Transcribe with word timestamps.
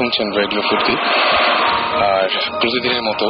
শুনছেন 0.00 0.26
রেডিও 0.32 0.60
ফুর্তি। 0.60 0.94
আর 2.04 2.28
প্রতিদিনের 2.60 3.02
মতো 3.02 3.26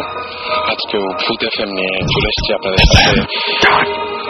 আজকেও 0.72 1.00
ভূত 1.00 1.40
এফ 1.44 1.56
নিয়ে 1.68 1.94
চলে 2.12 2.28
এসেছি 2.28 2.50
আপনাদের 2.54 2.84
সাথে। 2.90 3.20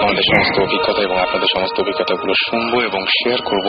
আমাদের 0.03 0.25
সমস্ত 0.33 0.61
অভিজ্ঞতা 0.61 1.03
এবং 1.03 1.17
আপনাদের 1.21 1.49
সমস্ত 1.57 1.81
অভিজ্ঞতাগুলো 1.81 2.33
শুনব 2.47 2.73
এবং 2.81 3.01
শেয়ার 3.07 3.41
করব। 3.45 3.67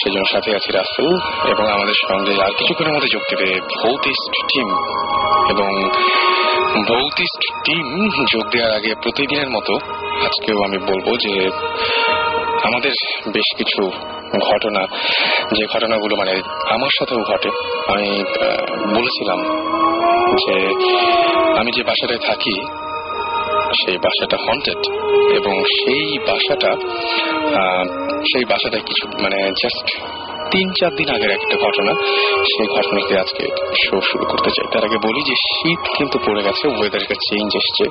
সেই 0.00 0.12
জন্য 0.12 0.26
সাথে 0.32 0.50
আছি 0.54 0.72
রাসেল 0.72 1.10
এবং 1.50 1.64
আমাদের 1.72 1.94
সঙ্গে 2.08 2.32
আর 2.42 2.50
কিছুক্ষণের 2.50 2.92
মধ্যে 2.92 3.10
যোগ 3.12 3.22
দেবে 3.30 3.60
ভৌতিস্ট 3.60 4.42
টিম। 4.42 4.68
এবং 5.50 5.70
ভৌতিস্ট 6.88 7.42
টিম 7.66 8.08
যোগ 8.32 8.44
দেওয়ার 8.50 8.72
আগে 8.76 8.94
প্রতিদিনের 9.02 9.50
মতো 9.50 9.74
আজকেও 10.24 10.58
আমি 10.64 10.78
বলব 10.78 11.16
যে 11.16 11.50
আমাদের 12.68 12.94
বেশ 13.32 13.48
কিছু 13.56 13.82
ঘটনা, 14.48 14.82
যে 15.56 15.64
ঘটনাগুলো 15.74 16.14
মানে 16.16 16.34
আমার 16.74 16.92
সাথেও 16.98 17.20
ঘটে। 17.32 17.50
আমি 17.92 18.10
বলেছিলাম 18.96 19.40
যে 20.42 20.54
আমি 21.60 21.70
যে 21.76 21.82
বাসাটায় 21.90 22.22
থাকি, 22.28 22.56
সেই 23.80 23.96
বাসাটা 24.04 24.36
হন্টেড 24.44 24.80
এবং 25.38 25.54
সেই 25.78 26.06
বাসাটা 26.28 26.70
সেই 28.30 28.44
বাসাটায় 28.50 28.84
কিছু 28.88 29.04
মানে 29.22 29.38
জাস্ট 29.62 29.86
তিন 30.54 30.72
চার 30.72 30.94
দিন 30.94 31.14
আগের 31.14 31.30
একটা 31.30 31.56
ঘটনা। 31.56 31.92
সেই 32.44 32.66
ঘটনাকে 32.66 33.18
আজকে 33.18 33.46
শো 33.56 34.00
শুরু 34.00 34.24
করতে 34.24 34.50
চাই। 34.50 34.66
তার 34.72 34.84
আগে 34.84 34.96
বলি 34.96 35.22
যে 35.22 35.34
শীত 35.34 35.78
কিন্তু 35.98 36.18
পড়ে 36.18 36.42
গেছে 36.42 36.68
ওয়েদারটা 36.68 37.14
চেঞ্জ 37.14 37.56
এসছে। 37.56 37.84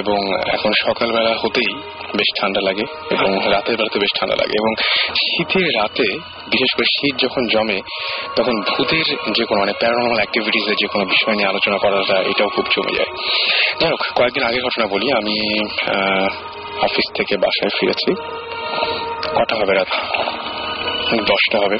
এবং 0.00 0.16
এখন 0.54 0.72
সকালবেলা 0.86 1.36
হতেই 1.38 1.74
বেশ 2.16 2.40
ঠান্ডা 2.40 2.60
লাগে 2.60 2.82
এবং 3.10 3.52
রাতের 3.52 3.76
বেলাতে 3.76 3.98
বেশ 3.98 4.20
ঠান্ডা 4.20 4.36
লাগে। 4.36 4.52
এবং 4.52 4.74
শীতের 5.10 5.82
রাতে, 5.82 6.18
বিশেষ 6.50 6.76
করে 6.76 6.84
শীত 6.84 7.16
যখন 7.18 7.46
জমে, 7.46 7.80
তখন 8.36 8.52
ভূতের 8.60 9.04
যে 9.32 9.44
কোনো 9.44 9.60
মানে 9.60 9.72
প্যারানর্মাল 9.72 10.16
অ্যাক্টিভিটিস 10.16 10.68
এর 10.68 10.74
যে 10.74 10.86
কোনো 10.86 11.04
বিষয় 11.04 11.34
নিয়ে 11.34 11.48
আলোচনা 11.48 11.78
করাটা, 11.78 12.22
এটাও 12.22 12.48
খুব 12.48 12.64
জমে 12.64 12.96
যায়। 12.96 13.16
যাই 13.80 13.90
হোক, 13.90 14.00
কয়েকদিন 14.14 14.42
আগের 14.42 14.62
ঘটনা 14.62 14.86
বলি। 14.86 15.12
আমি 15.12 15.66
অফিস 16.82 17.14
থেকে 17.14 17.36
বাসায় 17.36 17.70
ফিরেছি। 17.80 18.14
কটা 19.34 19.56
হবে 19.56 19.74
রাত 19.74 19.88
দশটা 21.16 21.58
হবে। 21.58 21.78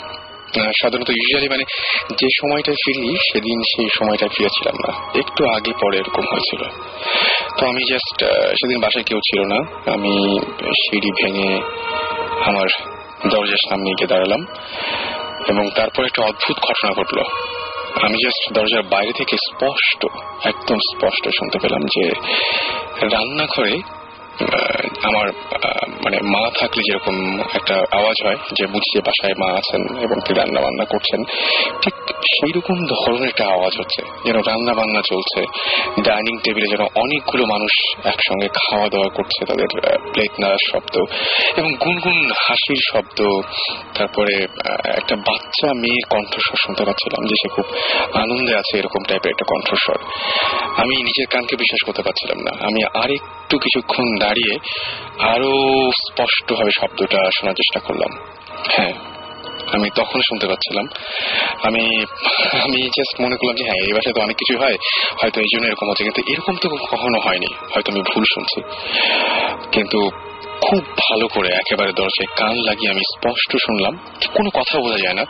সাধারণত 0.83 1.11
ইউজুয়ালি 1.11 1.48
মানে 1.48 1.65
যে 2.11 2.27
সময়টায় 2.41 2.77
ফিরি, 2.77 3.17
সেদিন 3.17 3.61
সেই 3.61 3.89
সময়টায় 3.98 4.31
ফিরেছিলাম 4.37 4.75
না। 4.87 5.19
একটু 5.19 5.48
আগে 5.48 5.73
পরে 5.83 5.97
এরকম 5.98 6.23
হয়েছিল। 6.23 6.62
তো 7.59 7.67
আমি 7.67 7.93
জাস্ট 7.93 8.25
সেদিন 8.51 8.81
বাসায় 8.81 9.05
কেউ 9.05 9.19
ছিল 9.19 9.41
না। 9.45 9.91
আমি 9.93 10.41
সিঁড়ি 10.61 11.11
ভেঙে 11.11 11.61
আমার 12.45 12.67
দরজার 13.31 13.62
সামনে 13.69 13.91
গিয়ে 13.91 14.06
দাঁড়ালাম 14.06 14.47
এবং 15.49 15.71
তারপর 15.71 16.05
একটা 16.05 16.23
অদ্ভুত 16.23 16.56
ঘটনা 16.56 16.93
ঘটলো। 16.93 17.22
আমি 18.03 18.16
জাস্ট 18.25 18.53
দরজার 18.53 18.83
বাইরে 18.83 19.12
থেকে 19.12 19.37
স্পষ্ট, 19.37 20.06
একদম 20.47 20.77
স্পষ্ট 20.77 21.25
শুনতে 21.25 21.59
পেলাম 21.59 21.81
যে 21.81 22.10
রান্নাঘরে 23.06 23.78
আমার 25.09 25.26
মানে 26.04 26.19
মা 26.34 26.43
থাকলে 26.60 26.82
যেরকম 26.88 27.16
একটা 27.59 27.75
আওয়াজ 27.99 28.16
হয় 28.25 28.38
যে 28.59 28.65
বুঝি 28.66 28.91
যে 28.94 29.00
বাসায় 29.09 29.37
মা 29.43 29.49
আছেন 29.60 29.82
এবং 30.04 30.16
তিনি 30.25 30.37
রান্না 30.41 30.60
বান্না 30.60 30.84
করছেন, 30.84 31.21
ঠিক 31.82 31.94
সেই 32.37 32.53
রকম 32.56 32.77
ধরনের 32.93 33.28
একটা 33.28 33.44
আওয়াজ 33.56 33.75
হচ্ছে। 33.81 34.00
যেন 34.27 34.37
রান্না 34.50 34.72
বান্না 34.75 35.00
চলছে, 35.10 35.41
ডাইনিং 36.03 36.34
টেবিলে 36.44 36.69
যেন 36.69 36.82
অনেকগুলো 37.03 37.44
মানুষ 37.47 37.72
একসঙ্গে 38.04 38.48
খাওয়া 38.59 38.88
দাওয়া 38.88 39.10
করছে 39.16 39.41
তাদের 39.47 39.69
প্লেট 40.12 40.32
নাড়ার 40.41 40.62
শব্দ 40.71 40.94
এবং 41.56 41.71
গুনগুন 41.84 42.19
হাসির 42.44 42.81
শব্দ। 42.93 43.19
তারপরে 43.98 44.34
একটা 45.00 45.15
বাচ্চা 45.28 45.69
মেয়ের 45.82 46.04
কণ্ঠস্বর 46.10 46.59
শুনতে 46.65 46.82
পাচ্ছিলাম 46.84 47.22
যে 47.28 47.34
সে 47.43 47.48
খুব 47.48 47.66
আনন্দে 48.22 48.53
আছে 48.60 48.75
এরকম 48.78 49.03
টাইপের 49.09 49.31
একটা 49.31 49.47
কণ্ঠস্বর। 49.53 49.98
আমি 50.82 50.94
নিজের 51.03 51.27
কানকে 51.32 51.54
বিশ্বাস 51.56 51.82
করতে 51.87 52.03
পারছিলাম 52.03 52.38
না। 52.47 52.53
আমি 52.69 52.81
আরেকটু 53.48 53.64
কিছুক্ষণ 53.64 54.06
দাঁড়িয়ে 54.19 54.54
আরও 55.32 55.53
স্পষ্টভাবে 56.03 56.72
শব্দটা 56.81 57.20
শোনার 57.36 57.54
চেষ্টা 57.54 57.81
করলাম। 57.86 58.10
হ্যাঁ 58.76 58.94
আমি 59.72 59.88
তখন 59.94 60.20
শুনতে 60.28 60.47
পাচ্ছিলাম। 60.47 60.86
আমি 61.62 61.84
আমি 62.64 62.81
জাস্ট 62.97 63.14
মনে 63.20 63.36
করলাম 63.36 63.56
যে 63.56 63.64
হ্যাঁ 63.64 63.81
এই 63.86 63.92
বাসায় 63.92 64.14
তো 64.14 64.20
অনেক 64.20 64.36
কিছু 64.36 64.54
হয়। 64.59 64.76
হয়তো 65.20 65.41
এই 65.41 65.50
জন্য 65.53 65.64
এরকম 65.66 65.86
হচ্ছে, 65.91 66.04
কিন্তু 66.04 66.22
এরকম 66.32 66.54
তো 66.62 66.66
কখনো 66.92 67.19
হয়নি। 67.20 67.50
হয়তো 67.75 67.88
আমি 67.92 68.03
ভুল 68.03 68.25
শুনছি। 68.34 68.59
কিন্তু 69.72 69.98
খুব 70.60 70.80
ভালো 70.97 71.26
করে 71.28 71.48
একেবারে 71.48 71.92
দরজায় 71.92 72.30
কান 72.36 72.54
লাগিয়ে 72.69 72.91
আমি 72.91 73.03
স্পষ্ট 73.15 73.50
শুনলাম। 73.66 73.94
কোনো 74.34 74.48
কথা 74.54 74.75
বোঝা 74.80 74.98
যায় 75.04 75.15
না। 75.15 75.25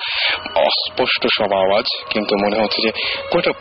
অস্পষ্ট 0.68 1.22
সব 1.38 1.50
আওয়াজ, 1.52 1.86
কিন্তু 2.10 2.32
মনে 2.44 2.56
হচ্ছে 2.62 2.80
যে 2.82 2.90
কোনটা 3.30 3.52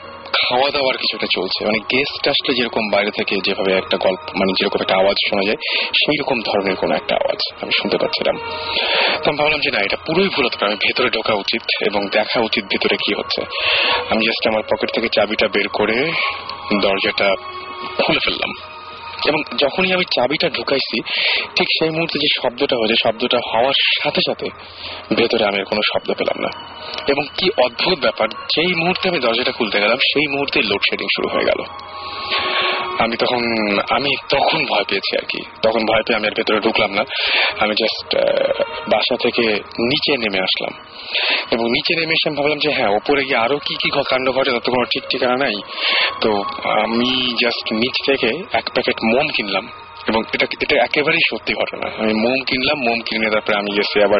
খাওয়া 0.42 0.72
দাওয়ার 0.72 0.98
কিছুটা 0.98 1.28
চলছে। 1.36 1.66
মানে 1.66 1.80
গেস্ট 1.80 2.28
আসলে 2.28 2.56
যেরকম 2.56 2.81
বাইরে 2.92 3.12
থেকে 3.12 3.36
যেভাবে 3.46 3.72
একটা 3.74 3.98
গল্প 3.98 4.24
মানে 4.36 4.52
যেরকম 4.59 4.80
একটা 4.81 4.96
আওয়াজ 4.96 5.18
শোনা 5.30 5.44
যায় 5.46 5.58
সেই 6.02 6.18
রকম 6.22 6.38
ধরনের 6.42 6.75
কোনো 6.75 6.96
একটা 6.96 7.16
আওয়াজ 7.16 7.40
আমি 7.62 7.72
শুনতে 7.81 7.98
পাচ্ছিলাম। 7.98 8.36
তো 9.24 9.30
আমি 9.30 9.38
ভাবলাম 9.38 9.59
যে 9.59 9.72
না, 9.72 9.80
এটা 9.80 9.98
পুরোই 10.06 10.30
ভুল 10.30 10.46
হতে 10.46 10.66
আমি 10.66 10.75
ভেতরে 10.75 11.09
ঢোকা 11.09 11.34
উচিত 11.34 11.64
এবং 11.86 12.08
দেখা 12.12 12.40
উচিত 12.40 12.64
ভেতরে 12.64 12.96
কি 12.98 13.14
হচ্ছে। 13.14 13.42
আমি 14.09 14.25
জাস্ট 14.25 14.48
আমার 14.48 14.62
পকেট 14.62 14.90
থেকে 14.94 15.08
চাবিটা 15.16 15.48
বের 15.48 15.68
করে 15.68 16.12
দরজাটা 16.81 17.36
খুলে 17.98 18.19
ফেললাম। 18.25 18.77
এবং 19.26 19.40
যখনই 19.58 19.94
আমি 19.94 20.04
চাবিটা 20.04 20.50
ঢুকাইছি, 20.50 21.02
ঠিক 21.56 21.68
সেই 21.80 21.90
মুহূর্তে 21.90 22.20
যে 22.20 22.28
শব্দটা 22.42 22.76
হয়েছে, 22.76 22.96
শব্দটা 23.04 23.38
হওয়ার 23.54 23.74
সাথে 24.04 24.22
সাথে 24.28 24.50
ভেতরে 25.16 25.46
আমি 25.46 25.64
কোনো 25.64 25.82
শব্দ 25.94 26.14
পেলাম 26.14 26.42
না। 26.42 26.50
এবং 27.08 27.24
কি 27.38 27.50
অদ্ভুত 27.66 28.00
ব্যাপার, 28.00 28.28
যেই 28.28 28.74
মুহূর্তে 28.76 29.10
আমি 29.10 29.20
দরজাটা 29.20 29.52
খুলতে 29.52 29.82
গেলাম, 29.82 29.98
সেই 29.98 30.28
মুহূর্তে 30.28 30.62
লোডশেডিং 30.62 31.08
শুরু 31.16 31.28
হয়ে 31.30 31.46
গেল। 31.46 31.64
আমি 33.00 33.18
তখন 33.18 33.41
আমি 33.90 34.16
তখন 34.30 34.66
ভয় 34.66 34.84
পেয়েছি 34.90 35.18
আর 35.18 35.25
কি। 35.25 35.41
তখন 35.62 35.80
ভয় 35.80 36.02
পেয়ে 36.08 36.18
আমি 36.18 36.28
আর 36.28 36.34
ভেতরে 36.38 36.59
ঢুকলাম 36.59 36.91
না। 36.91 37.03
আমি 37.59 37.74
জাস্ট 37.74 38.16
বাসা 38.90 39.16
থেকে 39.18 39.44
নিচে 39.80 40.18
নেমে 40.18 40.40
আসলাম। 40.40 40.74
এবং 41.52 41.63
নিচে 41.63 42.00
নেমে 42.00 42.13
এসে 42.13 42.30
ভাবলাম 42.30 42.57
যে 42.57 42.72
হ্যাঁ 42.72 42.90
ওপরে 42.90 43.24
গিয়ে 43.24 43.38
আরও 43.38 43.57
কি 43.57 43.75
কি 43.75 43.90
কাণ্ড 44.09 44.31
ঘটে, 44.31 44.52
তত 44.52 44.69
কোনো 44.69 44.86
ঠিক 44.86 45.03
ঠিকানা 45.03 45.36
নাই। 45.36 45.53
তো 46.22 46.44
আমি 46.81 47.36
জাস্ট 47.44 47.74
নিচ 47.74 48.06
থেকে 48.06 48.44
এক 48.53 48.69
প্যাকেট 48.74 48.96
মোম 49.03 49.28
কিনলাম। 49.36 49.69
এবং 50.07 50.22
এটা 50.34 50.47
এটা 50.62 50.84
একেবারেই 50.84 51.19
সত্যি 51.29 51.53
ঘটনা। 51.53 51.88
আমি 51.97 52.13
মোম 52.13 52.40
কিনলাম, 52.47 52.78
মোম 52.78 53.00
কিনে 53.00 53.29
তারপরে 53.31 53.56
আমি 53.57 53.75
গেছি 53.75 54.03
আবার 54.03 54.19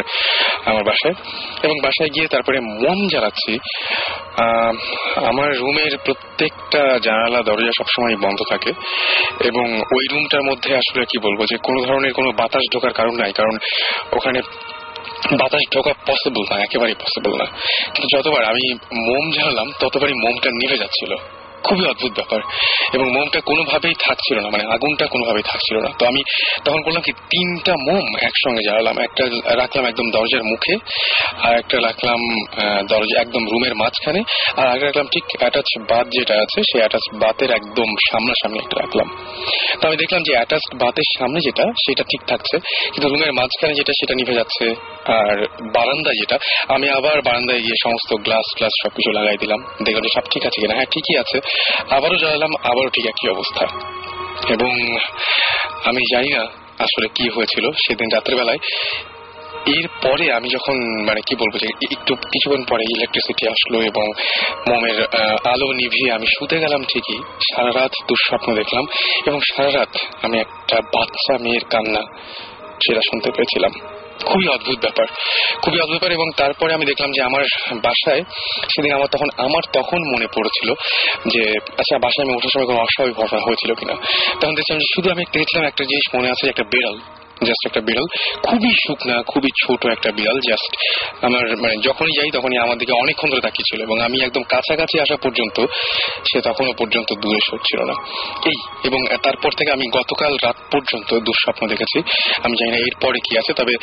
আমার 0.66 0.84
বাসায়। 0.84 1.16
এবং 1.64 1.76
বাসায় 1.84 2.10
গিয়ে 2.10 2.28
তারপরে 2.28 2.60
মোম 2.60 3.08
জ্বালাচ্ছি। 3.08 3.54
আমার 5.26 5.58
রুমের 5.58 5.98
প্রত্যেকটা 6.06 7.00
জানালা, 7.04 7.42
দরজা 7.42 7.72
সবসময় 7.78 8.16
বন্ধ 8.16 8.40
থাকে। 8.50 8.72
এবং 9.44 9.78
ওই 9.78 10.06
রুমটার 10.12 10.44
মধ্যে 10.44 10.76
আসলে 10.76 11.06
কি 11.06 11.18
বলব 11.18 11.46
যে, 11.46 11.58
কোনো 11.58 11.86
ধরনের 11.86 12.14
কোনো 12.14 12.32
বাতাস 12.32 12.62
ঢোকার 12.74 12.94
কারণ 12.94 13.16
নাই। 13.16 13.32
কারণ 13.34 13.58
ওখানে 14.14 14.42
বাতাস 15.32 15.62
ঢোকা 15.74 15.94
পসিবল 16.08 16.44
না, 16.52 16.64
একেবারেই 16.64 16.96
পসিবল 16.96 17.38
না। 17.38 17.46
কিন্তু 17.94 18.18
যতবার 18.18 18.44
আমি 18.46 18.74
মোম 18.74 19.32
জ্বালালাম, 19.32 19.72
ততবারই 19.80 20.14
মোমটা 20.14 20.50
নিভে 20.50 20.78
যাচ্ছিল। 20.78 21.16
খুবই 21.68 21.86
অদ্ভুত 21.92 22.14
ব্যাপার। 22.20 22.42
এবং 22.96 23.08
মোমটা 23.16 23.40
কোনোভাবেই 23.50 23.96
থাকছিল 24.06 24.38
না 24.44 24.50
মানে 24.50 24.64
আগুনটা 24.76 25.06
কোনোভাবেই 25.14 25.46
থাকছিল 25.52 25.76
না। 25.86 25.90
তো 26.00 26.04
আমি 26.12 26.22
তখন 26.66 26.80
করলাম 26.82 27.02
কি, 27.02 27.14
তিনটা 27.34 27.74
মোম 27.88 28.06
একসঙ্গে 28.28 28.62
জ্বালালাম, 28.68 28.98
একটা 29.08 29.24
রাখলাম 29.62 29.84
একদম 29.86 30.08
দরজার 30.12 30.44
মুখে, 30.44 30.76
আর 31.46 31.54
একটা 31.62 31.78
রাখলাম 31.88 32.20
দরজা 32.92 33.16
একদম 33.22 33.44
রুমের 33.52 33.76
মাঝখানে, 33.76 34.22
আর 34.58 34.68
আগে 34.74 34.84
রাখলাম 34.86 35.08
ঠিক 35.14 35.26
অ্যাটাচ 35.40 35.70
বাত 35.90 36.06
যেটা 36.12 36.36
আছে, 36.44 36.60
সেই 36.70 36.80
অ্যাটাচ 36.80 37.06
বাতের 37.22 37.50
একদম 37.52 37.90
সামনাসামনি 38.10 38.58
একটা 38.60 38.76
রাখলাম। 38.84 39.08
তো 39.80 39.84
আমি 39.88 39.98
দেখলাম 39.98 40.22
যে 40.28 40.32
অ্যাটাচ 40.36 40.66
বাতের 40.82 41.08
সামনে 41.18 41.40
যেটা, 41.48 41.66
সেটা 41.86 42.04
ঠিক 42.12 42.22
থাকছে, 42.28 42.56
কিন্তু 42.94 43.08
রুমের 43.10 43.34
মাঝখানে 43.34 43.74
যেটা, 43.74 43.94
সেটা 44.00 44.14
নিভে 44.20 44.34
যাচ্ছে। 44.34 44.66
আর 45.08 45.46
বারান্দা 45.62 46.12
যেটা, 46.12 46.38
আমি 46.68 46.90
আবার 46.90 47.22
বারান্দায় 47.22 47.60
গিয়ে 47.60 47.76
সমস্ত 47.84 48.22
গ্লাস 48.22 48.48
গ্লাস 48.58 48.72
সবকিছু 48.84 49.12
লাগাই 49.12 49.38
দিলাম। 49.38 49.60
দেখলাম 49.84 50.04
সব 50.16 50.22
ঠিক 50.34 50.46
আছে 50.46 50.62
কিনা। 50.62 50.74
হ্যাঁ 50.74 50.86
ঠিকই 50.86 51.18
আছে। 51.20 51.38
আবারও 51.96 52.16
জ্বালালাম 52.16 52.52
আবারও 52.64 52.90
ঠিক 52.90 53.06
একই 53.06 53.30
অবস্থা। 53.30 53.66
এবং 54.54 54.98
আমি 55.86 56.16
জানি 56.16 56.30
না 56.38 56.44
আসলে 56.80 57.08
কি 57.08 57.30
হয়েছিল 57.30 57.72
সেদিন 57.72 58.08
রাতের 58.14 58.36
বেলায় 58.36 58.58
এরপরে 59.78 60.34
আমি 60.34 60.50
যখন 60.50 61.06
মানে 61.06 61.22
কি 61.28 61.36
বলব 61.36 61.58
যে, 61.58 61.68
একটু 61.92 62.16
কিছুক্ষণ 62.16 62.64
পরে 62.70 62.84
ইলেকট্রিসিটি 62.84 63.48
আসলো 63.48 63.78
এবং 63.82 64.06
মোমের 64.70 65.02
আলো 65.54 65.74
নিভিয়ে 65.74 66.14
আমি 66.14 66.26
শুতে 66.26 66.60
গেলাম 66.60 66.84
ঠিকই। 66.84 67.18
সারা 67.42 67.72
রাত 67.80 67.92
দুঃস্বপ্ন 68.08 68.56
দেখলাম 68.56 68.86
এবং 69.26 69.40
সারা 69.40 69.72
রাত 69.72 69.98
আমি 70.22 70.40
একটা 70.40 70.82
বাচ্চা 70.82 71.38
মেয়ের 71.42 71.66
কান্না, 71.70 72.02
সেটা 72.86 73.02
শুনতে 73.02 73.32
পেয়েছিলাম। 73.32 73.97
খুবই 74.26 74.48
অদ্ভুত 74.48 74.80
ব্যাপার। 74.80 75.08
খুবই 75.62 75.80
অদ্ভুত 75.80 76.00
ব্যাপার 76.00 76.12
এবং 76.12 76.32
তারপরে 76.38 76.74
আমি 76.74 76.86
দেখলাম 76.86 77.12
যে 77.12 77.22
আমার 77.24 77.42
বাসায় 77.76 78.24
সেদিন 78.76 78.94
আমার 78.94 79.08
তখন 79.12 79.30
আমার 79.38 79.64
তখন 79.74 79.98
মনে 80.14 80.28
পড়েছিল 80.28 80.74
যে 81.28 81.60
আচ্ছা 81.78 81.98
বাসায় 81.98 82.26
আমি 82.26 82.36
ওঠার 82.36 82.50
সময় 82.54 82.66
কোনো 82.66 82.80
অস্বাভাবিক 82.80 83.18
ঘটনা 83.18 83.40
হয়েছিল 83.40 83.74
কিনা। 83.74 83.94
তখন 84.42 84.56
দেখছিলাম 84.56 84.80
যে 84.80 84.86
শুধু 84.96 85.12
আমি 85.12 85.24
দেখছিলাম 85.32 85.66
একটা 85.66 85.84
জিনিস 85.84 86.16
মনে 86.16 86.30
আছে 86.30 86.50
একটা 86.50 86.64
বেড়াল। 86.64 87.00
জাস্ট 87.46 87.64
একটা 87.68 87.82
বিড়াল। 87.82 88.08
খুবই 88.44 88.74
শুকনা, 88.88 89.16
খুবই 89.22 89.50
ছোট 89.66 89.86
একটা 89.86 90.12
বিড়াল 90.12 90.40
জাস্ট 90.50 90.72
আমার 91.26 91.58
মানে 91.58 91.76
যখনই 91.82 92.14
যাই 92.18 92.30
তখনই 92.34 92.58
আমার 92.58 92.78
দিকে 92.78 92.94
অনেকক্ষণ 92.94 93.30
ধরে 93.30 93.42
তাকিয়েছিল 93.42 93.82
এবং 93.82 94.02
আমি 94.02 94.18
একদম 94.24 94.44
কাছাকাছি 94.44 95.00
আসা 95.00 95.16
পর্যন্ত 95.16 95.66
সে 96.30 96.42
তখনও 96.42 96.74
পর্যন্ত 96.78 97.14
দূরে 97.22 97.40
সরছিল 97.50 97.80
না। 97.84 97.96
এই, 98.46 98.58
এবং 98.84 99.18
তারপর 99.24 99.52
থেকে 99.58 99.72
আমি 99.72 99.86
গতকাল 99.92 100.38
রাত 100.44 100.58
পর্যন্ত 100.72 101.10
দুঃস্বপ্ন 101.14 101.68
দেখেছি। 101.68 101.98
আমি 102.44 102.56
জানি 102.60 102.72
না 102.72 102.78
এরপরে 102.78 103.20
কি 103.20 103.38
আছে, 103.38 103.54
তবে 103.54 103.74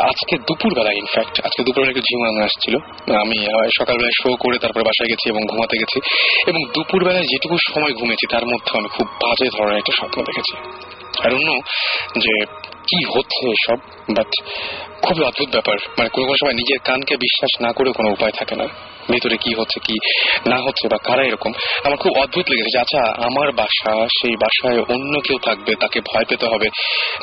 আজকে 0.00 0.38
দুপুরবেলা 0.38 0.92
ইনফ্যাক্ট 0.92 1.40
আজকে 1.44 1.62
দুপুরবেলা 1.62 1.90
একটু 1.90 2.00
ঝিমানো 2.00 2.44
আসছিল। 2.44 2.74
আমি 3.14 3.46
সকালবেলায় 3.78 4.16
শো 4.22 4.36
করে 4.36 4.58
তারপর 4.58 4.82
বাসায় 4.82 5.08
গেছি 5.10 5.28
এবং 5.28 5.42
ঘুমাতে 5.46 5.76
গেছি। 5.78 5.98
এবং 6.46 6.60
দুপুরবেলায় 6.74 7.24
যেটুকু 7.24 7.56
সময় 7.74 7.92
ঘুমেছি, 7.92 8.26
তার 8.30 8.46
মধ্যে 8.46 8.78
আমি 8.78 8.88
খুব 8.88 9.06
বাজে 9.06 9.46
ধরনের 9.58 9.78
একটা 9.78 9.92
স্বপ্ন 10.00 10.22
দেখেছি। 10.22 10.54
আর 11.24 11.34
অন্য 11.34 11.60
যে 12.18 12.34
কি 12.86 13.04
হচ্ছে 13.04 13.48
এসব? 13.48 13.76
বাট 14.16 14.48
খুবই 15.02 15.24
অদ্ভুত 15.24 15.48
ব্যাপার। 15.48 15.76
মানে 15.98 16.08
কোনো 16.08 16.26
কোনো 16.26 16.36
সময় 16.40 16.54
নিজের 16.54 16.78
কানকে 16.84 17.16
বিশ্বাস 17.16 17.62
না 17.62 17.72
করে 17.72 17.92
কোনো 17.92 18.10
উপায় 18.10 18.32
থাকে 18.32 18.56
না। 18.56 18.66
ভেতরে 19.10 19.36
কি 19.36 19.54
হচ্ছে, 19.54 19.80
কি 19.80 19.94
না 20.48 20.56
হচ্ছে, 20.56 20.88
বা 20.88 20.98
কারা 21.04 21.22
এরকম? 21.22 21.52
আমার 21.84 21.96
খুব 21.96 22.12
অদ্ভুত 22.18 22.50
লেগেছে 22.50 22.70
যে 22.72 22.80
আচ্ছা 22.80 23.26
আমার 23.26 23.52
বাসা, 23.52 24.06
সেই 24.20 24.36
বাসায় 24.36 24.82
অন্য 24.82 25.20
কেউ 25.20 25.38
থাকবে, 25.38 25.74
তাকে 25.74 26.00
ভয় 26.00 26.24
পেতে 26.24 26.46
হবে। 26.46 26.68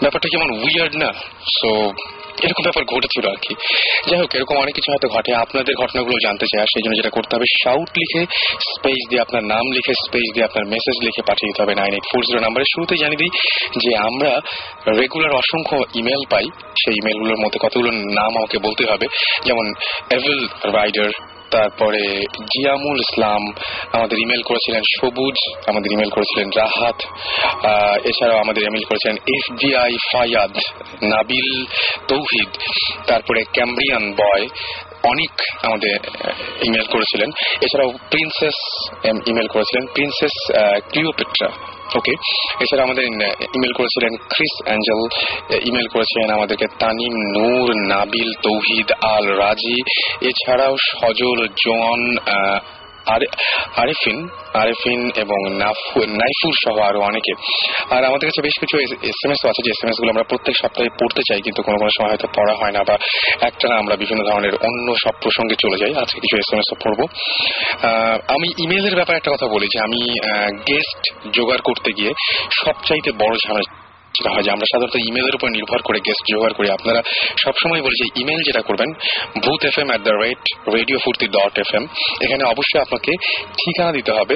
ব্যাপারটা 0.02 0.30
কেমন 0.32 0.52
উইয়ার্ড 0.52 0.96
না? 0.96 1.14
সো 1.42 1.92
এরকম 2.44 2.64
ব্যাপার 2.64 2.84
ঘটেছিল 2.96 3.30
আর 3.30 3.36
কি। 3.36 3.54
যাই 4.10 4.20
হোক, 4.20 4.36
এরকম 4.36 4.56
অনেক 4.58 4.76
কিছু 4.76 4.92
হয়তো 4.92 5.08
ঘটে। 5.08 5.36
আপনাদের 5.36 5.76
ঘটনাগুলো 5.76 6.16
জানতে 6.24 6.46
চাই। 6.46 6.62
আর 6.62 6.66
সেই 6.66 6.82
জন্য 6.86 6.96
যেটা 6.96 7.10
করতে 7.10 7.36
হবে 7.36 7.46
শাউট 7.64 7.90
লিখে 7.98 8.26
স্পেস 8.54 9.10
দিয়ে 9.10 9.22
আপনার 9.22 9.44
নাম 9.44 9.72
লিখে 9.72 9.94
স্পেস 9.94 10.34
দিয়ে 10.34 10.46
আপনার 10.46 10.66
মেসেজ 10.66 11.06
লিখে 11.06 11.22
পাঠিয়ে 11.22 11.50
দিতে 11.50 11.64
হবে 11.64 11.76
নাইন 11.76 11.94
এইট 11.94 12.04
ফোর 12.14 12.24
জিরো 12.24 12.40
নাম্বারে। 12.40 12.64
শুরুতে 12.64 12.96
জানিয়ে 12.96 13.18
দিই 13.18 13.30
যে 13.80 13.98
আমরা 13.98 14.40
রেগুলার 15.00 15.32
অসংখ্য 15.32 15.78
ইমেল 15.96 16.24
পাই। 16.30 16.44
সেই 16.60 16.94
ইমেলগুলোর 16.94 17.38
মধ্যে 17.38 17.60
কতগুলো 17.62 17.92
নাম 17.92 18.32
আমাকে 18.38 18.58
বলতে 18.58 18.84
হবে। 18.92 19.08
যেমন 19.46 19.74
এভেল 20.12 20.48
রাইডার 20.64 21.10
তারপরে 21.56 22.04
জিয়ামুল 22.52 23.00
ইসলাম 23.08 23.42
আমাদের 23.98 24.18
ইমেল 24.24 24.44
করেছিলেন 24.50 24.84
সবুজ, 24.98 25.38
আমাদের 25.70 25.90
ইমেল 25.96 26.12
করেছিলেন 26.18 26.48
রাহাত 26.62 26.98
এছাড়াও 28.10 28.38
আমাদের 28.44 28.64
ইমেল 28.70 28.86
করেছিলেন 28.90 29.18
এফবিআই 29.36 29.92
ফায়াদ, 30.10 30.54
নাবিল 31.14 31.50
তৌহিদ, 32.12 32.52
তারপরে 33.10 33.42
ক্যাম্ব্রিয়ান 33.56 34.04
বয়, 34.22 34.46
অনেক 35.12 35.34
আমাদের 35.68 35.98
ইমেল 36.68 36.88
করেছিলেন। 36.94 37.30
এছাড়াও 37.66 37.90
প্রিন্সেস 38.12 38.58
ইমেল 39.32 39.48
করেছিলেন। 39.54 39.84
Princess 39.96 40.36
Cleopatra. 40.92 41.50
ওকে 41.96 42.14
এছাড়া 42.60 42.84
আমাদের 42.84 43.04
ইমেল 43.54 43.74
করেছিলেন 43.74 44.14
ক্রিস 44.28 44.56
অ্যাঞ্জেল 44.66 45.02
ইমেল 45.64 45.88
করেছিলেন 45.88 46.28
আমাদেরকে 46.32 46.68
তানিম 46.80 47.14
নূর, 47.38 47.68
নাবিল, 47.88 48.30
তৌহিদ 48.42 48.88
আল 49.08 49.26
রাজি 49.40 49.78
এছাড়াও 50.22 50.74
সজল 50.90 51.40
জন 51.66 52.00
আরেফিন 53.06 54.18
আরেফিন 54.54 55.02
এবং 55.16 55.40
নাইফুর 56.22 56.56
সহ 56.64 56.76
আরও 56.90 57.00
অনেকে। 57.02 57.34
আর 57.96 58.06
আমাদের 58.06 58.26
কাছে 58.30 58.42
বেশ 58.42 58.56
কিছু 58.60 58.76
এস 59.10 59.20
এম 59.26 59.32
এস 59.32 59.42
আছে, 59.46 59.62
যে 59.66 59.72
এস 59.72 59.82
এম 59.84 59.90
এসগুলো 59.90 60.10
আমরা 60.12 60.24
প্রত্যেক 60.24 60.56
সপ্তাহে 60.62 60.90
পড়তে 61.00 61.22
চাই, 61.30 61.40
কিন্তু 61.42 61.62
কোনো 61.64 61.78
কোনো 61.78 61.92
সময় 61.98 62.12
হয়তো 62.14 62.28
পড়া 62.38 62.56
হয় 62.62 62.72
না 62.72 62.82
বা 62.88 62.96
একটানা 63.42 63.76
আমরা 63.78 63.96
বিভিন্ন 63.96 64.22
ধরনের 64.30 64.54
অন্য 64.68 64.88
সব 65.04 65.16
প্রসঙ্গে 65.22 65.56
চলে 65.64 65.78
যাই। 65.82 65.94
আজকে 66.04 66.18
কিছু 66.20 66.36
এস 66.38 66.50
পড়ব। 66.84 67.00
আমি 68.36 68.48
ইমেলের 68.64 68.96
ব্যাপারে 68.96 69.18
একটা 69.18 69.32
কথা 69.32 69.48
বলি, 69.48 69.68
যে 69.74 69.80
আমি 69.84 70.02
গেস্ট 70.70 71.02
জোগাড় 71.34 71.64
করতে 71.64 71.90
গিয়ে 71.98 72.12
সবচাইতে 72.64 73.12
বড় 73.12 73.36
ঝামেলা 73.48 73.81
হয় 74.34 74.44
যে 74.44 74.52
আমরা 74.52 74.68
সাধারণত 74.72 74.96
ইমেলের 75.10 75.36
উপর 75.36 75.50
নির্ভর 75.50 75.82
করে 75.88 76.00
গেস্ট 76.08 76.26
জোগাড় 76.32 76.54
করি। 76.54 76.68
আপনারা 76.70 77.02
সবসময় 77.44 77.82
বলি 77.82 77.96
যে 78.02 78.08
ইমেল 78.22 78.42
যেটা 78.48 78.62
করবেন 78.62 78.90
Bhoot 79.44 79.62
F 79.66 79.80
M 79.80 79.88
at 79.88 80.02
the 80.02 80.16
rate 80.24 80.42
radio 80.76 80.98
Foorti 80.98 81.28
dot 81.28 81.60
F 81.60 81.76
M 81.76 81.84
এখানে 82.22 82.44
অবশ্যই 82.44 82.82
আপনাকে 82.82 83.12
ঠিকানা 83.62 83.92
দিতে 83.92 84.12
হবে। 84.12 84.36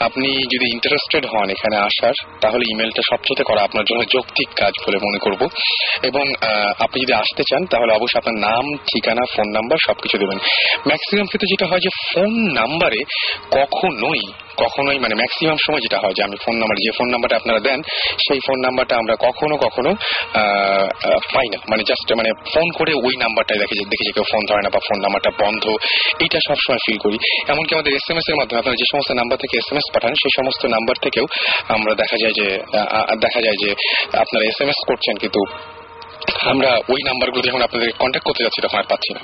আপনি 0.00 0.28
যদি 0.28 0.66
ইন্টারেস্টেড 0.72 1.24
হন 1.26 1.50
এখানে 1.50 1.76
আসার, 1.76 2.14
তাহলে 2.40 2.64
ইমেলটা 2.72 3.02
সবচেয়ে 3.10 3.44
করা 3.44 3.60
আপনার 3.62 3.84
জন্য 3.84 4.02
যৌক্তিক 4.14 4.48
কাজ 4.56 4.72
বলে 4.86 4.98
মনে 5.06 5.18
করব। 5.18 5.48
এবং 6.02 6.24
আপনি 6.78 7.00
যদি 7.00 7.12
আসতে 7.12 7.42
চান, 7.50 7.66
তাহলে 7.66 7.92
অবশ্যই 7.92 8.18
আপনার 8.18 8.38
নাম, 8.40 8.64
ঠিকানা 8.76 9.22
ফোন 9.36 9.48
নাম্বার 9.52 9.78
সবকিছু 9.86 10.18
দেবেন। 10.18 10.38
ম্যাক্সিমাম 10.86 11.26
ক্ষেত্রে 11.26 11.52
যেটা 11.52 11.66
হয় 11.66 11.80
যে 11.80 11.90
ফোন 12.08 12.32
নাম্বারে 12.60 13.00
কখনোই 13.50 14.22
কখনোই 14.62 14.98
মানে 15.04 15.14
ম্যাক্সিমাম 15.20 15.58
সময় 15.66 15.82
যেটা 15.86 15.98
হয় 16.02 16.14
যে 16.18 16.22
আমি 16.28 16.36
ফোন 16.44 16.54
নাম্বার 16.60 16.76
যে 16.84 16.90
ফোন 16.98 17.08
নাম্বারটা 17.14 17.36
আপনারা 17.40 17.60
দেন, 17.68 17.78
সেই 18.24 18.40
ফোন 18.46 18.58
নাম্বারটা 18.66 18.94
আমরা 19.02 19.14
কখনো 19.26 19.54
কখনো 19.64 19.90
পাই 21.34 21.46
না। 21.52 21.58
মানে 21.70 21.82
জাস্ট 21.90 22.06
মানে 22.20 22.30
ফোন 22.52 22.66
করে 22.78 22.92
ওই 23.06 23.14
নাম্বারটাই 23.24 23.58
দেখে 23.62 23.74
দেখে 23.92 24.04
যে 24.08 24.12
কেউ 24.16 24.26
ফোন 24.32 24.42
ধরে 24.50 24.60
না 24.66 24.70
বা 24.74 24.80
ফোন 24.88 24.98
নাম্বারটা 25.04 25.30
বন্ধ, 25.42 25.64
এইটা 26.24 26.38
সবসময় 26.48 26.80
ফিল 26.84 26.98
করি। 27.04 27.18
এমনকি 27.52 27.72
আমাদের 27.76 27.92
এস 27.98 28.06
এম 28.10 28.18
এস 28.20 28.26
এর 28.30 28.36
মাধ্যমে 28.40 28.60
আপনারা 28.62 28.76
যে 28.82 28.86
সমস্ত 28.92 29.10
নাম্বার 29.20 29.36
থেকে 29.42 29.54
এস 29.62 29.68
এম 29.72 29.78
এস 29.80 29.86
পাঠান, 29.94 30.12
সেই 30.22 30.32
সমস্ত 30.38 30.62
নাম্বার 30.74 30.96
থেকেও 31.04 31.26
আমরা 31.76 31.92
দেখা 32.02 32.16
যায় 32.22 32.34
যে 32.40 32.46
দেখা 33.24 33.40
যায় 33.46 33.58
যে 33.62 33.70
আপনারা 34.22 34.44
এস 34.50 34.58
এম 34.62 34.68
এস 34.72 34.80
করছেন 34.88 35.14
কিন্তু 35.22 35.40
আমরা 36.52 36.70
ওই 36.92 37.00
নাম্বারগুলো 37.08 37.42
যখন 37.48 37.62
আপনাদের 37.62 37.88
কন্ট্যাক্ট 38.02 38.26
করতে 38.28 38.42
যাচ্ছি 38.44 38.60
তখন 38.64 38.78
আর 38.78 38.88
পাচ্ছি 38.90 39.10
না। 39.16 39.20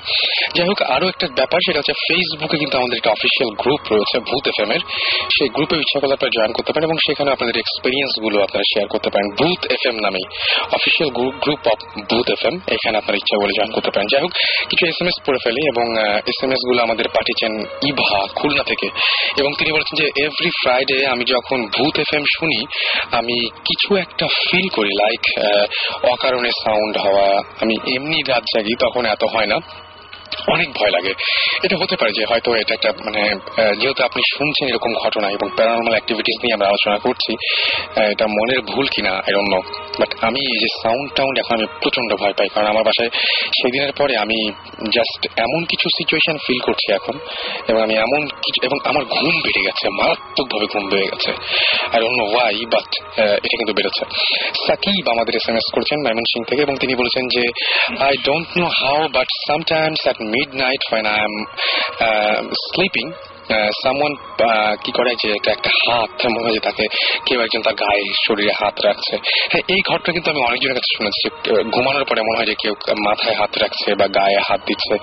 যাই 0.55 0.67
হোক 0.67 0.79
আরও 0.95 1.05
একটা 1.07 1.27
ব্যাপার, 1.39 1.59
সেটা 1.65 1.79
হচ্ছে 1.79 1.95
ফেসবুকে 2.05 2.57
কিন্তু 2.57 2.75
আমাদের 2.77 2.97
একটা 2.97 3.11
অফিসিয়াল 3.11 3.49
গ্রুপ 3.61 3.81
রয়েছে, 3.93 4.17
ভূত 4.29 4.45
এফ 4.51 4.59
এর। 4.63 4.81
সেই 5.35 5.49
গ্রুপে 5.55 5.75
ইচ্ছা 5.75 5.97
করলে 5.99 6.13
আপনারা 6.13 6.35
জয়েন 6.37 6.51
করতে 6.57 6.71
পারেন 6.73 6.85
এবং 6.89 6.97
সেখানে 7.07 7.29
আপনাদের 7.31 7.55
এক্সপিরিয়েন্সগুলো 7.57 8.37
আপনারা 8.43 8.65
শেয়ার 8.71 8.87
করতে 8.87 9.09
পারেন। 9.13 9.27
ভূত 9.39 9.61
এফ 9.75 9.83
এম 9.89 9.97
নামে 10.05 10.23
official 10.77 11.09
group 11.43 11.63
of 11.73 11.79
Bhoot 12.09 12.27
FM 12.35 12.43
M 12.49 12.55
এখানে 12.75 12.95
আপনারা 12.97 13.17
ইচ্ছা 13.21 13.35
করলে 13.39 13.53
জয়েন 13.57 13.71
করতে 13.71 13.91
পারেন। 13.93 14.07
যাই 14.11 14.21
হোক, 14.21 14.31
কিছু 14.69 14.83
এস 14.91 14.97
এম 15.01 15.07
এস 15.07 15.17
পড়ে 15.25 15.39
ফেলি 15.43 15.61
এবং 15.73 15.85
এস 16.31 16.39
এম 16.43 16.51
এসগুলো 16.55 16.79
আমাদের 16.83 17.07
পাঠিয়েছেন 17.15 17.51
ইভা 17.89 18.27
খুলনা 18.35 18.63
থেকে। 18.63 18.87
এবং 19.37 19.51
তিনি 19.59 19.69
বলেছেন 19.71 19.95
যে 20.01 20.07
এভরি 20.25 20.51
ফ্রাইডে 20.61 21.05
আমি 21.13 21.23
যখন 21.35 21.59
ভূত 21.75 21.95
এফ 21.99 22.11
এম 22.17 22.23
শুনি, 22.37 22.59
আমি 23.11 23.37
কিছু 23.49 23.89
একটা 23.95 24.25
ফিল 24.47 24.67
করি 24.69 24.91
লাইক 25.03 25.23
অকারণে 26.13 26.51
সাউন্ড 26.63 26.92
হওয়া 26.97 27.27
আমি 27.61 27.75
এমনি 27.95 28.17
রাত 28.27 28.43
জাগি 28.55 28.75
তখন 28.79 29.05
এত 29.05 29.23
হয় 29.33 29.45
না। 29.45 29.57
অনেক 30.55 30.69
ভয় 30.77 30.91
লাগে। 30.95 31.13
এটা 31.65 31.75
হতে 31.81 31.95
পারে 31.99 32.11
যে 32.17 32.23
হয়তো 32.31 32.49
এটা 32.61 32.73
একটা 32.77 32.89
মানে 33.07 33.21
যেহেতু 33.81 34.01
আপনি 34.09 34.21
শুনছেন 34.35 34.65
এরকম 34.71 34.91
ঘটনা 35.03 35.27
এবং 35.37 35.47
প্যারানর্মাল 35.57 35.95
অ্যাক্টিভিটিস 35.97 36.37
নিয়ে 36.43 36.55
আমরা 36.57 36.67
আলোচনা 36.71 36.97
করছি 37.05 37.31
এটা 38.13 38.25
মনের 38.37 38.61
ভুল 38.71 38.85
কিনা 38.95 39.13
আই 39.25 39.31
ডোন্ট 39.35 39.49
নো 39.53 39.59
বাট 39.99 40.11
আমি 40.27 40.39
এই 40.53 40.57
যে 40.63 40.69
সাউন্ড 40.81 41.07
টাউন্ড 41.17 41.35
এখন 41.41 41.53
আমি 41.59 41.67
প্রচণ্ড 41.83 42.09
ভয় 42.21 42.35
পাই। 42.37 42.47
কারণ 42.53 42.67
আমার 42.73 42.83
বাসায় 42.89 43.11
সেদিনের 43.57 43.93
পরে 43.99 44.13
আমি 44.23 44.39
জাস্ট 44.97 45.21
এমন 45.45 45.61
কিছু 45.71 45.87
সিচুয়েশন 45.97 46.35
ফিল 46.45 46.59
করছি 46.67 46.87
এখন 46.99 47.15
এবং 47.69 47.79
আমি 47.85 47.95
এমন 48.05 48.21
কিছু, 48.43 48.59
এবং 48.67 48.77
আমার 48.89 49.03
ঘুম 49.15 49.35
বেড়ে 49.45 49.61
গেছে, 49.67 49.85
মারাত্মকভাবে 49.99 50.67
ঘুম 50.73 50.83
বেড়ে 50.91 51.07
গেছে। 51.11 51.31
I 51.93 51.97
don't 52.03 52.17
know 52.21 52.25
why 52.33 52.57
but 52.73 52.89
এটা 53.45 53.55
কিন্তু 53.59 53.73
বেড়েছে। 53.79 54.03
সাকিব 54.65 55.03
আমাদের 55.13 55.33
এস 55.39 55.45
এম 55.49 55.57
এস 55.59 55.67
করেছেন 55.75 55.97
ময়মনসিং 56.05 56.41
থেকে 56.49 56.61
এবং 56.67 56.75
তিনি 56.83 56.93
বলেছেন 57.01 57.23
যে 57.35 57.43
I 58.07 58.13
don't 58.27 58.49
know 58.61 58.67
how 58.81 58.99
but 59.17 59.29
sometimes 59.47 60.01
at 60.05 60.17
midnight 60.55 60.81
when 60.89 61.05
I 61.05 61.19
am 61.19 61.33
sleeping 62.65 63.05
someone 63.83 64.15
কি 64.83 64.91
করে 64.91 65.15
যে 65.23 65.31
একটা 65.31 65.53
হাত 65.53 66.25
মনে 66.25 66.49
হয় 66.49 66.59
তাকে 66.59 66.87
কেউ 67.25 67.41
একজন 67.41 67.61
তার 67.61 67.73
গায়ে, 67.73 68.13
শরীরে 68.27 68.51
হাত 68.51 68.85
রাখছে। 68.85 69.17
হ্যাঁ 69.51 69.61
এই 69.67 69.81
ঘটনা 69.87 70.13
কিন্তু 70.13 70.31
আমি 70.31 70.41
অনেকজনের 70.41 70.75
কাছে 70.75 70.91
শুনেছি। 70.97 71.25
ঘুমানোর 71.69 72.05
পরে 72.05 72.21
মনে 72.21 72.37
হয় 72.37 72.45
যে 72.45 72.55
কেউ 72.61 72.73
মাথায় 73.05 73.35
হাত 73.35 73.57
রাখছে 73.57 73.95
বা 73.95 74.07
গায়ে 74.07 74.39
হাত 74.49 74.61
দিচ্ছে, 74.65 74.95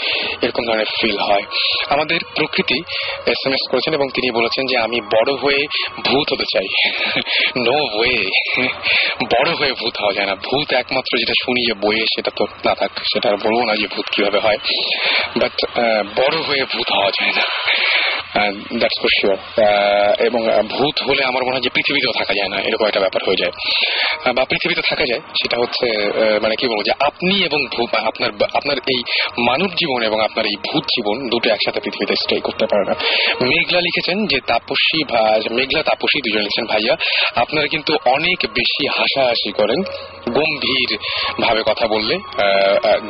এরকম 0.43 0.63
ধরনের 0.67 0.87
ফিল 1.01 1.19
হয়। 1.19 1.43
আমাদের 1.89 2.19
প্রকৃতি 2.37 2.79
এস 3.27 3.47
এম 3.47 3.53
এস 3.53 3.71
করেছেন 3.71 3.95
এবং 3.95 4.09
তিনি 4.09 4.31
বলেছেন 4.31 4.67
যে 4.67 4.77
আমি 4.79 5.01
বড় 5.01 5.37
হয়ে 5.37 5.67
ভূত 6.05 6.33
হতে 6.33 6.45
চাই। 6.53 6.67
নো 7.57 7.99
ওয়ে 7.99 8.17
বড় 9.25 9.55
হয়ে 9.55 9.73
ভূত 9.73 9.95
হওয়া 10.01 10.13
যায় 10.13 10.27
না। 10.27 10.35
ভূত 10.35 10.73
একমাত্র 10.73 11.19
যেটা 11.19 11.35
শুনি 11.45 11.61
যে 11.67 11.75
বইয়ে 11.75 12.07
সেটা 12.15 12.31
তো 12.37 12.45
না 12.45 12.75
থাক, 12.75 12.91
সেটা 13.13 13.31
বলব 13.31 13.65
না 13.65 13.75
যে 13.77 13.87
ভূত 13.87 14.05
কীভাবে 14.13 14.39
হয়। 14.39 14.59
বাট 15.41 15.53
বড় 16.17 16.37
হয়ে 16.43 16.65
ভূত 16.65 16.93
হওয়া 16.93 17.11
যায় 17.11 17.33
না। 17.33 17.43
দ্যাটস 18.81 18.99
ফর 19.03 19.11
শিওর 19.19 19.37
এবং 20.29 20.41
ভূত 20.75 20.97
হলে 21.09 21.23
আমার 21.31 21.43
মনে 21.45 21.55
হয় 21.57 21.65
যে 21.67 21.73
পৃথিবীতেও 21.77 22.15
থাকা 22.21 22.33
যায় 22.39 22.51
না, 22.55 22.59
এরকম 22.69 22.87
একটা 22.87 23.03
ব্যাপার 23.05 23.23
হয়ে 23.27 23.41
যায়। 23.43 23.53
বা 24.37 24.43
পৃথিবীতে 24.51 24.83
থাকা 24.91 25.05
যায়, 25.11 25.23
সেটা 25.41 25.57
হচ্ছে 25.63 25.87
মানে 26.43 26.55
কি 26.61 26.65
বলব 26.71 26.83
যে 26.89 26.93
আপনি 27.09 27.35
এবং 27.49 27.61
আপনার 28.11 28.31
আপনার 28.59 28.77
এই 28.93 29.01
মানব 29.49 29.71
জীবন 29.81 30.01
এবং 30.09 30.19
আপনার 30.29 30.45
এই 30.53 30.57
ভূত 30.69 30.85
জীবন 30.95 31.17
দুটো 31.33 31.47
একসাথে 31.51 31.81
পৃথিবীতে 31.85 32.15
স্টে 32.23 32.37
করতে 32.47 32.65
পারে 32.71 32.85
না। 32.91 32.95
মেঘলা 33.51 33.81
লিখেছেন 33.87 34.17
যে 34.33 34.39
তাপসী 34.51 35.01
মেঘলা 35.59 35.83
তাপসী 35.91 36.19
দুজন 36.25 36.43
লিখেছেন, 36.47 36.67
ভাইয়া। 36.73 36.95
আপনারা 37.43 37.67
কিন্তু 37.75 37.93
অনেক 38.17 38.39
বেশি 38.59 38.83
হাসাহাসি 38.99 39.51
করেন। 39.53 39.81
গম্ভীর 40.37 40.91
ভাবে 41.45 41.63
কথা 41.67 41.87
বললে 41.87 42.15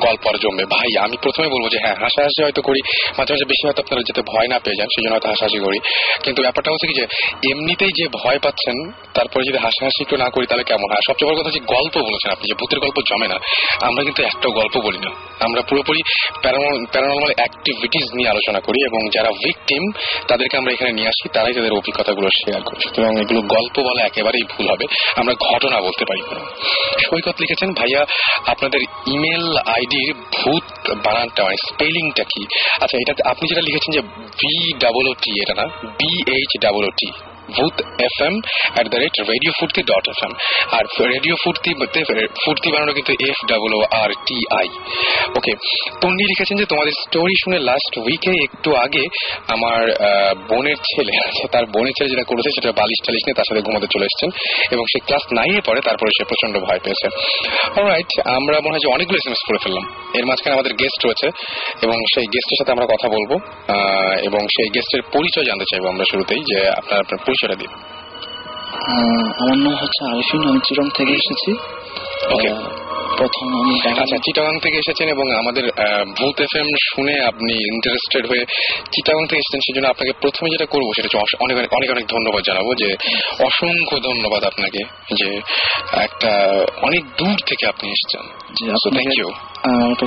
গল্প 0.06 0.22
আর 0.30 0.36
জমবে। 0.42 0.64
ভাই, 0.74 0.90
আমি 1.04 1.16
প্রথমে 1.22 1.48
বলব 1.54 1.66
যে 1.74 1.78
হ্যাঁ 1.84 1.96
হাসাহাসি 2.02 2.40
হয়তো 2.44 2.62
করি, 2.68 2.80
মাঝে 3.18 3.30
মাঝে 3.34 3.46
বেশি 3.52 3.62
হয়তো 3.66 3.80
আপনারা 3.84 4.02
যাতে 4.08 4.22
ভয় 4.32 4.48
না 4.52 4.58
পেয়ে 4.64 4.78
যান, 4.78 4.88
সেই 4.94 5.02
জন্য 5.04 5.14
হয়তো 5.16 5.28
হাসাহাসি 5.32 5.58
করি। 5.66 5.78
কিন্তু 6.24 6.40
ব্যাপারটা 6.42 6.70
হচ্ছে 6.72 6.86
কি 6.90 6.94
যে, 7.00 7.04
এমনিতেই 7.52 7.92
যে 7.98 8.04
ভয় 8.22 8.38
পাচ্ছেন, 8.44 8.76
তারপরে 9.14 9.42
যদি 9.48 9.58
হাসাহাসি 9.64 10.00
একটু 10.04 10.16
না 10.16 10.28
করি, 10.34 10.44
তাহলে 10.50 10.64
কেমন 10.70 10.88
হয়? 10.92 11.04
সবচেয়ে 11.08 11.28
বড় 11.28 11.36
কথা 11.40 11.50
যে 11.50 11.62
গল্প 11.74 11.94
বলেছেন 12.08 12.30
আপনি, 12.34 12.44
যে 12.50 12.56
ভূতের 12.60 12.80
গল্প 12.84 12.96
জমে 13.10 13.28
না। 13.32 13.38
আমরা 13.88 14.02
কিন্তু 14.06 14.20
একটা 14.30 14.48
গল্প 14.58 14.74
বলি 14.86 15.00
না। 15.06 15.10
আমরা 15.46 15.60
পুরোপুরি 15.68 16.00
প্যারানর্মাল 16.42 17.32
অ্যাক্টিভিটিস 17.36 18.06
নিয়ে 18.16 18.30
আলোচনা 18.34 18.60
করি 18.66 18.78
এবং 18.88 19.00
যারা 19.16 19.30
ভিকটিম, 19.44 19.82
তাদেরকে 20.28 20.54
আমরা 20.60 20.70
এখানে 20.72 20.92
নিয়ে 20.92 21.08
আসি, 21.08 21.26
তারাই 21.34 21.54
তাদের 21.58 21.72
অভিজ্ঞতাগুলো 21.72 22.28
শেয়ার 22.40 22.62
করি 22.62 22.78
সুতরাং 22.84 23.12
এগুলো 23.22 23.40
গল্প 23.56 23.76
বলা 23.88 24.02
একেবারেই 24.04 24.44
ভুল 24.52 24.66
হবে। 24.72 24.84
আমরা 25.20 25.34
ঘটনা 25.48 25.76
বলতে 25.80 26.04
পারি। 26.08 26.22
সৈকত 27.00 27.36
লিখেছেন, 27.40 27.68
ভাইয়া, 27.72 28.00
আপনাদের 28.46 28.80
ইমেল 29.06 29.46
আইডির 29.66 30.10
ভূত 30.36 30.66
বানানটা 31.04 31.40
মানে 31.44 31.58
স্পেলিংটা 31.68 32.24
কি? 32.24 32.42
আচ্ছা 32.80 32.96
এটা 33.00 33.12
আপনি 33.30 33.44
যেটা 33.48 33.60
লিখেছেন 33.60 33.92
যে 33.92 34.02
বি 34.40 34.54
ডাবল 34.78 35.04
ও 35.08 35.14
টি 35.14 35.30
এটা 35.42 35.54
না? 35.54 35.66
B 35.98 36.10
H 36.32 36.52
double 36.60 36.84
O 36.84 36.90
T 36.90 37.08
Bhoot 37.56 37.76
F 38.08 38.16
M 38.28 38.34
at 38.74 38.86
the 38.92 38.98
rate 39.02 39.14
radio 39.32 39.52
Foorti 39.58 39.80
dot 39.90 40.04
F 40.12 40.20
M 40.26 40.32
R 40.76 40.84
radio 41.14 41.34
Foorti 41.42 41.70
Foorti 42.44 42.68
বানানো 42.74 42.92
কিন্তু 42.98 43.12
F 43.28 43.38
double 43.50 43.72
O 43.78 43.80
R 44.02 44.10
T 44.26 44.38
I 44.60 44.68
okay 45.38 45.52
Tonni 46.00 46.24
লিখেছেন 46.30 46.56
যে 46.62 46.66
তোমাদের 46.72 46.94
স্টোরি 47.02 47.34
শুনে 47.42 47.58
last 47.70 47.92
উইকে 48.04 48.32
একটু 48.46 48.70
আগে 48.84 49.04
আমার 49.54 49.80
বোনের 50.50 50.78
ছেলে 50.90 51.14
আছে, 51.28 51.44
তার 51.54 51.64
বোনের 51.74 51.94
ছেলে 51.96 52.08
যেটা 52.12 52.24
করেছে 52.30 52.50
সেটা 52.56 52.70
বালিশ 52.80 53.00
টালিশ 53.04 53.22
নিয়ে 53.26 53.38
তার 53.38 53.48
সাথে 53.50 53.62
ঘুমাতে 53.66 53.86
চলে 53.94 54.04
এসেছেন 54.08 54.30
এবং 54.74 54.84
সে 54.92 54.98
ক্লাস 55.06 55.24
নাইনে 55.38 55.62
পড়ে, 55.68 55.80
তারপরে 55.88 56.10
সে 56.16 56.22
প্রচণ্ড 56.30 56.54
ভয় 56.66 56.80
পেয়েছে। 56.84 57.06
রাইট 57.90 58.10
আমরা 58.38 58.56
মনে 58.64 58.74
হয় 58.74 58.82
যে 58.84 58.90
অনেকগুলো 58.94 59.18
এসএমএস 59.20 59.42
করে 59.48 59.58
ফেললাম। 59.64 59.84
এর 60.14 60.24
মাঝখানে 60.26 60.54
আমাদের 60.54 60.72
গেস্ট 60.72 61.06
রয়েছে 61.06 61.26
এবং 61.82 61.96
সেই 62.14 62.26
গেস্টের 62.26 62.58
সাথে 62.60 62.72
আমরা 62.72 62.86
কথা 62.86 63.08
বলব 63.08 63.32
এবং 64.22 64.40
সেই 64.40 64.68
গেস্টের 64.74 65.02
পরিচয় 65.12 65.44
জানতে 65.44 65.64
চাইব 65.64 65.84
আমরা 65.86 66.04
শুরুতেই 66.10 66.42
যে 66.50 66.58
আপনার 66.68 66.98
আপনার 67.00 67.20
পরিচয়টা 67.26 67.54
দিন। 67.54 67.70
আমার 69.42 69.58
নাম 69.58 69.74
হচ্ছে 69.74 70.00
আরিফিন 70.10 70.42
আমি 70.48 70.60
চিরং 70.68 70.86
থেকে 70.94 71.12
এসেছি। 71.12 71.50
প্রথম 73.16 73.46
আমি 73.60 74.00
আচ্ছা 74.00 74.16
চিটাগাং 74.16 74.60
থেকে 74.60 74.76
এসেছেন 74.78 75.08
এবং 75.08 75.26
আমাদের 75.38 75.64
ভূত 76.18 76.40
এফ 76.40 76.56
এম 76.56 76.66
শুনে 76.94 77.14
আপনি 77.24 77.74
ইন্টারেস্টেড 77.74 78.26
হয়ে 78.26 78.44
চিটাগাং 78.92 79.26
থেকে 79.26 79.38
এসেছেন 79.38 79.60
সেই 79.60 79.74
জন্য 79.76 79.88
আপনাকে 79.88 80.12
প্রথমে 80.20 80.48
যেটা 80.50 80.66
করব 80.66 80.88
সেটা 80.96 81.18
হচ্ছে 81.18 81.36
অনেক 81.40 81.56
অনেক 81.58 81.72
অনেক 81.72 81.90
অনেক 81.90 82.06
ধন্যবাদ 82.06 82.42
জানাব 82.44 82.74
যে 82.74 82.88
অসংখ্য 83.44 83.96
ধন্যবাদ 84.00 84.44
আপনাকে 84.44 84.80
যে 85.18 85.40
একটা 85.92 86.32
অনেক 86.82 87.02
দূর 87.18 87.36
থেকে 87.46 87.66
আপনি 87.66 87.90
এসেছেন। 87.90 88.24
থ্যাংক 88.90 89.18
ইউ 89.18 89.30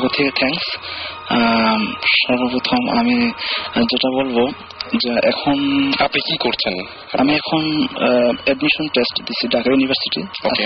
থেকে 0.09 0.29
থ্যাঙ্কস 0.29 0.65
সর্বপ্রথম 2.05 2.89
আমি 2.99 3.31
যেটা 3.75 4.09
বলব 4.15 4.51
যে 5.03 5.11
এখন 5.27 5.91
আপনি 5.99 6.21
কি 6.21 6.37
করছেন? 6.37 6.73
আমি 7.19 7.33
এখন 7.35 7.87
অ্যাডমিশন 8.45 8.87
টেস্ট 8.87 9.23
দিছি 9.23 9.47
ঢাকা 9.47 9.71
ইউনিভার্সিটি. 9.71 10.21
আজকে 10.45 10.63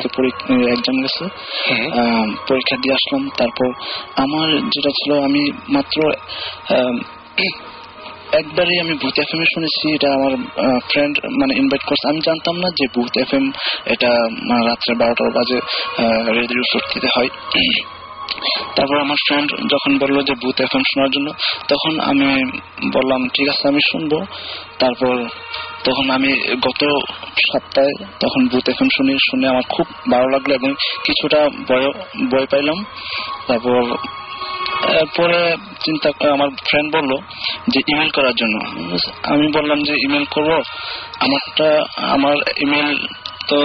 এক্সাম 0.71 0.95
গেছে। 1.01 1.25
পরীক্ষা 2.47 2.77
দিয়ে 2.81 2.93
আসলাম 2.93 3.29
তারপর 3.29 3.71
আমার 4.15 4.49
যেটা 4.49 4.89
ছিল 4.89 5.19
আমি 5.23 5.51
মাত্র 5.69 6.11
আহ, 6.69 6.95
একবারই 8.31 8.79
আমি 8.79 8.93
ভূত 8.93 9.19
এফ 9.19 9.27
এম 9.33 9.41
এ 9.41 9.45
শুনেছি 9.45 9.93
এটা 9.93 10.13
আমার 10.13 10.31
ফ্রেন্ড 10.89 11.19
মানে 11.41 11.53
ইনভাইট 11.57 11.83
করছে। 11.83 12.09
আমি 12.09 12.19
জানতাম 12.25 12.55
না 12.55 12.69
যে 12.69 12.87
ভূত 12.95 13.17
এফ 13.17 13.33
এম 13.33 13.51
এটা 13.85 14.09
মানে 14.49 14.69
রাত্রে 14.69 14.95
বারোটার 14.95 15.31
বাজে 15.31 15.59
রেডিও 16.33 16.63
সত্যিতে 16.73 17.07
হয়। 17.15 17.27
তারপর 18.75 18.98
আমার 19.00 19.15
ফ্রেন্ড 19.27 19.51
যখন 19.72 19.98
বলল 19.98 20.22
যে 20.22 20.34
বুথ 20.34 20.62
এম 20.62 20.82
শোনার 20.88 21.10
জন্য, 21.10 21.32
তখন 21.67 22.00
আমি 22.00 22.27
বললাম, 22.94 23.27
ঠিক 23.27 23.50
আছে, 23.50 23.67
আমি 23.67 23.79
শুনব। 23.91 24.25
তারপর 24.79 25.15
তখন 25.84 26.10
আমি 26.10 26.32
গত 26.56 26.82
সপ্তাহে 27.39 28.06
তখন 28.20 28.48
বুথ 28.48 28.70
এম 28.70 28.88
শুনি, 28.98 29.13
শুনে 29.13 29.48
আমার 29.48 29.63
খুব 29.70 29.88
ভালো 30.12 30.29
লাগল 30.29 30.51
এবং 30.51 30.74
কিছুটা 31.03 31.50
বয় 32.32 32.46
পাইলাম। 32.46 32.86
তারপর 33.48 33.98
পরে 35.17 35.56
চিন্তা, 35.86 36.10
আমার 36.32 36.50
ফ্রেন্ড 36.50 36.96
বলল 36.98 37.17
যে 37.67 37.79
ইমেল 37.88 38.10
করার 38.10 38.36
জন্য। 38.36 38.56
আমি 39.24 39.48
বললাম 39.51 39.84
যে 39.84 39.94
ইমেল 39.94 40.25
করব। 40.25 40.51
আমারটা, 41.20 41.86
আমার 41.98 42.36
ইমেল 42.58 42.89
তো 43.48 43.58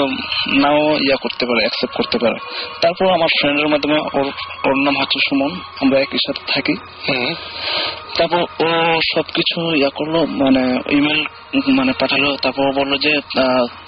নাও 0.55 0.83
ইয়া 0.99 1.17
করতে 1.17 1.45
পারে 1.47 1.61
অ্যাকসেপ্ট 1.61 1.95
করতে 1.97 2.17
পারে 2.19 2.37
তারপর 2.81 3.07
আমার 3.13 3.31
ফ্রেন্ডের 3.39 3.69
মাধ্যমে 3.69 3.99
ওর 4.15 4.27
ওর 4.65 4.75
নাম 4.77 4.95
হচ্ছে 5.01 5.19
সুমন 5.29 5.53
আমরা 5.81 5.97
একই 6.01 6.21
সাথে 6.27 6.43
থাকি। 6.53 6.75
তারপর 8.19 8.43
ও 8.61 8.69
সবকিছু 9.15 9.59
ইয়া 9.77 9.91
করল 9.95 10.15
মানে 10.43 10.63
ইমেল 10.91 11.21
মানে 11.53 11.93
পাঠালো 12.01 12.37
তারপর 12.43 12.73
বলল 12.73 12.99
যে 12.99 13.21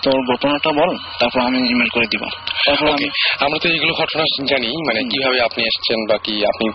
তোর 0.03 0.19
ঘটনাটা 0.33 0.71
বল 0.73 0.97
তারপর 1.21 1.41
আমি 1.41 1.59
ইমেল 1.69 1.89
করে 1.89 2.07
দিব। 2.07 2.23
তারপর 2.67 2.87
আমি 2.89 3.07
আমরা 3.41 3.59
তো 3.59 3.69
এইগুলো 3.69 3.93
ঘটনা 3.95 4.25
জানি 4.49 4.69
মানে 4.89 5.01
কীভাবে 5.01 5.41
আপনি 5.41 5.63
এসেছেন 5.65 5.99
বা 6.11 6.17
কি 6.19 6.35
আপনি 6.45 6.67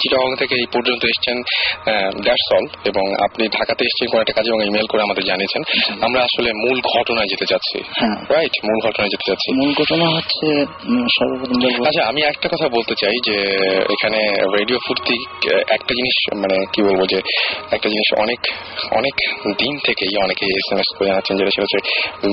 চিটাগং 0.00 0.36
থেকে 0.36 0.54
এই 0.54 0.66
পর্যন্ত 0.72 1.04
এসেছেন 1.04 1.36
দ্যাটস 2.22 2.48
অল 2.52 2.64
এবং 2.84 3.04
আপনি 3.24 3.48
ঢাকাতে 3.48 3.84
এসেছেন 3.84 4.06
কোনো 4.10 4.20
একটা 4.20 4.32
কাজে 4.32 4.48
এবং 4.48 4.62
ইমেল 4.66 4.86
করে 4.86 5.02
আমাদের 5.02 5.24
জানিয়েছেন। 5.24 5.62
আমরা 6.02 6.20
আসলে 6.22 6.52
মূল 6.52 6.80
ঘটনায় 6.80 7.26
যেতে 7.26 7.46
হ্যাঁ। 7.96 8.16
রাইট 8.30 8.54
মূল 8.64 8.78
ঘটনায় 8.86 9.08
যেতে 9.08 9.24
চাচ্ছি। 9.30 9.48
মূল 9.54 9.72
ঘটনা 9.72 10.06
হচ্ছে 10.08 10.46
সর্বপ্রথম 11.18 11.84
আচ্ছা 11.84 12.02
আমি 12.08 12.20
একটা 12.22 12.48
কথা 12.48 12.68
বলতে 12.68 12.94
চাই 13.00 13.16
যে 13.24 13.36
এখানে 13.92 14.20
রেডিও 14.58 14.78
ফুর্তি 14.86 15.16
একটা 15.68 15.92
জিনিস 15.94 16.16
মানে 16.36 16.66
কি 16.72 16.82
বলব 16.82 17.06
যে 17.06 17.18
একটা 17.70 17.88
জিনিস 17.88 18.08
অনেক 18.18 18.40
অনেক 18.92 19.14
দিন 19.58 19.78
থেকেই 19.84 20.22
অনেকে 20.22 20.35
এস 20.58 20.66
এম 20.72 20.78
এস 20.78 20.88
করে 20.96 21.06
জানাচ্ছেন 21.08 21.34
যেটা 21.36 21.50
সেটা 21.54 21.64
হচ্ছে 21.66 21.80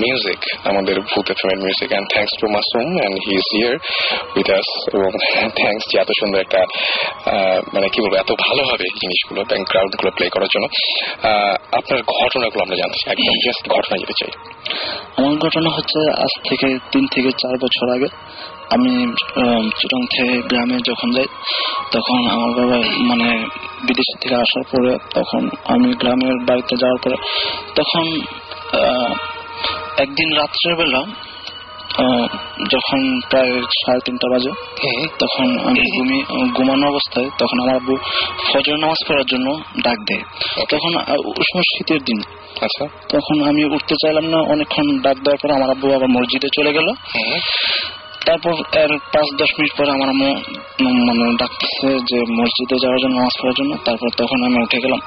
মিউজিক 0.04 0.40
আমাদের 0.70 0.96
ভূত 1.02 1.28
এফ 1.32 1.42
এর 1.46 1.58
music 1.66 1.90
and 1.90 2.08
thanks 2.14 2.34
to 2.42 2.46
Masum 2.56 2.88
and 3.00 3.16
he 3.26 3.34
is 3.40 3.46
here 3.56 3.76
with 4.36 4.48
us 4.60 4.70
এবং 4.98 5.12
থ্যাংকস 5.60 5.84
যে 5.92 5.96
এত 6.04 6.10
সুন্দর 6.20 6.40
একটা 6.46 6.62
মানে 7.74 7.88
কি 7.94 8.00
বলব, 8.04 8.14
এত 8.24 8.32
ভালোভাবে 8.46 8.86
জিনিসগুলো 9.02 9.42
ব্যাকগ্রাউন্ডগুলো 9.50 10.12
প্লে 10.18 10.26
করার 10.30 10.50
জন্য। 10.54 10.66
আপনার 11.80 12.00
ঘটনাগুলো 12.18 12.62
আমরা 12.66 12.78
জানতে 12.82 12.98
চাই। 13.02 13.12
একদম 13.14 13.36
জাস্ট 13.46 13.64
ঘটনা 13.76 13.96
যেতে 14.02 14.16
চাই। 14.20 14.32
আমার 15.18 15.36
ঘটনা 15.46 15.70
হচ্ছে 15.70 16.00
আজ 16.24 16.34
থেকে 16.50 16.68
তিন 16.92 17.04
থেকে 17.14 17.30
চার 17.42 17.56
বছর 17.64 17.86
আগে। 17.96 18.10
আমি 18.74 18.92
চিটং 19.78 20.02
থেকে 20.06 20.34
গ্রামে 20.42 20.78
যখন 20.90 21.10
যাই 21.12 21.28
তখন 21.92 22.20
আমার 22.28 22.52
বাবা 22.52 22.78
মানে 23.00 23.28
বিদেশ 23.88 24.10
থেকে 24.22 24.36
আসার 24.36 24.66
পরে 24.72 24.92
তখন 25.14 25.42
আমি 25.66 25.90
গ্রামের 25.94 26.36
বাড়িতে 26.48 26.76
যাওয়ার 26.82 27.00
পরে 27.04 27.18
তখন 27.76 28.06
একদিন 29.98 30.30
রাত্রেবেলা 30.36 31.02
যখন 32.72 33.02
প্রায় 33.30 33.54
সাড়ে 33.80 34.02
তিনটা 34.06 34.28
বাজে 34.32 34.52
তখন 35.20 35.48
আমি 35.68 35.82
ঘুমি 35.98 36.18
ঘুমানো 36.56 36.86
অবস্থায় 36.88 37.30
তখন 37.40 37.58
আমার 37.60 37.76
আব্বু 37.76 37.96
ফজর 38.48 38.78
নামাজ 38.78 39.00
পড়ার 39.08 39.26
জন্য 39.26 39.48
ডাক 39.84 39.98
দেয়। 40.08 40.24
তখন 40.70 40.92
সময় 41.50 41.68
শীতের 41.72 42.02
দিন। 42.04 42.20
আচ্ছা। 42.62 42.86
তখন 43.10 43.36
আমি 43.50 43.62
উঠতে 43.66 43.96
চাইলাম 44.02 44.26
না 44.26 44.38
অনেকক্ষণ 44.54 44.88
ডাক 45.02 45.18
দেওয়ার 45.18 45.40
পর 45.42 45.50
আমার 45.52 45.70
আব্বু 45.70 45.88
আবার 45.94 46.10
মসজিদে 46.10 46.50
চলে 46.58 46.72
গেল। 46.74 46.88
তারপর 48.26 48.54
এর 48.74 48.92
পাঁচ 49.14 49.28
দশ 49.38 49.52
মিনিট 49.60 49.72
পরে 49.78 49.92
আমার 49.92 50.10
আম্মু 50.10 50.30
মানে 51.08 51.36
ডাকতেছে 51.38 51.90
যে 52.10 52.20
মসজিদে 52.32 52.76
যাওয়ার 52.84 53.00
জন্য 53.04 53.16
নামাজ 53.16 53.36
পড়ার 53.42 53.56
জন্য। 53.60 53.72
তারপর 53.86 54.10
তখন 54.18 54.44
আমি 54.44 54.58
উঠে 54.64 54.80
গেলাম। 54.80 55.02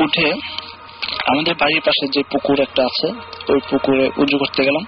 উঠে 0.00 0.28
আমাদের 1.26 1.54
বাড়ির 1.60 1.80
পাশে 1.80 2.08
যে 2.08 2.22
পুকুর 2.22 2.60
একটা 2.60 2.82
আছে 2.84 3.08
ওই 3.52 3.60
পুকুরে 3.70 4.10
উজু 4.16 4.38
করতে 4.38 4.64
গেলাম। 4.64 4.84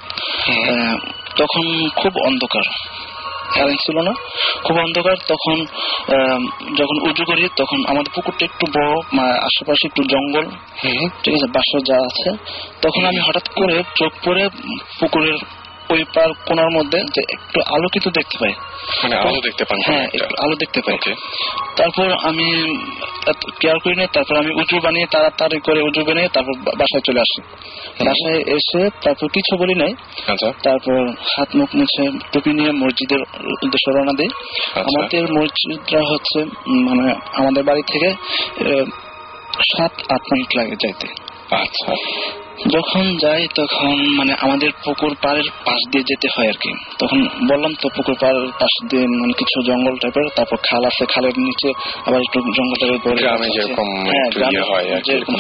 তখন 1.37 1.89
খুব 1.97 2.13
অন্ধকার। 2.27 2.67
কারেন্ট 3.55 3.81
ছিল 3.81 4.01
না? 4.01 4.13
খুব 4.65 4.77
অন্ধকার 4.79 5.17
তখন 5.29 5.57
যখন 6.77 6.97
উজু 7.11 7.25
করি 7.25 7.49
তখন 7.57 7.79
আমাদের 7.87 8.13
পুকুরটা 8.15 8.45
একটু 8.45 8.67
বড় 8.77 8.95
আশেপাশে 9.41 9.85
একটু 9.85 10.03
জঙ্গল। 10.03 10.47
হুম 10.85 11.09
ঠিক 11.23 11.35
আছে? 11.35 11.47
বাসা 11.53 11.79
যা 11.87 11.97
আছে। 12.09 12.31
তখন 12.83 13.03
আমি 13.05 13.21
হঠাৎ 13.29 13.49
করে 13.49 13.83
চোখ 13.97 14.13
পড়ে 14.25 14.49
পুকুরের 15.01 15.39
ওই 15.91 16.05
পার 16.15 16.33
কোনার 16.47 16.71
মধ্যে 16.71 16.99
যে 17.15 17.23
একটু 17.29 17.61
আলোকিত 17.75 18.09
দেখতে 18.09 18.39
পাই। 18.41 18.53
মানে 19.03 19.17
আলো 19.17 19.41
দেখতে 19.45 19.65
পান 19.65 19.79
হ্যাঁ 19.87 20.09
আলো 20.39 20.55
দেখতে 20.57 20.81
পাই। 20.87 20.99
তারপর 21.77 22.13
আমি 22.23 22.75
কেয়ার 23.61 23.79
করি 23.79 23.97
না 23.97 24.07
তারপর 24.07 24.37
আমি 24.37 24.51
উজু 24.51 24.81
বানিয়ে 24.81 25.07
তাড়াতাড়ি 25.11 25.61
করে 25.61 25.81
উজু 25.83 26.05
বানিয়ে 26.05 26.29
তারপর 26.29 26.53
বাসায় 26.53 27.01
চলে 27.01 27.21
আসি। 27.21 27.41
বাসায় 28.05 28.41
এসে 28.57 28.91
তারপর 29.03 29.29
কিছু 29.29 29.57
বলি 29.57 29.75
নাই। 29.75 29.95
আচ্ছা। 30.27 30.53
তারপর 30.63 31.09
হাত 31.09 31.57
মুখ 31.57 31.69
মুছে 31.75 32.11
টুপি 32.33 32.53
নিয়ে 32.53 32.73
মসজিদের 32.73 33.21
উদ্দেশ্যে 33.63 33.93
রওনা 33.93 34.13
দিই। 34.13 34.29
আচ্ছা। 34.29 34.81
আমাদের 34.81 35.23
মসজিদটা 35.33 35.99
হচ্ছে 36.11 36.45
মানে 36.69 37.15
আমাদের 37.35 37.65
বাড়ি 37.65 37.83
থেকে 37.87 38.15
সাত 39.77 39.93
আট 40.13 40.23
মিনিট 40.33 40.57
লাগে 40.57 40.77
যাইতে। 40.81 41.07
আচ্ছা। 41.51 41.93
যখন 42.57 43.17
যাই 43.17 43.49
তখন 43.55 43.97
মানে 44.17 44.35
আমাদের 44.41 44.71
পুকুর 44.85 45.15
পাড়ের 45.23 45.49
পাশ 45.65 45.81
দিয়ে 45.91 46.05
যেতে 46.07 46.29
হয় 46.35 46.49
আর 46.49 46.55
কি। 46.55 46.71
তখন 46.99 47.29
বললাম 47.49 47.73
তো 47.83 47.89
পুকুর 47.89 48.17
পাড়ের 48.21 48.49
পাশ 48.53 48.73
দিয়ে 48.89 49.07
মানে 49.21 49.33
কিছু 49.33 49.63
জঙ্গল 49.63 49.97
টাইপের 49.99 50.27
তারপর 50.37 50.57
খাল 50.57 50.85
আছে 50.85 51.07
খালের 51.07 51.39
নিচে 51.39 51.69
আবার 52.07 52.21
একটু 52.21 52.39
জঙ্গল 52.53 52.77
টাইপের 52.81 53.01
পরে 53.01 53.17
গ্রামে 53.17 53.49
যেরকম 53.49 53.89
হ্যাঁ, 54.07 54.29
ইয়ে 54.51 54.61
হয় 54.61 55.01
যেরকম 55.05 55.35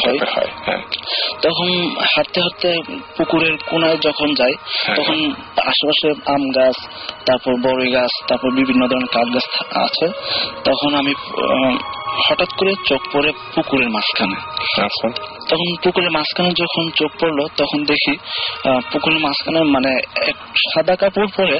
তখন 1.40 1.68
হাঁটতে 2.16 2.40
হাঁটতে 2.40 2.70
পুকুরের 3.16 3.56
কোনায় 3.66 3.96
যখন 3.96 4.34
যাই 4.34 4.54
হ্যাঁ। 4.84 4.96
তখন 4.96 5.18
আশেপাশে 5.66 6.08
আম 6.26 6.42
গাছ 6.50 6.76
তারপর 7.26 7.52
বড়ই 7.62 7.90
গাছ 7.90 8.10
তারপর 8.28 8.50
বিভিন্ন 8.50 8.86
ধরনের 8.86 9.08
কাঠ 9.08 9.26
গাছ 9.34 9.46
আছে। 9.74 10.06
তখন 10.64 10.94
আমি 10.94 11.12
হঠাৎ 12.28 12.50
করে 12.56 12.72
চোখ 12.84 13.02
পড়ে 13.12 13.32
পুকুরের 13.54 13.88
মাঝখানে। 13.90 14.36
আচ্ছা। 14.82 15.35
তখন 15.48 15.68
পুকুরের 15.82 16.10
মাঝখানে 16.10 16.50
যখন 16.62 16.84
চোখ 16.90 17.10
পড়ল 17.20 17.38
তখন 17.56 17.84
দেখি 17.84 18.12
পুকুরের 18.92 19.20
মাঝখানে 19.20 19.60
মানে 19.64 19.92
সাদা 20.74 20.94
কাপড় 20.96 21.28
পরে 21.36 21.58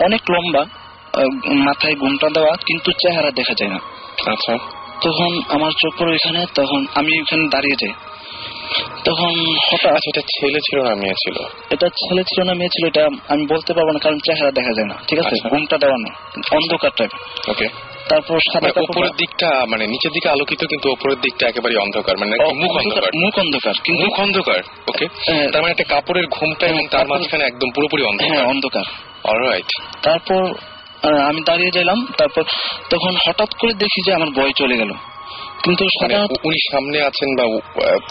অনেক 0.00 0.22
লম্বা 0.30 0.62
মাথায় 1.66 1.94
ঘুমটা 1.94 2.28
দেওয়া 2.34 2.52
কিন্তু 2.66 2.92
চেহারা 2.92 3.30
দেখা 3.30 3.54
যায় 3.58 3.70
না। 3.70 3.80
আচ্ছা। 4.32 4.54
তখন 5.02 5.30
আমার 5.48 5.70
চোখ 5.70 5.92
পড়ে 5.98 6.12
এখানে 6.14 6.46
তখন 6.54 6.86
আমি 6.94 7.12
ওখানে 7.20 7.44
দাঁড়িয়ে 7.48 7.76
যাই। 7.82 7.94
তখন 9.04 9.32
হঠাৎ 9.68 9.92
আচ্ছা 9.92 10.10
এটা 10.10 10.22
ছেলে 10.34 10.60
ছিল 10.60 10.78
না 10.82 10.94
মেয়ে 10.94 11.14
ছিল? 11.14 11.36
এটা 11.70 11.88
ছেলে 11.88 12.22
ছিল 12.24 12.38
না 12.42 12.54
মেয়ে 12.54 12.68
ছিল 12.68 12.84
এটা 12.86 13.02
আমি 13.28 13.46
বলতে 13.46 13.70
পারব 13.74 13.88
না 13.90 13.98
কারণ 13.98 14.18
চেহারা 14.18 14.50
দেখা 14.50 14.72
যায় 14.76 14.88
না 14.88 14.96
ঠিক 15.08 15.18
আছে? 15.18 15.28
আচ্ছা। 15.28 15.48
ঘুমটা 15.48 15.76
দেওয়ানো 15.78 16.10
অন্ধকার 16.56 16.90
টাইপ 16.96 17.12
ওকে 17.48 17.66
তারপর 18.08 18.36
সাদা 18.52 18.60
মানে 18.66 18.86
উপরের 18.88 19.14
দিকটা 19.16 19.48
মানে 19.66 19.84
নিচের 19.86 20.12
দিকে 20.12 20.28
আলোকিত 20.28 20.60
কিন্তু 20.66 20.86
উপরের 20.92 21.18
দিকটা 21.20 21.44
একেবারে 21.48 21.74
অন্ধকার 21.76 22.14
মানে 22.16 22.32
মুখ 22.54 22.72
অন্ধকার 22.76 23.12
মুখ 23.14 23.38
অন্ধকার 23.38 23.74
কিন্তু 23.84 24.04
মুখ 24.04 24.20
অন্ধকার 24.20 24.60
ওকে। 24.88 25.06
তার 25.52 25.60
মানে 25.62 25.70
একটা 25.70 25.84
কাপড়ের 25.84 26.26
ঘুমটা 26.26 26.66
এবং 26.66 26.82
তার 26.90 27.06
মাঝখানে 27.06 27.44
একদম 27.44 27.68
পুরোপুরি 27.74 28.02
হ্যাঁ 28.02 28.10
অন্ধকার। 28.10 28.46
অন্ধকার। 28.46 28.86
অলরাইট 29.24 29.70
তারপর 30.02 30.42
আমি 31.28 31.40
দাঁড়িয়ে 31.44 31.70
গেলাম 31.70 31.98
তারপর 32.18 32.42
তখন 32.90 33.12
হঠাৎ 33.26 33.50
করে 33.54 33.72
দেখি 33.74 34.00
যে 34.06 34.10
আমার 34.14 34.30
বয় 34.30 34.52
চলে 34.56 34.76
গেল। 34.76 34.92
কিন্তু 35.66 35.84
মানে 36.02 36.14
উনি 36.44 36.58
সামনে 36.72 36.98
আছেন 37.00 37.28
বা 37.38 37.44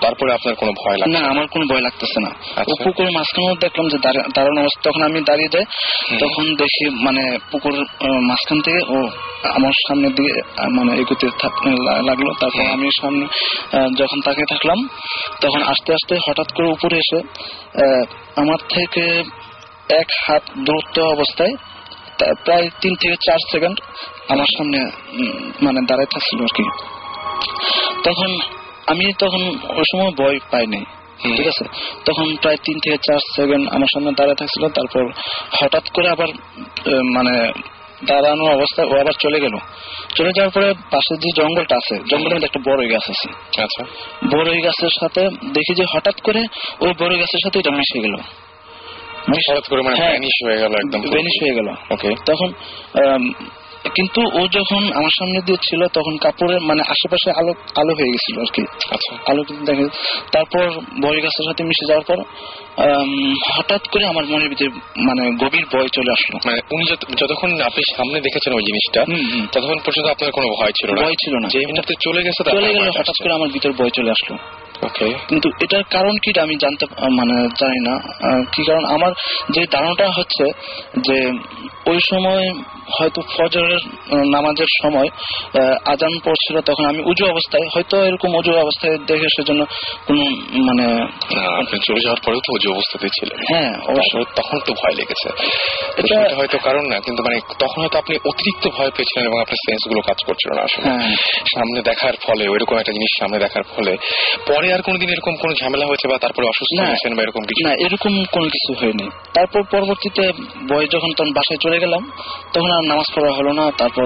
তারপরে 0.01 0.33
আপনার 0.33 0.55
কোনো 0.55 0.71
ভয় 0.71 0.97
লাগছে? 0.97 1.13
না 1.15 1.21
আমার 1.29 1.47
কোনো 1.47 1.65
ভয় 1.65 1.81
লাগতেছে 1.81 2.19
না। 2.19 2.31
আচ্ছা। 2.55 2.71
ও 2.71 2.83
পুকুরের 2.83 3.11
মাঝখানে 3.11 3.47
দেখলাম 3.59 3.85
যে 3.89 3.97
দাঁড়ানো 4.33 4.59
অবস্থা। 4.61 4.81
তখন 4.83 5.01
আমি 5.03 5.19
দাঁড়িয়ে 5.21 5.49
যাই 5.49 5.65
তখন 6.19 6.45
দেখি 6.55 6.85
মানে 7.03 7.23
পুকুর 7.51 7.75
মাঝখান 8.21 8.59
থেকে 8.61 8.81
ও 8.89 8.97
আমার 9.49 9.73
সামনের 9.87 10.13
দিকে 10.15 10.33
মানে 10.69 10.91
এগোতে 10.97 11.27
লাগল। 12.01 12.27
তারপর 12.39 12.63
আমি 12.71 12.87
সামনে 13.01 13.25
যখন 13.95 14.19
তাকে 14.21 14.43
থাকলাম 14.49 14.79
তখন 15.41 15.61
আস্তে 15.63 15.89
আস্তে 15.93 16.13
হঠাৎ 16.27 16.49
করে 16.51 16.67
উপরে 16.67 16.95
এসে 16.97 17.19
আহ, 17.19 18.03
আমার 18.35 18.59
থেকে 18.69 19.03
এক 19.93 20.09
হাত 20.25 20.43
দূরত্ব 20.57 20.97
অবস্থায় 21.11 21.53
প্রায় 22.45 22.69
তিন 22.81 22.93
থেকে 22.95 23.15
চার 23.25 23.39
সেকেন্ড 23.51 23.77
আমার 24.29 24.49
সামনে 24.57 24.79
মানে 25.61 25.79
দাঁড়ায় 25.87 26.09
থাকছিল 26.11 26.39
আর 26.41 26.53
কি। 26.55 26.65
তখন 28.03 28.29
আমি 28.87 29.13
তখন 29.19 29.41
ওই 29.69 29.83
সময় 29.91 30.11
ভয় 30.11 30.39
পাই 30.51 30.65
নাই 30.67 30.83
হুম। 31.25 31.35
ঠিক 31.35 31.47
আছে? 31.47 31.65
তখন 32.05 32.35
প্রায় 32.41 32.57
তিন 32.63 32.79
থেকে 32.79 32.97
চার 32.97 33.19
সেকেন্ড 33.35 33.69
আমার 33.69 33.87
সামনে 33.93 34.11
দাঁড়ায় 34.11 34.35
থাকছিল 34.35 34.67
তারপর 34.69 35.03
হঠাৎ 35.61 35.89
করে 35.89 36.09
আবার 36.09 36.27
মানে 37.13 37.51
দাঁড়ানো 38.05 38.45
অবস্থায় 38.45 38.87
ও 38.87 38.93
আবার 38.99 39.13
চলে 39.19 39.39
গেল। 39.39 39.57
চলে 40.15 40.31
যাওয়ার 40.35 40.51
পরে 40.51 40.73
পাশে 40.91 41.13
যে 41.17 41.29
জঙ্গলটা 41.35 41.75
আছে 41.75 41.95
জঙ্গলের 42.11 42.33
মধ্যে 42.33 42.45
একটা 42.45 42.59
বড়ই 42.71 42.87
গাছ 42.87 43.05
আছে 43.09 43.29
আচ্ছা। 43.61 43.83
বড়ই 44.37 44.61
গাছের 44.61 44.89
সাথে 44.99 45.21
দেখি 45.53 45.73
যে 45.75 45.85
হঠাৎ 45.93 46.21
করে 46.21 46.39
ওই 46.79 46.91
বড়ই 46.99 47.17
গাছের 47.17 47.39
সাথে 47.43 47.59
এটা 47.59 47.71
মিশে 47.71 47.99
গেল। 47.99 48.15
হঠাৎ 49.47 49.67
করে 49.67 49.81
মানে 49.81 49.95
হ্যাঁ। 49.95 50.09
ভ্যানিশ 50.09 50.35
হয়ে 50.45 50.57
গেল 50.57 50.73
একদম 50.73 51.01
ভ্যানিশ 51.01 51.35
হয়ে 51.43 51.55
গেল। 51.55 51.67
ওকে 51.91 52.09
তখন 52.25 52.49
কিন্তু 53.93 54.21
ও 54.33 54.41
যখন 54.47 54.81
আমার 54.93 55.13
সামনে 55.19 55.39
দিয়ে 55.45 55.59
ছিল 55.61 55.81
তখন 55.87 56.17
কাপড়ের 56.17 56.61
মানে 56.61 56.81
আশেপাশে 56.81 57.29
আলো 57.31 57.53
আলো 57.75 57.93
হয়ে 57.93 58.11
গেছিল 58.11 58.35
আর 58.39 58.49
কি। 58.53 58.63
আচ্ছা। 58.91 59.31
আলো 59.31 59.43
কিন্তু 59.43 59.63
দেখে 59.65 59.85
তারপর 60.31 60.65
বড়ি 61.01 61.19
গাছের 61.21 61.45
সাথে 61.45 61.63
মিশে 61.63 61.85
যাওয়ার 61.85 62.05
পর 62.05 62.17
হঠাৎ 63.55 63.87
করে 63.87 64.05
আমার 64.05 64.25
মনের 64.25 64.49
ভিতরে 64.49 64.69
মানে 64.97 65.31
গভীর 65.31 65.65
ভয় 65.73 65.87
চলে 65.87 66.11
আসলো। 66.11 66.39
মানে 66.45 66.59
উনি 66.71 66.85
যতক্ষণ 67.15 67.61
আপনি 67.61 67.95
সামনে 67.97 68.21
দেখেছেন 68.21 68.53
ওই 68.53 68.61
জিনিসটা। 68.61 69.01
ততক্ষণ 69.51 69.79
পর্যন্ত 69.85 70.07
আপনার 70.09 70.31
কোনো 70.31 70.47
ভয় 70.47 70.71
ছিল 70.71 70.93
না। 70.93 71.01
ভয় 71.01 71.13
ছিল 71.13 71.33
না। 71.39 71.47
যে 71.47 71.59
মুহূর্তে 71.59 71.93
চলে 72.01 72.23
গেছে 72.23 72.43
চলে 72.51 72.73
গেল 72.73 72.89
হঠাৎ 72.89 73.23
করে 73.23 73.33
আমার 73.33 73.49
ভিতর 73.49 73.71
ভয় 73.71 73.89
চলে 73.89 74.11
আসলো। 74.11 74.37
ওকে 74.83 75.13
কিন্তু 75.27 75.49
এটার 75.61 75.83
কারণ 75.83 76.17
কি 76.23 76.39
আমি 76.39 76.55
জানতে 76.55 76.85
মানে 77.09 77.47
জানি 77.47 77.79
না। 77.89 77.99
কি 78.51 78.63
কারণ? 78.63 78.85
আমার 78.85 79.11
যে 79.51 79.65
ধারণাটা 79.71 80.11
হচ্ছে 80.11 80.45
যে 81.01 81.31
ওই 81.85 81.99
সময় 82.09 82.53
হয়তো 82.99 83.21
ফজরের 83.21 83.79
নামাজের 84.31 84.65
সময় 84.83 85.07
আজান 85.85 86.19
পড়ছিল 86.25 86.61
তখন 86.61 86.85
আমি 86.85 87.01
উজু 87.05 87.25
অবস্থায় 87.25 87.67
হয়তো 87.73 88.03
এরকম 88.03 88.35
উজু 88.35 88.51
অবস্থায় 88.51 88.97
দেখে 88.97 89.27
সেজন্য 89.35 89.65
কোন 90.07 90.17
মানে 90.67 90.85
আপনি 91.61 91.79
চলে 91.79 91.99
যাওয়ার 91.99 92.21
পরেও 92.25 92.39
তো 92.39 92.53
যে 92.65 92.73
অবস্থাতে 92.73 93.07
ছিলেন 93.07 93.39
হ্যাঁ 93.47 93.73
অবশ্য 93.79 94.13
তারপরে 94.13 94.23
তখন 94.35 94.59
তো 94.59 94.73
ভয় 94.73 94.95
লেগেছে। 94.95 95.29
এটা- 95.97 96.35
হয়তো 96.35 96.57
কারণ 96.57 96.85
না 96.85 96.99
কিন্তু 96.99 97.23
মানে 97.23 97.39
তখন 97.59 97.81
হয়তো 97.81 97.97
আপনি 97.97 98.15
অতিরিক্ত 98.15 98.67
ভয় 98.67 98.89
পেয়েছিলেন 98.89 99.25
এবং 99.27 99.41
আপনার 99.41 99.55
সেন্সগুলো 99.55 100.01
কাজ 100.01 100.25
করছিল 100.25 100.55
না 100.55 100.61
আসলে। 100.61 100.89
হ্যাঁ। 100.89 101.15
সামনে 101.55 101.81
দেখার 101.81 102.13
ফলে 102.23 102.49
ওইরকম 102.49 102.77
একটা 102.77 102.91
জিনিস 102.91 103.19
সামনে 103.19 103.39
দেখার 103.39 103.63
ফলে। 103.63 103.97
পরে 104.47 104.73
আর 104.73 104.81
কোনোদিন 104.81 105.09
এরকম 105.09 105.35
কোনো 105.35 105.53
ঝামেলা 105.53 105.85
হয়েছে 105.85 106.07
বা 106.07 106.17
তারপরে 106.17 106.47
অসুস্থ 106.47 106.81
না। 106.81 106.87
হয়েছেন 106.87 107.15
বা 107.15 107.23
এরকম 107.23 107.41
কিছু? 107.41 107.67
না 107.67 107.73
এরকম 107.73 108.23
কোনো 108.31 108.49
কিছু 108.49 108.85
হয়নি। 108.85 109.09
তারপর 109.33 109.63
পরবর্তীতে 109.63 110.31
বয়স 110.69 110.89
যখন 110.91 111.07
তখন 111.17 111.33
বাসায় 111.33 111.57
চলে 111.57 111.79
গেলাম 111.79 112.11
তখন 112.53 112.71
আর 112.71 112.83
নামাজ 112.83 113.05
পড়া 113.15 113.33
হলো 113.33 113.53
না। 113.53 113.71
তারপর 113.77 114.03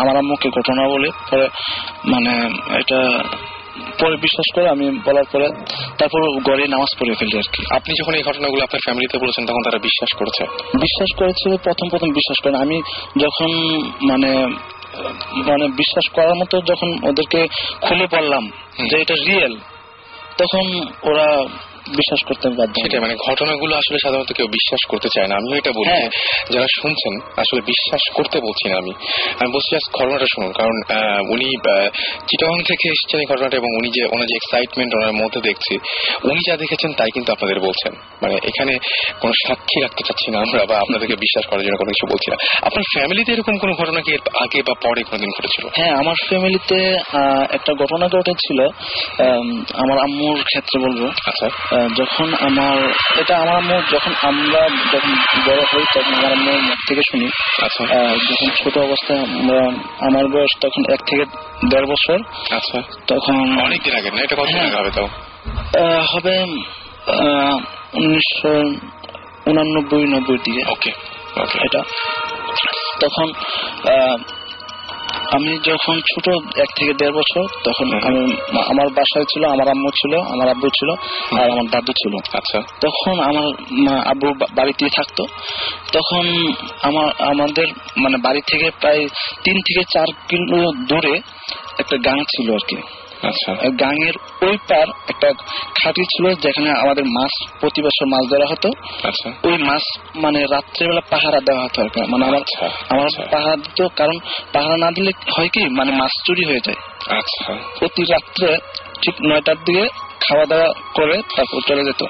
আমার 0.00 0.16
আম্মুকে 0.16 0.48
ঘটনা 0.48 0.88
বলে। 0.88 1.08
পরে 1.30 1.48
মানে 2.04 2.30
এটা 2.78 3.24
পরে 4.00 4.16
বিশ্বাস 4.16 4.54
করে 4.54 4.68
আমি 4.68 4.98
বলার 5.04 5.24
পরে 5.32 5.48
তারপর 5.98 6.20
গড়ে 6.40 6.66
নামাজ 6.68 6.90
পড়ে 6.98 7.14
ফেলি 7.14 7.36
আর 7.36 7.48
কি। 7.52 7.62
আপনি 7.70 7.94
যখন 8.00 8.14
এই 8.14 8.22
ঘটনাগুলো 8.22 8.62
আপনার 8.62 8.80
ফ্যামিলিতে 8.84 9.18
বলেছেন 9.18 9.46
তখন 9.46 9.62
তারা 9.64 9.78
বিশ্বাস 9.78 10.18
করেছে? 10.18 10.42
বিশ্বাস 10.78 11.18
করেছে 11.18 11.56
প্রথম 11.64 11.88
প্রথম 11.88 12.08
বিশ্বাস 12.08 12.38
করেন 12.42 12.54
আমি 12.54 12.82
যখন 13.20 13.50
মানে 14.02 14.30
মানে 15.46 15.68
বিশ্বাস 15.68 16.12
করার 16.12 16.34
মতো 16.34 16.60
যখন 16.60 17.08
ওদেরকে 17.08 17.48
খুলে 17.80 18.06
পড়লাম 18.06 18.50
যে 18.90 18.96
এটা 19.00 19.14
রিয়েল 19.14 19.56
তখন 20.38 20.86
ওরা 21.02 21.28
বিশ্বাস 21.96 22.20
করতে 22.28 22.44
বাধ্য 22.48 22.74
সেটাই 22.82 23.00
মানে 23.00 23.14
ঘটনাগুলো 23.28 23.72
আসলে 23.76 23.98
সাধারণত 24.04 24.30
কেউ 24.32 24.46
বিশ্বাস 24.46 24.82
করতে 24.90 25.08
চায় 25.14 25.28
না। 25.28 25.34
আমিও 25.36 25.56
এটা 25.60 25.72
বলি 25.72 25.90
হ্যাঁ। 25.90 26.08
যারা 26.50 26.68
শুনছেন 26.80 27.14
আসলে 27.36 27.60
বিশ্বাস 27.60 28.02
করতে 28.14 28.36
বলছি 28.40 28.64
না 28.70 28.76
আমি। 28.78 28.92
আমি 29.40 29.50
বলছি 29.52 29.68
জাস্ট 29.74 29.88
ঘটনাটা 29.98 30.26
শুনুন। 30.34 30.52
কারণ 30.52 30.76
উনি 31.34 31.48
চিটাগাং 32.28 32.58
থেকে 32.70 32.86
এসেছেন 32.88 33.18
এই 33.20 33.26
ঘটনাটা 33.26 33.56
এবং 33.56 33.70
উনি 33.78 33.88
যে 33.88 34.02
ওনার 34.14 34.26
যে 34.26 34.36
এক্সাইটমেন্ট 34.36 34.90
ওনার 34.94 35.12
মধ্যে 35.12 35.40
দেখছি 35.40 35.74
উনি 36.24 36.40
যা 36.48 36.54
দেখেছেন 36.56 36.90
তাই 36.98 37.10
কিন্তু 37.14 37.30
আপনাদের 37.32 37.58
বলছেন। 37.60 37.92
মানে 38.22 38.34
এখানে 38.34 38.72
কোনো 39.20 39.32
সাক্ষী 39.46 39.78
রাখতে 39.80 40.02
চাচ্ছি 40.06 40.28
না 40.30 40.38
আমরা 40.38 40.60
বা 40.70 40.76
আপনাদেরকে 40.78 41.16
বিশ্বাস 41.16 41.44
করার 41.50 41.62
জন্য 41.64 41.76
কোনো 41.76 41.90
কিছু 41.90 42.04
বলছি 42.12 42.28
না। 42.32 42.36
আপনার 42.66 42.84
ফ্যামিলিতে 42.94 43.30
এরকম 43.32 43.54
কোনো 43.58 43.72
ঘটনা 43.74 44.00
কি 44.00 44.12
আগে 44.44 44.60
বা 44.68 44.74
পরে 44.82 45.00
কোনোদিন 45.02 45.30
ঘটেছিল? 45.38 45.64
হ্যাঁ 45.76 45.92
আমার 45.96 46.16
ফ্যামিলিতে 46.28 46.78
একটা 47.56 47.72
ঘটনা 47.74 48.06
ঘটেছিল 48.08 48.58
আম, 49.26 49.48
আমার 49.82 49.98
আম্মুর 49.98 50.38
ক্ষেত্রে 50.42 50.76
বলব। 50.80 51.02
আচ্ছা। 51.26 51.48
যখন 51.96 52.34
আমার 52.40 52.92
এটা 53.18 53.36
আমার 53.36 53.56
আম্মু 53.56 53.82
যখন 53.92 54.12
আমরা 54.22 54.68
যখন 54.92 55.14
বড় 55.46 55.62
হই 55.74 55.84
তখন 55.94 56.14
আমার 56.14 56.32
আম্মুর 56.32 56.60
মুখ 56.62 56.78
থেকে 56.88 57.00
শুনি। 57.10 57.26
আচ্ছা। 57.62 57.84
যখন 58.14 58.50
ছোট 58.64 58.78
অবস্থায় 58.78 59.18
আমরা 59.18 59.66
আমার 60.06 60.28
বয়স 60.28 60.58
তখন 60.60 60.92
এক 60.92 61.00
থেকে 61.00 61.24
দেড় 61.70 61.86
বছর। 61.86 62.18
আচ্ছা। 62.56 62.82
তখন 63.06 63.58
অনেকদিন 63.60 63.96
আগে 63.96 64.10
না? 64.10 64.22
এটা 64.22 64.36
কতদিন 64.36 64.56
হ্যাঁ। 64.56 64.80
হবে 64.80 64.90
তাও? 64.90 65.08
হবে 66.12 66.42
উনিশশো 67.92 68.58
উনানব্বই 69.46 70.06
নব্বই 70.06 70.38
দিকে। 70.38 70.70
ওকে 70.70 70.92
ওকে। 71.42 71.58
এটা। 71.64 71.82
তখন 73.00 73.32
আহ, 73.90 74.16
আমি 75.08 75.58
যখন 75.64 76.00
ছোট 76.00 76.28
এক 76.58 76.68
থেকে 76.76 76.92
দেড় 76.94 77.12
বছর 77.12 77.46
তখন 77.64 77.86
আমি 78.06 78.36
আমার 78.66 78.88
বাসায় 78.88 79.24
ছিল 79.24 79.44
আমার 79.44 79.68
আম্মু 79.68 79.90
ছিল 79.90 80.20
আমার 80.20 80.48
আব্বু 80.48 80.68
ছিল 80.68 80.90
আর 81.40 81.50
আমার 81.50 81.66
দাদু 81.70 81.92
ছিল। 81.92 82.16
আচ্ছা। 82.32 82.62
তখন 82.80 83.20
আমার 83.20 83.46
আব্বু 84.06 84.34
বাড়িতে 84.54 84.88
থাকতো। 84.96 85.24
তখন 85.92 86.52
আমার 86.82 87.12
আমাদের 87.18 87.66
মানে 87.96 88.16
বাড়ি 88.16 88.40
থেকে 88.46 88.70
প্রায় 88.80 89.08
তিন 89.44 89.54
থেকে 89.54 89.82
চার 89.84 90.06
কিলো 90.28 90.72
দূরে 90.88 91.20
একটা 91.78 91.96
গাং 92.04 92.18
ছিল 92.18 92.52
আর 92.52 92.58
কি। 92.68 92.97
গাঙের 93.80 94.12
ওই 94.48 94.56
পার 94.68 94.88
একটা 95.08 95.32
খাঁটি 95.82 96.02
ছিল 96.02 96.34
যেখানে 96.34 96.70
আমাদের 96.70 97.04
মাছ 97.04 97.48
প্রতি 97.60 97.82
বছর 97.82 98.06
মাছ 98.06 98.30
ধরা 98.30 98.46
হতো। 98.46 98.68
আচ্ছা। 99.02 99.32
ওই 99.44 99.58
মাছ 99.58 99.82
মানে 100.14 100.42
রাত্রেবেলা 100.42 101.00
পাহারা 101.00 101.40
দেওয়া 101.40 101.64
হতো 101.64 101.82
আর 101.82 102.06
মানে 102.08 102.24
আমার 102.24 102.40
আচ্ছা, 102.40 102.70
আমার 102.88 103.04
আচ্ছা। 103.04 103.22
পাহারা 103.30 103.56
দিত 103.56 103.86
কারণ 103.96 104.18
পাহারা 104.52 104.76
না 104.76 104.90
দিলে 104.90 105.12
হয় 105.36 105.48
কি? 105.48 105.68
মানে 105.68 105.92
মাছ 105.92 106.10
চুরি 106.26 106.44
হয়ে 106.44 106.60
যায়। 106.64 106.76
আচ্ছা। 107.18 107.54
প্রতি 107.78 108.02
রাত্রে 108.04 108.56
ঠিক 109.02 109.14
নয়টার 109.26 109.56
দিকে 109.56 109.88
খাওয়া 110.28 110.46
দাওয়া 110.46 110.74
করে 110.94 111.22
তারপর 111.36 111.60
চলে 111.68 111.84
যেত। 111.84 112.02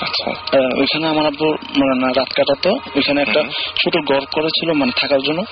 আচ্ছা। 0.00 0.30
ওইখানে 0.78 1.06
আমার 1.06 1.26
আব্বু 1.26 1.50
মানে 1.50 2.12
রাত 2.12 2.28
কাটাতো। 2.28 2.70
ওইখানে 2.70 3.22
একটা। 3.22 3.42
ছোট 3.82 4.12
ঘর 4.12 4.20
করেছিল 4.32 4.72
মানে 4.72 4.92
থাকার 4.96 5.22
জন্য। 5.22 5.42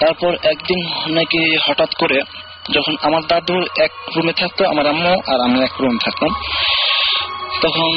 তারপর 0.00 0.36
একদিন 0.42 0.86
নাকি 1.14 1.58
হঠাৎ 1.68 1.94
করে 1.94 2.20
যখন 2.64 2.94
আমার 3.02 3.22
দাদু 3.26 3.56
এক 3.78 3.92
রুমে 4.16 4.32
থাকতো 4.32 4.64
আমার 4.68 4.86
আম্মু 4.86 5.12
আর 5.26 5.40
আমি 5.40 5.58
এক 5.62 5.74
রুমে 5.80 5.98
থাকতাম 6.04 6.32
তখন 7.60 7.90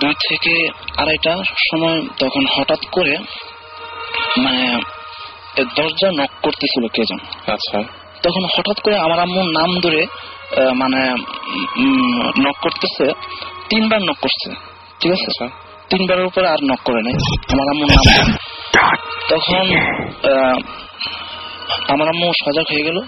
দুই 0.00 0.14
থেকে 0.28 0.54
আড়াইটার 0.96 1.40
সময় 1.70 1.98
তখন 2.18 2.44
হঠাৎ 2.54 2.78
করে 2.92 3.14
মানে 4.38 4.62
দরজা 5.76 6.08
নক 6.12 6.30
করতেছিল 6.42 6.84
কে 6.88 7.02
যেন। 7.04 7.20
আচ্ছা। 7.52 7.78
তখন 8.22 8.44
হঠাৎ 8.56 8.80
করে 8.80 8.96
আমার 8.96 9.18
আম্মুর 9.18 9.48
নাম 9.52 9.80
ধরে 9.80 10.06
মানে 10.74 11.00
নক 12.38 12.56
করতেছে 12.60 13.06
তিনবার 13.68 14.00
নক 14.02 14.18
করছে 14.20 14.48
ঠিক 15.00 15.12
আছে? 15.12 15.26
আচ্ছা। 15.26 15.46
তিনবারের 15.88 16.26
উপরে 16.26 16.46
আর 16.48 16.58
নক 16.62 16.80
করে 16.84 17.00
নাই 17.02 17.14
আমার 17.52 17.66
আম্মুর 17.70 17.88
নাম 17.88 18.04
তখন 19.28 19.64
আহ, 20.24 20.56
আমার 21.88 22.08
আম্মু 22.08 22.32
সজাগ 22.44 22.64
হয়ে 22.70 22.84
গেল। 22.84 22.98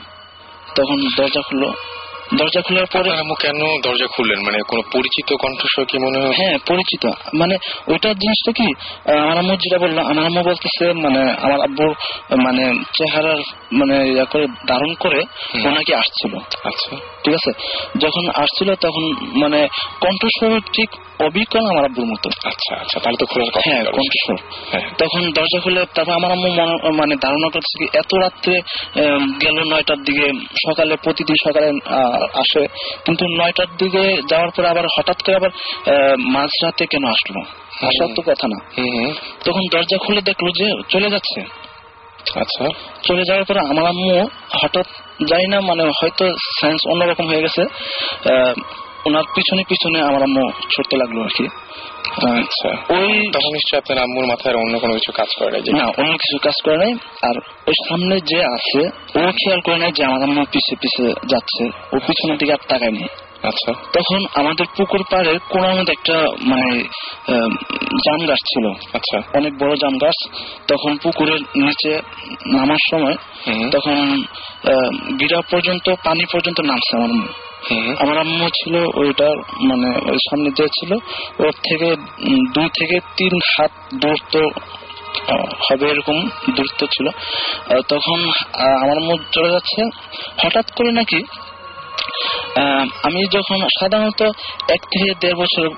তখন 0.77 0.96
দরজা 1.16 1.40
খুললো। 1.42 1.72
দরজা 2.37 2.61
খোলার 2.61 2.87
পরে 2.87 3.12
আম্মু 3.12 3.35
কেন 3.35 3.59
দরজা 3.83 4.07
খুললেন? 4.07 4.40
মানে 4.40 4.59
কোনো 4.68 4.83
পরিচিত 4.92 5.35
কণ্ঠস্বর 5.35 5.85
কি 5.85 5.99
মনে 5.99 6.18
হয়? 6.18 6.33
হ্যাঁ 6.37 6.59
পরিচিত। 6.66 7.11
মানে 7.35 7.57
ওইটার 7.87 8.14
জিনিসটা 8.14 8.53
কি 8.53 8.66
আমার 9.18 9.38
আম্মু 9.38 9.57
যেটা 9.57 9.79
বলল 9.79 9.99
আমার 9.99 10.25
আম্মু 10.25 10.42
বলতেছে 10.42 10.92
মানে 10.92 11.31
আমার 11.42 11.61
আব্বু 11.61 11.87
মানে 12.37 12.75
চেহারার 12.99 13.37
মানে 13.73 14.09
ইয়া 14.09 14.25
করে 14.25 14.47
ধারণ 14.68 14.95
করে 14.95 15.23
হুম। 15.55 15.66
ও 15.66 15.71
নাকি 15.71 15.95
আসছিল। 15.95 16.37
আচ্ছা। 16.64 16.97
ঠিক 17.25 17.35
আছে? 17.35 17.51
যখন 17.99 18.29
আসছিল 18.35 18.75
তখন 18.75 19.05
মানে 19.38 19.68
কণ্ঠস্বর 20.01 20.61
ঠিক 20.61 20.90
অবিকল 21.21 21.66
আমার 21.66 21.85
আব্বুর 21.85 22.05
মতো। 22.05 22.31
আচ্ছা 22.45 22.77
আচ্ছা 22.77 23.01
তাহলে 23.01 23.16
তো 23.21 23.27
খোলার 23.27 23.51
কথা 23.51 23.71
হ্যাঁ। 23.71 23.85
কণ্ঠস্বর। 23.85 24.37
হ্যাঁ। 24.71 24.90
তখন 24.99 25.33
দরজা 25.33 25.61
খুলে 25.61 25.85
তারপর 25.95 26.12
আমার 26.12 26.33
আম্মু 26.33 26.49
মনে- 26.49 26.92
মানে 26.92 27.16
ধারণা 27.16 27.49
করছে 27.53 27.79
কি 27.79 27.99
এত 27.99 28.14
রাত্রে 28.14 28.61
গেল 29.40 29.62
নয়টার 29.73 30.03
দিকে 30.03 30.33
সকালে 30.55 30.97
প্রতিদিন 30.97 31.37
সকালে 31.49 31.73
আসে। 32.24 32.66
কিন্তু 33.04 33.24
নয়টার 33.28 33.66
দিকে 33.78 34.22
যাওয়ার 34.28 34.50
পরে 34.56 34.68
আবার 34.68 34.85
হঠাৎ 34.98 35.22
করে 35.22 35.37
আবার 35.37 35.50
মাঝরাতে 36.18 36.87
কেন 36.87 37.04
আসলো 37.04 37.40
আসার 37.87 38.08
তো 38.16 38.22
কথা 38.22 38.48
না। 38.48 38.58
তখন 39.44 39.61
দরজা 39.72 39.98
খুলে 39.98 40.20
দেখল 40.22 40.48
যে 40.48 40.82
চলে 40.88 41.11
যাচ্ছে। 41.11 41.40
আচ্ছা। 42.40 42.68
চলে 43.02 43.22
যাওয়ার 43.22 43.44
পরে 43.44 43.58
আমার 43.58 43.87
আম্মু 43.87 44.28
হঠাৎ 44.62 44.87
যাই 45.28 45.46
না 45.46 45.61
মানে 45.61 45.82
হয়তো 45.85 46.28
সায়েন্স 46.61 46.80
অন্যরকম 46.87 47.26
হয়ে 47.26 47.42
গেছে। 47.42 47.62
আহ, 47.62 48.54
ওনার 49.07 49.25
পিছনে 49.35 49.62
পিছনে 49.69 49.99
আমার 50.01 50.23
আম্মু 50.23 50.45
ছুটতে 50.71 50.97
লাগল 50.97 51.19
আর 51.23 51.33
কি। 51.37 51.47
আচ্ছা। 52.43 52.71
ওই 52.95 53.12
তখন 53.35 53.51
নিশ্চয়ই 53.53 53.79
আপনার 53.79 53.99
আম্মুর 53.99 54.27
মাথায় 54.27 54.55
অন্য 54.55 54.79
কোনো 54.79 54.93
কিছু 54.95 55.12
কাজ 55.12 55.31
করে 55.38 55.51
নাই 55.51 55.62
না 55.73 55.87
অন্য 55.87 56.12
কিছু 56.12 56.38
কাজ 56.38 56.57
করে 56.65 56.77
নাই। 56.77 56.93
আর 57.23 57.37
ওই 57.67 57.75
সামনে 57.88 58.17
যে 58.21 58.45
আছে 58.45 58.81
ও 59.19 59.21
খেয়াল 59.31 59.61
করে 59.61 59.79
নাই 59.79 59.93
যে 59.93 60.05
আমার 60.05 60.23
আম্মু 60.23 60.45
পিছে 60.53 60.75
পিছে 60.77 61.05
যাচ্ছে। 61.29 61.65
ও 61.93 61.97
পিছনের 62.07 62.38
দিকে 62.38 62.53
আর 62.53 62.62
তাকায় 62.69 62.91
নেই 62.91 63.09
আচ্ছা। 63.43 63.73
তখন 63.93 64.21
আমাদের 64.35 64.67
পুকুর 64.77 65.03
পাড়ের 65.11 65.38
কোনার 65.49 65.75
মধ্যে 65.77 65.93
একটা 65.93 66.17
মানে 66.43 66.71
জাম 68.05 68.21
গাছ 68.27 68.38
ছিল। 68.38 68.67
আচ্ছা। 68.93 69.19
অনেক 69.38 69.53
বড় 69.59 69.73
জাম 69.77 69.95
গাছ। 69.99 70.19
তখন 70.69 70.97
পুকুরের 71.03 71.41
নিচে 71.57 71.93
নামার 72.47 72.83
সময় 72.91 73.17
তখন 73.73 73.97
গিরা 75.21 75.41
পর্যন্ত 75.51 75.87
পানি 76.05 76.25
পর্যন্ত 76.33 76.61
নামছে 76.61 76.97
আমার 76.97 77.11
আমার 77.98 78.18
আম্মু 78.18 78.48
ছিল 78.48 78.75
ওইটার 78.94 79.37
মানে 79.62 79.88
ওই 80.11 80.18
সামনে 80.18 80.51
যে 80.51 80.66
ছিল। 80.68 80.92
ওর 81.38 81.53
থেকে 81.53 81.96
দুই 82.55 82.68
থেকে 82.79 83.01
তিন 83.16 83.38
হাত 83.53 83.70
দূরত্ব 83.94 84.35
হবে 85.70 85.90
এরকম 85.90 86.29
দূরত্ব 86.51 86.87
ছিল। 86.87 87.07
তখন 87.88 88.18
আমার 88.83 88.96
আম্মু 88.96 89.16
চলে 89.33 89.51
যাচ্ছে। 89.51 89.83
হঠাৎ 90.42 90.70
করে 90.75 90.92
নাকি 90.92 91.20
আহ, 92.57 92.85
আমি 93.03 93.27
যখন 93.33 93.59
সাধারণত 93.81 94.22
এক 94.70 94.81
থেকে 94.81 95.14
দেড় 95.20 95.35
বছর 95.35 95.68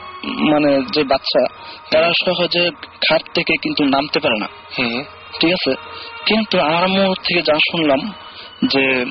মানে 0.52 0.82
যে 0.94 1.04
বাচ্চা 1.04 1.42
তারা 1.90 2.12
সহজে 2.24 2.70
খাট 3.08 3.22
থেকে 3.34 3.52
কিন্তু 3.62 3.84
নামতে 3.84 4.20
পারে 4.20 4.38
না। 4.38 4.48
ঠিক 5.40 5.52
আছে? 5.52 5.74
কিন্তু 6.26 6.60
আমার 6.60 6.84
আম্মু 6.84 7.14
থেকে 7.14 7.42
যা 7.42 7.54
শুনলাম 7.70 8.12
যে 8.66 9.04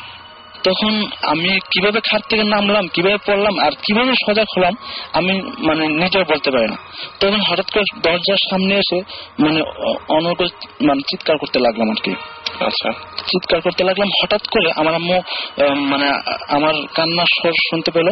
তখন 0.63 1.06
আমি 1.21 1.60
কীভাবে 1.60 1.99
খাট 1.99 2.21
থেকে 2.30 2.43
নামলাম 2.43 2.88
কীভাবে 2.88 3.17
পড়লাম 3.17 3.60
আর 3.60 3.71
কীভাবে 3.71 4.13
সজাগ 4.28 4.45
হলাম 4.58 4.76
আমি 5.13 5.41
মানে 5.41 5.88
নিজেও 5.88 6.23
বলতে 6.23 6.52
পারি 6.52 6.67
না। 6.67 6.78
তখন 7.19 7.41
হঠাৎ 7.41 7.71
করে 7.71 7.84
দরজার 8.04 8.38
সামনে 8.49 8.76
এসে 8.76 9.02
মানে 9.39 9.62
অ- 9.62 9.95
অনর্গ 10.10 10.41
মানে 10.82 11.02
চিৎকার 11.02 11.38
করতে 11.38 11.60
লাগলাম 11.60 11.89
আর 11.89 11.95
কি। 12.04 12.12
আচ্ছা। 12.60 12.91
চিৎকার 13.17 13.62
করতে 13.62 13.84
লাগলাম 13.84 14.10
হঠাৎ 14.23 14.47
করে 14.47 14.71
আমার 14.76 14.95
আম্মু 14.95 15.21
মানে 15.76 16.08
আমার 16.47 16.73
কান্নার 16.93 17.26
স্বর 17.26 17.52
শুনতে 17.52 17.91
পেল। 17.91 18.10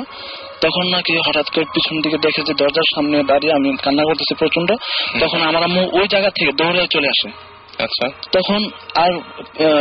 তখন 0.62 0.88
নাকি 0.88 1.18
হঠাৎ 1.18 1.50
করে 1.50 1.64
পিছন 1.64 2.02
দিকে 2.02 2.18
দেখে 2.18 2.42
যে 2.42 2.54
দরজার 2.54 2.84
সামনে 2.96 3.24
দাঁড়িয়ে 3.24 3.54
আমি 3.54 3.78
কান্না 3.78 4.04
করতেছি 4.04 4.36
প্রচণ্ড 4.36 4.72
তখন 5.20 5.42
আমার 5.42 5.64
আম্মু 5.64 5.90
ওই 5.92 6.08
জায়গা 6.08 6.30
থেকে 6.30 6.52
দৌড়ে 6.52 6.88
চলে 6.88 7.08
আসে। 7.08 7.30
আচ্ছা। 7.84 8.08
তখন 8.32 8.70
আর 8.96 9.20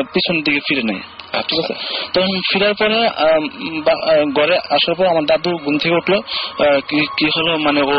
পিছন 0.02 0.42
দিকে 0.42 0.60
ফিরে 0.60 0.82
নেই। 0.82 1.00
ঠিক 1.48 1.58
আছে 1.60 1.74
তখন 2.14 2.30
ফিরার 2.48 2.74
পরে 2.74 2.98
ঘরে 4.34 4.56
আসার 4.70 4.94
পর 4.96 5.06
আমার 5.06 5.24
দাদু 5.24 5.50
ঘুম 5.64 5.74
থেকে 5.78 5.94
উঠল 5.94 6.14
কি 6.88 6.98
কি 7.16 7.26
হলো 7.36 7.52
মানে 7.58 7.80
ও 7.82 7.94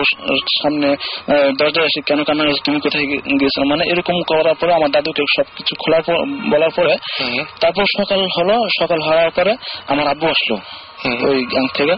সামনে 0.62 0.90
দরজায় 0.90 1.54
দরজা 1.60 1.82
এসে 1.82 2.02
কেন 2.06 2.24
কান্না 2.24 2.44
করছ? 2.44 2.60
তুমি 2.66 2.80
কোথায় 2.80 3.06
গে- 3.06 3.24
মানে 3.66 3.84
এরকম 3.92 4.16
করার 4.28 4.56
পরে 4.56 4.72
আমার 4.74 4.92
দাদুকে 4.92 5.24
সবকিছু 5.38 5.74
খোলার 5.80 6.04
পর 6.04 6.16
বলার 6.52 6.72
পরে 6.76 6.94
তারপর 7.60 7.84
সকাল 7.98 8.22
হলো 8.38 8.56
সকাল 8.82 9.00
হওয়ার 9.02 9.32
পরে 9.32 9.52
আমার 9.88 10.08
আব্বু 10.08 10.26
আসলো 10.28 10.56
ওই 11.06 11.46
গ্যাং 11.46 11.68
থেকে। 11.74 11.96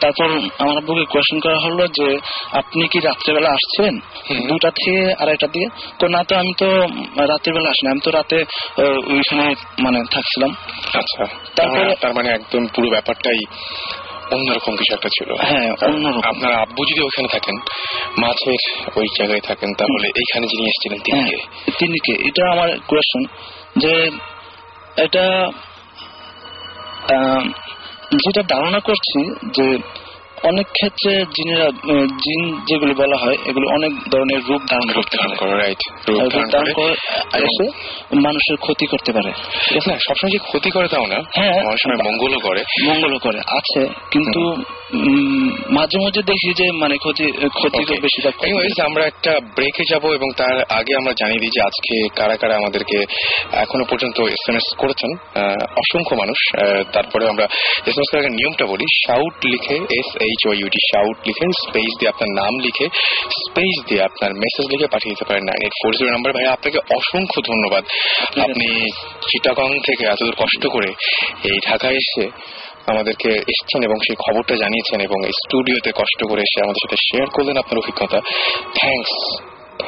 তারপর 0.00 0.24
আমার 0.58 0.76
আব্বুকে 0.76 1.04
কোয়েশ্চেন 1.04 1.40
করা 1.40 1.58
হলো 1.58 1.86
যে 1.86 2.18
আপনি 2.52 2.88
কি 2.88 3.00
রাত্রেবেলা 3.00 3.50
আসছেন? 3.50 3.98
দুটা 4.48 4.70
থেকে 4.70 5.14
আড়াইটার 5.18 5.50
দিকে। 5.50 5.66
তো 5.98 6.08
না 6.08 6.24
তো 6.24 6.36
আমি 6.36 6.52
তো 6.58 6.66
রাত্রেবেলা 7.26 7.68
আসিনি। 7.68 7.90
আমি 7.90 8.00
তো 8.00 8.10
রাতে 8.10 8.44
ওইখানে 8.82 9.54
মানে 9.78 10.04
থাকছিলাম। 10.10 10.50
আচ্ছা। 10.94 11.24
তারপরে- 11.56 11.84
তার- 11.84 11.96
তার 12.00 12.14
মানে 12.14 12.28
একদম 12.28 12.66
পুরো 12.66 12.90
ব্যাপারটাই 12.90 13.38
অন্যরকম 14.30 14.76
কিছু 14.76 14.94
একটা 14.94 15.08
ছিল। 15.08 15.34
হ্যাঁ 15.40 15.74
অন্যরকম 15.82 16.20
আপনার 16.24 16.52
আব্বু 16.52 16.84
যদি 16.84 17.00
ওখানে 17.00 17.28
থাকেন 17.28 17.56
মাছের 18.18 18.82
ওই 18.96 19.06
জায়গায় 19.18 19.40
থাকেন 19.40 19.74
তাহলে 19.78 20.06
এইখানে 20.06 20.46
যিনি 20.46 20.62
এসেছিলেন 20.62 20.98
তিনি 20.98 21.18
হ্যাঁ 21.18 21.30
কে? 21.30 21.70
তিনি 21.78 21.98
কে? 21.98 22.28
এটা 22.28 22.52
আমার 22.52 22.68
কোয়েশ্চেন 22.88 23.24
যে 23.76 24.10
এটা 25.02 25.50
যেটা 28.12 28.42
ধারণা 28.42 28.78
করছি 28.78 29.34
যে 29.54 29.78
অনেক 30.44 30.66
ক্ষেত্রে 30.66 31.24
জিনেরা 31.24 31.70
জিন 32.06 32.60
যেগুলো 32.68 32.94
বলা 32.94 33.16
হয় 33.16 33.36
এগুলো 33.46 33.70
অনেক 33.74 33.92
ধরনের 34.10 34.40
রূপ 34.48 34.62
ধারণ 34.70 34.92
করতে 34.92 35.16
পারে 35.18 35.74
এসে 37.34 37.64
মানুষের 38.16 38.56
ক্ষতি 38.56 38.86
করতে 38.86 39.12
পারে। 39.12 39.32
ঠিক 39.68 39.76
আছে 39.76 39.90
সবসময় 39.90 40.30
যে 40.30 40.38
ক্ষতি 40.38 40.70
করে 40.70 40.88
তাও 40.88 41.06
না 41.06 41.18
হ্যাঁ। 41.36 41.52
অনেক 41.52 41.78
সময় 41.82 42.10
মঙ্গলও 42.10 42.38
করে। 42.38 42.62
মঙ্গলও 42.86 43.18
করে 43.18 43.38
আছে। 43.38 43.88
কিন্তু 44.10 44.56
মাঝে 45.76 45.98
মাঝে 46.04 46.20
দেখি 46.22 46.50
যে 46.60 46.66
মানে 46.72 46.94
ক্ষতি 46.96 47.24
ক্ষতি। 47.58 47.82
Anyways, 48.46 48.76
আমরা 48.88 49.06
একটা 49.06 49.32
ব্রেকে 49.56 49.84
যাব 49.90 50.04
এবং 50.12 50.28
তার 50.36 50.56
আগে 50.78 50.92
আমরা 51.00 51.12
জানিয়ে 51.20 51.40
দিই 51.40 51.54
যে 51.56 51.60
আজকে 51.68 51.94
কারা 52.18 52.36
কারা 52.36 52.54
আমাদেরকে 52.56 52.98
এখনও 53.64 53.84
পর্যন্ত 53.90 54.20
এস 54.20 54.44
এম 54.48 54.56
এস 54.56 54.66
করেছেন 54.78 55.10
অসংখ্য 55.82 56.14
মানুষ। 56.16 56.38
তারপরে 56.92 57.28
আমরা 57.28 57.46
এস 57.88 57.96
এম 57.96 58.02
এস 58.04 58.08
করার 58.12 58.32
নিয়মটা 58.38 58.64
বলি। 58.66 58.84
শাউট 59.06 59.34
লিখে 59.52 59.76
S 59.98 60.08
H 60.26 60.40
O 60.48 60.52
U T 60.60 60.80
shout 60.90 61.18
লিখে 61.28 61.46
স্পেস 61.62 61.90
দিয়ে 61.98 62.10
আপনার 62.12 62.30
নাম 62.40 62.52
লিখে 62.64 62.86
স্পেস 63.42 63.76
দিয়ে 63.88 64.02
আপনার 64.08 64.30
মেসেজ 64.42 64.64
লিখে 64.72 64.86
পাঠিয়ে 64.94 65.12
দিতে 65.14 65.24
পারেন 65.28 65.42
nine 65.48 65.60
eight 65.64 65.74
four 65.80 65.92
zero 65.98 66.10
number 66.14 66.32
ভাই 66.36 66.46
আপনাকে 66.56 66.78
অসংখ্য 66.98 67.38
ধন্যবাদ। 67.50 67.84
আপনি 68.46 68.66
চিটাগং 69.28 69.70
থেকে 69.86 70.04
এতদূর 70.06 70.36
কষ্ট 70.42 70.66
করে 70.66 70.90
এই 71.50 71.58
ঢাকায় 71.68 71.96
এসে 72.02 72.24
আমাদেরকে 72.86 73.30
এসছেন 73.52 73.80
এবং 73.82 73.98
সেই 74.06 74.16
খবরটা 74.24 74.54
জানিয়েছেন 74.56 74.98
এবং 75.00 75.18
স্টুডিওতে 75.40 75.90
কষ্ট 75.94 76.20
করে 76.30 76.42
এসে 76.42 76.58
আমাদের 76.64 76.82
সাথে 76.84 76.98
শেয়ার 77.08 77.28
করলেন 77.30 77.56
আপনার 77.56 77.80
অভিজ্ঞতা। 77.82 78.18
থ্যাঙ্কস 78.78 79.14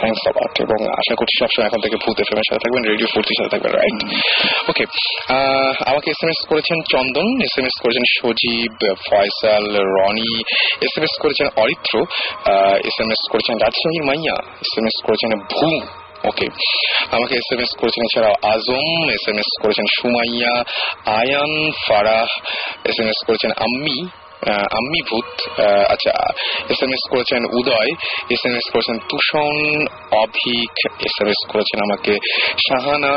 থ্যাংকস 0.01 0.23
অবাট 0.31 0.53
এবং 0.61 0.79
আশা 1.01 1.15
করছি 1.15 1.35
সবসময় 1.41 1.67
এখন 1.67 1.81
থেকে 1.81 1.97
ভূত 1.97 2.17
এফ 2.21 2.31
এর 2.33 2.47
সাথে 2.49 2.63
থাকবেন 2.65 2.83
রেডিও 2.83 3.09
ফোর্টির 3.15 3.37
সাথে 3.39 3.51
থাকবেন 3.51 3.73
রাইট 3.73 3.99
ওকে 4.69 4.85
আমাকে 5.87 6.09
এস 6.11 6.21
এম 6.23 6.31
এস 6.31 6.41
করেছেন 6.49 6.79
চন্দন 6.93 7.29
এস 7.43 7.55
এম 7.59 7.67
এস 7.67 7.77
করেছেন 7.83 8.05
Sajib, 8.17 8.73
Faisal, 9.09 9.65
Roni 9.97 10.33
S 10.81 10.95
M 10.99 11.05
S 11.05 11.15
করেছেন 11.23 11.47
অরিত্র 11.57 11.95
এস 12.89 12.97
এম 13.01 13.11
এস 13.11 13.23
করেছেন 13.33 13.55
রাজশাহী 13.57 14.01
মাইয়া 14.01 14.37
এস 14.61 14.73
এম 14.79 14.87
এস 14.87 14.97
করেছেন 15.07 15.31
ভূ 15.53 15.71
ওকে 16.25 16.47
আমাকে 17.11 17.35
এস 17.35 17.49
এম 17.53 17.61
এস 17.61 17.73
করেছেন 17.81 18.03
এছাড়াও 18.05 18.35
আজম 18.43 19.09
এস 19.09 19.29
এম 19.29 19.39
এস 19.39 19.51
করেছেন 19.63 19.85
Sumaiya, 20.01 20.65
Ayan, 21.07 21.71
Farah 21.89 22.29
S 22.85 22.97
M 23.01 23.09
S 23.09 23.27
করেছেন 23.27 23.51
আম্মি। 23.51 24.26
আম্মি 24.79 25.01
ভূত 25.09 25.31
আচ্ছা 25.93 26.13
এস 26.73 26.81
এম 26.85 26.93
এস 26.97 27.03
করেছেন 27.13 27.43
উদয়, 27.59 27.91
এস 28.35 28.43
এম 28.49 28.55
এস 28.61 28.67
করেছেন 28.73 28.97
Tushan, 29.11 29.57
Avik, 30.25 30.73
S 31.09 31.17
M 31.23 31.29
S 31.35 31.41
করেছেন 31.53 31.79
আমাকে 31.87 32.13
শাহানা 32.67 33.13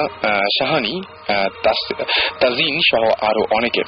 শাহানি 0.58 0.96
তাজিন 2.42 2.76
সহ 2.90 3.04
আরও 3.30 3.44
অনেকে। 3.58 3.82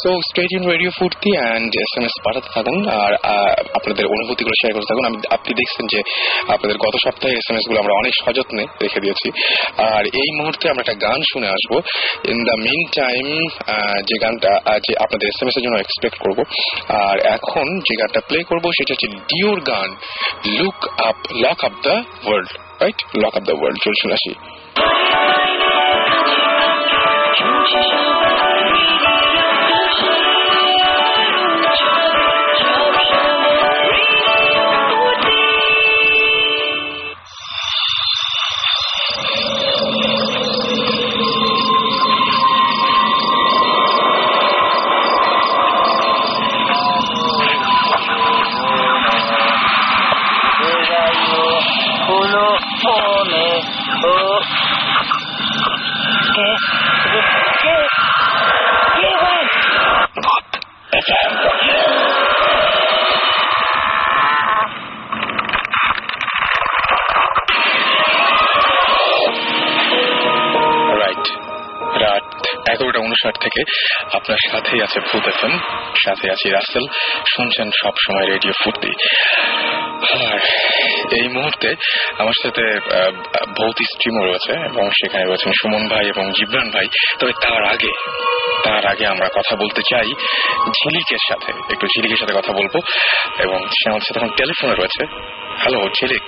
So 0.00 0.10
state 0.28 0.50
in 0.56 0.62
radio 0.72 0.90
Foorti 0.98 1.30
and 1.38 1.70
S 1.84 1.92
M 1.98 2.04
S 2.08 2.14
পাঠাতে 2.24 2.48
থাকুন 2.56 2.78
আর 3.02 3.12
আপনাদের 3.78 4.04
অনুভূতিগুলো 4.14 4.54
শেয়ার 4.60 4.74
করতে 4.76 4.88
থাকুন। 4.90 5.04
আমি, 5.10 5.18
আপনি 5.36 5.50
দেখছেন 5.60 5.84
যে 5.92 6.00
আপনাদের 6.54 6.76
গত 6.84 6.94
সপ্তাহে 7.04 7.34
এস 7.40 7.46
এম 7.50 7.56
এসগুলো 7.58 7.78
আমরা 7.82 7.94
অনেক 8.00 8.12
সযত্নে 8.22 8.64
রেখে 8.84 9.00
দিয়েছি। 9.04 9.28
আর 9.92 10.02
এই 10.22 10.30
মুহূর্তে 10.38 10.64
আমরা 10.72 10.82
একটা 10.84 10.96
গান 11.06 11.20
শুনে 11.32 11.48
আসব। 11.56 11.72
ইন 12.32 12.38
দ্য 12.48 12.56
মিন 12.66 12.80
টাইম 12.98 13.26
যে 14.08 14.16
গানটা 14.24 14.52
যে 14.86 14.92
আপনাদের 15.04 15.26
এস 15.32 15.38
এম 15.42 15.48
এস 15.50 15.56
এর 15.58 15.62
জন্য 15.66 15.76
এক্সপেক্ট 15.84 16.16
করব 16.24 16.38
আর 16.88 17.16
এখন 17.26 17.66
যে 17.78 17.94
গানটা 17.96 18.20
প্লে 18.28 18.38
করব 18.42 18.64
সেটা 18.70 18.92
হচ্ছে 18.94 19.08
ডিওর 19.30 19.58
গান 19.60 19.88
look 20.58 20.78
up 20.98 21.16
lock 21.34 21.64
up 21.64 21.74
the 21.82 21.94
world 22.24 22.50
right 22.80 23.00
lock 23.16 23.34
up 23.36 23.42
the 23.42 23.52
world 23.52 23.78
চলছে 23.84 24.00
শুনে 24.02 24.14
আসি। 24.14 24.61
থেকে। 73.52 73.64
আপনার 74.16 74.40
সাথেই 74.50 74.82
আছে 74.82 74.98
ভূত 75.00 75.28
এফএম 75.28 75.58
সাথে 76.04 76.26
আছি 76.30 76.48
রাসেল। 76.50 76.84
শুনছেন 77.36 77.68
সব 77.82 77.94
সময় 78.06 78.26
রেডিও 78.26 78.52
ফুর্তি। 78.62 78.92
এই 81.20 81.28
মুহূর্তে 81.28 81.68
আমার 82.18 82.36
সাথে 82.42 82.64
ভৌত 83.58 83.78
স্ট্রিমও 83.82 84.24
রয়েছে 84.26 84.52
এবং 84.52 84.84
সেখানে 84.90 85.24
রয়েছেন 85.24 85.52
সুমন 85.62 85.88
ভাই 85.88 86.06
এবং 86.06 86.24
জিবরান 86.32 86.68
ভাই। 86.70 86.86
তবে 87.20 87.32
তার 87.42 87.62
আগে 87.64 87.92
তার 88.64 88.86
আগে 88.86 89.06
আমরা 89.06 89.28
কথা 89.28 89.56
বলতে 89.56 89.82
চাই 89.90 90.08
ঝিলিকের 90.78 91.22
সাথে। 91.28 91.52
একটু 91.72 91.86
ঝিলিকের 91.86 92.20
সাথে 92.20 92.34
কথা 92.38 92.52
বলব 92.52 92.74
এবং 93.44 93.58
সে 93.68 93.90
আমাদের 93.90 94.06
সাথে 94.08 94.20
এখন 94.20 94.32
টেলিফোনে 94.36 94.74
রয়েছে। 94.74 95.02
হ্যালো, 95.58 95.80
ঝিলিক। 96.00 96.26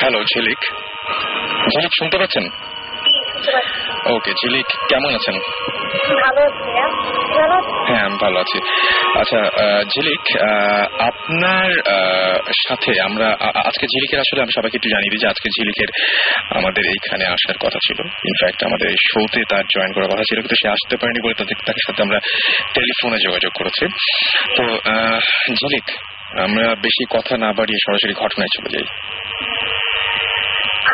হ্যালো, 0.00 0.20
ঝিলিক। 0.24 0.60
ঝিলিক, 1.72 1.92
শুনতে 1.98 2.18
পাচ্ছেন? 2.18 2.46
ওকে 4.12 4.32
ঝিলিক 4.40 4.68
কেমন 4.90 5.10
আছেন? 5.18 5.36
ভালো 6.24 6.40
আছি 6.48 6.70
ভালো 7.40 7.56
হ্যাঁ 7.88 8.02
আমি 8.08 8.16
ভালো 8.24 8.36
আছি। 8.44 8.58
আচ্ছা 9.20 9.40
ঝিলিক 9.92 10.22
আপনার 11.10 11.70
সাথে 12.66 12.90
আমরা 13.08 13.26
আজকে 13.70 13.84
ঝিলিকের 13.92 14.20
আসলে 14.24 14.40
আমি 14.44 14.52
সবাইকে 14.58 14.76
একটু 14.78 14.90
জানিয়ে 14.94 15.12
দিই 15.12 15.22
যে 15.24 15.28
আজকে 15.32 15.48
ঝিলিকের 15.56 15.90
আমাদের 16.58 16.84
এইখানে 16.94 17.24
আসার 17.34 17.58
কথা 17.64 17.78
ছিল। 17.86 17.98
ইনফ্যাক্ট 18.30 18.60
আমাদের 18.68 18.86
এই 18.94 18.98
শোতে 19.10 19.40
তার 19.52 19.64
জয়েন 19.74 19.90
করার 19.94 20.10
কথা 20.12 20.24
ছিল 20.28 20.38
কিন্তু 20.42 20.56
সে 20.62 20.68
আসতে 20.76 20.94
পারেনি 21.00 21.20
বলে 21.24 21.34
তাদের 21.40 21.56
তার 21.66 21.78
সাথে 21.86 22.00
আমরা 22.06 22.18
টেলিফোনে 22.74 23.18
যোগাযোগ 23.26 23.52
করেছি। 23.60 23.84
তো 24.56 24.62
ঝিলিক 25.60 25.86
আমরা 26.46 26.66
বেশি 26.86 27.04
কথা 27.16 27.34
না 27.44 27.48
বাড়িয়ে 27.58 27.80
সরাসরি 27.84 28.14
ঘটনায় 28.22 28.52
চলে 28.56 28.70
যাই। 28.74 28.86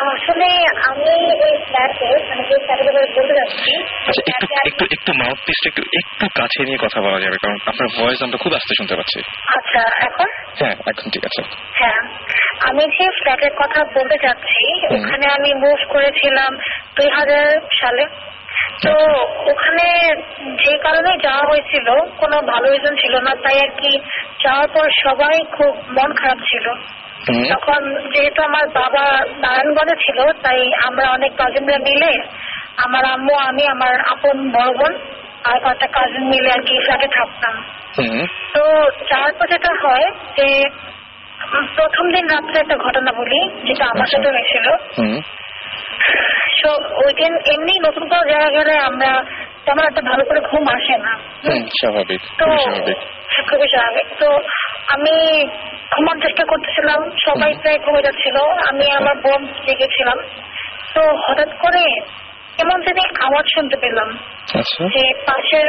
আসলে 0.09 0.49
আমি 0.89 1.11
ফ্ল্যাটে 1.65 2.09
মানে 2.29 2.43
যে 2.49 2.55
বলতে 3.15 3.33
যাচ্ছি 3.39 3.71
আচ্ছা 4.07 4.21
একটু 4.31 4.45
একটু 4.69 4.83
একটু 4.95 5.11
মাউথ 5.21 5.39
একটু 5.67 5.81
একটু 5.99 6.25
কাছে 6.39 6.59
নিয়ে 6.63 6.83
কথা 6.85 6.99
বলা 7.01 7.19
যাবে 7.19 7.37
কারণ 7.37 7.57
আপনার 7.65 7.87
ভয়েস 7.97 8.19
আমরা 8.23 8.37
খুব 8.37 8.53
আস্তে 8.53 8.73
শুনতে 8.77 8.95
পাচ্ছি। 8.95 9.19
আচ্ছা 9.57 9.81
এখন? 10.07 10.27
হ্যাঁ 10.59 10.75
এখন 10.87 11.05
ঠিক 11.09 11.23
আছে। 11.25 11.41
হ্যাঁ 11.73 12.01
আমি 12.69 12.83
যে 12.97 13.07
ফ্ল্যাটের 13.19 13.53
কথা 13.55 13.79
বলতে 13.95 14.17
চাচ্ছি 14.17 14.65
ওখানে 14.95 15.25
আমি 15.37 15.53
মুভ 15.53 15.79
করেছিলাম 15.89 16.51
দুই 16.95 17.09
হাজার 17.09 17.45
সালে। 17.81 18.05
তো 18.85 18.93
ওখানে 19.51 19.85
যে 20.63 20.73
কারণে 20.77 21.11
যাওয়া 21.23 21.45
হয়েছিল 21.51 21.87
কোনো 22.17 22.37
ভালো 22.41 22.67
রিজন 22.69 22.95
ছিল 22.95 23.13
না 23.19 23.31
তাই 23.43 23.57
আর 23.59 23.71
কি 23.81 23.91
যাওয়ার 24.43 24.67
পর 24.67 24.85
সবাই 25.03 25.35
খুব 25.51 25.71
মন 25.97 26.13
খারাপ 26.13 26.39
ছিল। 26.51 26.65
তখন 27.27 27.81
যেহেতু 28.13 28.43
আমার 28.43 28.65
বাবা 28.69 29.03
নারায়ণগঞ্জে 29.39 29.95
ছিল 29.95 30.19
তাই 30.43 30.71
আমরা 30.87 31.09
অনেক 31.09 31.31
কাজিনরা 31.35 31.77
মিলে 31.77 32.11
আমার 32.77 33.05
আম্মু 33.05 33.33
আমি 33.33 33.67
আমার 33.67 33.93
আপন 34.01 34.51
বড় 34.51 34.71
বোন 34.77 34.93
আর 35.43 35.59
কয়েকটা 35.59 35.87
কাজিন 35.87 36.23
মিলে 36.23 36.51
আর 36.51 36.61
কি 36.61 36.79
ফ্ল্যাটে 36.83 37.07
থাকতাম। 37.07 37.55
তো 38.53 38.63
যাওয়ার 39.09 39.33
পর 39.33 39.47
যেটা 39.47 39.71
হয় 39.83 40.07
যে 40.37 40.69
প্রথম 41.75 42.05
দিন 42.11 42.25
রাত্রে 42.27 42.59
একটা 42.59 42.75
ঘটনা 42.77 43.11
বলি 43.11 43.39
যেটা 43.67 43.85
আমার 43.85 44.01
আচ্ছা। 44.01 44.17
সাথে 44.17 44.29
হয়েছিল। 44.29 44.67
ওই 47.05 47.13
দিন 47.13 47.33
এমনি 47.53 47.73
নতুন 47.87 48.07
কোনো 48.09 48.23
জায়গায় 48.31 48.51
গেলে 48.51 48.77
আমরা 48.79 49.23
তেমন 49.65 49.83
একটা 49.87 50.01
ভালো 50.01 50.23
করে 50.25 50.39
ঘুম 50.39 50.63
আসে 50.67 50.97
না। 50.97 51.13
স্বাভাবিক 51.79 52.21
তো 52.37 52.45
খুবই 53.49 53.67
স্বাভাবিক। 53.67 54.07
তো 54.19 54.29
আমি 54.87 55.45
ঘুমার 55.91 56.17
চেষ্টা 56.21 56.43
করতেছিলাম 56.45 56.99
সবাই 57.25 57.51
প্রায় 57.61 57.79
ঘুমে 57.79 58.01
যাচ্ছিল 58.01 58.37
আমি 58.69 58.85
আমার 58.91 59.15
বোন 59.15 59.41
জেগেছিলাম। 59.65 60.17
তো 60.93 61.01
হঠাৎ 61.25 61.51
করে 61.59 61.83
এমন 62.57 62.77
জানি 62.81 63.01
আওয়াজ 63.23 63.45
শুনতে 63.55 63.75
পেলাম 63.77 64.09
আচ্ছা। 64.55 64.83
যে 64.87 65.03
পাশের 65.27 65.67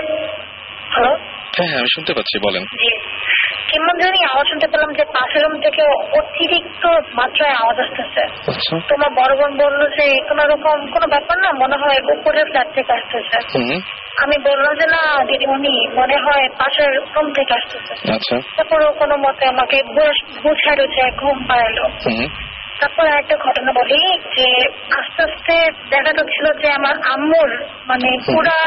হ্যালো 0.92 1.12
হ্যাঁ 1.56 1.68
হ্যাঁ 1.68 1.78
আমি 1.78 1.90
শুনতে 1.94 2.12
পাচ্ছি 2.14 2.36
বলেন। 2.38 2.64
কেমন 3.68 3.94
জানি 4.02 4.18
আওয়াজ 4.24 4.46
শুনতে 4.48 4.66
পেলাম 4.66 4.90
যে 4.92 5.04
পাশের 5.04 5.42
রুম 5.42 5.60
থেকে 5.60 5.82
অতিরিক্ত 6.18 6.84
মাত্রায় 7.14 7.54
আওয়াজ 7.54 7.80
আসতেছে। 7.80 8.22
আচ্ছা। 8.50 8.76
তোমার 8.88 9.10
বড় 9.10 9.32
বোন 9.36 9.56
বলল 9.56 9.88
যে 9.88 10.20
কোন 10.28 10.38
রকম 10.38 10.86
কোনো 10.86 11.06
ব্যাপার 11.06 11.36
না 11.38 11.50
মনে 11.52 11.76
হয় 11.76 12.18
উপরের 12.18 12.44
ফ্ল্যাট 12.44 12.68
থেকে 12.74 12.92
আসতেছে। 12.92 13.36
আমি 14.22 14.36
বললাম 14.44 14.74
যে 14.74 14.86
না 14.86 15.24
দিদিমণি 15.24 15.88
মনে 15.96 16.16
হয় 16.16 16.48
পাশের 16.58 16.90
রুম 17.14 17.32
থেকে 17.32 17.54
আসতেছে। 17.54 17.92
আচ্ছা। 18.12 18.36
তারপর 18.56 18.92
কোনো 18.92 19.16
মতে 19.16 19.46
আমাকে 19.46 19.76
বুঝায় 20.42 20.76
রয়েছে 20.76 21.10
ঘুম 21.16 21.44
পাড়ালো। 21.48 21.84
হুম। 21.84 22.26
তারপর 22.80 23.06
একটা 23.06 23.36
ঘটনা 23.36 23.72
বলি 23.72 24.18
যে 24.36 24.68
আস্তে 24.96 25.22
আস্তে 25.22 25.56
দেখা 25.90 26.12
যাচ্ছিল 26.12 26.46
যে 26.62 26.72
আমার 26.72 26.96
আম্মুর 27.04 27.50
মানে 27.86 28.08
পুরা 28.26 28.58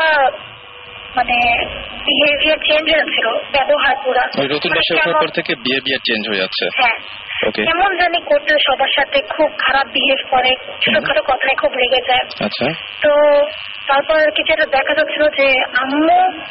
মানে 1.15 1.65
বিহেভিয়ার 1.91 2.57
চেঞ্জ 2.57 2.93
হয়েছিল 2.93 3.27
ব্যবহার 3.27 3.95
পুরা। 4.03 4.21
নতুন 4.21 4.69
মানে 4.69 4.95
ওঠার 4.95 5.03
কেমন- 5.03 5.21
পর 5.21 5.27
থেকে 5.27 5.55
বিয়ে 5.55 5.97
চেঞ্জ 5.97 6.29
হয়ে 6.29 6.37
যাচ্ছে। 6.37 6.65
হ্যাঁ। 6.81 6.99
কেমন 7.51 7.97
জানি 7.97 8.21
করতে 8.21 8.53
সবার 8.59 8.87
সাথে 8.95 9.21
খুব 9.21 9.49
খারাপ 9.57 9.87
বিহেভ 9.87 10.31
করে 10.31 10.49
ছোটখাটো 10.55 11.21
কথায় 11.21 11.55
খুব 11.55 11.71
রেগে 11.71 12.01
যায়। 12.07 12.45
আচ্ছা। 12.45 12.65
তো 13.01 13.11
তারপর 13.87 14.31
কি 14.31 14.43
যেটা 14.43 14.65
দেখা 14.65 14.93
যাচ্ছিল 14.93 15.23
যে 15.29 15.63
আম্মু 15.81 16.41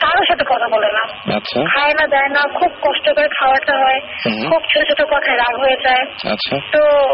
কারোর 0.00 0.24
সাথে 0.28 0.44
কথা 0.44 0.68
বলে 0.68 0.88
না। 0.92 1.36
আচ্ছা। 1.36 1.60
খায় 1.74 1.92
না 1.92 2.06
দেয় 2.06 2.28
না 2.28 2.48
খুব 2.48 2.72
কষ্ট 2.82 3.14
করে 3.14 3.28
খাওয়াটা 3.40 3.72
হয় 3.72 4.00
খুব 4.48 4.62
ছোট 4.62 4.88
ছোট 4.88 5.08
কথায় 5.08 5.36
রাগ 5.36 5.60
হয়ে 5.60 5.76
যায়। 5.82 6.32
আচ্ছা। 6.32 6.56
তো 6.72 7.08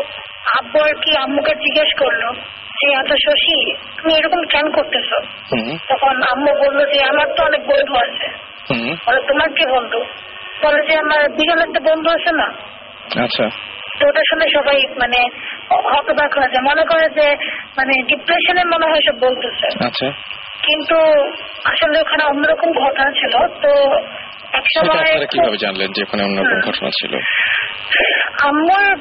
আব্বু 0.61 0.81
আর 0.81 0.95
কি 0.95 1.17
আম্মুকে 1.17 1.55
জিজ্ঞেস 1.55 1.99
করল 1.99 2.33
যে 2.81 2.93
এত 2.93 3.11
শশী 3.13 3.75
তুমি 3.75 4.15
এরকম 4.15 4.41
কেন 4.51 4.71
করতেছো? 4.71 5.17
তখন 5.89 6.23
আম্মু 6.33 6.53
বলল 6.55 6.87
যে 6.93 7.05
আমার 7.05 7.27
তো 7.37 7.45
অনেক 7.45 7.61
বন্ধু 7.61 7.95
আছে। 7.95 8.27
বলে 9.07 9.21
তোমার 9.29 9.49
কি 9.49 9.67
বন্ধু? 9.67 9.99
বলে 10.63 10.87
যে 10.87 10.99
আমার 10.99 11.21
একটা 11.61 11.81
বন্ধু 11.81 12.11
আছে 12.11 12.37
না। 12.37 12.49
আচ্ছা। 13.23 13.51
তো 14.01 14.07
ওটা 14.09 14.21
শুনে 14.31 14.47
সবাই 14.51 14.77
মানে 14.77 15.29
হতবাক 15.71 16.39
হয়ে 16.39 16.49
যায়। 16.49 16.65
মনে 16.71 16.83
করে 16.85 17.09
যে 17.21 17.37
মানে 17.77 18.03
ডিপ্রেশনে 18.03 18.65
মনে 18.65 18.87
হয় 18.87 19.01
সব 19.07 19.19
বলতেছে। 19.19 19.87
আচ্ছা। 19.87 20.09
কিন্তু 20.63 20.97
আসলে 21.65 22.01
ওখানে 22.01 22.25
অন্যরকম 22.25 22.73
ঘটনা 22.73 23.11
ছিল। 23.11 23.35
তো 23.63 23.71
আপনারা 24.55 25.27
কীভাবে 25.27 25.57
জানলেন 25.57 25.93
যে 25.93 26.03
ওখানে 26.03 26.23
অন্যরকম। 26.23 26.61
ঘটনা 26.61 26.91
ছিল? 26.91 27.13
আম্মুর 28.43 28.97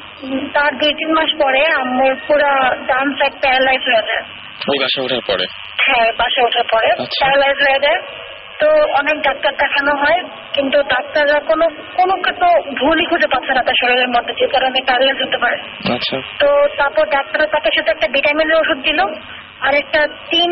তার 0.53 0.71
দুই 0.77 0.93
তিন 0.93 1.12
মাস 1.13 1.29
পরে 1.43 1.65
আম্মুর 1.65 2.15
পুরা 2.27 2.75
ডান 2.88 3.07
সাইড 3.19 3.33
প্যারালাইজ 3.41 3.81
হয়ে 3.85 4.07
যায়। 4.07 4.23
ওই 4.69 4.77
বাসায় 4.79 5.05
ওঠার 5.05 5.21
পরে? 5.27 5.45
হ্যাঁ 5.85 6.12
বাসে 6.17 6.41
ওঠার 6.41 6.63
পরে। 6.71 6.88
আচ্ছা। 6.88 7.25
প্যারালাইজ 7.25 7.57
হয়ে 7.57 7.79
যায়। 7.79 7.99
তো 8.59 8.69
অনেক 8.93 9.21
ডাক্তার 9.21 9.53
দেখানো 9.53 9.95
হয় 9.95 10.23
কিন্তু 10.53 10.83
ডাক্তাররা 10.83 11.39
কোনো 11.39 11.65
কোনো 11.95 12.15
কিছু 12.15 12.47
ভুলই 12.79 13.05
খুঁজে 13.05 13.27
পাচ্ছে 13.27 13.53
না 13.53 13.62
তার 13.62 13.73
শরীরের 13.83 14.07
মধ্যে 14.07 14.33
যে 14.33 14.47
কারণে 14.47 14.79
প্যারালাইজ 14.85 15.27
হতে 15.27 15.38
পারে। 15.38 15.57
আচ্ছা। 15.93 16.17
তো 16.39 16.67
তারপর 16.77 17.05
ডাক্তার 17.05 17.47
তাকে 17.47 17.69
সাথে 17.75 17.91
একটা 17.91 18.07
ভিটামিনের 18.07 18.55
ওষুধ 18.55 18.77
দিল। 18.77 18.99
আর 19.62 19.74
একটা 19.76 20.08
তিন 20.30 20.52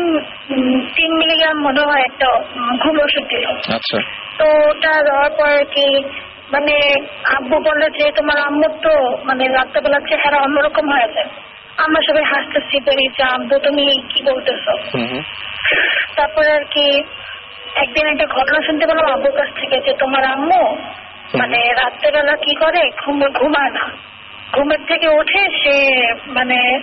তিন 0.96 1.10
মিলিগ্রাম 1.18 1.58
মনে 1.58 1.80
হয় 1.80 2.00
একটা 2.00 2.28
ঘুম 2.82 2.96
ওষুধ 2.98 3.24
দিল। 3.28 3.46
আচ্ছা। 3.74 3.98
তো 4.38 4.44
ওটা 4.70 4.92
দেওয়ার 5.02 5.30
পর 5.30 5.64
কি 5.64 5.86
মানে 6.52 6.74
আব্বু 7.36 7.56
বলল 7.58 7.82
যে 7.88 8.12
তোমার 8.12 8.38
আম্মুর 8.38 8.72
তো 8.82 8.94
মানে 9.24 9.44
রাত্রেবেলা 9.48 9.98
চেহারা 10.08 10.38
অন্যরকম 10.38 10.86
হয়ে 10.92 11.12
যায়। 11.14 11.30
আমরা 11.78 12.00
সবাই 12.08 12.24
হাসতেছি 12.24 12.80
বেরি 12.80 13.06
আব্বু 13.22 13.58
তুমি 13.58 13.86
কি 14.08 14.22
বলতেছো? 14.22 14.72
তারপরে 16.16 16.52
আর 16.52 16.64
কি 16.64 16.86
একদিন 17.74 18.06
একটা 18.06 18.26
ঘটনা 18.26 18.58
শুনতে 18.66 18.86
পেলাম 18.86 19.06
আব্বুর 19.12 19.32
কাছ 19.32 19.50
থেকে 19.60 19.76
যে 19.80 19.92
তোমার 19.98 20.24
আম্মু 20.24 20.62
মানে 21.38 21.58
রাত্রেবেলা 21.72 22.34
কি 22.36 22.54
করে 22.54 22.90
ঘুম 23.04 23.18
ঘুমায় 23.20 23.70
না। 23.70 23.84
ঘুমের 24.52 24.78
থেকে 24.88 25.08
উঠে 25.08 25.42
সে 25.62 25.76
মানে 26.26 26.78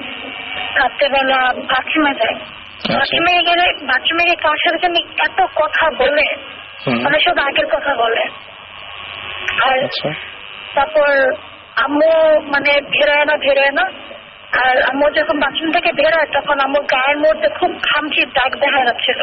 রাত্রেবেলা 0.75 1.53
বাথরুমে 1.53 2.13
যায়। 2.13 2.35
আচ্ছা। 2.35 2.93
বাথরুমে 2.93 3.43
গেলে 3.43 3.65
বাথরুমে 3.85 4.23
গিয়ে 4.23 4.35
কার 4.35 4.57
সাথে 4.63 4.77
জানি 4.77 4.99
এত 5.19 5.39
কথা 5.55 5.91
বলে 5.97 6.27
মানে 7.01 7.17
সব 7.19 7.37
আগের 7.37 7.65
কথা 7.65 7.95
বলে। 7.95 8.23
আর 9.63 9.83
আচ্ছা। 9.83 10.09
তারপর 10.75 11.33
আম্মু 11.75 12.39
মানে 12.39 12.81
বেরোয় 12.81 13.25
না 13.25 13.37
বেরোয় 13.37 13.71
না। 13.71 13.85
আর 14.65 14.81
আম্মু 14.81 15.09
যখন 15.09 15.39
বাথরুম 15.39 15.71
থেকে 15.71 15.91
বেরোয় 15.91 16.27
তখন 16.33 16.59
আম্মুর 16.59 16.83
গায়ের 16.83 17.17
মধ্যে 17.17 17.49
খুব 17.49 17.71
খামচির 17.83 18.27
দাগ 18.27 18.51
দেখা 18.55 18.81
যাচ্ছিল। 18.85 19.19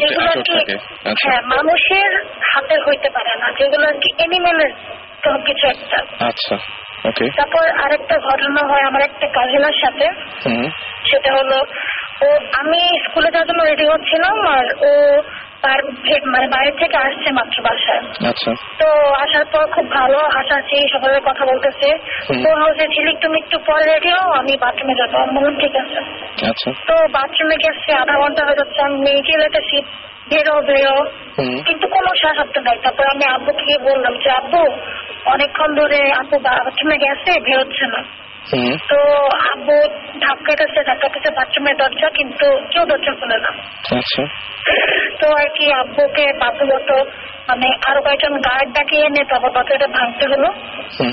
যেগুলো 0.00 0.30
কি 0.42 0.74
আচ্ছা। 1.04 1.30
হ্যাঁ 1.30 1.42
মানুষের 1.42 2.10
হাতে 2.54 2.74
হইতে 2.88 3.10
পারে 3.10 3.32
না। 3.40 3.52
যেগুলো 3.58 3.86
আর 3.88 3.92
কি 3.92 4.24
এনিমেলের 4.24 4.72
কিছু 5.46 5.66
একটা। 5.66 5.98
আচ্ছা। 6.26 6.56
তারপর 7.36 7.64
আরেকটা 7.84 8.16
ঘটনা 8.18 8.60
হয় 8.66 8.84
আমার 8.86 9.02
একটা 9.02 9.26
কাজিনার 9.26 9.76
সাথে। 9.84 10.06
সেটা 11.10 11.30
হলো 11.34 11.58
ও 12.22 12.28
আমি 12.58 12.80
স্কুলে 13.04 13.30
যাওয়ার 13.30 13.48
জন্য 13.48 13.62
রেডি 13.62 13.84
হচ্ছিলাম 13.86 14.46
আর 14.48 14.64
ও 14.82 14.90
তার 15.60 15.80
মানে 16.26 16.46
বাইরে 16.46 16.72
থেকে 16.78 16.96
আসছে 16.96 17.32
মাত্র 17.32 17.62
বাসায়। 17.62 18.02
আচ্ছা। 18.30 18.50
তো 18.78 18.88
আসার 19.14 19.44
পর 19.44 19.66
খুব 19.74 19.90
ভালো 19.90 20.18
হাসাচ্ছি 20.18 20.76
সকালে 20.92 21.20
কথা 21.20 21.44
বলতেছে। 21.46 21.88
তো 22.44 22.48
হচ্ছে 22.62 22.88
ঝিলিক 22.88 23.16
তুমি 23.20 23.38
একটু 23.38 23.58
পরে 23.58 23.84
রেডি 23.84 24.10
হও 24.10 24.30
আমি 24.30 24.56
বাথরুমে 24.56 24.94
যাব। 24.94 25.14
আমি 25.16 25.32
বললাম 25.36 25.56
ঠিক 25.60 25.76
আছে। 25.76 25.98
আচ্ছা। 26.50 26.70
তো 26.88 26.94
বাথরুমে 27.12 27.56
গেছে 27.56 27.92
আধা 27.92 28.14
ঘণ্টা 28.20 28.44
হয়ে 28.44 28.56
যাচ্ছে 28.56 28.82
আমি 28.82 28.96
মেয়েকে 29.02 29.60
শীত 29.70 29.84
বেরো 30.30 30.60
বেরো। 30.60 30.96
কিন্তু 31.66 31.86
কোনো 31.88 32.10
সাহায্য 32.22 32.60
নাই 32.60 32.78
তারপর 32.82 33.04
আমি 33.14 33.24
আব্বুকে 33.34 33.78
বললাম 33.82 34.14
যে 34.18 34.30
আব্বু 34.30 34.62
অনেকক্ষণ 35.24 35.74
ধরে 35.74 36.12
আব্বু 36.20 36.38
বাথরুমে 36.38 36.96
গেছে 36.96 37.40
বেরোচ্ছে 37.40 37.86
না। 37.86 38.00
তো 38.88 39.00
আব্বু 39.52 39.76
ধাক্কাতেছে 40.20 40.80
ধাক্কাতেছে 40.86 41.30
বাথরুমের 41.36 41.76
দরজা 41.76 42.08
কিন্তু 42.08 42.46
কেউ 42.70 42.84
দরজা 42.84 43.12
খুলে 43.12 43.36
না। 43.36 43.50
আচ্ছা। 43.98 44.22
তো 45.20 45.26
আর 45.40 45.48
কি 45.56 45.72
আব্বুকে 45.72 46.26
বাধ্যগত 46.40 46.90
মানে 47.48 47.68
আরও 47.86 48.00
কয়েকজন 48.02 48.34
গার্ড 48.38 48.68
ডাকিয়ে 48.72 49.06
এনে 49.06 49.24
তারপর 49.24 49.50
দরজাটা 49.50 49.86
ভাঙতে 49.86 50.24
হলো। 50.26 50.48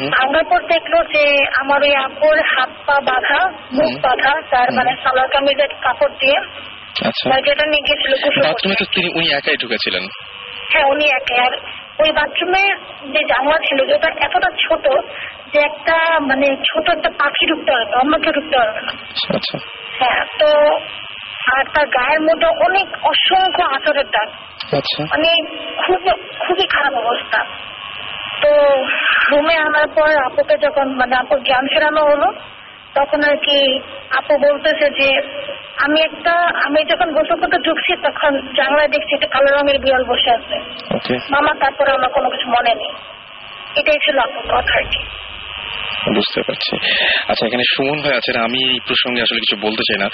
ভাঙার 0.10 0.44
পর 0.44 0.62
দেখল 0.64 1.04
যে 1.14 1.46
আমার 1.62 1.82
ওই 1.84 1.96
আব্বুর 1.96 2.38
হাত 2.58 2.70
পা 2.86 2.94
বাঁধা 2.94 3.40
মুখ। 3.72 4.02
বাঁধা 4.02 4.42
তার। 4.52 4.68
মানে 4.72 4.92
সালোয়ার 5.04 5.30
কামিজের 5.30 5.68
কাপড় 5.82 6.14
দিয়ে। 6.20 6.40
যেটা 7.46 7.66
নিয়ে 7.66 7.86
গেছিল 7.88 8.14
বাথরুমে 8.44 8.76
তো 8.80 8.86
তিনি 8.86 9.10
উনি 9.16 9.28
একাই 9.38 9.58
ঢুকেছিলেন। 9.62 10.04
হ্যাঁ 10.74 10.86
উনি 10.86 11.06
একে 11.06 11.42
আর 11.42 11.54
ওই 12.00 12.12
বাথরুমে 12.12 12.64
যে 13.14 13.22
জানলা 13.28 13.58
ছিল 13.58 13.80
যেটা 13.86 14.08
এতটা 14.22 14.50
ছোট 14.60 14.86
যে 15.54 15.60
একটা 15.60 15.96
মানে 16.22 16.48
ছোট 16.66 16.90
একটা 16.90 17.10
পাখি 17.20 17.46
ঢুকতে 17.46 17.72
পারবে 17.72 17.96
অন্য 17.98 18.14
কেউ 18.18 18.32
ঢুকতে 18.32 18.58
পারবে 18.58 18.82
না। 18.82 18.92
আচ্ছা 19.36 19.58
হ্যাঁ 20.00 20.24
তো 20.40 20.50
আর 21.56 21.64
তার 21.74 21.86
গায়ের 21.88 22.22
মধ্যে 22.22 22.48
অনেক 22.48 22.88
অসংখ্য 23.04 23.64
আচরের 23.76 24.06
দাগ। 24.06 24.30
আচ্ছা। 24.78 25.04
মানে 25.04 25.30
খুব 25.78 26.02
খুবই 26.40 26.66
খারাপ 26.68 26.94
অবস্থা। 26.94 27.40
তো 28.42 28.52
রুমে 29.32 29.56
আনার 29.56 29.88
পর 29.88 30.10
আপুকে 30.26 30.56
যখন 30.58 30.88
মানে 30.96 31.16
আপুর 31.16 31.40
জ্ঞান 31.40 31.66
ফেরানো 31.74 32.02
হলো 32.02 32.28
তখন 32.98 33.22
আর 33.30 33.38
কি 33.38 33.60
আপু 34.18 34.34
বলতেছে 34.38 34.86
যে 35.00 35.10
আমি 35.86 36.00
একটা 36.02 36.34
আমি 36.66 36.80
যখন 36.84 37.08
গোসল 37.14 37.38
করতে 37.40 37.58
ঢুকছি 37.58 37.92
তখন 38.04 38.32
জানলায় 38.56 38.88
দেখছি 38.88 39.12
একটা 39.16 39.28
কালো 39.28 39.50
রঙের 39.52 39.78
বিড়াল 39.80 40.04
বসে 40.04 40.30
আছে। 40.32 40.56
মামা 41.32 41.52
তারপরে 41.60 41.90
আমার 41.92 42.12
কোনো 42.12 42.28
কিছু 42.30 42.48
মনে 42.50 42.74
নেই। 42.76 42.94
এটাই 43.80 44.00
ছিল 44.06 44.18
আপুর 44.20 44.46
কথা 44.54 44.74
আর 44.78 44.86
কি। 44.92 45.02
বুঝতে 46.16 46.42
পারছি। 46.48 46.76
আচ্ছা 47.28 47.48
এখানে 47.48 47.64
সুমন 47.76 48.02
ভাই 48.02 48.18
আছেন। 48.18 48.42
আমি 48.42 48.72
এই 48.72 48.80
প্রসঙ্গে 48.88 49.22
আসলে 49.22 49.40
কিছু 49.40 49.68
বলতে 49.68 49.94
চাই 49.94 49.98
না। 50.00 50.10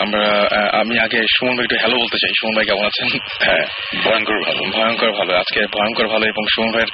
আমরা 0.00 0.48
আমি 0.80 0.98
আগে 0.98 1.18
সুমন 1.38 1.56
ভাই 1.56 1.64
একটু 1.64 1.76
হ্যালো 1.78 1.96
বলতে 1.96 2.16
চাই। 2.22 2.30
সুমন 2.40 2.56
ভাই 2.56 2.64
কেমন 2.64 2.86
আছেন? 2.86 3.08
হ্যাঁ 3.42 3.64
ভয়ঙ্কর 4.04 4.34
ভালো। 4.34 4.70
ভয়ঙ্কর 4.70 5.12
ভালো। 5.12 5.36
আজকে 5.36 5.60
ভয়ঙ্কর 5.60 6.06
ভালো 6.06 6.24
এবং 6.24 6.44
সুমন 6.54 6.72
ভাইয়ের 6.72 6.86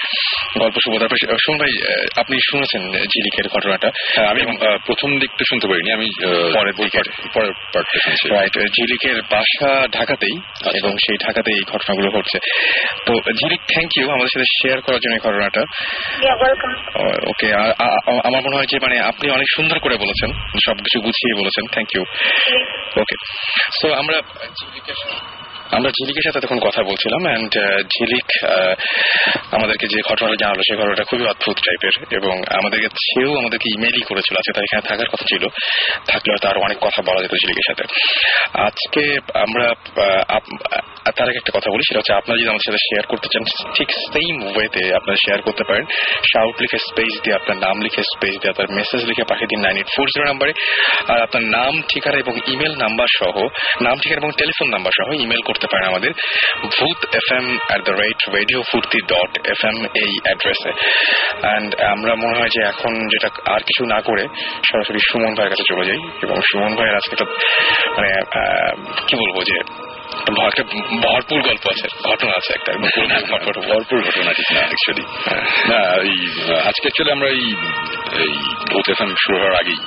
গল্প 0.58 0.74
শুভ। 0.74 0.98
তারপর 0.98 1.16
সুমন 1.16 1.58
ভাই 1.58 1.98
আপনি 2.16 2.38
শুনেছেন 2.50 2.82
ঝিলিকের 2.92 3.48
ঘটনাটা? 3.48 3.90
হ্যাঁ 4.16 4.28
আমি 4.28 4.42
প্রথম 4.86 5.18
দিকটা 5.18 5.44
শুনতে 5.48 5.68
পারিনি। 5.68 5.92
আমি 5.92 6.08
পরের 6.54 6.74
দিকে। 6.74 6.98
পরের- 7.34 7.52
পার্টটা 7.52 7.98
শুনছি। 8.04 8.28
রাইট 8.28 8.52
ঝিলিকের 8.52 9.22
বাসা 9.22 9.88
ঢাকাতেই 9.88 10.36
এবং 10.78 10.90
সেই 10.90 11.16
ঢাকাতেই 11.26 11.54
এই 11.54 11.64
ঘটনাগুলো 11.66 12.10
ঘটছে 12.10 12.38
তো 13.06 13.14
ঝিলিক 13.14 13.60
থ্যাংক 13.60 13.90
ইউ 13.98 14.08
আমাদের 14.08 14.26
সাথে 14.26 14.44
শেয়ার 14.62 14.80
করার 14.80 15.00
জন্য 15.00 15.18
ঘটনাটা। 15.28 15.60
ইয়া 16.22 16.34
ওয়েলকাম 16.34 16.72
ওকে 17.32 17.48
আমার 18.28 18.42
মনে 18.46 18.56
হয় 18.56 18.68
যে 18.70 18.76
মানে 18.82 18.96
আপনি 19.00 19.26
অনেক 19.30 19.48
সুন্দর 19.56 19.76
করে 19.78 19.96
বলেছেন 19.96 20.30
সবকিছু 20.66 20.98
গুছিয়ে 21.00 21.34
বলেছেন 21.34 21.64
থ্যাংক 21.72 21.90
ইউ 21.94 22.02
ওকে 23.00 23.16
তো 23.80 23.86
আমরা 23.94 24.16
আমরা 25.76 25.90
ঝিলিকের 25.98 26.24
সাথে 26.26 26.40
তখন 26.44 26.58
কথা 26.66 26.80
বলছিলাম 26.90 27.20
অ্যান্ড 27.28 27.52
ঝিলিক 27.94 28.28
আমাদেরকে 29.56 29.86
যে 29.92 29.98
ঘটনাটা 30.10 30.36
জানালো 30.42 30.62
সেই 30.68 30.78
ঘটনাটা 30.80 31.04
খুবই 31.10 31.24
অদ্ভুত 31.32 31.56
টাইপের 31.66 31.94
এবং 32.18 32.34
আমাদেরকে 32.58 32.88
সেও 33.06 33.30
আমাদেরকে 33.40 33.68
ইমেলই 33.76 34.04
করেছিল 34.10 34.34
আজকে 34.40 34.52
তার 34.54 34.66
এখানে 34.68 34.82
থাকার 34.90 35.08
কথা 35.12 35.26
ছিল, 35.32 35.44
থাকলে 36.10 36.30
হয়তো 36.32 36.46
আরও 36.50 36.60
অনেক 36.66 36.78
কথা 36.86 37.00
বলা 37.08 37.20
যেত 37.24 37.34
ঝিলিকের 37.42 37.66
সাথে। 37.68 37.84
আজকে 38.68 39.02
আমরা 39.44 39.66
তার 41.16 41.28
আগে 41.30 41.40
একটা 41.40 41.52
কথা 41.56 41.68
বলি, 41.72 41.82
সেটা 41.88 42.00
হচ্ছে 42.00 42.14
আপনারা 42.20 42.36
যদি 42.40 42.48
আমাদের 42.52 42.66
সাথে 42.68 42.80
শেয়ার 42.88 43.04
করতে 43.12 43.28
চান, 43.32 43.42
ঠিক 43.76 43.88
সেম 44.12 44.36
ওয়েতে 44.54 44.82
আপনারা 44.98 45.18
শেয়ার 45.24 45.40
করতে 45.46 45.62
পারেন। 45.68 45.84
শাউট 46.30 46.56
লিখে 46.62 46.78
স্পেস 46.88 47.12
দিয়ে, 47.22 47.36
আপনার 47.40 47.56
নাম 47.66 47.76
লিখে 47.84 48.02
স্পেস 48.12 48.34
দিয়ে, 48.40 48.52
আপনার 48.54 48.68
মেসেজ 48.78 49.00
লিখে 49.10 49.24
পাঠিয়ে 49.30 49.50
দিন 49.52 49.60
নাইন 49.66 49.76
এইট 49.80 49.90
ফোর 49.94 50.06
জিরো 50.12 50.26
নাম্বারে। 50.30 50.52
আর 51.12 51.18
আপনার 51.26 51.44
নাম, 51.56 51.72
ঠিকানা 51.90 52.16
এবং 52.24 52.34
ইমেল 52.52 52.74
নাম্বার 52.84 53.08
সহ, 53.18 53.34
নাম, 53.86 53.96
ঠিকানা 54.02 54.20
এবং 54.22 54.32
টেলিফোন 54.40 54.68
নাম্বার 54.74 54.92
সহ 54.98 55.08
ইমেল 55.26 55.42
করতে 55.48 55.61
পারেন 55.66 55.88
আমাদের 55.88 56.12
Bhoot 56.62 57.14
F 57.14 57.28
M 57.32 57.58
at 57.68 57.80
the 57.84 57.92
rate 57.92 58.20
radio 58.34 58.62
Foorti 58.62 58.98
dot 59.06 59.32
F 59.48 59.64
M 59.64 59.76
এই 59.84 60.12
অ্যাড্রেসে 60.22 60.72
অ্যান্ড 61.40 61.70
আমরা 61.80 62.14
মনে 62.14 62.38
হয় 62.38 62.48
যে 62.48 62.60
এখন 62.66 62.92
যেটা 63.08 63.28
আর 63.52 63.60
কিছু 63.60 63.84
না 63.84 64.00
করে 64.00 64.24
সরাসরি 64.70 64.98
সুমন 65.12 65.34
ভাইয়ের 65.34 65.50
কাছে 65.50 65.64
চলে 65.68 65.84
যাই। 65.84 66.00
এবং 66.22 66.36
সুমন 66.52 66.72
ভাইয়ের 66.76 66.96
আজকে 66.96 67.12
একটা 67.12 67.26
মানে 67.90 68.10
কি 69.06 69.14
বলব 69.16 69.42
যে 69.42 69.56
একটা 70.48 70.62
ভরপুর 71.02 71.40
গল্প 71.42 71.64
আছে 71.70 71.86
ঘটনা 72.08 72.32
আছে 72.36 72.50
একটা। 72.54 72.72
ভরপুর 73.68 74.02
ঘটনা 74.02 74.32
ঠিক 74.32 74.48
না 74.52 74.58
অ্যাকচুয়ালি 74.58 75.04
না 75.68 75.80
এই 76.02 76.18
আজকে 76.68 76.86
অ্যাকচুয়ালি 76.86 77.12
আমরা 77.12 77.28
এই 77.28 78.32
ভূত 78.72 78.90
এফএম 78.90 79.14
শুরু 79.14 79.36
হওয়ার 79.38 79.54
আগেই 79.54 79.80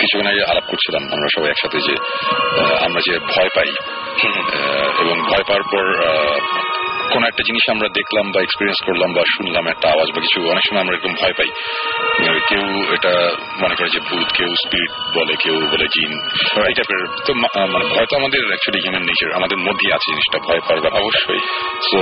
কিছুক্ষণ 0.00 0.28
আগে 0.30 0.42
আলাপ 0.50 0.66
করছিলাম 0.70 1.02
আমরা 1.12 1.28
সবাই 1.36 1.50
একসাথে 1.50 1.78
যে 1.86 1.94
আমরা 2.84 3.00
যে 3.08 3.14
ভয় 3.18 3.50
পাই 3.56 3.70
এবং 5.02 5.16
ভয় 5.30 5.44
পাওয়ার 5.46 5.64
পর 5.72 5.84
কোন 7.12 7.22
একটা 7.24 7.42
জিনিস 7.46 7.64
আমরা 7.70 7.88
দেখলাম 7.88 8.26
বা 8.34 8.40
এক্সপিরিয়েন্স 8.42 8.80
করলাম 8.86 9.10
বা 9.12 9.22
শুনলাম 9.36 9.64
একটা 9.66 9.86
আওয়াজ 9.88 10.08
বা 10.14 10.20
কিছু 10.20 10.38
অনেক 10.50 10.64
সময় 10.68 10.80
আমরা 10.80 10.94
এরকম 10.96 11.12
ভয় 11.20 11.34
পাই। 11.38 11.50
কেউ 12.48 12.64
এটা 12.94 13.12
মনে 13.62 13.74
করে 13.74 13.88
যে 13.90 14.00
ভূত 14.00 14.28
কেউ 14.36 14.50
স্পিরিট 14.64 14.92
বলে 15.16 15.34
কেউ 15.36 15.56
বলে 15.72 15.86
জিন 15.94 16.12
এই 16.68 16.74
টাইপের 16.74 17.02
তো 17.26 17.34
মানে 17.34 17.86
ভয় 17.94 18.06
তো 18.10 18.14
আমাদের 18.16 18.42
অ্যাকচুয়ালি 18.46 18.80
হিউম্যান 18.82 19.04
নেচার 19.04 19.30
আমাদের 19.32 19.58
মধ্যেই 19.58 19.92
আছে 19.92 20.06
জিনিসটা 20.12 20.38
ভয় 20.38 20.60
পাওয়ার 20.60 20.80
বা 20.80 20.90
অবশ্যই। 21.00 21.40
সো 21.90 21.98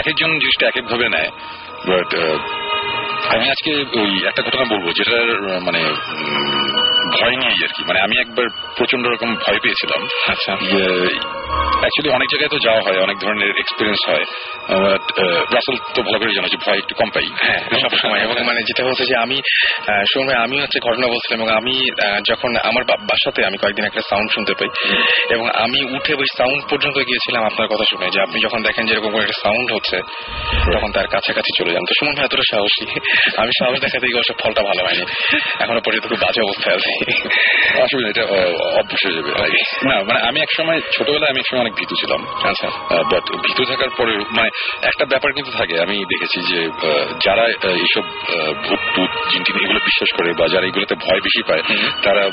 এক 0.00 0.06
একজন 0.06 0.30
জিনিসটা 0.38 0.64
এক 0.66 0.76
এক 0.76 0.86
ভাবে 0.86 1.06
নেয় 1.08 1.30
বাট 1.88 2.10
আমি 3.34 3.44
আজকে 3.50 3.70
ওই 4.00 4.10
একটা 4.26 4.42
ঘটনা 4.42 4.64
বলব 4.64 4.86
যেটার 4.92 5.28
মানে 5.62 5.80
ভয় 7.20 7.36
নিয়েই 7.36 7.64
আর 7.64 7.68
কি। 7.68 7.84
মানে 7.84 8.00
আমি 8.00 8.20
একবার 8.20 8.46
প্রচণ্ড 8.76 9.06
রকম 9.06 9.34
ভয় 9.34 9.58
পেয়েছিলাম। 9.58 10.08
আচ্ছা। 10.26 10.52
অ্যাকচুয়ালি 11.78 12.08
অনেক 12.08 12.28
জায়গায় 12.28 12.48
তো 12.48 12.58
যাওয়া 12.58 12.80
হয় 12.80 13.02
অনেক 13.02 13.18
ধরনের 13.18 13.50
এক্সপিরিয়েন্স 13.58 14.08
হয়। 14.08 14.24
রাসেল 15.54 15.76
তো 15.94 16.02
ভালো 16.02 16.18
করে 16.18 16.32
জানো 16.34 16.48
যে 16.48 16.56
ভয় 16.66 16.78
একটু 16.78 16.94
কম 16.94 17.10
পাই। 17.10 17.26
হ্যাঁ 17.42 17.60
সব 17.80 17.96
সময়। 17.96 18.18
এবং 18.18 18.42
মানে 18.44 18.62
যেটা 18.62 18.84
হচ্ছে 18.84 19.04
যে 19.04 19.16
আমি 19.16 19.40
আমি 20.36 20.60
হচ্ছে 20.60 20.80
ঘটনা 20.80 21.06
বলছিলাম 21.06 21.40
এবং 21.42 21.56
আমি 21.56 21.90
যখন 22.28 22.56
আমার 22.56 22.84
বাসাতে 22.84 23.46
আমি 23.46 23.56
কয়েকদিন 23.56 23.84
একটা 23.84 24.00
সাউন্ড 24.10 24.30
শুনতে 24.34 24.52
পাই 24.54 24.68
এবং 25.30 25.48
আমি 25.50 25.96
উঠে 25.96 26.14
ওই 26.14 26.26
সাউন্ড 26.36 26.62
পর্যন্ত 26.70 26.96
গিয়েছিলাম 26.96 27.44
আপনার 27.44 27.68
কথা 27.68 27.84
শুনে 27.90 28.10
যে 28.10 28.22
আপনি 28.22 28.40
যখন 28.40 28.62
দেখেন 28.62 28.86
যে 28.86 28.92
এরকম 28.92 29.20
একটা 29.20 29.32
সাউন্ড 29.42 29.72
হচ্ছে 29.72 29.96
তখন 30.74 30.92
তার 30.92 31.06
কাছাকাছি 31.06 31.62
চলে 31.62 31.72
যান। 31.72 31.82
তো 31.82 31.94
সুমন 31.98 32.14
ভাই 32.14 32.24
এতটা 32.24 32.42
সাহসী। 32.50 32.86
আমি 33.36 33.50
সাহস 33.64 33.80
দেখাতে 33.80 34.06
গিয়ে 34.06 34.34
ফলটা 34.42 34.62
ভালো 34.62 34.84
হয়নি। 34.84 35.04
এখনও 35.60 35.80
পর্যন্ত 35.80 36.06
খুব 36.06 36.18
বাজে 36.20 36.40
অবস্থায় 36.40 36.76
আছে। 36.76 37.07
আসলে 37.84 38.06
এটা 38.08 38.24
অভ্যাস 38.80 39.00
হয়ে 39.04 39.16
যাবে 39.16 39.30
না 39.84 39.96
মানে 40.08 40.20
আমি 40.20 40.38
এক 40.40 40.50
সময় 40.56 40.78
ছোটবেলায় 40.92 41.30
আমি 41.30 41.40
এক 41.40 41.46
সময় 41.46 41.60
অনেক 41.60 41.74
ভীতু 41.74 41.94
ছিলাম 41.94 42.20
আচ্ছা। 42.42 42.68
বাট 43.12 43.24
ভীতু 43.44 43.62
থাকার 43.64 43.90
পরে 43.96 44.12
মানে 44.30 44.50
একটা 44.82 45.04
ব্যাপার 45.04 45.30
কিন্তু 45.32 45.50
থাকে 45.50 45.74
আমি 45.80 45.96
দেখেছি 46.08 46.38
যে 46.50 46.60
যারা 47.24 47.44
এইসব 47.80 48.04
ভূত 48.64 48.82
টুত 48.94 49.12
জিনটিন 49.30 49.56
এগুলো 49.64 49.80
বিশ্বাস 49.84 50.10
করে 50.16 50.30
বা 50.32 50.44
যারা 50.48 50.66
এগুলোতে 50.66 50.94
ভয় 50.94 51.20
বেশি 51.20 51.42
পায় 51.42 51.62
তারা 52.02 52.24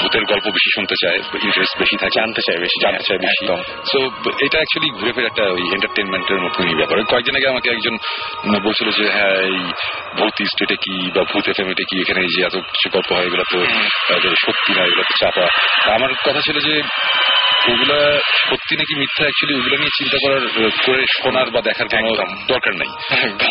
ভূতের 0.00 0.24
গল্প 0.24 0.46
বেশি 0.46 0.70
শুনতে 0.74 0.96
চায় 1.02 1.18
ইন্টারেস্ট 1.42 1.74
বেশি 1.78 1.96
থাকে। 1.96 2.10
জানতে 2.12 2.40
চাই 2.46 2.58
বেশি 2.58 2.78
জানতে 2.82 3.04
চায় 3.08 3.18
বেশি। 3.18 3.42
সো 3.90 3.98
এটা 4.46 4.56
অ্যাকচুয়ালি 4.58 4.88
ঘুরে 4.98 5.12
ফিরে 5.12 5.26
একটা 5.26 5.44
ওই 5.56 5.64
এন্টারটেনমেন্টের 5.72 6.40
মতনই 6.40 6.74
ব্যাপার। 6.74 6.96
কয়েকদিন 7.04 7.34
আগে 7.36 7.48
আমাকে 7.48 7.68
একজন 7.70 7.94
বলছিল 8.62 8.88
যে 8.90 9.04
হ্যাঁ 9.10 9.36
এই 9.48 9.58
ভূত 10.16 10.36
স্টেটে 10.52 10.76
কি 10.76 10.94
বা 11.16 11.22
ভূত 11.32 11.44
এফএম 11.48 11.68
এটা 11.70 11.84
কি 11.90 11.96
এখানে 12.00 12.20
যে 12.34 12.40
এত 12.46 12.56
কিছু 12.72 12.88
গল্প 12.88 13.10
হয় 13.12 13.26
এগুলো 13.26 13.44
তো 13.52 13.58
যে 14.22 14.30
সত্যি 14.46 14.72
না 14.74 14.82
এগুলো 14.82 15.02
চাপা। 15.20 15.46
আমার 15.94 16.10
কথা 16.26 16.40
ছিল 16.40 16.58
যে 16.60 16.82
ওগুলা 17.70 17.98
সত্যি 18.50 18.74
নাকি 18.76 18.94
মিথ্যা? 18.98 19.22
অ্যাকচুয়ালি 19.24 19.54
ওগুলো 19.58 19.76
নিয়ে 19.76 19.96
চিন্তা 19.98 20.18
করার 20.22 20.70
করে 20.86 21.02
শোনার 21.22 21.48
বা 21.50 21.60
দেখার 21.60 21.86
কোনো 21.88 22.24
দরকার 22.48 22.72
নেই। 22.76 22.90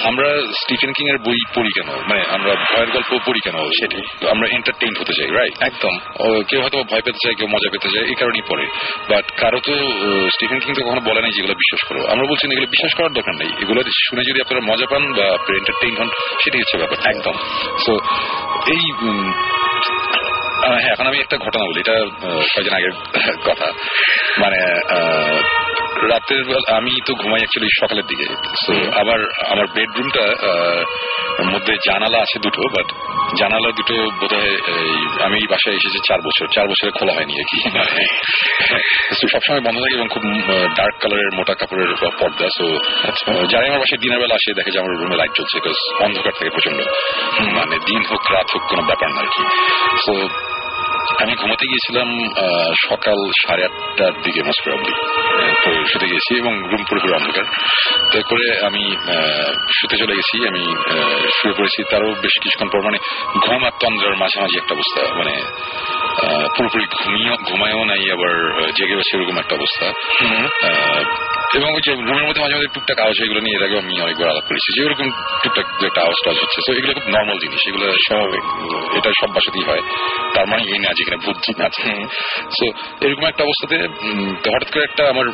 আমরা 0.03 0.29
স্টিফেন 0.61 0.91
কিং 0.97 1.05
এর 1.09 1.17
বই 1.17 1.39
পড়ি 1.55 1.71
কেন? 1.75 1.89
মানে 2.09 2.21
আমরা 2.35 2.53
ভয়ের 2.69 2.89
গল্প 2.91 3.11
পড়ি 3.27 3.39
কেন? 3.43 3.57
সেটি। 3.79 4.27
আমরা 4.27 4.47
এন্টারটেইন 4.51 4.93
হতে 4.99 5.13
চাই 5.17 5.27
রাইট 5.27 5.55
একদম। 5.61 5.93
কেউ 6.49 6.59
হয়তো 6.61 6.77
ভয় 6.83 7.03
পেতে 7.05 7.19
চায় 7.23 7.35
কেউ 7.35 7.47
মজা 7.47 7.69
পেতে 7.71 7.89
চায় 7.93 8.05
এই 8.05 8.17
কারণেই 8.19 8.45
পড়ে। 8.49 8.65
বাট 9.09 9.25
কারও 9.41 9.59
তো 9.59 9.73
স্টিফেন 10.33 10.59
কিং 10.59 10.73
তো 10.73 10.81
কখনো 10.87 11.01
বলে 11.09 11.21
নাই 11.21 11.31
যেগুলো 11.35 11.53
বিশ্বাস 11.53 11.81
করো। 11.89 12.01
আমরা 12.11 12.25
বলছি 12.29 12.45
না 12.47 12.53
এগুলো 12.53 12.67
বিশ্বাস 12.75 12.93
করার 12.97 13.13
দরকার 13.17 13.35
নেই। 13.41 13.51
এগুলো 13.61 13.79
শুনে 14.09 14.23
যদি 14.29 14.39
আপনারা 14.41 14.61
মজা 14.71 14.87
পান 14.91 15.03
বা 15.17 15.27
এন্টারটেইন 15.59 15.93
হন 15.99 16.09
সেটাই 16.43 16.61
হচ্ছে 16.61 16.77
ব্যাপার 16.77 16.97
একদম। 17.11 17.35
সো 17.85 17.93
এই 18.75 18.83
হ্যাঁ 20.65 20.91
এখন 20.91 21.07
আমি 21.07 21.17
একটা 21.19 21.37
ঘটনা 21.37 21.65
বলি। 21.65 21.79
এটা 21.79 21.95
কয়েকদিন 22.55 22.73
আগের 22.73 22.91
কথা। 23.45 23.67
মানে 24.39 24.59
রাতের 26.07 26.43
আমি 26.73 26.91
তো 27.05 27.13
ঘুমাই 27.13 27.39
অ্যাকচুয়ালি 27.39 27.69
সকালের 27.81 28.05
দিকে। 28.05 28.27
তো 28.67 28.99
আবার 28.99 29.19
আমার 29.51 29.67
বেডরুমটা 29.67 30.23
মধ্যে 31.51 31.73
জানালা 31.85 32.17
আছে 32.17 32.39
দুটো 32.39 32.61
বাট 32.69 32.87
জানালা 33.39 33.71
দুটো 33.71 33.95
বোধহয় 34.21 34.55
আমি 35.25 35.37
এই 35.37 35.47
বাসায় 35.49 35.75
এসেছি 35.75 35.99
চার 36.07 36.19
বছর। 36.21 36.47
চার 36.55 36.67
বছরে 36.67 36.91
খোলা 36.91 37.13
হয়নি 37.13 37.33
আর 37.33 37.43
কি? 37.51 37.59
সবসময় 39.33 39.61
বন্ধ 39.61 39.79
থাকে 39.79 39.95
এবং 39.95 40.07
খুব 40.07 40.23
ডার্ক 40.75 40.95
কালারের 40.99 41.31
মোটা 41.33 41.53
কাপড়ের 41.53 42.11
পর্দা। 42.19 42.47
সো 42.57 42.65
যারাই 43.49 43.69
আমার 43.69 43.79
বাসায় 43.79 43.97
দিনের 43.97 44.19
বেলা 44.19 44.35
আসে 44.35 44.53
দেখে 44.53 44.71
যে 44.71 44.79
আমার 44.79 44.91
রুমে 44.91 45.15
লাইট 45.15 45.31
চলছে 45.35 45.59
বিকজ 45.59 46.03
অন্ধকার 46.03 46.33
থাকে 46.37 46.49
প্রচণ্ড 46.49 46.79
মানে 47.53 47.75
দিন 47.75 48.01
হোক 48.11 48.31
রাত 48.31 48.47
হোক 48.53 48.63
কোনো 48.69 48.81
ব্যাপার 48.81 49.09
না 49.09 49.19
আর 49.21 49.27
কি। 49.27 49.43
তো 50.05 50.29
আমি 51.21 51.33
ঘুমাতে 51.35 51.65
গিয়েছিলাম 51.67 52.07
সকাল 52.87 53.17
সাড়ে 53.41 53.63
আটটার 53.65 54.13
দিকে 54.21 54.41
মোস্ট 54.43 54.61
প্রবলি 54.63 54.93
তো 55.63 55.85
শুতে 55.91 56.07
গেছি 56.07 56.31
এবং 56.37 56.53
রুম 56.63 56.83
পুরোপুরি 56.89 57.13
অন্ধকার। 57.13 57.45
তো 58.11 58.21
করে 58.29 58.65
আমি 58.65 58.83
শুতে 59.79 59.95
চলে 59.97 60.13
গেছি 60.15 60.47
আমি 60.47 60.63
শুয়ে 61.31 61.53
পড়েছি। 61.57 61.83
তারও 61.91 62.13
বেশ 62.21 62.35
কিছুক্ষণ 62.41 62.69
পর 62.69 62.81
মানে 62.81 62.97
ঘুম 63.39 63.65
আর 63.65 63.71
তন্দ্রার 63.79 64.15
মাঝামাঝি 64.15 64.57
একটা 64.57 64.73
অবস্থা 64.73 65.01
মানে 65.17 65.33
আহ, 66.21 66.47
পুরোপুরি 66.57 66.85
ঘুমিয়েও 66.99 67.35
ঘুমায়ও 67.43 67.83
নাই 67.85 68.11
আবার 68.11 68.33
জেগে 68.71 68.95
বসে 68.95 69.17
এরকম 69.17 69.37
একটা 69.39 69.55
অবস্থা। 69.55 69.85
আহ, 69.87 71.01
এবং 71.57 71.69
ওই 71.77 71.81
যে 71.85 71.91
রুমের 72.07 72.25
মধ্যে 72.27 72.41
মাঝে 72.43 72.55
মাঝে 72.55 72.69
টুকটাক 72.75 72.99
আওয়াজ 72.99 73.17
এগুলো 73.25 73.39
নিয়ে 73.45 73.57
এর 73.57 73.63
আগেও 73.67 73.79
আমি 73.83 73.93
অনেকবার 74.01 74.29
আলাপ 74.29 74.45
করেছি 74.49 74.69
যে 74.75 74.81
এরকম 74.87 75.07
টুকটাক 75.43 75.67
দু 75.79 75.85
একটা 75.85 76.01
আওয়াজ 76.01 76.17
টাওয়াজ 76.23 76.37
হচ্ছে। 76.43 76.59
তো 76.65 76.71
এগুলো 76.79 76.93
খুব 76.93 77.07
নর্মাল 77.15 77.37
জিনিস 77.43 77.61
এগুলো 77.69 77.85
স্বাভাবিক। 78.07 78.45
এটা 78.97 79.09
সব 79.21 79.29
বাসাতেই 79.35 79.65
হয়। 79.69 79.83
তার 80.35 80.45
মানে 80.47 80.63
এই 80.73 80.79
না 80.85 80.91
যেখানে 80.99 81.17
ভূত 81.25 81.37
জিন 81.45 81.65
আছে। 81.67 81.89
সো 82.57 82.65
এরকম 83.05 83.25
একটা 83.31 83.43
অবস্থাতে 83.47 83.77
হঠাৎ 84.53 84.69
করে 84.73 84.83
একটা 84.83 85.03
আমার 85.09 85.27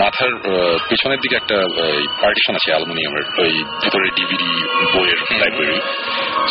মাথার 0.00 0.32
পেছনের 0.88 1.18
দিকে 1.18 1.36
একটা 1.36 1.56
পার্টিশন 2.22 2.54
আছে 2.54 2.70
অ্যালুমিনিয়ামের 2.70 3.24
ওই 3.42 3.52
ভিতরে 3.82 4.08
ডিভিডি 4.16 4.50
বইয়ের 4.94 5.20
লাইব্রেরি 5.40 5.80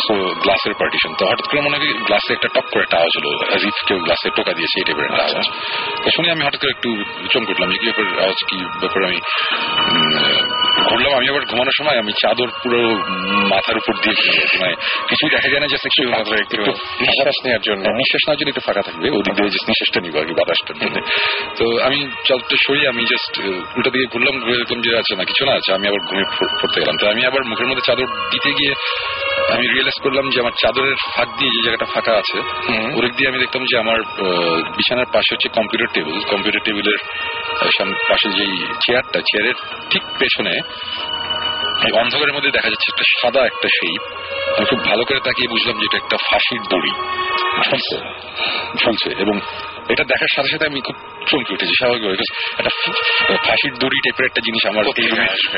সো 0.04 0.14
গ্লাসের 0.14 0.74
পার্টিশন 0.78 1.14
তো 1.18 1.26
হঠাৎ 1.26 1.46
করে 1.50 1.60
মনে 1.60 1.76
হয় 1.76 1.92
গ্লাসে 2.06 2.32
একটা 2.32 2.48
টক 2.54 2.66
করে 2.72 2.82
একটা 2.82 2.96
আওয়াজ 2.96 3.12
হলো 3.18 3.30
as 3.54 3.64
কেউ 3.88 3.98
গ্লাসে 3.98 4.28
টোকা 4.36 4.52
দিয়েছে 4.52 4.76
এই 4.80 4.84
টাইপের 4.84 5.04
একটা 5.04 5.22
আওয়াজ। 5.22 5.46
তো 6.04 6.08
শুনে 6.16 6.28
আমি 6.30 6.42
হঠাৎ 6.46 6.60
করে 6.60 6.70
একটু 6.70 6.90
চমক 7.30 7.50
উঠলাম 7.50 7.68
যে 7.70 7.78
কি 7.78 7.86
ব্যাপার 7.86 8.20
আওয়াজ 8.22 8.38
কি 8.48 8.58
ব্যাপার 8.80 9.00
আমি 9.04 9.18
ঘুরলাম 10.88 11.12
আমি 11.16 11.26
আবার 11.28 11.44
ঘুমানোর 11.44 11.76
সময় 11.78 11.98
আমি 11.98 12.12
চাদর 12.22 12.48
পুরো 12.62 12.80
মাথার 13.48 13.76
উপর 13.76 13.94
দিয়ে 14.02 14.14
ঘুমিয়েছি 14.14 14.56
মানে 14.58 14.74
কিছুই 15.08 15.30
দেখা 15.30 15.48
যায় 15.48 15.60
না 15.60 15.66
যে 15.66 15.76
একটু 16.36 16.56
নিঃশ্বাস 17.00 17.36
নেওয়ার 17.44 17.62
জন্য। 17.62 17.84
নিঃশ্বাস 17.92 18.22
নেওয়ার 18.24 18.38
জন্য 18.38 18.50
একটু 18.50 18.60
ফাঁকা 18.60 18.82
থাকবে 18.82 19.06
ওদিক 19.10 19.34
দিয়ে 19.34 19.50
just 19.50 19.66
নিঃশ্বাসটা 19.68 19.98
নিবো 20.00 20.16
আর 20.18 20.26
কি 20.26 20.34
বাতাসটার 20.34 20.76
জন্য 20.78 20.96
তো 21.56 21.64
আমি 21.82 21.98
চাদরটা 22.28 22.56
সরিয়ে 22.66 22.88
আমি 22.88 23.02
জাস্ট 23.04 23.32
উল্টা 23.76 23.90
দিকে 23.90 24.06
ঘুরলাম 24.12 24.34
ঘুরে 24.40 24.56
দেখলাম 24.56 24.80
যে 24.80 24.90
আছে 24.96 25.12
না 25.16 25.24
কিছু 25.24 25.42
না 25.44 25.52
আছে 25.52 25.70
আমি 25.72 25.86
আবার 25.88 26.00
ঘুমিয়ে 26.06 26.26
পড়- 26.30 26.54
পড়তে 26.60 26.78
গেলাম। 26.80 26.96
তো 27.00 27.06
আমি 27.08 27.22
আবার 27.26 27.42
মুখের 27.44 27.66
মধ্যে 27.66 27.84
চাদর 27.86 28.08
দিতে 28.30 28.50
গিয়ে 28.52 28.72
আমি 29.54 29.64
রিয়েলাইজ 29.66 29.98
করলাম 30.02 30.26
যে 30.32 30.38
আমার 30.40 30.54
চাদরের 30.62 30.96
ফাঁক 31.14 31.28
দিয়ে 31.38 31.50
যে 31.54 31.60
জায়গাটা 31.62 31.86
ফাঁকা 31.94 32.12
আছে। 32.18 32.38
ওদিক 32.98 33.12
দিয়ে 33.16 33.28
আমি 33.28 33.38
দেখলাম 33.38 33.64
যে 33.70 33.76
আমার 33.78 33.98
বিছানার 34.76 35.08
পাশে 35.12 35.30
হচ্ছে 35.34 35.48
কম্পিউটার 35.48 35.90
টেবিল 35.94 36.16
কম্পিউটার 36.30 36.62
টেবিলের 36.64 37.00
পাশে 38.10 38.28
যেই 38.38 38.54
চেয়ারটা 38.84 39.18
চেয়ারের 39.28 39.56
ঠিক 39.90 40.04
পেছনে 40.18 40.54
অন্ধকারের 42.02 42.34
মধ্যে 42.34 42.50
দেখা 42.50 42.68
যাচ্ছে 42.68 42.88
একটা 42.90 43.04
সাদা 43.12 43.40
একটা 43.46 43.68
শেপ 43.78 44.02
আমি 44.56 44.66
খুব 44.66 44.80
ভালো 44.84 45.02
করে 45.04 45.20
তাকিয়ে 45.20 45.48
বুঝলাম 45.48 45.76
যে 45.78 45.84
এটা 45.84 45.96
একটা 45.96 46.16
ফাঁসির 46.26 46.62
দড়ি। 46.70 46.92
ঝুলছে 47.64 47.96
ঝুলছে 48.76 49.08
এবং 49.18 49.36
এটা 49.88 50.04
দেখার 50.04 50.30
সাথে 50.36 50.48
সাথে 50.48 50.66
আমি 50.66 50.80
খুব 50.80 50.96
চমকে 51.26 51.52
উঠেছি 51.52 51.74
স্বাভাবিক 51.78 52.20
একটা 52.58 52.70
ফাঁসির 53.46 53.74
দড়ি 53.74 53.98
টাইপের 54.04 54.24
একটা 54.24 54.40
জিনিস 54.40 54.62
আমার? 54.66 54.84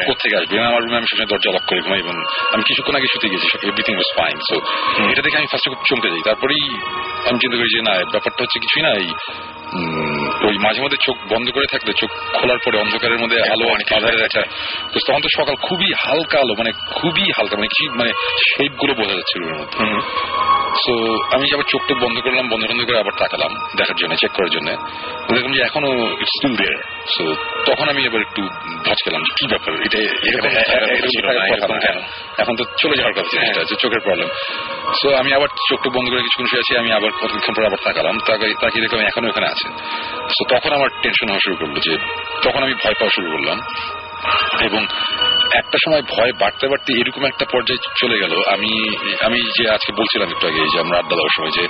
কোথেকে 0.06 0.36
আসবে? 0.36 0.60
আমার 0.60 0.82
রুমে 0.82 0.96
আমি 0.96 1.06
সবসময় 1.10 1.26
দরজা 1.26 1.50
লক 1.52 1.64
করে 1.68 1.80
ঘুমাই 1.80 1.98
এবং 1.98 2.14
আমি 2.54 2.62
কিছুক্ষণ 2.68 2.94
আগে 2.94 3.08
শুতে 3.12 3.28
গেছি 3.28 3.46
এভরিথিং 3.68 3.94
ওয়াজ 3.94 4.10
ফাইন 4.18 4.36
সো 4.48 4.56
এটা 5.12 5.22
দেখে 5.22 5.36
আমি 5.36 5.46
ফার্স্টে 5.46 5.70
খুব 5.70 5.82
চমকে 5.90 6.08
যাই। 6.10 6.22
তারপরেই 6.24 6.64
আমি 7.28 7.38
চিন্তা 7.40 7.56
করি 7.56 7.68
যে 7.76 7.80
না 7.82 7.94
ব্যাপারটা 8.12 8.40
হচ্ছে 8.44 8.58
কিছুই 8.58 8.82
না 8.82 8.90
এই 9.02 9.08
ওই 10.48 10.56
মাঝে 10.58 10.80
মধ্যে 10.82 10.98
চোখ 11.06 11.16
বন্ধ 11.32 11.46
করে 11.50 11.66
থাকলে 11.66 11.92
চোখ 12.00 12.10
খোলার 12.34 12.60
পরে 12.64 12.76
অন্ধকারের 12.78 13.18
মধ্যে 13.18 13.38
আলো 13.52 13.64
অনেক 13.66 13.88
আধারের 13.92 14.22
একটা 14.24 14.42
তো 14.92 14.98
তখন 15.06 15.20
তো 15.20 15.28
সকাল 15.38 15.54
খুবই 15.66 15.90
হালকা 16.04 16.36
আলো 16.38 16.54
মানে 16.58 16.70
খুবই 16.94 17.26
হালকা 17.36 17.54
মানে 17.56 17.70
কি 17.76 17.84
মানে 18.00 18.10
শেপগুলো 18.48 18.92
বোঝা 18.94 19.14
যাচ্ছে 19.14 19.34
রুমের 19.38 19.58
মধ্যে। 19.60 19.78
সো 20.84 20.92
আমি 21.36 21.46
আবার 21.54 21.66
চোখ 21.72 21.82
টোক 21.88 21.98
বন্ধ 22.04 22.16
করলাম 22.20 22.44
বন্ধ 22.52 22.64
বন্ধ 22.70 22.80
করে 22.88 22.98
আবার 22.98 23.14
তাকালাম 23.22 23.52
দেখার 23.78 23.96
জন্য 23.96 24.12
চেক 24.16 24.32
করার 24.36 24.50
জন্য। 24.50 24.68
দেখলাম 25.28 25.52
যে 25.56 25.62
এখনও 25.68 25.92
ইটস 26.22 26.34
স্টিল 26.38 26.54
দেয়ার 26.56 26.78
সো 27.14 27.24
তখন 27.68 27.86
আমি 27.88 28.02
এবার 28.08 28.20
একটু 28.20 28.42
ভজ 28.86 28.98
খেলাম 29.04 29.20
যে 29.26 29.32
কি 29.38 29.44
ব্যাপার? 29.52 29.72
এটা 29.86 29.98
এরকম 30.28 30.50
এখানে? 31.76 32.00
এখন 32.42 32.54
তো 32.56 32.64
চলে 32.82 32.96
যাওয়ার 32.98 33.14
কথা 33.16 33.28
জিনিসটা 33.34 33.62
যে 33.70 33.74
চোখের 33.82 34.02
প্রবলেম 34.06 34.28
সো 35.00 35.08
আমি 35.20 35.30
আবার 35.32 35.48
চোখ 35.68 35.78
টোক 35.84 35.92
বন্ধ 35.96 36.06
করে 36.10 36.22
কিছুক্ষণ 36.26 36.46
শুয়ে 36.50 36.62
আছি 36.64 36.72
আমি 36.82 36.90
আবার 36.98 37.10
কতক্ষণ 37.20 37.52
পর 37.56 37.64
আবার 37.70 37.80
তাকালাম। 37.86 38.16
তাকিয়ে 38.62 38.82
দেখলাম 38.84 39.00
এখনও 39.10 39.28
ওখানে 39.28 39.46
আছে। 39.46 39.63
সো 40.28 40.54
তখন 40.54 40.72
আমার 40.72 40.88
টেনশন 41.02 41.28
হওয়া 41.28 41.40
শুরু 41.44 41.56
করল 41.56 41.74
যে, 41.80 41.98
তখন 42.42 42.62
আমি 42.62 42.74
ভয় 42.74 42.94
পাওয়া 42.94 43.14
শুরু 43.14 43.30
করলাম। 43.30 43.58
এবং 44.60 44.86
একটা 45.54 45.78
সময় 45.84 46.02
ভয় 46.02 46.32
বাড়তে 46.32 46.68
বাড়তে 46.68 46.92
এরকম 47.00 47.24
একটা 47.24 47.44
পর্যায়ে 47.52 47.78
চলে 47.96 48.18
গেল। 48.18 48.42
আমি 48.52 48.96
আমি 49.24 49.40
যে 49.58 49.70
আজকে 49.70 49.92
বলছিলাম 49.92 50.28
একটু 50.30 50.46
আগে 50.46 50.62
যে 50.72 50.80
আমরা 50.80 50.98
আড্ডা 50.98 51.16
দেওয়ার 51.16 51.34
সময় 51.36 51.50
যে 51.50 51.64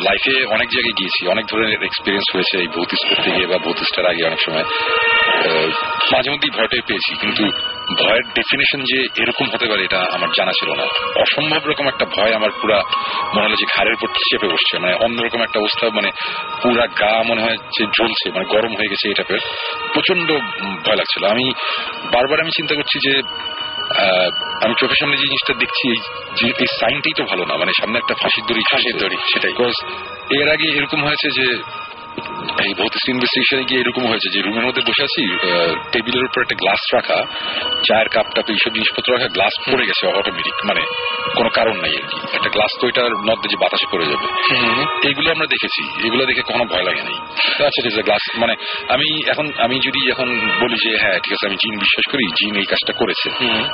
লাইফে 0.00 0.44
অনেক 0.44 0.68
জায়গায় 0.68 0.96
গিয়েছি, 0.98 1.28
অনেক 1.28 1.46
ধরনের 1.46 1.82
এক্সপিরিয়েন্স 1.82 2.34
হয়েছে 2.34 2.58
এই 2.58 2.66
ভৌতিস 2.66 3.00
করতে 3.08 3.30
গিয়ে 3.30 3.46
বা 3.46 3.58
ভৌতিসটার 3.58 4.06
আগে 4.06 4.26
অনেক 4.26 4.40
সময়। 4.46 4.64
মাঝে 6.12 6.30
মধ্যেই 6.30 6.56
ভয়টাই 6.58 6.82
পেয়েছি, 6.86 7.14
কিন্তু 7.20 7.44
ভয়ের 7.96 8.22
ডেফিনেশন 8.34 8.80
যে 8.80 9.22
এরকম 9.22 9.46
হতে 9.54 9.66
পারে 9.66 9.84
এটা 9.84 10.04
আমার 10.10 10.28
জানা 10.36 10.52
ছিল 10.52 10.74
না। 10.74 10.84
অসম্ভব 11.16 11.66
রকম 11.66 11.88
একটা 11.88 12.04
ভয় 12.04 12.32
আমার 12.34 12.50
পুরা 12.62 12.82
মনে 13.34 13.44
হলো 13.44 13.54
যে 13.54 13.66
ঘাড়ের 13.76 13.94
উপর 13.94 14.08
চেপে 14.30 14.46
বসছে। 14.46 14.78
মানে 14.78 14.94
অন্যরকম 14.94 15.42
একটা 15.42 15.58
অবস্থা 15.58 15.90
মানে 15.94 16.10
পুরা 16.62 16.86
গা 16.86 17.22
মনে 17.26 17.42
হয় 17.42 17.56
যে 17.56 17.86
জ্বলছে 17.86 18.30
মানে 18.30 18.44
গরম 18.44 18.76
হয়ে 18.76 18.88
গেছে 18.88 19.08
এটা 19.08 19.22
টাইপের 19.22 19.40
প্রচণ্ড 19.92 20.32
ভয় 20.84 20.96
লাগছিল। 20.96 21.24
আমি 21.26 21.52
বারবার 22.12 22.40
আমি 22.40 22.50
চিন্তা 22.56 22.74
করছি 22.74 22.98
যে 23.10 23.22
আহ, 23.88 24.30
আমি 24.64 24.74
চোখের 24.78 24.96
সামনে 25.00 25.16
যে 25.16 25.22
জিনিসটা 25.22 25.54
দেখছি 25.54 25.88
এই 25.90 26.52
এই 26.58 26.66
সাইনটাই 26.80 27.12
তো 27.16 27.24
ভালো 27.24 27.44
না। 27.44 27.56
মানে 27.56 27.72
সামনে 27.80 27.98
একটা 27.98 28.14
ফাঁসির 28.14 28.44
দড়ি 28.44 28.60
ফাঁসির 28.70 28.96
দড়ি 28.98 29.16
সেটাই। 29.16 29.52
বিকজ 29.52 29.74
এর 30.30 30.48
আগে 30.52 30.78
এরকম 30.78 31.04
হয়েছে 31.04 31.30
যে 31.30 31.58
এই 32.64 32.72
ভৌতিক 32.78 33.04
ইনভেস্টিগেশনে 33.14 33.64
গিয়ে 33.68 33.80
এরকম 33.82 34.04
হয়েছে 34.10 34.28
যে 34.34 34.38
রুমের 34.46 34.64
মধ্যে 34.68 34.82
বসে 34.88 35.02
আছি 35.08 35.22
টেবিলের 35.92 36.24
উপর 36.28 36.38
একটা 36.44 36.56
গ্লাস 36.62 36.82
রাখা 36.96 37.18
চায়ের 37.86 38.08
কাপ 38.14 38.26
টাপ 38.34 38.46
এইসব 38.54 38.72
জিনিসপত্র 38.76 39.08
রাখা 39.16 39.28
গ্লাস 39.36 39.54
পড়ে 39.70 39.84
গেছে 39.88 40.04
অটোমেটিক 40.20 40.56
মানে 40.68 40.82
কোনো 41.36 41.50
কারণ 41.58 41.76
নাই 41.84 41.92
আর 42.00 42.04
কি। 42.10 42.16
একটা 42.36 42.50
গ্লাস 42.54 42.72
তো 42.80 42.84
এটার 42.90 43.12
মধ্যে 43.28 43.48
যে 43.52 43.56
বাতাসে 43.62 43.86
পড়ে 43.92 44.06
যাবে। 44.10 44.26
এইগুলো 45.08 45.28
আমরা 45.34 45.46
দেখেছি 45.54 45.82
এগুলো 46.06 46.22
দেখে 46.30 46.42
কখনো 46.48 46.64
ভয় 46.72 46.84
লাগে 46.88 47.02
নাই। 47.08 47.16
আচ্ছা 47.66 47.80
ঠিক 47.84 47.92
আছে 47.92 48.02
গ্লাস 48.08 48.22
মানে 48.42 48.54
আমি 48.94 49.08
এখন 49.32 49.46
আমি 49.64 49.76
যদি 49.86 50.00
এখন 50.12 50.28
বলি 50.62 50.76
যে 50.84 50.90
হ্যাঁ 51.02 51.18
ঠিক 51.22 51.32
আছে 51.36 51.44
আমি 51.48 51.56
জিন 51.62 51.74
বিশ্বাস 51.84 52.04
করি 52.12 52.24
জিন 52.38 52.54
এই 52.62 52.66
কাজটা 52.72 52.92
করেছে। 53.00 53.28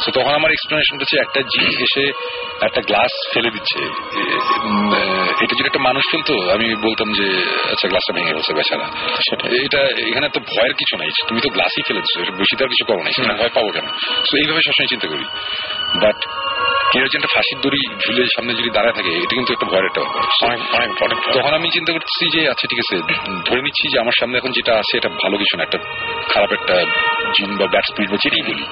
তো 0.04 0.08
তখন 0.16 0.32
আমার 0.40 0.50
এক্সপ্লেনেশন 0.52 0.94
হচ্ছে 1.00 1.16
একটা 1.24 1.40
জিন 1.52 1.70
এসে 1.86 2.04
একটা 2.66 2.80
গ্লাস 2.88 3.12
ফেলে 3.32 3.50
দিচ্ছে। 3.50 3.80
এটা 5.42 5.54
যদি 5.58 5.68
একটা 5.70 5.82
মানুষ 5.88 6.04
ফেলতো 6.12 6.34
আমি 6.54 6.66
বলতাম 6.86 7.08
যে 7.18 7.26
আচ্ছা 7.72 7.86
গ্লাসটা 7.88 8.12
ভেঙে 8.16 8.33
বেচারা 8.36 8.86
এটা 9.64 9.80
এখানে 9.80 10.28
তো 10.28 10.40
ভয়ের 10.40 10.74
কিছু 10.74 10.96
নাই। 10.96 11.08
তুমি 11.28 11.40
তো 11.40 11.48
গ্লাসই 11.48 11.82
বেশি 12.32 12.56
তো 12.56 12.64
আর 12.64 12.68
কিছু 12.68 12.84
করো 12.84 13.02
নাই 13.02 13.12
সেখানে 13.12 13.34
ভয় 13.34 13.48
পাবো 13.48 13.70
কেন? 13.70 13.86
তো 14.30 14.36
এইভাবে 14.36 14.60
সবসময় 14.66 14.86
চিন্তা 14.86 15.08
করি। 15.08 15.24
বাট 16.02 16.16
কেউ 16.92 17.02
যে 17.02 17.16
একটা 17.16 17.28
ফাঁসির 17.34 17.60
দড়ি 17.60 17.96
ঝুলে 18.06 18.24
সামনে 18.24 18.54
যদি 18.54 18.70
দাঁড়ায় 18.70 18.94
থাকে 18.94 19.16
এটা 19.16 19.34
কিন্তু 19.34 19.52
একটা 19.52 19.66
ভয়ের 19.66 19.84
একটা 19.84 20.00
ব্যাপার। 20.00 21.32
তখন 21.32 21.54
আমি 21.54 21.68
চিন্তা 21.68 21.92
করতেছি 21.92 22.38
যে 22.38 22.50
আচ্ছা 22.50 22.66
ঠিক 22.70 22.78
আছে 22.78 23.14
ধরে 23.44 23.62
নিচ্ছি 23.62 23.88
যে 23.92 24.00
আমার 24.00 24.12
সামনে 24.20 24.38
এখন 24.38 24.50
যেটা 24.50 24.72
আছে 24.72 24.96
এটা 24.96 25.08
ভালো 25.08 25.36
কিছু 25.36 25.56
না। 25.56 25.62
একটা 25.62 25.78
খারাপ 26.32 26.52
একটা 26.52 26.74
জিন 27.36 27.56
বা 27.56 27.66
ব্যাট 27.66 27.84
স্পিড 27.84 28.10
বা 28.10 28.16
যেটাই 28.16 28.54
বলি। 28.54 28.64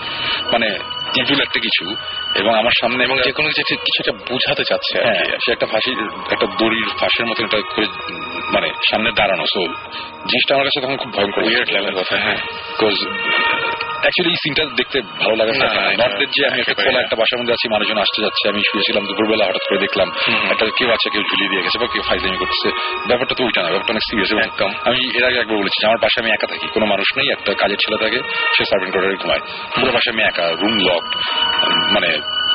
মানে 0.53 0.67
ইভিল 1.21 1.41
একটা 1.41 1.61
কিছু। 1.61 1.97
এবং 2.35 2.59
আমার 2.59 2.73
সামনে 2.81 3.05
এবং 3.05 3.17
যে 3.25 3.33
কোনো 3.33 3.49
কিছু 3.49 3.77
কিছু 3.77 3.99
একটা 4.03 4.33
বোঝাতে 4.33 4.65
চাচ্ছে 4.65 5.03
হ্যাঁ 5.03 5.25
সে 5.25 5.53
একটা 5.53 5.67
ফাঁসির 5.67 5.99
একটা 6.31 6.47
দড়ির 6.47 6.89
ফাঁসের 7.01 7.27
মতো 7.27 7.45
এটা 7.45 7.59
করে 7.77 7.87
মানে 8.55 8.69
সামনে 8.91 9.11
দাঁড়ানো। 9.13 9.45
সো 9.53 9.61
জিনিসটা 10.31 10.53
আমার 10.55 10.67
কাছে 10.69 10.79
তখন 10.85 10.97
খুব 11.03 11.11
ভয়ঙ্কর 11.17 11.43
উইয়ার্ড 11.47 11.69
লেভেলের 11.75 11.97
কথা 12.01 12.15
হ্যাঁ। 12.27 12.41
বিকজ 12.71 12.97
অ্যাকচুয়ালি 14.03 14.31
এই 14.35 14.41
সিনটা 14.45 14.65
দেখতে 14.81 14.99
ভালো 15.23 15.35
লাগে 15.41 15.53
না। 15.63 15.69
নর্থের 16.01 16.29
যে 16.37 16.43
আমি 16.51 16.59
একটা 16.61 16.75
খোলা 16.81 16.99
একটা 17.05 17.17
বাসার 17.21 17.39
মধ্যে 17.41 17.55
আছি 17.57 17.67
মানুষজন 17.75 17.99
আসতে 18.05 18.19
যাচ্ছে 18.25 18.45
আমি 18.49 18.61
শুয়েছিলাম 18.69 19.03
দুপুরবেলা 19.09 19.45
হঠাৎ 19.49 19.65
করে 19.69 19.79
দেখলাম 19.79 20.09
একটা 20.53 20.65
কেউ 20.79 20.89
আছে 20.97 21.07
কেউ 21.13 21.23
ঝুলিয়ে 21.31 21.51
দিয়ে 21.53 21.63
গেছে 21.65 21.79
বা 21.83 21.87
কেউ 21.93 22.03
ফাইজামি 22.09 22.37
করতেছে। 22.37 22.69
ব্যাপারটা 23.09 23.35
তো 23.39 23.43
ওইটা 23.45 23.61
না 23.63 23.69
ব্যাপারটা 23.69 23.93
অনেক 23.95 24.05
সিরিয়াস 24.11 24.31
এবং 24.33 24.43
একদম। 24.43 24.71
আমি 24.85 24.99
এর 25.19 25.25
আগে 25.29 25.39
একবার 25.41 25.57
বলেছি 25.63 25.79
আমার 25.87 25.99
বাসায় 25.99 26.23
আমি 26.25 26.31
একা 26.33 26.47
থাকি 26.47 26.67
কোনো 26.75 26.87
মানুষ 26.87 27.09
নেই 27.17 27.27
একটা 27.37 27.51
কাজের 27.55 27.79
ছেলে 27.85 27.99
থাকে 28.03 28.19
সে 28.57 28.63
সার্ভেন্ট 28.71 28.93
কোয়ার্টারে 28.93 29.21
ঘুমায়। 29.23 29.43
পুরো 29.75 29.91
বাসায় 29.93 30.13
আমি 30.15 30.23
একা 30.23 30.45
রুম 30.61 30.75
লক 30.89 31.05
মানে 31.95 32.11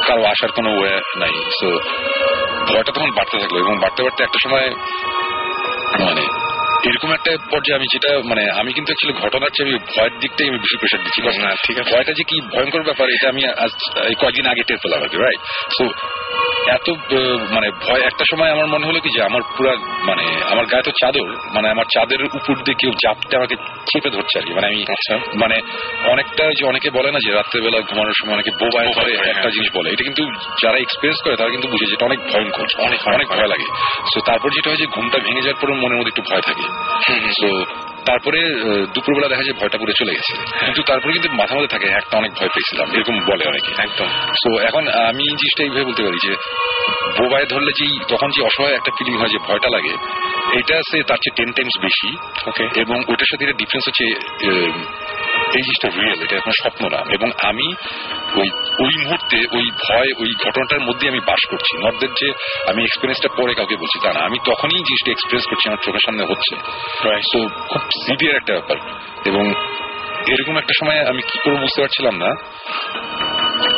কারও 0.08 0.24
আসার 0.34 0.52
কোনো 0.52 0.70
ওয়ে 0.78 0.94
নাই। 1.18 1.34
সো 1.60 1.68
ভয়টা 2.70 2.92
তখন 2.92 3.10
বাড়তে 3.18 3.36
থাকল 3.42 3.56
এবং 3.58 3.74
বাড়তে 3.80 4.00
বাড়তে 4.04 4.22
একটা 4.24 4.40
সময় 4.46 4.68
মানে 6.06 6.24
এরকম 6.90 7.10
একটা 7.18 7.32
পর্যায়ে 7.52 7.78
আমি 7.80 7.88
যেটা 7.94 8.12
মানে 8.32 8.44
আমি 8.60 8.72
কিন্তু 8.76 8.90
অ্যাকচুয়ালি 8.90 9.16
ঘটনার 9.24 9.52
চেয়ে 9.56 9.66
আমি 9.68 9.74
ভয়ের 9.92 10.14
দিকটাই 10.24 10.48
আমি 10.52 10.60
বেশি 10.64 10.76
প্রেশার 10.82 11.02
দিচ্ছি। 11.04 11.20
না 11.46 11.52
ঠিক 11.66 11.76
আছে। 11.80 11.92
ভয়টা 11.94 12.14
যে 12.20 12.24
কি 12.30 12.38
ভয়ঙ্কর 12.54 12.84
ব্যাপার 12.90 13.08
এটা 13.16 13.28
আমি 13.34 13.42
আজ 13.64 13.72
কয়েকদিন 14.22 14.46
আগে 14.52 14.64
টের 14.68 14.80
পেলাম 14.84 15.00
আর 15.04 15.10
কি 15.12 15.18
রাইট 15.18 15.42
সো 15.78 15.86
এত 16.78 16.88
মানে 17.56 17.68
ভয় 17.86 18.02
একটা 18.10 18.24
সময় 18.32 18.52
আমার 18.56 18.68
মনে 18.74 18.86
হলো 18.90 19.00
কি 19.00 19.10
যে 19.16 19.22
আমার 19.30 19.44
পুরা 19.56 19.74
মানে 20.10 20.24
আমার 20.52 20.66
গায়ে 20.66 20.86
তো 20.88 20.92
চাদর 21.02 21.30
মানে 21.56 21.68
আমার 21.74 21.88
চাঁদের 21.94 22.20
উপর 22.26 22.56
দিয়ে 22.66 22.78
কেউ 22.82 22.92
চাপতে 23.04 23.34
আমাকে 23.40 23.56
চেপে 23.90 24.10
ধরছে 24.16 24.36
আর 24.40 24.46
কি। 24.48 24.54
মানে 24.58 24.68
আমি 24.68 24.80
মানে 25.44 25.58
অনেকটা 26.12 26.44
যে 26.58 26.64
অনেকে 26.72 26.90
বলে 26.98 27.10
না 27.12 27.20
যে 27.26 27.32
রাত্রেবেলা 27.34 27.80
ঘুমানোর 27.90 28.18
সময় 28.20 28.36
অনেকে 28.38 28.52
বোবায় 28.62 28.90
করে 28.98 29.12
একটা 29.34 29.50
জিনিস 29.50 29.70
বলে। 29.78 29.88
এটা 29.94 30.04
কিন্তু 30.04 30.24
যারা 30.64 30.78
এক্সপিরিয়েন্স 30.78 31.20
করে 31.24 31.36
তারা 31.36 31.50
কিন্তু 31.50 31.68
বুঝে 31.68 31.88
যেটা 31.92 32.06
অনেক 32.06 32.20
ভয়ঙ্কর 32.32 32.68
অনেক 32.88 33.00
অনেক 33.08 33.28
ভয় 33.28 33.50
লাগে। 33.54 33.68
সো 34.12 34.18
তারপর 34.26 34.50
যেটা 34.56 34.68
হয় 34.70 34.80
যে 34.84 34.88
ঘুমটা 34.96 35.18
ভেঙে 35.26 35.42
যাওয়ার 35.42 35.60
পর 35.62 35.68
মনের 35.84 35.98
মধ্যে 36.00 36.14
একটু 36.16 36.24
ভয় 36.30 36.44
থাকে। 36.50 36.66
সো 37.40 37.50
তারপরে 38.06 38.40
দুপুরবেলা 38.94 39.28
দেখা 39.28 39.44
যায় 39.44 39.58
ভয়টা 39.60 39.78
পুরো 39.78 39.94
চলে 40.00 40.12
গেছে। 40.12 40.34
কিন্তু 40.66 40.82
তারপরে 40.84 41.12
কিন্তু 41.14 41.30
মাথা 41.32 41.56
মধ্যে 41.56 41.68
থাকে 41.68 41.88
একটা 41.88 42.18
অনেক 42.18 42.32
ভয় 42.32 42.48
পেয়েছিলাম 42.48 42.88
এরকম 42.96 43.16
বলে 43.32 43.44
অনেকে। 43.48 43.72
একদম। 43.78 44.10
তো 44.44 44.50
এখন 44.60 44.84
আমি 45.10 45.24
এই 45.24 45.36
জিনিসটা 45.42 45.64
এইভাবে 45.64 45.84
বলতে 45.84 46.04
পারি 46.04 46.20
যে 46.28 46.34
বোবায় 47.18 47.46
ধরলে 47.46 47.72
যে 47.80 47.86
তখন 48.08 48.30
যে 48.30 48.42
অসহায় 48.44 48.76
একটা 48.76 48.92
ফিলিং 48.98 49.18
হয় 49.18 49.28
যে 49.28 49.38
ভয়টা 49.38 49.70
লাগে 49.76 49.94
এটা 50.60 50.76
সে 50.92 50.98
তার 51.04 51.18
চেয়ে 51.18 51.36
টেন 51.36 51.50
টাইমস 51.52 51.76
বেশি। 51.82 52.10
ওকে 52.48 52.64
এবং 52.82 52.98
ওটার 53.08 53.30
সাথে 53.32 53.46
ডিফারেন্স 53.46 53.86
হচ্ছে 53.88 54.06
এই 55.38 55.62
জিনিসটা 55.62 56.02
রিয়েল 56.02 56.24
এটা 56.24 56.36
এখন 56.36 56.52
স্বপ্ন 56.52 56.88
না। 56.92 57.04
এবং 57.12 57.32
আমি 57.44 57.74
ওই 58.36 58.50
ওই 58.80 59.04
মুহূর্তে 59.04 59.38
ওই 59.38 59.72
ভয় 59.72 60.12
ওই 60.18 60.34
ঘটনাটার 60.46 60.80
মধ্যে 60.80 61.10
আমি 61.10 61.20
বাস 61.20 61.50
করছি। 61.50 61.78
নর্দের 61.78 62.10
যে 62.10 62.34
আমি 62.68 62.84
এক্সপিরিয়েন্সটা 62.84 63.30
পরে 63.38 63.54
কাউকে 63.54 63.76
বলছি 63.76 64.00
তা 64.04 64.14
না। 64.14 64.26
আমি 64.26 64.38
তখনই 64.40 64.78
জিনিসটা 64.78 65.12
এক্সপিরিয়েন্স 65.12 65.50
করছি 65.50 65.70
আমার 65.70 65.78
চোখের 65.86 66.00
সামনে 66.06 66.24
হচ্ছে। 66.24 66.56
তো 67.34 67.48
খুব 67.50 67.82
সিভিয়ার 67.82 68.36
একটা 68.36 68.54
ব্যাপার। 68.54 68.78
এবং 69.26 69.54
এরকম 70.28 70.58
একটা 70.58 70.74
সময় 70.80 71.06
আমি 71.06 71.22
কি 71.22 71.40
করে 71.44 71.56
বুঝতে 71.56 71.82
পারছিলাম 71.82 72.18
না 72.18 72.30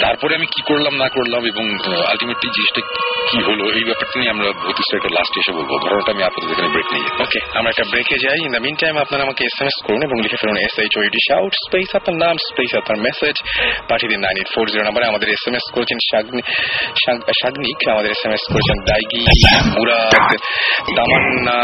তারপরে 0.03 0.33
আমি 0.39 0.47
কি 0.53 0.61
করলাম, 0.69 0.93
না 1.03 1.07
করলাম 1.17 1.41
এবং 1.51 1.65
আলটিমেটলি 2.11 2.49
জিনিসটা 2.55 2.81
কি 3.29 3.39
হলো, 3.47 3.65
এই 3.77 3.83
ব্যাপারটা 3.87 4.15
নিয়ে 4.19 4.33
আমরা 4.35 4.47
ভূতিষ্ঠ 4.63 4.91
একটা 4.99 5.11
লাস্ট 5.17 5.33
এসে 5.41 5.51
বলব। 5.57 5.71
ঘটনাটা 5.83 6.11
আমি 6.15 6.23
আপাতত 6.27 6.49
এখানে 6.53 6.69
ব্রেক 6.73 6.87
নিই। 6.95 7.03
ওকে 7.23 7.39
আমরা 7.57 7.69
একটা 7.73 7.85
ব্রেকে 7.91 8.17
যাই। 8.25 8.39
ইন 8.45 8.51
দ্য 8.55 8.61
মিন 8.65 8.75
টাইম 8.81 8.95
আপনারা 9.03 9.21
আমাকে 9.27 9.41
এস 9.49 9.57
এম 9.61 9.67
এস 9.71 9.77
করুন 9.85 10.01
এবং 10.07 10.17
লিখে 10.23 10.37
ফেলুন 10.41 10.57
S 10.67 10.75
H 10.83 10.93
O U T 11.01 11.19
shout 11.29 11.53
space 11.65 11.89
আপনার 11.99 12.15
নাম 12.23 12.35
স্পেস 12.49 12.71
আপনার 12.81 12.97
মেসেজ 13.07 13.35
পাঠিয়ে 13.89 14.09
দিন 14.11 14.21
নাইন 14.25 14.35
এইট 14.41 14.49
ফোর 14.55 14.65
জিরো 14.71 14.83
নাম্বারে 14.87 15.05
আমাদের 15.11 15.27
এস 15.35 15.43
এম 15.49 15.55
এস 15.59 15.65
করেছেন 15.75 15.99
শাগনিক 17.41 17.79
আমাদের 17.93 18.09
এস 18.15 18.23
এম 18.27 18.33
এস 18.37 18.43
করেছেন 18.53 18.77
দাইগি, 18.89 19.23
মুরাদ, 19.75 20.29
তামান্না 20.97 21.59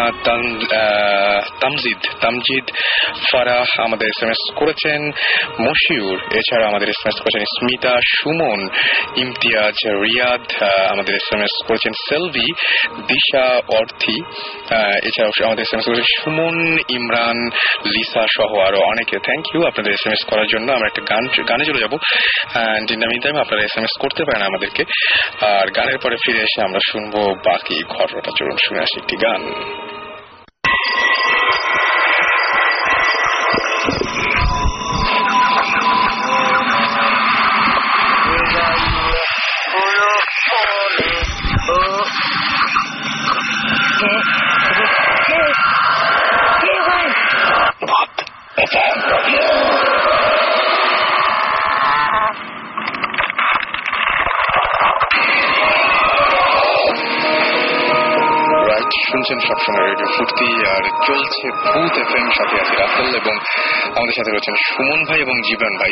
তামজিদ 1.61 2.01
তামজিদ, 2.23 2.65
ফারাহ 3.29 3.69
আমাদের 3.87 4.07
এস 4.13 4.19
এম 4.25 4.31
এস 4.35 4.41
করেছেন, 4.59 4.99
মশিউর, 5.65 6.17
এছাড়া 6.39 6.65
আমাদের 6.71 6.87
এস 6.93 6.99
এম 7.03 7.09
এস 7.11 7.17
করেছেন 7.23 7.43
স্মিতা 7.55 7.93
সুমন, 8.25 8.69
ইমতিয়াজ, 9.15 9.75
রিয়াদ 9.85 10.63
আমাদের 10.91 11.15
এস 11.15 11.33
এম 11.33 11.41
এস 11.41 11.55
করেছেন 11.67 11.93
সেলভি, 12.09 12.47
দিশা, 13.07 13.45
অর্থী 13.77 14.15
এছাড়াও 15.07 15.45
আমাদের 15.45 15.61
এস 15.61 15.73
এম 15.73 15.79
এস 15.79 15.85
করেছেন 15.85 16.23
সুমন, 16.23 16.77
ইমরান, 16.89 17.37
লিসা 17.85 18.25
সহ 18.37 18.59
আরও 18.59 18.77
অনেকে। 18.77 19.17
থ্যাংক 19.19 19.55
ইউ 19.55 19.65
আপনাদের 19.67 19.93
এস 19.93 20.07
এম 20.07 20.11
এস 20.11 20.23
করার 20.25 20.47
জন্য। 20.47 20.71
আমরা 20.71 20.87
একটা 20.87 21.01
গান, 21.01 21.23
গানে 21.49 21.65
চলে 21.65 21.81
যাব। 21.81 21.93
টাইম 23.23 23.37
আপনারা 23.37 23.63
এস 23.63 23.77
এম 23.77 23.83
এস 23.83 23.99
করতে 23.99 24.23
পারেন 24.23 24.41
আমাদেরকে। 24.41 24.83
আর 25.45 25.67
গানের 25.71 25.97
পরে 25.97 26.15
ফিরে 26.25 26.39
এসে 26.39 26.61
আমরা 26.61 26.79
শুনব 26.91 27.15
বাকি 27.45 27.83
ঘটনাটা। 27.83 28.31
চলুন 28.39 28.57
শুনে 28.67 28.79
আসি 28.79 28.99
একটি 28.99 29.15
গান। 29.17 29.41
রাইট 48.73 49.74
শুনছেন 59.15 59.39
সবসময় 59.49 59.85
রেডিও 59.89 60.09
ফুর্তি, 60.15 60.49
আর 60.73 60.83
চলছে 61.07 61.45
ভূত 61.65 61.95
এফ 62.03 62.11
এম 62.19 62.27
সাথে 62.37 62.55
আছি 62.61 62.73
রাফেল 62.81 63.09
এবং 63.21 63.35
আমাদের 63.97 64.15
সাথে 64.17 64.31
রয়েছেন 64.31 64.55
সুমন 64.67 64.99
ভাই 65.07 65.19
এবং 65.25 65.35
জীবন 65.49 65.73
ভাই। 65.81 65.91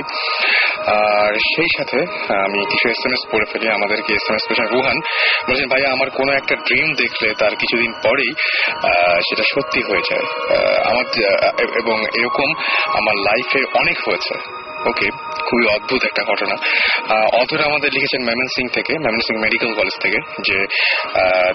আর 0.97 1.31
সেই 1.53 1.69
সাথে 1.77 1.99
আমি 2.45 2.59
কিছু 2.71 2.85
এস 2.93 3.01
এম 3.07 3.13
এস 3.17 3.23
পড়ে 3.31 3.45
ফেলি, 3.51 3.67
আমাদেরকে 3.77 4.11
এস 4.19 4.25
এম 4.29 4.35
এস 4.37 4.43
করেছেন 4.47 4.67
রুহান। 4.73 4.97
বলছেন 5.47 5.67
ভাই 5.73 5.83
আমার 5.95 6.09
কোনো 6.19 6.31
একটা 6.39 6.55
ড্রিম 6.67 6.87
দেখলে 7.03 7.27
তার 7.41 7.53
কিছুদিন 7.61 7.91
পরেই 8.05 8.31
সেটা 9.27 9.43
সত্যি 9.53 9.79
হয়ে 9.89 10.03
যায়। 10.09 10.25
আমার 10.89 11.05
এবং 11.81 11.97
এরকম 12.19 12.49
আমার 12.99 13.15
লাইফে 13.27 13.61
অনেক 13.81 13.97
হয়েছে। 14.07 14.35
ওকে 14.85 15.09
খুবই 15.49 15.65
অদ্ভুত 15.75 16.03
একটা 16.03 16.23
ঘটনা। 16.23 16.55
আহ, 17.15 17.27
আমাদের 17.67 17.89
লিখেছেন 17.93 18.21
মেমন 18.23 18.47
সিং 18.47 18.67
থেকে 18.67 18.93
মেমন 18.99 19.19
সিং 19.19 19.37
মেডিকেল 19.39 19.73
কলেজ 19.73 20.01
থেকে 20.01 20.17
যে 20.41 20.65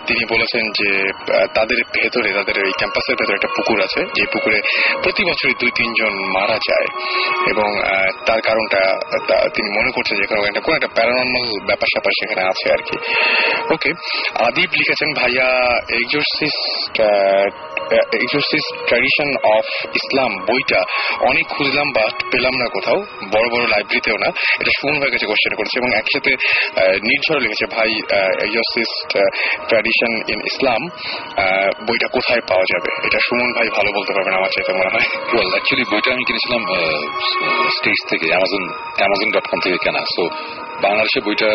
তিনি 0.07 0.25
বলেছেন 0.35 0.71
যে 0.71 1.13
তাদের 1.55 1.77
ভেতরে 1.77 2.33
তাদের 2.33 2.65
ওই 2.65 2.73
ক্যাম্পাসের 2.73 3.17
ভেতরে 3.21 3.35
একটা 3.35 3.49
পুকুর 3.57 3.83
আছে 3.83 4.01
যে 4.15 4.27
পুকুরে 4.33 4.61
প্রতি 5.03 5.25
বছরই 5.25 5.55
দুই 5.61 5.71
তিনজন 5.71 6.13
মারা 6.13 6.59
যায়। 6.71 6.87
এবং 7.51 7.83
তার 8.27 8.41
কারণটা 8.41 8.81
তিনি 9.49 9.79
মনে 9.79 9.91
করছেন 9.91 10.17
যে 10.17 10.27
কোনো 10.27 10.45
একটা 10.45 10.61
কোনো 10.61 10.77
একটা 10.77 10.89
প্যারানর্মাল 10.95 11.67
ব্যাপার 11.67 11.87
স্যাপার 11.87 12.13
সেখানে 12.21 12.49
আছে 12.49 12.73
আর 12.73 12.79
কি। 12.79 12.97
ওকে 13.75 13.91
আদিব 14.47 14.71
লিখেছেন 14.73 15.15
ভাইয়া 15.15 15.47
exorcist 15.91 17.01
exorcist 17.93 18.87
tradition 18.87 19.37
of 19.45 19.65
Islam 19.85 20.37
বইটা 20.37 20.83
অনেক 21.21 21.47
খুঁজলাম 21.47 21.91
বাট 21.91 22.23
পেলাম 22.31 22.53
না 22.55 22.67
কোথাও। 22.73 23.05
বড় 23.35 23.47
বড় 23.55 23.65
লাইব্রেরিতেও 23.75 24.19
না, 24.25 24.29
এটা 24.61 24.73
শুন 24.81 24.95
হয়ে 25.01 25.13
গেছে 25.15 25.27
কোশ্চেন 25.31 25.55
করেছে 25.59 25.77
এবং 25.81 25.91
একসাথে 26.01 26.33
নির্ঝরে 27.09 27.41
লিখেছে, 27.45 27.67
ভাই 27.77 27.91
এক্সোরসিস্ট 28.47 29.11
ট্র্যাডিশন 29.69 30.13
ইন 30.33 30.41
ইসলাম 30.51 30.81
বইটা 31.87 32.09
কোথায় 32.17 32.43
পাওয়া 32.51 32.67
যাবে? 32.73 32.91
এটা 33.07 33.19
সুমন 33.27 33.51
ভাই 33.57 33.69
ভালো 33.77 33.91
বলতে 33.97 34.13
পারবেন 34.17 34.35
আমার 34.41 34.51
চাইতে 34.55 34.73
মনে 34.81 34.91
হয়। 34.95 35.07
ওয়েল 35.35 35.51
অ্যাকচুয়ালি 35.55 35.85
বইটা 35.93 36.09
আমি 36.15 36.25
কিনেছিলাম 36.29 36.63
স্টেজ 37.77 37.99
থেকে 38.11 38.27
অ্যামাজন 38.33 38.65
অ্যামাজন 38.99 39.29
ডট 39.35 39.47
কম 39.51 39.59
থেকে 39.65 39.79
কেনা 39.85 40.03
সো 40.15 40.25
বাংলাদেশে 40.83 41.21
বইটা 41.21 41.47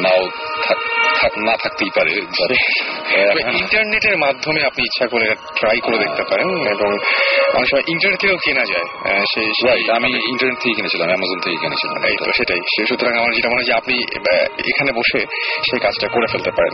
নাও 0.00 0.26
থাক- 0.64 1.14
থাক- 1.20 1.46
না 1.46 1.56
থাকতেই 1.56 1.90
পারে। 1.96 2.10
but, 2.10 3.56
ইন্টারনেটের 3.58 4.18
মাধ্যমে 4.18 4.64
আপনি 4.64 4.82
ইচ্ছা 4.84 5.06
করে 5.06 5.34
ট্রাই 5.34 5.80
করে 5.80 5.98
দেখতে 5.98 6.22
পারেন 6.22 6.48
এবং 6.48 6.98
অনেক 7.54 7.68
সময় 7.68 7.82
ইন্টারনেট 7.88 8.20
থেকেও 8.20 8.36
কেনা 8.36 8.64
যায়। 8.64 9.14
আহ, 9.14 9.24
সেই 9.34 9.90
আমি 9.90 10.28
ইন্টারনেট 10.28 10.58
থেকে 10.58 10.74
কিনেছিলাম 10.74 11.06
অ্যামাজন 11.06 11.38
থেকে 11.38 11.56
কিনেছিলাম 11.56 12.04
এই 12.04 12.16
তো 12.16 12.24
সেটাই। 12.24 12.58
সে- 12.76 12.86
সুতরাং 12.86 13.18
আমার 13.18 13.32
যেটা 13.32 13.48
মনে 13.48 13.56
হয় 13.56 13.64
যে 13.64 13.72
আপনি 13.72 14.04
এখানে 14.58 14.92
বসে 14.92 15.18
সেই 15.70 15.80
কাজটা 15.80 16.08
করে 16.08 16.26
ফেলতে 16.32 16.50
পারেন। 16.50 16.72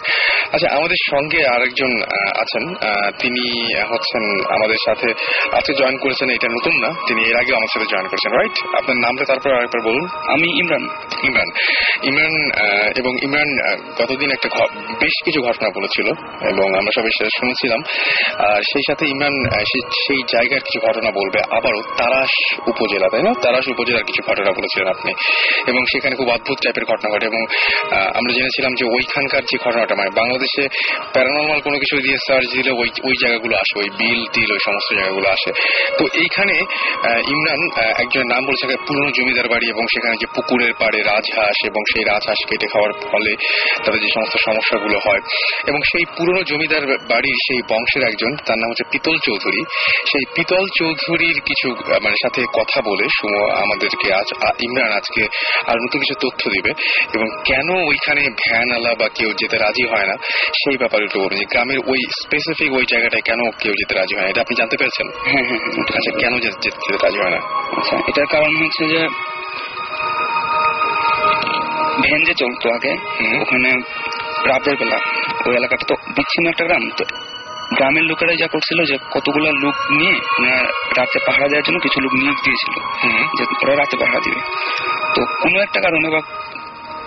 আচ্ছা 0.52 0.76
আমাদের 0.76 0.96
সঙ্গে 1.10 1.46
আরেকজন 1.46 2.02
আছেন। 2.40 2.76
আহ, 2.76 3.10
তিনি 3.10 3.74
হচ্ছেন 3.82 4.54
আমাদের 4.54 4.76
সাথে 4.84 5.12
আজকে 5.56 5.74
জয়েন 5.74 5.96
করেছেন 5.96 6.30
এটা 6.30 6.48
নতুন 6.48 6.80
না। 6.80 6.88
তিনি 7.06 7.24
এর 7.24 7.36
আগে 7.36 7.56
আমার 7.56 7.68
সাথে 7.74 7.86
জয়েন 7.86 8.08
করেছেন 8.08 8.32
রাইট 8.32 8.76
আপনার 8.76 8.96
নামটা 8.96 9.24
তারপর 9.24 9.54
আরেকবার 9.54 9.92
বলুন। 9.92 10.08
আমি 10.32 10.58
ইমরান। 10.58 10.88
ইমরান। 11.24 11.57
ইমরান 12.08 12.34
এবং 13.00 13.12
ইমরান 13.26 13.50
গতদিন 14.00 14.30
একটা 14.36 14.48
বেশ 15.02 15.16
কিছু 15.26 15.40
ঘটনা 15.48 15.68
বলেছিল, 15.76 16.06
এবং 16.52 16.66
আমরা 16.78 16.92
সবাই 16.98 17.12
সেটা 17.18 17.32
শুনছিলাম। 17.40 17.80
সেই 18.70 18.84
সাথে 18.88 19.04
ইমরান 19.14 19.36
সেই 20.04 20.20
জায়গার 20.34 20.62
কিছু 20.66 20.78
ঘটনা 20.88 21.10
বলবে 21.18 21.38
আবারও 21.56 21.80
তারাস 21.98 22.32
উপজেলা, 22.72 23.06
তাই 23.12 23.22
না? 23.26 23.32
তারাস 23.44 23.66
উপজেলার 23.74 24.06
কিছু 24.08 24.20
ঘটনা 24.30 24.50
বলেছিলেন 24.58 24.88
আপনি। 24.94 25.10
এবং 25.70 25.82
সেখানে 25.92 26.14
খুব 26.20 26.28
অদ্ভুত 26.36 26.58
টাইপের 26.64 26.86
ঘটনা 26.90 27.08
ঘটে, 27.14 27.26
এবং 27.32 27.42
আমরা 28.18 28.32
জেনেছিলাম 28.38 28.72
যে 28.80 28.84
ওইখানকার 28.96 29.42
যে 29.50 29.56
ঘটনাটা 29.64 29.94
মানে 30.00 30.10
বাংলাদেশে 30.20 30.64
প্যারানর্মাল 31.14 31.60
কোনো 31.66 31.76
কিছু 31.82 31.94
দিয়ে 32.06 32.18
সার্চ 32.26 32.48
দিলে 32.56 32.70
ওই 32.80 32.88
ওই 33.08 33.14
জায়গাগুলো 33.22 33.54
আসে, 33.62 33.74
ওই 33.82 33.88
বিল 34.00 34.20
টিল 34.34 34.50
ওই 34.56 34.62
সমস্ত 34.66 34.88
জায়গাগুলো 34.98 35.28
আসে। 35.36 35.50
তো 35.98 36.04
এইখানে 36.22 36.56
ইমরান 37.32 37.62
একজনের 38.02 38.28
নাম 38.32 38.42
বলেছে, 38.48 38.64
পুরনো 38.86 39.08
জমিদার 39.16 39.48
বাড়ি, 39.52 39.66
এবং 39.74 39.84
সেখানে 39.94 40.14
যে 40.22 40.26
পুকুরের 40.34 40.72
পাড়ে 40.80 41.00
রাজহাঁস 41.48 41.70
এবং 41.70 41.82
সেই 41.92 42.04
রাজহাঁস 42.04 42.40
কেটে 42.48 42.66
খাওয়ার 42.66 42.92
ফলে 42.92 43.32
তাদের 43.84 44.00
যে 44.00 44.08
সমস্ত 44.14 44.36
সমস্যাগুলো 44.44 44.98
হয়। 44.98 45.20
এবং 45.66 45.80
সেই 45.80 46.04
পুরনো 46.16 46.42
জমিদার 46.42 46.86
বাড়ির 46.86 47.38
সেই 47.46 47.60
বংশের 47.70 48.02
একজন 48.02 48.36
তার 48.46 48.58
নাম 48.58 48.70
হচ্ছে 48.70 48.84
পিতল 48.90 49.16
চৌধুরী। 49.18 49.60
সেই 50.10 50.24
পিতল 50.34 50.66
চৌধুরীর 50.78 51.40
কিছু 51.40 51.68
মানে 52.02 52.16
সাথে 52.22 52.42
কথা 52.52 52.80
বলে 52.84 53.04
সুম 53.08 53.32
আমাদেরকে 53.50 54.12
আজ 54.12 54.28
ইমরান 54.60 54.92
আজকে 54.92 55.22
আর 55.66 55.76
নতুন 55.76 56.00
কিছু 56.00 56.28
তথ্য 56.28 56.50
দিবে। 56.50 56.70
এবং 57.14 57.26
কেন 57.44 57.68
ওইখানে 57.88 58.20
ভ্যান 58.20 58.68
আলা 58.72 58.94
বা 59.00 59.08
কেউ 59.08 59.30
যেতে 59.30 59.56
রাজি 59.56 59.86
হয় 59.88 60.06
না 60.06 60.14
সেই 60.52 60.76
ব্যাপারে 60.76 61.04
একটু 61.04 61.18
বলুন 61.20 61.38
গ্রামের 61.50 61.78
ওই 61.86 61.98
স্পেসিফিক 62.22 62.72
ওই 62.72 62.84
জায়গাটায় 62.90 63.22
কেন 63.22 63.40
কেউ 63.62 63.72
যেতে 63.72 63.94
রাজি 63.94 64.14
হয় 64.14 64.24
না? 64.24 64.30
এটা 64.30 64.40
আপনি 64.40 64.54
জানতে 64.58 64.76
পেরেছেন? 64.76 65.06
হ্যাঁ 65.24 65.44
হ্যাঁ 65.44 65.58
হ্যাঁ। 65.58 65.96
আচ্ছা 65.96 66.18
কেন 66.18 66.38
যেতে 66.38 66.68
রাজি 67.02 67.18
হয় 67.18 67.30
না? 67.30 67.40
আচ্ছা 67.76 67.96
এটার 68.08 68.26
কারণ 68.26 68.56
হচ্ছে 68.56 68.84
যে 68.88 69.08
ভ্যান 72.02 72.24
যে 72.24 72.34
চলতো 72.34 72.70
আগে 72.70 72.92
ওখানে 73.40 73.70
রাতের 74.46 74.76
বেলা 74.76 74.98
ওই 75.46 75.56
এলাকাটা 75.56 75.84
তো 75.88 75.94
বিচ্ছিন্ন 76.16 76.48
একটা 76.48 76.64
গ্রাম। 76.64 76.90
তো 76.96 77.04
গ্রামের 77.74 78.02
লোকেরা 78.02 78.32
যা 78.40 78.46
করছিল 78.46 78.84
যে 78.84 78.98
কতগুলো 79.10 79.52
লোক 79.52 79.74
নিয়ে 79.90 80.14
ওনারা 80.38 80.62
রাতে 80.96 81.18
পাহারা 81.26 81.48
দেওয়ার 81.48 81.62
জন্য 81.62 81.78
কিছু 81.78 82.00
লোক 82.00 82.12
নিয়োগ 82.14 82.36
দিয়েছিল 82.44 82.74
যে 83.38 83.44
ওরা 83.66 83.76
রাতে 83.76 83.96
পাহারা 83.96 84.20
দিবে। 84.20 84.40
তো 85.14 85.24
কোনো 85.42 85.60
একটা 85.60 85.80
কারণে 85.80 86.08
বা 86.10 86.20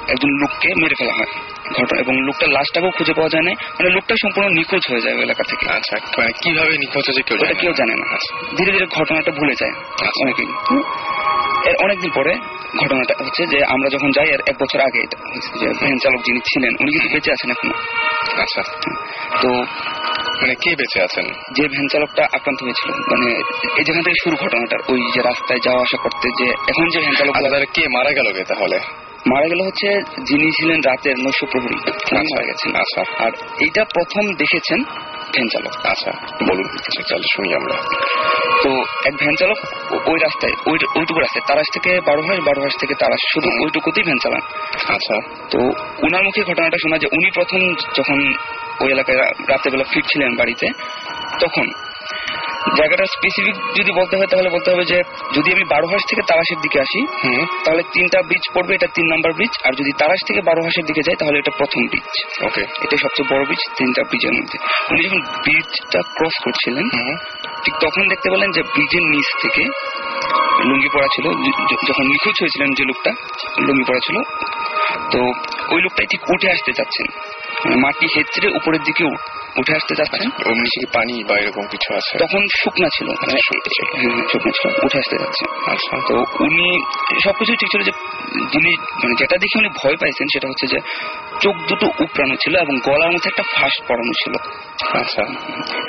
একজন 0.08 0.30
লোককে 0.42 0.70
মেরে 0.82 0.96
ফেলা 1.00 1.14
হয় 1.14 1.32
ঘটনা 1.74 2.00
এবং 2.00 2.26
লোকটার 2.26 2.50
লাশটাকেও 2.50 2.92
খুঁজে 2.92 3.14
পাওয়া 3.14 3.30
যায় 3.30 3.44
না 3.44 3.52
মানে 3.52 3.90
লোকটা 3.90 4.16
সম্পূর্ণ 4.22 4.50
নিখোঁজ 4.50 4.82
হয়ে 4.92 5.02
যায় 5.02 5.16
এলাকা 5.16 5.44
থেকে। 5.44 5.66
আচ্ছা 5.70 5.98
মানে 6.18 6.32
কীভাবে 6.42 6.78
নিখোঁজ 6.78 7.04
হয়েছে 7.08 7.22
কেউ 7.22 7.38
কেউ 7.60 7.70
না। 7.70 7.76
জানে 7.76 7.96
না। 7.96 8.06
আচ্ছা। 8.14 8.56
ধীরে 8.58 8.72
ধীরে 8.72 8.86
ঘটনাটা 8.86 9.32
ভুলে 9.32 9.54
যায় 9.60 9.72
আচ্ছা। 9.72 10.24
অনেকেই। 10.24 10.48
এর 11.66 11.76
অনেকদিন 11.84 12.12
পরে 12.16 12.34
ঘটনাটা 12.80 13.26
হচ্ছে 13.26 13.46
যে 13.48 13.66
আমরা 13.66 13.90
যখন 13.90 14.12
যাই 14.12 14.34
আর 14.34 14.40
এক 14.48 14.56
বছর 14.62 14.80
আগে 14.80 15.02
যে 15.60 15.68
ভ্যান 15.80 15.98
চালক 15.98 16.22
যিনি 16.22 16.40
ছিলেন 16.40 16.74
উনি 16.80 16.92
কিন্তু 16.92 17.10
বেঁচে 17.14 17.32
আছেন 17.32 17.52
এখনও। 17.52 17.74
আচ্ছা। 18.42 18.62
তো 19.42 19.50
মানে 20.42 20.56
কে 20.56 20.76
বেঁচে 20.76 21.04
আছেন? 21.04 21.26
যে 21.54 21.68
ভ্যান 21.68 21.88
চালকটা 21.88 22.24
আক্রান্ত 22.24 22.64
হয়েছিল 22.64 22.92
মানে 22.92 23.32
এই 23.78 23.84
যেখান 23.84 24.04
থেকে 24.04 24.16
শুরু 24.24 24.36
ঘটনাটার 24.36 24.80
ওই 24.88 25.02
যে 25.14 25.22
রাস্তায় 25.22 25.60
যাওয়া 25.60 25.82
আসা 25.82 25.98
করতে 25.98 26.30
যে 26.44 26.52
এখন 26.52 26.90
যে 26.90 27.00
ভ্যান 27.00 27.16
চালক 27.16 27.36
আচ্ছা 27.36 27.66
কে 27.74 27.88
মারা 27.88 28.12
গেল 28.12 28.34
কে 28.34 28.44
তাহলে? 28.44 28.80
মারা 29.28 29.48
গেল 29.48 29.62
হচ্ছে 29.62 29.88
যিনি 30.24 30.52
ছিলেন 30.52 30.82
রাতের 30.82 31.16
নৈশ 31.18 31.46
প্রহরী 31.52 31.76
মারা 32.14 32.46
গেছেন। 32.46 32.76
আচ্ছা। 32.76 33.26
আর 33.26 33.32
এইটা 33.60 33.84
প্রথম 33.84 34.34
দেখেছেন 34.34 34.84
ভ্যান 35.36 35.48
চালক 35.54 35.74
আচ্ছা 35.86 36.12
বলুন 36.50 36.68
আচ্ছা 36.88 37.02
তাহলে 37.10 37.28
শুনি 37.36 37.50
আমরা। 37.54 37.76
তো 38.64 38.70
এক 39.06 39.16
ভ্যান 39.20 39.36
চালক 39.40 39.60
ওই 40.08 40.20
রাস্তায় 40.20 40.54
ওই 40.66 40.78
ওইটুকু 41.00 41.20
রাস্তায় 41.20 41.46
তারাস 41.48 41.68
থেকে 41.74 41.92
বারো 42.00 42.22
হাস 42.22 42.40
বারো 42.40 42.62
হাস 42.62 42.74
থেকে 42.80 42.94
তারাশ 42.96 43.22
শুধু 43.34 43.50
ওইটুকুতেই 43.64 44.04
ভ্যান 44.04 44.18
চালান। 44.18 44.44
আচ্ছা। 44.96 45.16
তো 45.52 45.60
উনার 46.08 46.24
মুখে 46.24 46.42
ঘটনাটা 46.44 46.78
শোনা 46.82 46.98
যে 46.98 47.08
উনি 47.12 47.30
প্রথম 47.34 47.62
যখন 47.98 48.18
ওই 48.80 48.92
এলাকায় 48.92 49.18
রাত্রেবেলা 49.48 49.84
ফিরছিলেন 49.84 50.36
বাড়িতে 50.36 50.68
তখন 51.40 51.66
জায়গাটা 52.78 53.06
স্পেসিফিক 53.16 53.56
যদি 53.80 53.92
বলতে 54.00 54.14
হয় 54.18 54.30
তাহলে 54.32 54.50
বলতে 54.50 54.70
হবে 54.72 54.84
যে 54.86 54.98
যদি 55.34 55.50
আমি 55.56 55.64
বারো 55.74 55.88
হাঁস 55.88 56.04
থেকে 56.10 56.22
তারাসের 56.30 56.60
দিকে 56.62 56.78
আসি 56.86 57.02
তাহলে 57.66 57.82
তিনটা 57.94 58.20
ব্রিজ 58.30 58.46
পড়বে 58.56 58.74
এটা 58.76 58.88
তিন 58.96 59.06
নাম্বার 59.14 59.32
ব্রিজ 59.38 59.54
আর 59.66 59.74
যদি 59.80 59.92
তারাস 60.02 60.22
থেকে 60.28 60.42
বারো 60.42 60.62
হাঁসের 60.66 60.86
দিকে 60.90 61.02
যাই 61.08 61.18
তাহলে 61.22 61.38
এটা 61.40 61.52
প্রথম 61.60 61.82
ব্রিজ 61.88 62.10
ওকে 62.48 62.64
এটা 62.86 62.96
সবচেয়ে 63.04 63.28
বড় 63.32 63.44
ব্রিজ 63.46 63.64
তিনটা 63.78 64.02
ব্রিজের 64.10 64.34
মধ্যে। 64.38 64.58
উনি 64.92 65.02
যখন 65.06 65.22
ব্রিজটা 65.44 66.00
ক্রস 66.18 66.36
করছিলেন 66.46 66.86
ঠিক 67.64 67.76
তখন 67.86 68.04
দেখতে 68.12 68.28
পেলেন 68.34 68.50
যে 68.58 68.62
ব্রিজের 68.74 69.04
নিচ 69.14 69.30
থেকে 69.44 69.64
লুঙ্গি 70.68 70.90
পড়া 70.94 71.10
ছিল 71.16 71.26
যখন 71.90 72.06
নিখোঁজ 72.12 72.36
হয়েছিলেন 72.42 72.70
যে 72.78 72.84
লোকটা 72.90 73.12
লুঙ্গি 73.66 73.86
পড়া 73.90 74.02
ছিল 74.08 74.18
তো 75.12 75.20
ওই 75.74 75.80
লোকটাই 75.86 76.08
ঠিক 76.12 76.22
উঠে 76.34 76.48
আসতে 76.56 76.72
চাচ্ছেন। 76.78 77.08
মানে 77.64 77.76
মাটি 77.84 78.06
হেঁচড়ে 78.16 78.48
উপরের 78.60 78.84
দিকে 78.88 79.04
উঠে 79.58 79.74
আসতে 79.76 79.94
যাচ্ছে 79.96 80.22
ওর 80.46 80.56
নিচে 80.56 80.78
কি 80.80 80.86
পানি 80.94 81.24
বা 81.24 81.36
এরকম 81.38 81.66
কিছু 81.68 81.94
আছে? 81.94 82.18
তখন 82.18 82.42
শুকনা 82.60 82.88
ছিল 82.98 83.08
মানে 83.08 83.32
হ্যাঁ, 83.32 83.42
হ্যাঁ, 83.96 84.28
শুকনা 84.32 84.52
ছিল 84.52 84.70
উঠে 84.86 84.98
আসতে 84.98 85.16
যাচ্ছে 85.20 85.44
আচ্ছা। 85.72 85.96
তো 86.08 86.16
উনি 86.40 86.80
সবকিছু 87.24 87.56
ঠিক 87.56 87.70
ছিল 87.72 87.82
যে 87.84 87.92
যিনি 88.52 88.72
মানে 89.04 89.14
যেটা 89.20 89.36
দেখে 89.38 89.60
উনি 89.60 89.70
ভয় 89.84 89.98
পাইছেন 89.98 90.28
সেটা 90.34 90.48
হচ্ছে 90.48 90.66
যে 90.68 90.80
চোখ 91.42 91.56
দুটো 91.70 91.86
উপড়ানো 92.00 92.36
ছিল 92.36 92.54
এবং 92.56 92.80
গলার 92.80 93.12
মধ্যে 93.12 93.30
একটা 93.30 93.44
ফাঁস 93.56 93.76
পড়ানো 93.88 94.14
ছিল। 94.24 94.34
আচ্ছা। 94.90 95.22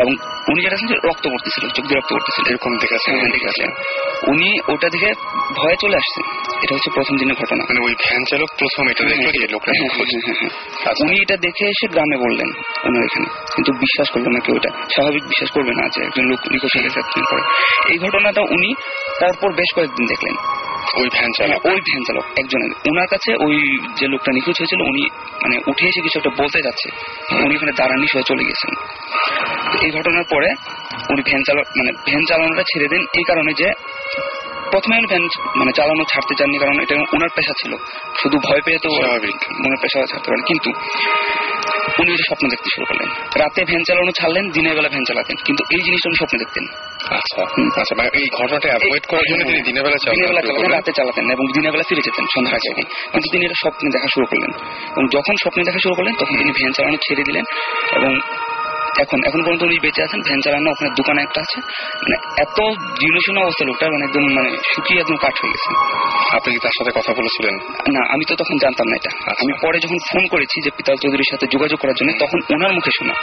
এবং 0.00 0.12
উনি 0.48 0.62
যেটা 0.62 0.76
রক্ত 1.04 1.28
পড়তেছিল 1.28 1.68
চোখ 1.68 1.84
দিয়ে 1.86 1.98
রক্ত 1.98 2.12
পড়তেছিল। 2.12 2.44
এরকম 2.50 2.76
দেখেছেন 2.76 3.14
দেখেছেন। 3.14 3.70
উনি 4.26 4.72
ওটা 4.72 4.88
দেখে 4.88 5.12
ভয়ে 5.56 5.76
চলে 5.80 5.96
আসছে। 5.96 6.20
এটা 6.62 6.74
হচ্ছে 6.74 6.90
প্রথম 6.94 7.16
দিনের 7.16 7.34
ঘটনা। 7.34 7.64
মানে 7.64 7.80
ওই 7.84 7.94
ভ্যান 7.94 8.24
চালক 8.30 8.48
প্রথম 8.58 8.88
এটা 8.88 9.04
দেখল 9.04 9.30
যে 9.40 9.46
লোকটা 9.50 9.72
হ্যাঁ, 9.76 10.06
হ্যাঁ, 10.06 10.34
হ্যাঁ। 10.40 10.90
আচ্ছা। 10.90 11.04
উনি 11.04 11.22
এটা 11.22 11.36
দেখে 11.36 11.64
এসে 11.66 11.88
গ্রামে 11.88 12.16
বললেন 12.16 12.48
ওনার 12.84 13.04
এখানে। 13.04 13.26
কিন্তু 13.54 13.72
বিশ্বাস 13.72 14.10
করল 14.10 14.22
না 14.22 14.40
কেউ 14.40 14.56
এটা। 14.56 14.68
স্বাভাবিক 14.68 15.22
বিশ্বাস 15.22 15.50
করবে 15.50 15.70
না 15.70 15.88
যে 15.88 16.04
একজন 16.04 16.22
লোক 16.22 16.38
নিখোঁজ 16.52 16.70
হয়ে 16.74 16.84
গেছে 16.84 17.00
পরে। 17.30 17.42
এই 17.92 17.98
ঘটনাটা 17.98 18.40
উনি 18.40 18.74
পরপর 19.20 19.52
বেশ 19.52 19.74
কয়েকদিন 19.74 20.06
দেখলেন। 20.06 20.62
ওই 21.00 21.08
ভ্যান 21.12 21.30
চালক 21.38 21.60
ওই 21.66 21.78
ভ্যান 21.88 22.02
চালক, 22.08 22.24
একজনের। 22.36 22.72
ওনার 22.90 23.06
কাছে 23.06 23.30
ওই 23.46 23.56
যে 23.96 24.06
লোকটা 24.08 24.30
নিখোঁজ 24.32 24.56
হয়েছিল, 24.58 24.80
উনি 24.80 25.04
মানে 25.42 25.56
উঠে 25.66 25.86
এসে 25.88 26.00
কিছু 26.00 26.16
একটা 26.18 26.32
বলতে 26.42 26.58
যাচ্ছে। 26.62 26.88
উনি 27.44 27.56
ওখানে 27.56 27.72
দাঁড়ানি 27.72 28.06
সহ 28.12 28.20
চলে 28.26 28.44
গেছেন 28.44 28.72
এই 29.84 29.90
ঘটনার 29.90 30.26
পরে 30.30 30.48
উনি 31.12 31.22
ভ্যান 31.22 31.42
চালক 31.46 31.66
মানে 31.78 31.90
ভ্যান 32.06 32.22
চালানোটা 32.28 32.62
ছেড়ে 32.62 32.86
দেন, 32.88 33.02
এই 33.18 33.24
কারণে 33.26 33.52
যে 33.60 33.68
প্রথমে 34.72 34.96
উনি 34.96 35.06
ভ্যান 35.06 35.28
মানে 35.56 35.72
চালানো 35.72 36.04
ছাড়তে 36.04 36.34
চাননি 36.38 36.58
কারণ 36.58 36.80
এটা 36.80 36.94
ওনার 36.94 37.28
পেশা 37.34 37.52
ছিল। 37.62 37.76
শুধু 38.22 38.38
ভয় 38.38 38.60
পেয়ে 38.64 38.78
তো। 38.78 38.88
ওনার 38.88 39.76
পেশা 39.82 40.06
ছাড়তে 40.06 40.30
পারেন। 40.30 40.44
কিন্তু 40.46 40.70
উনি 42.02 42.12
এটা 42.12 42.22
স্বপ্ন 42.26 42.48
দেখতে 42.48 42.68
শুরু 42.74 42.86
করলেন। 42.86 43.08
রাতে 43.36 43.64
ভ্যান 43.64 43.82
চালানো 43.82 44.10
ছাড়লেন 44.10 44.50
দিনের 44.50 44.74
বেলা 44.74 44.88
ভ্যান 44.88 45.04
চালাতেন। 45.04 45.36
কিন্তু 45.44 45.64
এই 45.70 45.80
জিনিসটা 45.82 46.08
উনি 46.08 46.16
স্বপ্ন 46.16 46.38
দেখতেন। 46.38 46.64
আচ্ছা 47.16 47.42
আচ্ছা 47.80 47.94
মানে 47.98 48.10
এই 48.14 48.26
ঘটনাটা 48.34 48.68
অ্যাভয়েড 48.68 49.06
করার 49.06 49.26
জন্য 49.30 49.44
তিনি 49.44 49.62
দিনের 49.62 49.82
বেলা 49.82 49.96
দিনের 50.10 50.28
বেলা 50.28 50.40
চালাতেন 50.40 50.70
রাতে 50.70 50.92
চালাতেন 50.92 51.24
এবং 51.30 51.46
দিনের 51.52 51.72
বেলা 51.72 51.84
ফিরে 51.88 52.02
যেতেন 52.04 52.24
সন্ধ্যা 52.34 52.56
আগে 52.56 52.72
আগে। 52.72 52.82
কিন্তু 52.82 53.28
তিনি 53.32 53.44
এটা 53.44 53.54
স্বপ্নে 53.54 53.90
দেখা 53.90 54.06
শুরু 54.14 54.26
করলেন। 54.26 54.50
এবং 54.90 55.06
যখন 55.14 55.34
স্বপ্নে 55.42 55.64
দেখা 55.64 55.78
শুরু 55.78 55.94
করলেন 55.94 56.14
তখন 56.14 56.36
তিনি 56.36 56.50
ভ্যান 56.50 56.72
চালানো 56.72 56.96
ছেড়ে 56.96 57.22
দিলেন 57.22 57.44
এবং 57.96 58.20
এখন 59.00 59.20
এখন 59.26 59.42
পর্যন্ত 59.42 59.62
উনি 59.62 59.78
বেঁচে 59.80 60.02
আছেন 60.02 60.20
ভ্যান 60.20 60.40
চালানো 60.40 60.70
ওখানে 60.70 60.90
দোকানে 60.90 61.22
একটা 61.22 61.40
আছে। 61.40 61.60
মানে 61.94 62.42
এত 62.42 62.60
জীর্ণশীর্ণ 63.00 63.42
অবস্থা 63.42 63.64
লোকটা 63.64 63.86
মানে 63.86 64.04
একদম 64.04 64.22
মানে 64.34 64.50
শুকিয়ে 64.74 65.00
একদম 65.00 65.16
কাঠ 65.16 65.42
হয়ে 65.42 65.50
গেছে। 65.50 65.74
আপনি 66.36 66.52
কি 66.52 66.58
তার 66.58 66.70
সাথে 66.70 67.00
কথা 67.00 67.14
বলেছিলেন? 67.14 67.54
না 67.92 68.14
আমি 68.14 68.24
তো 68.24 68.36
তখন 68.36 68.58
জানতাম 68.58 68.86
না 68.88 68.96
এটা। 68.96 69.10
আমি 69.30 69.52
পরে 69.62 69.78
যখন 69.78 69.96
ফোন 70.12 70.26
করেছি 70.30 70.60
যে 70.64 70.70
পিতাল 70.76 70.96
চৌধুরীর 70.96 71.30
সাথে 71.30 71.46
যোগাযোগ 71.46 71.78
করার 71.80 71.94
জন্য 71.94 72.12
তখন 72.20 72.54
ওনার 72.54 72.72
মুখে 72.72 72.90
শোনা। 72.98 73.14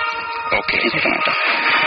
ওকে। 0.57 0.77
এই 0.77 0.89
ঘটনাটা। 0.89 1.31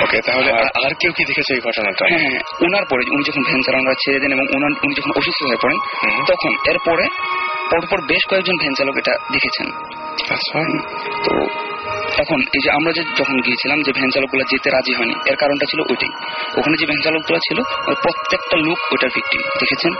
ওকে 0.02 0.20
তাহলে 0.20 0.52
আর- 0.52 0.94
কেউ 1.00 1.12
কি 1.12 1.24
দেখেছে 1.24 1.54
এই 1.54 1.60
ঘটনাটা? 1.60 2.06
হ্যাঁ 2.08 2.18
হ্যাঁ 2.18 2.40
ওনার 2.60 2.84
পরে 2.84 3.04
উনি 3.10 3.22
যখন 3.24 3.42
ভ্যান 3.42 3.60
চালানোটা 3.62 3.94
ছেড়ে 3.94 4.20
দেন 4.20 4.32
এবং 4.32 4.46
ওনার 4.56 4.70
উনি 4.84 4.94
যখন 4.94 5.10
অসুস্থ 5.10 5.46
হয়ে 5.46 5.56
পড়েন 5.62 5.78
তখন 6.24 6.70
এরপরে 6.70 7.08
পরপর 7.70 8.00
বেশ 8.00 8.28
কয়েকজন 8.28 8.56
ভ্যান 8.56 8.74
চালক 8.74 8.96
এটা 8.96 9.12
দেখেছেন। 9.32 9.66
আচ্ছা। 10.30 10.78
তো 11.24 11.46
এখন 12.18 12.40
এই 12.40 12.60
যে 12.64 12.70
আমরা 12.70 12.92
যে 12.92 13.02
যখন 13.02 13.36
গিয়েছিলাম 13.40 13.82
যে 13.82 13.92
ভ্যান 13.92 14.10
চালকগুলো 14.10 14.44
যেতে 14.50 14.70
রাজি 14.70 14.94
হয়নি 14.94 15.14
এর 15.26 15.36
কারণটা 15.36 15.66
ছিল 15.70 15.80
ওইটাই। 15.80 16.08
ওখানে 16.58 16.76
যে 16.76 16.86
ভ্যান 16.86 17.00
চালকগুলো 17.02 17.38
ছিল 17.38 17.58
প্রত্যেকটা 17.94 18.56
লোক 18.56 18.78
ওইটার 18.92 19.10
ভিক্টিম 19.14 19.40
দেখেছেন? 19.40 19.92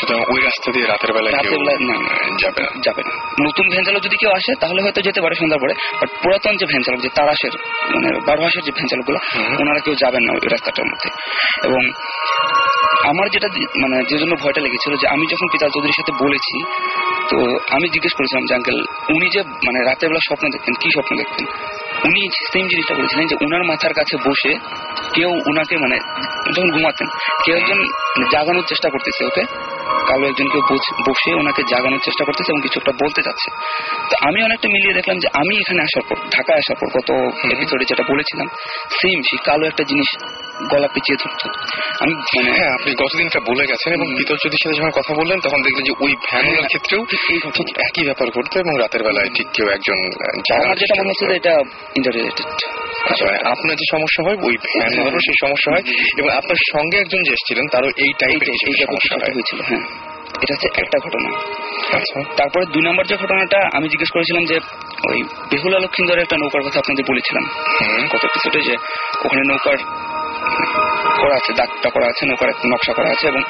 সুতরাং 0.00 0.20
ওই 0.20 0.40
রাস্তা 0.42 0.72
দিয়ে 0.72 0.86
রাতের 0.86 1.12
বেলা 1.12 1.30
রাতের 1.30 1.50
বেলা 1.50 1.72
না 1.72 1.94
যাবে 2.40 2.62
না। 2.62 2.68
যাবে 2.84 3.02
না। 3.06 3.12
নতুন 3.40 3.68
ভ্যান 3.68 3.84
চালক 3.84 4.02
যদি 4.02 4.16
কেউ 4.16 4.30
আসে 4.30 4.54
তাহলে 4.60 4.82
হয়তো 4.82 5.00
যেতে 5.00 5.20
পারে 5.20 5.34
সন্ধ্যার 5.34 5.60
পরে 5.60 5.74
বাট 5.74 6.10
পুরাতন 6.22 6.56
যে 6.56 6.66
ভ্যান 6.66 6.82
চালক 6.82 7.00
যে 7.00 7.08
তারাসের 7.08 7.50
মানে 7.94 8.20
বারোহাসের 8.26 8.62
যে 8.62 8.72
ভ্যান 8.72 8.86
চালকগুলো। 8.86 9.18
ওনারা 9.62 9.80
কেউ 9.80 9.94
যাবেন 9.94 10.22
না 10.24 10.32
ওই 10.32 10.48
রাস্তাটার 10.48 10.84
মধ্যে। 10.84 11.10
এবং 11.64 11.90
আমার 13.08 13.28
যেটা 13.28 13.48
মানে 13.76 14.04
যে 14.08 14.18
জন্য 14.18 14.36
ভয়টা 14.36 14.60
লেগেছিল 14.60 14.96
যে 14.96 15.08
আমি 15.08 15.26
যখন 15.26 15.46
পিতাল 15.52 15.70
চৌধুরীর 15.70 15.92
সাথে 15.92 16.24
বলেছি 16.24 16.54
তো 17.30 17.38
আমি 17.70 17.86
জিজ্ঞেস 17.88 18.12
করেছিলাম 18.12 18.44
যে 18.48 18.54
আঙ্কেল 18.54 18.78
উনি 19.14 19.28
যে 19.30 19.40
মানে 19.42 19.78
রাতের 19.84 20.08
বেলা 20.08 20.20
স্বপ্ন 20.28 20.44
দেখতেন, 20.52 20.74
কি 20.80 20.88
স্বপ্ন 20.88 21.16
দেখতেন? 21.16 21.46
উনি 22.04 22.22
সেম 22.52 22.64
জিনিসটা 22.68 22.94
বলেছিলেন 22.94 23.26
যে, 23.26 23.36
উনার 23.40 23.64
মাথার 23.64 23.94
কাছে 23.94 24.16
বসে 24.16 24.52
কেউ 25.14 25.30
উনাকে 25.46 25.76
মানে 25.76 25.96
যখন 26.56 26.70
ঘুমাতেন, 26.70 27.08
কেউ 27.44 27.56
একজন 27.56 27.78
জাগানোর 28.32 28.66
চেষ্টা 28.68 28.88
করতেছে 28.88 29.24
ওকে 29.24 29.42
কালো 30.06 30.26
একজন 30.28 30.48
কেউ 30.48 30.62
বস- 30.70 31.36
ওনাকে 31.38 31.62
জাগানোর 31.68 31.98
চেষ্টা 32.04 32.24
করতেছে 32.24 32.52
এবং 32.52 32.60
কিছু 32.62 32.78
একটা 32.78 32.92
বলতে 32.92 33.22
চাচ্ছে 33.22 33.50
তো 34.10 34.14
আমি 34.28 34.42
অনেকটা 34.42 34.68
মিলিয়ে 34.68 34.94
দেখলাম 34.94 35.18
যে 35.18 35.28
আমি 35.34 35.56
এখানে 35.58 35.82
আসার 35.82 36.02
পর 36.08 36.16
ঢাকায় 36.30 36.58
আসার 36.58 36.76
পর 36.80 36.88
গত 36.98 37.10
এপিসোডে 37.52 37.84
যেটা 37.84 38.02
বলেছিলাম 38.02 38.46
সেম 39.00 39.22
সেই 39.22 39.38
কালো 39.44 39.66
একটা 39.66 39.84
জিনিস 39.84 40.08
গলা 40.70 40.88
পিছিয়ে 40.88 41.16
ধরতো। 41.16 41.46
আমি 42.00 42.14
মানে 42.36 42.50
হ্যাঁ 42.52 42.72
আপনি 42.74 42.94
গতদিনটা 42.94 43.40
বলে 43.40 43.66
গেছেন 43.66 43.92
এবং 43.92 44.06
জ্যোতির 44.18 44.60
সাথে 44.62 44.74
যখন 44.74 44.90
কথা 44.90 45.14
বললেন 45.14 45.40
তখন 45.40 45.62
দেখলেন 45.62 45.84
যে 45.84 45.94
ওই 46.00 46.16
ভ্যানের 46.28 46.54
হ্যাঁ, 46.54 46.68
ক্ষেত্রেও 46.68 47.02
ঠিক 47.54 47.66
একই 47.78 48.04
ব্যাপার 48.04 48.30
ঘটতো 48.30 48.60
এবং 48.60 48.78
রাতের 48.78 49.02
বেলায় 49.02 49.30
ঠিক 49.34 49.46
কেউ 49.52 49.68
একজন 49.68 49.98
আমার 50.60 50.76
যেটা 50.78 50.94
মনে 50.98 51.08
হচ্ছে 51.08 51.24
এটা 51.34 51.54
ইন্টাররিলেটেড 51.94 52.46
আচ্ছা, 52.46 52.68
মানে 52.70 52.87
আপনার 53.44 53.76
যে 53.76 53.84
সমস্যা 53.90 54.24
হয় 54.24 54.36
ওই 54.36 54.56
ভ্যানেরও 54.56 55.18
সেই 55.18 55.48
সমস্যা 55.48 55.72
হয়। 55.72 55.82
এবং 56.18 56.30
আপনার 56.30 56.56
সঙ্গে 56.72 56.98
একজন 56.98 57.22
যে 57.22 57.32
এসেছিলেন 57.32 57.66
তারও 57.72 57.88
এই 57.88 58.12
টাইপের 58.12 58.86
সমস্যা 58.86 59.32
হয়েছিল 59.32 59.60
হ্যাঁ। 59.62 59.80
এটা 60.42 60.54
হচ্ছে 60.54 60.68
একটা 60.76 60.98
ঘটনা। 60.98 61.38
আচ্ছা। 61.96 62.22
তারপরে 62.36 62.66
দুই 62.66 62.82
নম্বর 62.82 63.06
যে 63.06 63.16
ঘটনাটা 63.16 63.60
আমি 63.72 63.88
জিজ্ঞেস 63.88 64.10
করেছিলাম 64.10 64.44
যে 64.44 64.60
ওই 65.10 65.22
বেহুলা 65.22 65.78
লক্ষিন্দরের 65.78 66.22
একটা 66.22 66.36
নৌকার 66.36 66.62
কথা 66.62 66.78
আপনাদের 66.78 67.04
বলেছিলাম। 67.08 67.44
গত 68.06 68.24
এপিসোডে 68.24 68.60
যে 68.60 68.76
ওখানে 69.24 69.42
নৌকার 69.48 69.76
করা 71.20 71.34
আছে 71.34 71.52
দাগটা 71.52 71.90
করা 71.90 72.06
আছে 72.06 72.26
নৌকার 72.26 72.48
একটা 72.48 72.68
নকশা 72.68 72.92
করা 72.92 73.10
আছে 73.10 73.28
এবং 73.28 73.42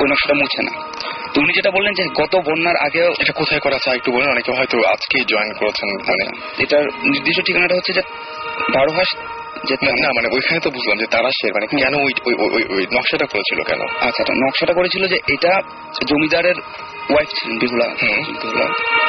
ওই 0.00 0.08
নকশাটা 0.10 0.34
মুছে 0.34 0.62
না। 0.62 0.86
তো 1.34 1.40
উনি 1.40 1.52
যেটা 1.52 1.70
বললেন 1.70 1.92
যে 1.94 2.04
গত 2.22 2.36
বন্যার 2.36 2.76
আগেও 2.76 3.12
এটা 3.20 3.32
কোথায় 3.32 3.60
করা 3.60 3.76
আছে? 3.76 3.90
একটু 3.90 4.12
বলেন 4.12 4.28
অনেকে 4.28 4.52
হয়তো 4.52 4.78
আজকেই 4.78 5.24
জয়েন 5.24 5.52
করেছেন 5.58 5.88
মানে। 5.88 6.40
এটার 6.62 6.84
নির্দিষ্ট 6.84 7.42
ঠিকানাটা 7.46 7.74
হচ্ছে 7.74 7.92
যে 7.92 8.02
বারোহাস 8.60 9.16
না, 9.72 10.08
মানে 10.08 10.28
ওইখানে 10.32 10.60
তো 10.60 10.70
বুঝলাম 10.70 10.98
যে 10.98 11.06
তারা 11.06 11.30
শের 11.30 11.52
মানে 11.54 11.66
কেন 11.66 11.94
ওই 11.94 12.12
ওই- 12.26 12.96
নকশাটা 12.96 13.26
করেছিল 13.26 13.62
কেন? 13.62 13.80
আচ্ছা 13.80 14.24
নকশাটা 14.32 14.72
করেছিল 14.72 15.06
যে 15.06 15.16
এটা 15.28 15.62
জমিদারের 16.08 16.54
ওয়াইফ 17.10 17.28
ছিলেন 17.28 17.58
বিহুলা 17.58 17.84
হ্যাঁ। 17.84 18.22
বেহুলা 18.22 18.64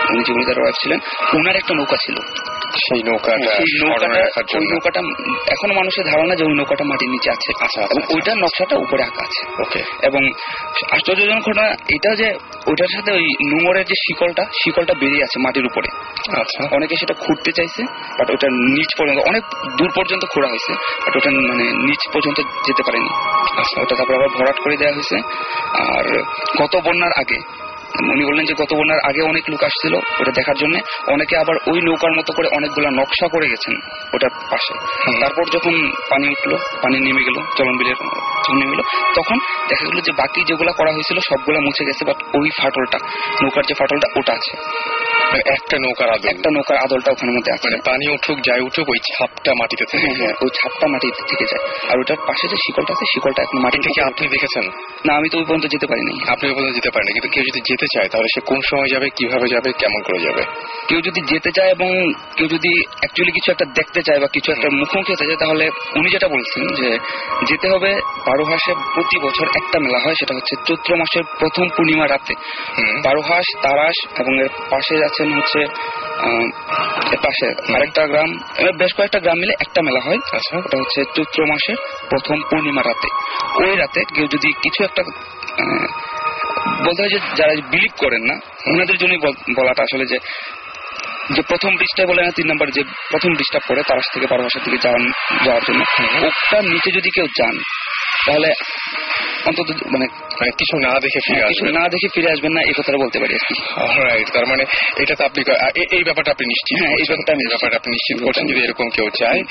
উনি 0.10 0.24
জমিদারের 0.24 0.60
ওয়াইফ 0.60 0.76
ছিলেন। 0.84 1.00
ওনার 1.34 1.56
একটা 1.56 1.76
নৌকা 1.76 1.96
ছিল। 2.06 2.16
সেই 2.76 3.04
নৌকাটা 3.04 4.58
ওই 4.58 4.68
নৌকাটা 4.68 5.00
এখনও 5.48 5.74
মানুষের 5.74 6.06
ধারণা 6.06 6.36
যে 6.36 6.44
ওই 6.44 6.54
নৌকাটা 6.54 6.84
মাটির 6.84 7.10
নিচে 7.10 7.32
আছে 7.32 7.52
এবং 7.80 8.16
ওইটার 8.16 8.38
নকশাটা 8.38 8.76
উপরে 8.76 9.04
আঁকা 9.04 9.24
আছে। 9.24 9.62
ওকে। 9.62 9.84
এবং 10.04 10.32
আশ্চর্যজনক 10.92 11.44
ঘটনা 11.44 11.68
এটা 11.68 12.16
যে 12.16 12.34
ওইটার 12.68 12.88
সাথে 12.94 13.12
ওই 13.12 13.26
নোংরের 13.46 13.86
যে 13.86 13.94
শিকলটা 13.96 14.44
শিকলটা 14.44 14.94
বেরিয়ে 14.94 15.24
আছে 15.24 15.40
মাটির 15.40 15.66
উপরে। 15.66 15.88
আচ্ছা। 16.42 16.68
অনেকে 16.72 16.96
সেটা 16.96 17.14
খুঁড়তে 17.14 17.52
চাইছে 17.52 17.84
বাট 18.20 18.32
ওটা 18.32 18.48
নিচ 18.48 18.98
পর্যন্ত 18.98 19.20
অনেক 19.28 19.44
দূর 19.78 19.92
পর্যন্ত 19.96 20.26
খোঁড়া 20.26 20.50
হয়েছে 20.50 20.74
বাট 20.74 21.16
ওটা 21.16 21.30
মানে 21.32 21.64
নিচ 21.64 22.14
পর্যন্ত 22.14 22.40
যেতে 22.40 22.84
পারেনি। 22.84 23.10
আচ্ছা। 23.58 23.82
ওটা 23.82 23.96
তারপর 23.96 24.16
আবার 24.16 24.28
ভরাট 24.28 24.60
করে 24.60 24.78
দেওয়া 24.78 24.94
হয়েছে। 24.94 25.18
আর 25.74 26.24
গত 26.64 26.76
বন্যার 26.76 27.12
আগে 27.18 27.67
উনি 28.14 28.24
বললেন 28.26 28.46
যে 28.46 28.54
গত 28.54 28.72
বন্যার 28.74 29.00
আগে 29.10 29.22
অনেক 29.22 29.44
লোক 29.50 29.64
আসছিল 29.64 29.94
ওটা 30.20 30.32
দেখার 30.32 30.56
জন্য। 30.56 30.76
অনেকে 31.08 31.38
আবার 31.38 31.56
ওই 31.68 31.80
নৌকার 31.82 32.14
মতো 32.18 32.32
করে 32.34 32.48
অনেকগুলা 32.58 32.90
নকশা 32.92 33.28
করে 33.28 33.48
গেছেন 33.48 33.74
ওটার 34.14 34.30
পাশে। 34.30 34.74
তারপর 35.22 35.44
যখন 35.54 35.74
পানি 36.10 36.26
উঠল 36.30 36.52
পানি 36.82 36.98
নেমে 37.00 37.24
গেল 37.24 37.38
চলন 37.58 37.78
বিলের 37.78 37.98
নেমে 38.50 38.72
গেলো 38.72 38.84
তখন 39.16 39.38
দেখা 39.70 39.86
গেল 39.86 40.00
যে 40.02 40.12
বাকি 40.12 40.40
যেগুলা 40.44 40.72
করা 40.72 40.92
হয়েছিল 40.94 41.18
সবগুলা 41.30 41.60
মুছে 41.60 41.84
গেছে 41.86 42.04
বাট 42.06 42.20
ওই 42.34 42.50
ফাটলটা 42.58 42.98
নৌকার 43.44 43.64
যে 43.68 43.74
ফাটলটা 43.74 44.08
ওটা 44.16 44.34
আছে। 44.34 44.54
একটা 45.36 45.78
নৌকার 45.78 46.10
আদল। 46.10 46.28
একটা 46.30 46.50
নৌকার 46.52 46.78
আদলটা 46.78 47.12
ওখানের 47.12 47.36
মধ্যে 47.36 47.54
আছে। 47.54 47.68
মানে 47.68 47.82
পানি 47.86 48.10
উঠুক 48.10 48.38
যাই 48.40 48.62
উঠুক 48.62 48.90
ওই 48.90 48.98
ছাপটা 48.98 49.52
মাটিতে 49.60 49.86
থেকে 49.92 50.08
হ্যাঁ 50.08 50.18
হ্যাঁ 50.18 50.34
ওই 50.42 50.50
ছাপটা 50.50 50.88
মাটিতে 50.88 51.24
থেকে 51.30 51.46
যায়। 51.46 51.92
আর 51.92 52.00
ওটার 52.00 52.16
পাশে 52.28 52.48
যে 52.48 52.56
শিকলটা 52.56 52.94
আছে 52.94 53.06
শিকলটা 53.14 53.44
এখন 53.44 53.60
মাটি 53.60 53.78
এটা 53.78 53.90
কি 53.96 54.02
আপনি 54.02 54.28
দেখেছেন? 54.28 54.72
না 55.06 55.14
আমি 55.14 55.30
তো 55.30 55.38
ওই 55.38 55.44
পর্যন্ত 55.44 55.66
যেতে 55.66 55.88
পারিনি। 55.88 56.32
আপনি 56.32 56.50
ওই 56.50 56.56
পর্যন্ত 56.56 56.76
যেতে 56.76 56.90
পারেন 56.90 57.14
কিন্তু 57.14 57.30
কেউ 57.30 57.44
যদি 57.44 57.62
যেতে 57.62 57.86
চায় 57.94 58.10
তাহলে 58.10 58.28
সে 58.36 58.42
কোন 58.42 58.60
সময় 58.70 58.88
যাবে 58.88 59.10
কীভাবে 59.10 59.48
যাবে 59.48 59.72
কেমন 59.72 60.02
করে 60.02 60.20
যাবে? 60.20 60.44
কেউ 60.88 61.02
যদি 61.02 61.22
যেতে 61.22 61.52
চায় 61.52 61.70
এবং 61.70 62.14
কেউ 62.38 62.48
যদি 62.48 62.86
অ্যাকচুয়ালি 62.86 63.32
কিছু 63.32 63.52
একটা 63.52 63.66
দেখতে 63.66 64.02
চায় 64.04 64.20
বা 64.20 64.28
কিছু 64.28 64.52
একটা 64.52 64.70
মুখোমুখি 64.74 65.14
হতে 65.14 65.26
চায় 65.26 65.38
তাহলে 65.38 65.70
উনি 65.96 66.10
যেটা 66.10 66.28
বলছেন 66.28 66.68
যে 66.68 67.00
যেতে 67.48 67.70
হবে 67.70 67.96
বারো 68.28 68.44
হাসে 68.44 68.74
প্রতি 68.94 69.20
বছর 69.20 69.48
একটা 69.56 69.80
মেলা 69.80 70.00
হয় 70.00 70.14
সেটা 70.14 70.36
হচ্ছে 70.36 70.56
চৈত্র 70.66 70.96
মাসের 70.96 71.24
প্রথম 71.40 71.70
পূর্ণিমা 71.78 72.08
রাতে। 72.08 72.34
বারো 73.04 73.22
হাঁস 73.22 73.58
তারাস 73.62 74.20
এবং 74.20 74.42
এর 74.42 74.50
পাশে 74.70 74.98
আছেন 75.18 75.30
হচ্ছে 75.38 75.60
পাশে 77.26 77.48
আরেকটা 77.76 78.02
গ্রাম 78.12 78.30
বেশ 78.82 78.92
কয়েকটা 78.98 79.20
গ্রাম 79.24 79.38
মিলে 79.44 79.54
একটা 79.66 79.80
মেলা 79.88 80.02
হয়। 80.08 80.20
আচ্ছা 80.38 80.54
ওটা 80.66 80.78
হচ্ছে 80.82 81.00
চৈত্র 81.16 81.40
মাসের 81.52 81.78
প্রথম 82.12 82.38
পূর্ণিমা 82.50 82.82
রাতে। 82.90 83.10
ওই 83.64 83.74
রাতে 83.82 84.00
কেউ 84.16 84.26
যদি 84.34 84.50
কিছু 84.64 84.80
একটা 84.88 85.02
বলতে 86.86 87.00
হয় 87.04 87.12
যে 87.16 87.20
যারা 87.40 87.54
বিলিভ 87.74 87.94
করেন 88.04 88.24
না, 88.30 88.36
ওনাদের 88.72 88.98
জন্যই 89.02 89.22
বলাটা 89.58 89.82
আসলে 89.88 90.06
যে 90.12 90.18
যে 91.36 91.42
প্রথম 91.52 91.72
ব্রিজটাই 91.80 92.08
বলে 92.12 92.22
না, 92.26 92.32
তিন 92.38 92.48
নম্বর 92.52 92.68
যে 92.78 92.82
প্রথম 93.12 93.32
ব্রিজটা 93.38 93.60
পড়ে 93.68 93.82
তারাস 93.90 94.08
থেকে 94.14 94.26
বারো 94.32 94.42
ভাষার 94.46 94.64
দিকে 94.66 94.80
যাওয়ার 95.46 95.64
জন্য। 95.68 95.82
ওটার 96.28 96.64
নিচে 96.74 96.90
যদি 96.98 97.10
কেউ 97.16 97.28
যান 97.40 97.56
তাহলে 98.28 98.50
অন্তত 99.46 99.70
মানে 99.94 100.06
মানে 100.40 100.52
কিছু 100.52 100.76
না 100.78 100.92
দেখে 101.00 101.20
ফিরে 101.26 101.42
কিছু 101.42 101.52
আসবেন 101.52 101.74
না 101.78 101.84
দেখে 101.90 102.08
ফিরে 102.16 102.30
আসবেন 102.32 102.52
না 102.52 102.62
এই 102.62 102.74
কথাটা 102.78 102.98
বলতে 102.98 103.18
পারি 103.20 103.34
আর 103.34 103.44
কি। 103.48 103.56
রাইট 104.04 104.28
তার 104.34 104.46
মানে 104.48 104.64
এটা 104.98 105.16
তো 105.16 105.24
আপনি 105.26 105.42
এই 105.92 106.04
ব্যাপারটা 106.04 106.32
আপনি 106.32 106.46
নিশ্চিত 106.48 106.78
হ্যাঁ, 106.82 106.96
এই 106.98 107.06
ব্যাপারটা 107.08 107.32
আমি 107.34 107.44
ব্যাপারটা 107.48 107.78
আপনি 107.78 107.90
নিশ্চিত 107.92 108.18
করছেন 108.24 108.46
যদি 108.48 108.60
এরকম 108.64 108.90
কেউ 108.90 109.10
চায় 109.20 109.42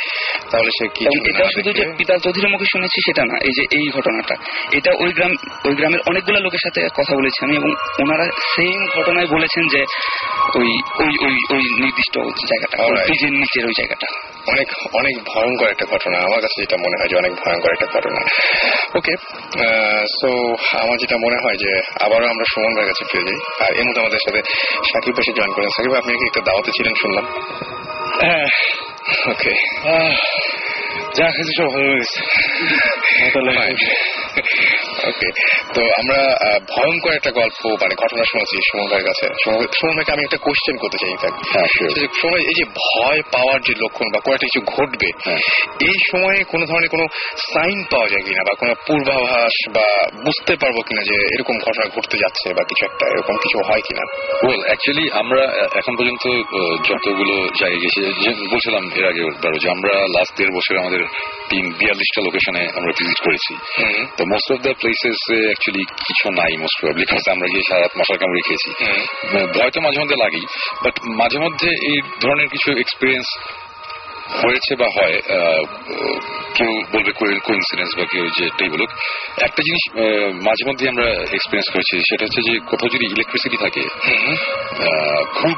তাহলে 0.51 0.71
সে 0.79 0.87
কি 0.95 1.03
এটা 1.25 1.45
শুধু 1.53 1.71
যে 1.73 1.85
পিতা 1.99 2.15
চৌধুরীর 2.19 2.49
মুখে 2.49 2.67
শুনেছি 2.73 2.99
সেটা 3.07 3.23
না 3.25 3.37
এই 3.43 3.53
যে 3.53 3.63
এই 3.71 3.87
ঘটনাটা। 3.91 4.35
এটা 4.73 4.91
ওই 4.99 5.11
গ্রাম 5.13 5.33
ওই 5.65 5.75
গ্রামের 5.75 6.01
অনেকগুলো 6.07 6.39
লোকের 6.41 6.63
সাথে 6.65 6.81
কথা 6.95 7.13
বলেছি 7.17 7.39
আমি 7.45 7.55
এবং 7.57 7.71
ওনারা 8.03 8.27
সেম 8.55 8.79
ঘটনায় 8.97 9.27
বলেছেন 9.27 9.65
যে 9.69 9.81
ওই 10.55 10.71
ওই 10.99 11.13
ওই 11.27 11.35
ওই 11.51 11.63
নির্দিষ্ট 11.81 12.15
জায়গাটা. 12.47 12.77
নিচের 13.31 13.65
ওই 13.67 13.75
জায়গাটা। 13.77 14.09
অনেক 14.49 14.69
অনেক 14.95 15.15
ভয়ঙ্কর 15.25 15.69
একটা 15.69 15.87
ঘটনা। 15.91 16.17
আমার 16.19 16.41
কাছে 16.41 16.57
যেটা 16.63 16.77
মনে 16.77 16.97
হয় 17.01 17.09
যে 17.09 17.17
অনেক 17.17 17.33
ভয়ঙ্কর 17.33 17.73
একটা 17.73 17.87
ঘটনা। 17.87 18.21
ওকে 18.95 19.15
সো 20.21 20.29
আমার 20.83 20.97
যেটা 20.99 21.17
মনে 21.17 21.39
হয় 21.45 21.59
যে 21.65 21.73
আবারও 22.05 22.27
আমরা 22.27 22.45
সুমন 22.55 22.73
ভাইয়ের 22.75 22.93
কাছে 22.93 23.05
ফিরে 23.11 23.25
যাই। 23.29 23.41
আর 23.65 23.73
এই 23.73 23.83
মুহূর্তে 23.83 24.01
আমাদের 24.01 24.19
সাথে 24.27 24.41
সাকিব 24.93 25.15
এসে 25.19 25.33
জয়েন 25.33 25.53
করেন। 25.53 25.69
সাকিব 25.69 25.93
আপনি 25.95 26.13
কি 26.13 26.25
একটা 26.27 26.41
দাওয়াতে 26.41 26.71
ছিলেন 26.77 26.95
শুনলাম। 27.03 27.27
হ্যাঁ। 28.23 28.47
ওকে 29.31 29.53
যা 31.17 31.31
সব 31.59 31.67
ভালো 31.67 31.97
ওকে 35.09 35.31
তো 35.75 35.83
আমরা 35.83 36.37
ভয়ঙ্কর 36.69 37.13
একটা 37.13 37.31
গল্প 37.31 37.67
মানে 37.67 37.95
ঘটনা 37.95 38.25
শুনেছি 38.25 38.57
সুমন 38.57 38.87
ভাইয়ের 38.87 39.05
কাছে। 39.05 39.29
সুমন- 39.45 39.67
সুমন 39.67 39.97
ভাইকে 39.97 40.13
আমি 40.13 40.23
একটা 40.23 40.37
কোশ্চেন 40.37 40.77
করতে 40.77 40.99
চাই 40.99 41.11
হ্যাঁ, 41.11 41.61
ভাই, 41.61 42.43
এই 42.43 42.53
যে 42.59 42.65
ভয় 42.65 43.23
পাওয়ার 43.23 43.61
যে 43.61 43.75
লক্ষণ 43.79 44.07
বা 44.15 44.21
কোনো 44.21 44.37
কিছু 44.37 44.61
ঘটবে 44.61 45.11
হ্যাঁ। 45.25 45.39
এই 45.81 45.93
সময়ে 46.11 46.45
কোনো 46.45 46.67
ধরনের 46.67 46.89
কোনো 46.89 47.07
সাইন 47.37 47.85
পাওয়া 47.91 48.09
যায় 48.09 48.23
কিনা? 48.23 48.43
বা 48.43 48.55
কোনো 48.55 48.75
পূর্বাভাস 48.87 49.69
বা 49.69 50.09
বুঝতে 50.25 50.57
পারব 50.57 50.75
কিনা 50.89 51.03
যে 51.03 51.15
এরকম 51.15 51.59
ঘটনা 51.59 51.91
ঘটতে 51.97 52.19
যাচ্ছে 52.19 52.55
বা 52.55 52.63
কিছু 52.63 52.87
একটা 52.87 53.07
এরকম 53.07 53.37
কিছু 53.37 53.59
হয় 53.59 53.81
কিনা? 53.81 54.03
ওয়েল 54.49 54.65
অ্যাকচুয়ালি 54.65 55.13
আমরা 55.13 55.69
এখন 55.75 55.97
পর্যন্ত 55.97 56.43
যতগুলো 56.91 57.49
জায়গায় 57.61 57.81
গেছি 57.81 58.25
যে 58.25 58.31
বলছিলাম 58.31 58.91
এর 58.95 59.07
আগে 59.07 59.59
যে 59.59 59.71
আমরা 59.71 59.95
লাস্ট 59.95 60.39
দেড় 60.39 60.51
বছর 60.51 60.79
আমাদের 60.79 61.06
তিন 61.51 61.65
বিয়াল্লিশটা 61.81 62.21
লোকেশনে 62.27 62.63
আমরা 62.79 62.93
ভিজিট 62.99 63.19
করেছি। 63.27 63.53
তো 64.17 64.23
most 64.33 64.49
of 64.55 64.59
the 64.67 64.73
places 64.81 65.19
actually 65.49 65.83
কিছু 66.07 66.27
নাই 66.41 66.53
মোস্ট 66.63 66.77
প্রবলি 66.83 67.05
আমরা 67.35 67.49
গিয়ে 67.53 67.65
সারা 67.69 67.81
রাত 67.83 67.93
মশার 67.99 68.19
কামড়ে 68.21 68.43
খেয়েছি। 68.47 68.71
ভয় 69.57 69.71
তো 69.75 69.79
মাঝে 69.87 69.99
মধ্যে 70.03 70.17
লাগেই 70.23 70.47
বাট 70.85 70.95
মাঝে 71.21 71.39
মধ্যে 71.45 71.69
এই 71.91 71.99
ধরনের 72.23 72.49
কিছু 72.55 72.69
এক্সপিরিয়েন্স 72.85 73.29
হয়েছে 74.43 74.73
বা 74.81 74.89
হয় 74.97 75.17
কেউ 76.57 76.71
বলবে 76.95 77.11
কোইন্সিডেন্স 77.49 77.91
বা 77.99 78.05
কেউ 78.13 78.25
যে 78.37 78.43
এটাই 78.51 78.71
বলুক। 78.75 78.91
একটা 79.47 79.61
জিনিস 79.67 79.83
মাঝে 80.49 80.63
মধ্যে 80.69 80.85
আমরা 80.93 81.07
এক্সপিরিয়েন্স 81.37 81.69
করেছি 81.75 81.95
সেটা 82.09 82.23
হচ্ছে 82.27 82.41
যে 82.49 82.53
কোথাও 82.71 82.93
যদি 82.95 83.07
ইলেকট্রিসিটি 83.15 83.59
থাকে 83.65 83.83
খুব 85.39 85.57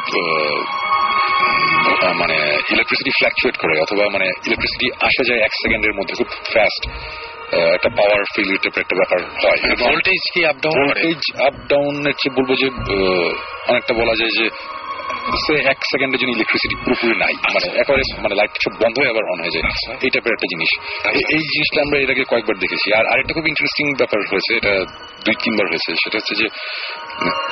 মানে 2.20 2.36
ইলেকট্রিসিটি 2.70 3.11
ফ্ল্যাকচুয়েট 3.11 3.57
করে 3.57 3.74
অথবা 3.80 4.05
মানে 4.12 4.26
ইলেকট্রিসিটি 4.47 4.86
আসা 5.01 5.22
যায় 5.28 5.41
এক 5.41 5.53
সেকেন্ডের 5.62 5.95
মধ্যে 5.95 6.14
খুব 6.14 6.28
ফাস্ট 6.55 6.82
একটা 7.76 7.91
পাওয়ার 7.97 8.20
ফিল 8.34 8.51
টাইপের 8.57 8.82
একটা 8.82 8.97
ব্যাপার 8.97 9.18
হয়। 9.43 9.59
ভোল্টেজ 9.76 10.22
কি 10.34 10.41
আপ 10.45 10.57
ডাউন 10.62 10.74
ভোল্টেজ 10.78 11.22
আপ 11.47 11.55
ডাউনের 11.68 12.12
চেয়ে 12.12 12.34
বলব 12.36 12.51
যে 12.62 12.68
অনেকটা 13.68 13.93
বলা 13.95 14.14
যায় 14.20 14.32
যে 14.39 14.47
সে 15.36 15.54
এক 15.70 15.78
সেকেন্ডের 15.78 16.20
জন্য 16.20 16.30
ইলেকট্রিসিটি 16.30 16.74
পুরোপুরি 16.74 17.18
নাই। 17.18 17.34
মানে 17.34 17.80
একেবারে 17.80 18.22
মানে 18.22 18.34
লাইট 18.34 18.50
সব 18.50 18.84
বন্ধ 18.84 18.98
হয়ে 18.98 19.08
আবার 19.08 19.24
অন 19.32 19.40
হয়ে 19.40 19.50
যায়। 19.50 19.96
এই 20.02 20.10
টাইপের 20.10 20.32
একটা 20.32 20.46
জিনিস। 20.50 20.78
এই 21.06 21.38
জিনিসটা 21.38 21.80
আমরা 21.80 21.98
এর 21.98 22.10
আগে 22.10 22.24
কয়েকবার 22.28 22.58
দেখেছি। 22.58 22.94
আর 22.94 23.06
আরেকটা 23.06 23.34
খুব 23.34 23.48
ইন্টারেস্টিং 23.48 23.94
ব্যাপার 23.94 24.20
হয়েছে 24.20 24.56
এটা 24.56 24.84
দুই 25.24 25.34
তিনবার 25.34 25.66
হয়েছে। 25.66 25.94
সেটা 25.94 26.18
হচ্ছে 26.18 26.34
যে 26.34 26.48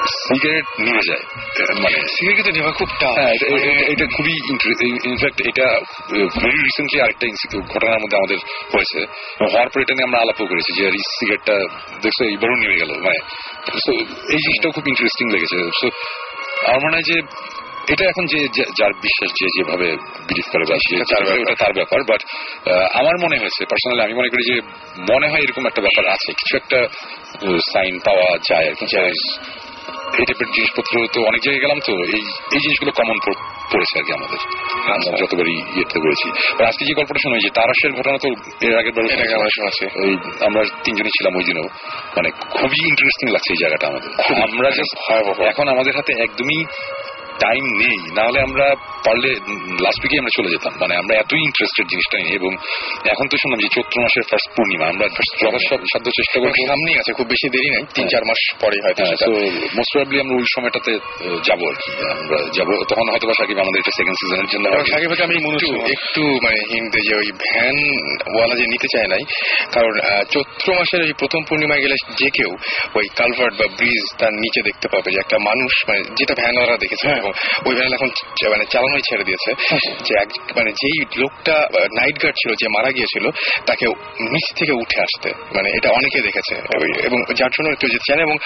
সিগারেট 0.08 0.64
নিয়ে 0.80 1.00
যায়। 1.08 1.20
মানে 1.82 2.00
সিগারেট 2.08 2.54
নেওয়া 2.54 2.72
খুব 2.72 2.88
হ্যাঁ 2.88 3.32
এটা- 3.88 4.16
খুবই 4.16 4.32
ইনফ্যাক্ট 5.10 5.40
এটা 5.40 5.80
ভেরি 6.12 6.62
রিসেন্টলি 6.62 7.00
আরেকটা 7.00 7.26
ঘটনার 7.58 8.00
মধ্যে 8.00 8.16
আমাদের 8.16 8.38
হয়েছে। 8.72 8.98
হওয়ার 9.52 9.68
পর 9.68 9.80
এটা 9.80 9.94
নিয়ে 9.94 10.04
আমরা 10.04 10.18
আলাপও 10.18 10.46
করেছি 10.46 10.72
যে 10.72 10.86
এই 10.86 10.98
সিগারেটটা 10.98 11.54
দেখছ 12.02 12.22
এইবারও 12.22 12.54
নেমে 12.54 12.76
গেল। 12.76 12.88
মানে 12.88 13.18
এই 13.96 14.38
জিনিসটাও 14.38 14.72
খুব 14.72 14.88
ইন্টারেস্টিং 14.88 15.30
লেগেছে। 15.30 15.70
সো 15.80 15.90
আমার 16.66 16.80
মনে 16.84 16.96
হয় 16.96 17.02
যে 17.02 17.20
এটা 17.92 18.04
এখন 18.04 18.24
যে 18.26 18.38
যার 18.78 18.92
বিশ্বাস 18.92 19.30
যে 19.40 19.46
যেভাবে 19.56 19.88
বিলিভ 20.28 20.46
করে 20.52 20.64
বা 20.70 20.76
তার 21.10 21.24
ব্যাপার। 21.24 21.40
ওটা 21.40 21.54
তার 21.58 21.72
ব্যাপার 21.72 22.00
বাট 22.10 22.22
আমার 22.94 23.14
মনে 23.22 23.36
হয়েছে 23.38 23.64
পার্সোনালি 23.64 24.02
আমি 24.02 24.14
মনে 24.14 24.28
করি 24.28 24.42
যে 24.52 24.56
মনে 25.12 25.26
হয় 25.28 25.42
এরকম 25.42 25.66
একটা 25.66 25.82
ব্যাপার 25.82 26.04
আছে 26.06 26.32
কিছু 26.32 26.56
একটা 26.56 26.78
সাইন 27.72 27.94
পাওয়া 27.98 28.28
যায় 28.48 28.66
আর 28.68 28.74
কি 28.80 28.86
এই 30.18 30.24
টাইপের 30.24 30.46
জিনিসপত্র 30.46 30.92
তো 31.12 31.18
অনেক 31.20 31.40
জায়গায় 31.44 31.62
গেলাম 31.64 31.78
তো 31.86 31.92
এই 31.92 32.22
এই 32.54 32.60
জিনিসগুলো 32.64 32.92
কমন 32.92 33.16
পড়েছে 33.72 33.94
আর 33.98 34.04
কি 34.04 34.12
আমাদের। 34.12 34.40
আমরা 34.94 35.16
যতবারই 35.18 35.56
ইয়েতে 35.76 35.98
আর 36.58 36.64
আজকে 36.64 36.82
যে 36.84 36.94
গল্পটা 36.94 37.20
শুনে 37.22 37.38
যে 37.38 37.50
তারাশের 37.50 37.92
ঘটনা 37.92 38.18
তো 38.22 38.28
এর 38.66 38.74
আগের 38.78 38.92
বার 38.92 39.04
আমরা 39.34 39.70
ওই 40.04 40.12
আমরা 40.46 40.62
তিনজনই 40.84 41.12
ছিলাম 41.18 41.32
ওই 41.36 41.44
দিনও। 41.44 41.66
মানে 42.16 42.28
খুবই 42.30 42.78
ইন্টারেস্টিং 42.90 43.26
লাগছে 43.32 43.50
এই 43.52 43.60
জায়গাটা 43.62 43.86
আমাদের। 43.86 44.10
আমরা 44.42 44.68
জাস্ট 44.70 44.94
এখন 45.44 45.68
আমাদের 45.68 45.92
হাতে 45.96 46.12
একদমই 46.22 46.64
টাইম 47.44 47.64
নেই 47.82 47.98
না 48.16 48.22
হলে 48.28 48.40
আমরা 48.40 48.66
পারলে 49.06 49.30
লাস্ট 49.84 50.00
উইকে 50.02 50.16
আমরা 50.18 50.32
চলে 50.36 50.48
যেতাম। 50.54 50.72
মানে 50.80 50.94
আমরা 50.96 51.14
এতই 51.22 51.42
ইন্টারেস্টেড 51.48 51.86
জিনিসটা 51.92 52.16
নিয়ে 52.18 52.36
এবং 52.40 52.52
এখন 53.12 53.24
তো 53.30 53.34
শুনলাম 53.42 53.60
যে 53.64 53.68
চৈত্র 53.76 53.96
মাসের 54.04 54.24
ফার্স্ট 54.30 54.48
পূর্ণিমা 54.56 54.86
আমরা 54.92 55.06
যথাসাধ্য 55.42 56.08
চেষ্টা 56.18 56.36
করব 56.40 56.54
সামনেই 56.70 56.96
আছে 56.98 57.10
খুব 57.12 57.26
বেশি 57.26 57.46
দেরি 57.48 57.68
নাই 57.70 57.84
তিন 57.94 58.06
চার 58.08 58.24
মাস 58.24 58.40
পরে 58.60 58.76
হয়তো 58.84 59.02
হ্যাঁ, 59.02 59.18
তো 59.20 59.32
মোস্ট 59.76 59.90
প্রবাবলি 59.92 60.18
আমরা 60.20 60.34
ওই 60.40 60.46
সময়টাতে 60.54 60.92
যাব 61.44 61.60
আর 61.70 61.76
কি। 61.82 61.90
আমরা 62.16 62.38
যাব 62.56 62.68
তখন 62.90 63.06
হয়তো 63.12 63.26
বা 63.26 63.34
সাকিব 63.40 63.58
আমাদের 63.58 63.80
এটা 63.80 63.92
সেকেন্ড 63.98 64.16
সিজনের 64.20 64.48
জন্য 64.52 64.64
সাকিব 64.92 65.10
আমি 65.26 65.34
একটু 65.38 65.68
একটু 65.94 66.22
মানে 66.44 66.58
হিন্ট 66.72 66.92
যে 67.06 67.12
ওই 67.16 67.28
ভ্যান 67.44 67.76
ওয়ালা 68.34 68.54
যে 68.54 68.66
নিতে 68.66 68.88
চায় 68.94 69.08
নাই 69.08 69.22
কারণ 69.72 69.92
চৈত্র 70.30 70.66
মাসের 70.74 71.00
ওই 71.02 71.12
প্রথম 71.12 71.40
পূর্ণিমায় 71.48 71.82
গেলে 71.82 71.96
যে 72.16 72.28
কেউ 72.30 72.50
ওই 72.94 73.06
কালভার্ট 73.16 73.54
বা 73.60 73.66
ব্রিজ 73.78 74.04
তার 74.18 74.32
নিচে 74.34 74.60
দেখতে 74.62 74.86
পাবে 74.88 75.08
যে 75.10 75.18
একটা 75.20 75.38
মানুষ 75.38 75.72
মানে 75.88 76.00
যেটা 76.18 76.34
ভ্যান 76.34 76.44
ভ্যানওয়ালা 76.46 76.76
দেখেছে 76.76 77.06
এবং 77.26 77.32
ওই 77.66 77.74
ভ্যান 77.74 77.92
এখন 77.94 78.10
মানে 78.50 78.64
চালানোই 78.72 79.04
ছেড়ে 79.08 79.24
দিয়েছে। 79.24 79.50
যে 80.06 80.12
এক 80.22 80.30
মানে 80.56 80.70
যেই 80.72 80.96
লোকটা 81.16 81.54
নাইট 81.98 82.16
গার্ড 82.22 82.36
ছিল 82.42 82.50
যে 82.60 82.66
মারা 82.68 82.90
গিয়েছিল 82.90 83.24
তাকে 83.66 83.86
নিচ 84.32 84.46
থেকে 84.58 84.72
উঠে 84.72 84.98
আসতে। 85.00 85.28
মানে 85.56 85.68
এটা 85.76 85.88
অনেকে 85.90 86.18
দেখেছে। 86.20 86.54
এবং 87.06 87.18
যার 87.34 87.52
জন্য 87.56 87.68
কেউ 87.80 87.90
যেতে 87.90 88.06
চায় 88.08 88.22
এবং 88.22 88.36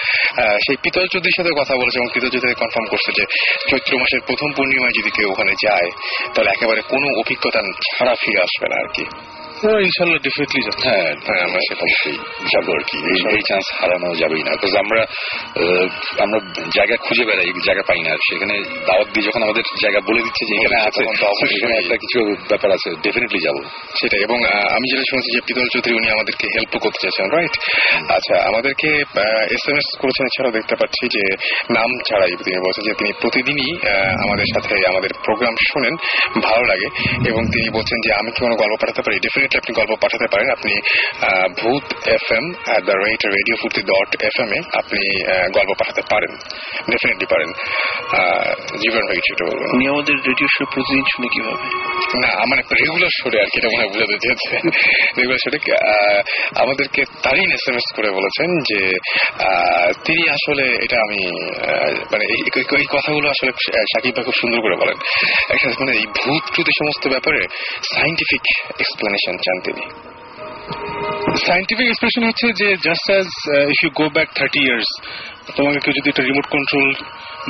সেই 0.67 0.77
পিতল 0.83 1.05
চৌধুরীর 1.13 1.37
সাথে 1.37 1.51
কথা 1.61 1.75
বলেছে 1.77 1.97
এবং 1.99 2.09
পিতল 2.15 2.29
চৌধুরী 2.29 2.55
কনফার্ম 2.55 2.87
করছে 2.91 3.11
যে 3.19 3.25
চৈত্র 3.71 3.99
মাসের 3.99 4.21
প্রথম 4.27 4.53
পূর্ণিমায় 4.57 4.95
যদি 4.99 5.11
কেউ 5.11 5.29
ওখানে 5.31 5.53
যায় 5.67 5.91
তাহলে 6.35 6.51
একেবারে 6.51 6.81
কোনো 6.81 7.07
অভিজ্ঞতা 7.21 7.61
ছাড়া 7.97 8.15
ফিরে 8.21 8.41
আসবে 8.41 8.67
না 8.69 8.77
আর 8.81 8.89
কি। 8.95 9.05
ইনশাল্লাহ 9.65 10.19
ডেফিনেটলি 10.23 10.63
হ্যাঁ 10.85 11.15
অবশ্যই 11.47 12.19
যাব 12.53 12.71
আর 12.71 12.83
কি। 12.83 12.99
এই- 12.99 13.41
চান্স 13.49 13.83
হারানো 13.83 14.15
যাবেই 14.15 14.43
না। 14.43 14.51
বিকজ 14.51 14.77
আমরা 14.77 15.07
আমরা 16.19 16.39
জায়গা 16.75 16.97
খুঁজে 16.97 17.25
বেড়াই 17.25 17.53
জায়গা 17.67 17.83
পাই 17.87 18.03
না। 18.03 18.11
আর 18.11 18.17
সেখানে 18.17 18.59
দাওয়াত 18.59 19.09
দিয়ে 19.09 19.27
যখন 19.27 19.43
আমাদের 19.43 19.63
জায়গা 19.83 20.01
বলে 20.01 20.23
দিচ্ছে 20.23 20.45
যে 20.47 20.55
এখানে 20.55 20.83
আছে 20.83 21.05
সেখানে 21.47 21.79
একটা 21.79 21.97
কিছু 21.97 22.25
ব্যাপার 22.25 22.73
আছে 22.73 22.91
ডেফিনেটলি 23.03 23.39
যাব। 23.39 23.55
সেটাই 24.01 24.21
এবং 24.23 24.37
আমি 24.47 24.91
যেটা 24.91 25.03
শুনেছি 25.11 25.35
যে 25.35 25.41
পিতল 25.41 25.67
চৌধুরী 25.73 25.95
উনি 25.95 26.11
আমাদেরকে 26.11 26.47
হেল্প 26.55 26.79
করতে 26.79 26.99
চাইছেন 27.03 27.31
রাইট 27.31 27.59
আচ্ছা 28.11 28.49
আমাদেরকে 28.49 28.89
এস 29.51 29.69
এম 29.69 29.77
এস 29.77 29.99
করেছেন 29.99 30.27
এছাড়াও 30.27 30.53
দেখতে 30.53 30.77
পাচ্ছি 30.77 31.07
যে 31.07 31.37
নাম 31.75 31.91
ছাড়াই 32.09 32.31
তিনি 32.31 32.59
বলছেন 32.59 32.85
যে 32.85 32.93
তিনি 32.93 33.13
প্রতিদিনই 33.21 33.79
আমাদের 34.25 34.45
সাথে 34.55 34.87
আমাদের 34.87 35.11
প্রোগ্রাম 35.25 35.55
শুনেন 35.73 35.95
ভালো 36.43 36.65
লাগে। 36.65 36.87
এবং 37.31 37.47
তিনি 37.47 37.71
বলছেন 37.71 37.99
যে 38.05 38.15
আমি 38.15 38.31
কি 38.31 38.41
কোনো 38.41 38.57
গল্প 38.57 38.81
পাঠাতে 38.81 39.03
পারি? 39.03 39.19
ডেফিনেটলি 39.21 39.50
আপনি 39.61 39.71
গল্প 39.81 39.93
পাঠাতে 40.03 40.27
পারেন? 40.33 40.49
আপনি 40.57 40.73
Bhoot 41.61 41.87
F 42.17 42.27
M 42.39 42.47
at 42.67 42.83
the 42.89 42.97
rate 43.05 43.23
radio 43.37 43.57
Foorti 43.63 43.83
dot 43.93 44.11
F 44.29 44.37
M 44.45 44.51
এ 44.59 44.61
আপনি 44.81 45.01
গল্প 45.57 45.71
পাঠাতে 45.81 46.03
পারেন। 46.13 46.33
ডেফিনেটলি 46.93 47.27
পারেন। 47.33 47.51
জীবন 48.83 49.03
ভাই 49.09 49.17
কিছু 49.19 49.31
একটা 49.35 49.45
বলবেন 49.51 49.69
উনি 49.77 49.85
আমাদের 49.95 50.17
রেডিও 50.29 50.49
শো 50.55 50.63
প্রতিদিন 50.75 51.05
শুনে 51.13 51.29
কীভাবে? 51.35 51.67
না 52.23 52.29
আমার 52.45 52.59
একটা 52.63 52.75
রেগুলার 52.83 53.13
শোরে 53.21 53.39
আর 53.43 53.49
কি 53.51 53.57
এটা 53.61 53.69
মনে 53.73 53.83
হয় 53.83 53.91
বুঝাতে 53.95 54.17
চেয়েছে। 54.25 54.55
রেগুলার 55.19 55.43
শোরে 55.45 55.59
আমাদেরকে 56.63 57.01
তারই 57.25 57.45
এস 57.57 57.65
এম 57.71 57.77
এস 57.81 57.87
করে 57.97 58.11
বলেছেন 58.19 58.49
যে 58.71 58.81
তিনি 60.07 60.23
আসলে 60.37 60.65
এটা 60.85 60.97
আমি 61.07 61.21
মানে 62.13 62.25
এই 62.35 62.87
কথাগুলো 62.97 63.27
আসলে 63.35 63.51
সাকিব 63.93 64.13
ভাই 64.17 64.25
খুব 64.29 64.37
সুন্দর 64.43 64.61
করে 64.67 64.77
বলেন। 64.83 64.97
একটা 65.55 65.69
মানে 65.81 65.93
এই 66.01 66.07
ভূত 66.21 66.45
টুত 66.55 66.69
সমস্ত 66.81 67.05
ব্যাপারে 67.15 67.41
সাইন্টিফিক 67.95 68.43
এক্সপ্লেনেশন 68.83 69.35
চান 69.47 69.59
তিনি। 69.61 69.85
সাইন্টিফিক 71.47 71.87
এক্সপ্রেশন 71.87 72.23
হচ্ছে 72.29 72.47
যে 72.53 72.69
just 72.77 73.11
as 73.11 73.29
if 73.69 73.79
you 73.85 73.91
go 73.91 74.07
back 74.09 74.29
thirty 74.35 74.61
years 74.67 74.91
তোমাকে 75.57 75.79
কেউ 75.79 75.93
যদি 75.93 76.09
একটা 76.09 76.23
রিমোট 76.23 76.47
কন্ট্রোল 76.47 76.89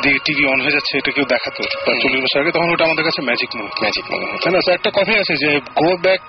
দিয়ে 0.03 0.19
টিভি 0.25 0.45
অন 0.47 0.61
হয়ে 0.61 0.71
যাচ্ছে 0.71 0.99
এটা 0.99 1.11
কেউ 1.11 1.25
দেখাতো। 1.25 1.63
চল্লিশ 2.03 2.21
বছর 2.23 2.41
আগে 2.41 2.53
তখন 2.53 2.69
ওটা 2.71 2.85
আমাদের 2.85 3.05
কাছে 3.05 3.23
ম্যাজিক 3.23 3.51
মনে 3.57 3.69
ম্যাজিক 3.83 4.05
মনে 4.13 4.39
তাই 4.45 4.53
না? 4.53 4.75
একটা 4.75 4.91
কথাই 4.95 5.19
আছে 5.19 5.35
যে 5.37 5.61
go 5.61 5.97
back 5.97 6.21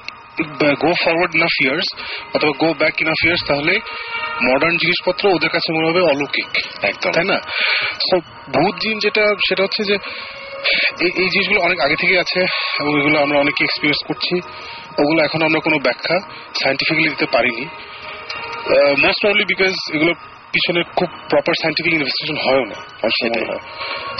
go 0.79 0.91
forward 1.03 1.35
enough 1.35 1.55
years 1.63 1.87
অথবা 2.35 2.51
গো 2.59 2.73
ব্যাক 2.73 3.01
ইনাফ 3.01 3.25
ইয়ার্স 3.25 3.41
তাহলে 3.47 3.73
মডার্ন 4.43 4.77
জিনিসপত্র 4.77 5.23
ওদের 5.29 5.49
কাছে 5.49 5.73
মনে 5.73 5.87
হবে 5.89 6.01
অলৌকিক। 6.01 6.49
একদম। 6.83 7.11
তাই 7.11 7.23
না? 7.23 7.37
সো 8.09 8.15
ভূত 8.53 8.75
জিন 8.75 8.99
যেটা 8.99 9.23
সেটা 9.49 9.63
হচ্ছে 9.63 9.83
যে 9.83 9.95
এই 11.01 11.11
এই 11.15 11.29
জিনিসগুলো 11.29 11.61
অনেক 11.61 11.79
আগে 11.79 11.95
থেকে 11.95 12.19
আছে 12.19 12.41
এবং 12.79 12.99
এগুলো 12.99 13.21
আমরা 13.21 13.37
অনেকে 13.39 13.63
এক্সপিরিয়েন্স 13.63 14.01
করছি। 14.07 14.35
ওগুলো 15.01 15.19
এখন 15.23 15.41
আমরা 15.41 15.59
কোনো 15.59 15.77
ব্যাখ্যা 15.77 16.15
সাইন্টিফিক্যালি 16.63 17.09
দিতে 17.09 17.25
পারিনি। 17.25 17.65
মোস্ট 19.03 19.19
প্রবলি 19.21 19.43
বিকজ 19.45 19.73
এগুলো 19.93 20.13
পিছনে 20.53 20.81
খুব 20.95 21.09
প্রপার 21.29 21.53
সাইন্টিফিক 21.61 21.93
ইনভেস্টিগেশন 21.93 22.37
হয়ও 22.45 22.65
না। 22.65 22.77
সেটাই। 23.19 23.45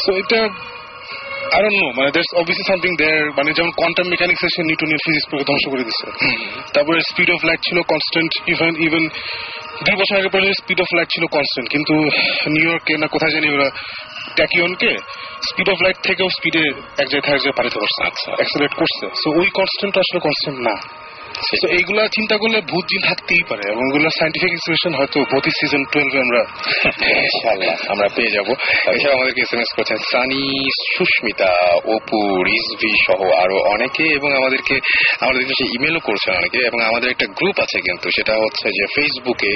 সো 0.06 0.10
এটা 0.22 0.40
ডোন্ট 1.64 1.78
নো 1.84 1.88
মানে 1.98 2.10
দেয়ার 2.12 2.40
অবভিয়াসলি 2.40 2.66
সামথিং 2.68 2.92
দেয়ার 2.98 3.26
মানে 3.38 3.50
যেমন 3.54 3.72
কোয়ান্টাম 3.72 4.08
মেকানিক্স 4.08 4.44
এসে 4.44 4.62
নিউটনের 4.64 5.02
ফিজিক্স 5.06 5.28
পুরো 5.32 5.44
ধ্বংস 5.44 5.66
করে 5.72 5.84
দিচ্ছে 5.84 6.06
তারপরে 6.74 7.00
স্পিড 7.10 7.30
অফ 7.32 7.40
লাইট 7.46 7.62
ছিল 7.70 7.78
কনস্ট্যান্ট 7.82 8.32
ইভেন 8.48 8.74
ইভেন 8.88 9.04
দুই 9.86 9.96
বছর 9.96 10.16
আগে 10.18 10.30
পর্যন্ত 10.30 10.56
স্পিড 10.62 10.80
অফ 10.82 10.90
লাইট 10.96 11.10
ছিল 11.10 11.24
কনস্ট্যান্ট 11.26 11.68
কিন্তু 11.70 11.94
নিউ 12.50 12.68
ইয়র্কে 12.70 12.94
না 12.98 13.08
কোথায় 13.08 13.32
জানি 13.32 13.48
ওরা 13.56 13.68
ট্যাকিয়নকে 14.36 14.92
স্পিড 15.50 15.70
অফ 15.70 15.78
লাইট 15.82 15.98
থেকেও 16.04 16.28
স্পিডে 16.30 16.64
এক 17.00 17.08
জায়গায় 17.08 17.34
এক 17.34 17.42
জায়গায় 17.42 17.58
পাঠাতে 17.58 17.78
পারছে। 17.80 18.32
অ্যাক্সেলেট 18.32 18.74
করছে। 18.74 19.06
সো 19.22 19.28
ওই 19.40 19.48
কনস্ট্যান্ট 19.54 19.98
আসলে 19.98 20.20
কনস্ট্যান্ট 20.20 20.60
না। 20.68 21.01
তো 21.62 21.68
এইগুলা 21.78 22.04
চিন্তা 22.18 22.36
করলে 22.42 22.58
ভূত 22.72 22.86
জিন 22.92 23.02
থাকতেই 23.10 23.44
পারে 23.50 23.64
এবং 23.74 23.84
এগুলো 23.90 24.08
সাইন্টিফিক 24.20 24.52
এক্সপ্রেশন 24.54 24.92
হয়তো 25.00 25.18
প্রতি 25.32 25.52
সিজন 25.58 25.84
টুয়েলভে 25.92 26.20
আমরা 26.26 26.42
আমরা 27.94 28.08
পেয়ে 28.16 28.32
যাব। 28.36 28.48
এছাড়া 28.96 29.16
আমাদেরকে 29.18 29.42
এসএমএস 29.46 29.72
করছেন, 29.78 30.00
সানি, 30.12 30.44
সুস্মিতা, 30.96 31.54
অপু, 31.96 32.20
রিজভি 32.50 32.94
সহ 33.06 33.20
আরও 33.44 33.58
অনেকে 33.76 34.06
এবং 34.18 34.30
আমাদেরকে, 34.40 34.76
আমাদের 35.20 35.44
কাছে 35.50 35.64
ইমেলও 35.76 36.02
করছেন 36.08 36.32
অনেকে 36.40 36.60
এবং 36.70 36.80
আমাদের 36.90 37.10
একটা 37.12 37.28
গ্রুপ 37.38 37.58
আছে 37.60 37.78
কিন্তু, 37.88 38.08
সেটা 38.18 38.34
হচ্ছে 38.44 38.68
যে 38.78 38.86
ফেসবুকে 38.96 39.52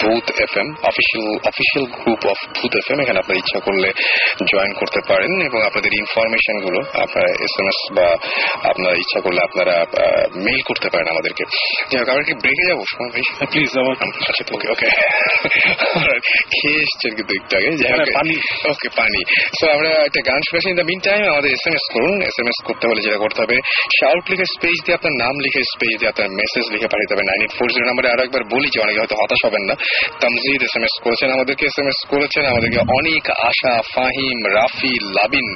Bhoot 0.00 0.26
F 0.44 0.52
M 0.62 0.68
official 0.90 1.26
official 1.50 1.84
group 1.96 2.22
of 2.32 2.38
Bhoot 2.56 2.72
F 2.80 2.86
M 2.90 2.98
এখানে 3.00 3.18
আপনার 3.18 3.36
ইচ্ছা 3.36 3.58
করলে 3.60 3.88
জয়েন 4.50 4.72
করতে 4.80 5.00
পারেন 5.10 5.32
এবং 5.48 5.58
আপনাদের 5.68 5.92
ইনফরমেশনগুলো, 6.02 6.80
আপনারা 7.04 7.28
এস 7.46 7.54
এম 7.60 7.68
এস 7.72 7.80
বা 7.96 8.08
আপনার 8.70 8.92
ইচ্ছা 9.02 9.20
করলে 9.20 9.40
আপনারা 9.48 9.74
মেইল 10.46 10.62
করতে 10.62 10.88
পারেন 10.92 11.08
আমাদেরকে। 11.16 11.44
যাই 11.90 11.98
হোক 12.00 12.08
আমরা 12.14 12.24
কি 12.28 12.34
ব্রেকে 12.42 12.64
যাব? 12.70 12.80
সময় 12.92 13.10
ভাই 13.14 13.22
প্লিজ 13.52 13.70
আমার 13.82 13.94
আচ্ছা 14.28 14.42
ওকে 14.56 14.66
ওকে 14.74 14.88
খেয়ে 16.54 16.78
এসছেন 16.84 17.12
কিন্তু 17.18 17.32
একটু 17.40 17.52
আগে। 17.58 17.70
যাই 17.82 17.92
হোক 17.92 18.08
পানি। 18.18 18.34
ওকে 18.72 18.88
পানি। 19.00 19.20
সো 19.58 19.64
আমরা 19.76 19.90
একটা 20.08 20.20
গান 20.28 20.40
শুনেছি 20.48 20.68
ইন 20.72 20.76
দ্য 20.80 20.86
মিন 20.90 21.00
টাইম 21.08 21.20
আমাদের 21.34 21.50
এস 21.56 21.64
এম 21.68 21.74
এস 21.80 21.86
করুন। 21.94 22.14
এস 22.28 22.36
এম 22.42 22.48
এস 22.52 22.58
করতে 22.68 22.84
হলে 22.90 23.00
যেটা 23.06 23.18
করতে 23.24 23.38
হবে 23.44 23.56
শাউট 23.98 24.24
লিখে 24.30 24.46
স্পেস 24.54 24.78
দিয়ে 24.84 24.96
আপনার 24.98 25.14
নাম 25.22 25.34
লিখে 25.44 25.62
স্পেস 25.72 25.94
দিয়ে 26.00 26.10
আপনার 26.12 26.28
মেসেজ 26.40 26.64
লিখে 26.74 26.88
পাঠাতে 26.92 27.12
হবে। 27.14 27.24
নাইন 27.30 27.40
এইট 27.44 27.52
ফোর 27.58 27.68
জিরো 27.74 27.86
নাম্বারে 27.90 28.08
আরও 28.14 28.22
একবার 28.26 28.42
বলি 28.54 28.68
যে 28.74 28.78
অনেকে 28.84 28.98
হয়তো 29.02 29.16
হতাশ 29.20 29.40
হবেন 29.46 29.64
না। 29.70 29.74
তামজিদ 30.22 30.60
এস 30.68 30.74
এম 30.78 30.84
এস 30.88 30.94
করেছেন 31.04 31.28
আমাদেরকে 31.36 31.64
এস 31.70 31.76
এম 31.82 31.88
এস 31.92 32.00
করেছেন 32.12 32.44
আমাদেরকে 32.52 32.80
অনেক 32.98 33.24
আশা 33.50 33.74
ফাহিম 33.94 34.38
রাফি 34.58 34.92
লাবিন 35.16 35.46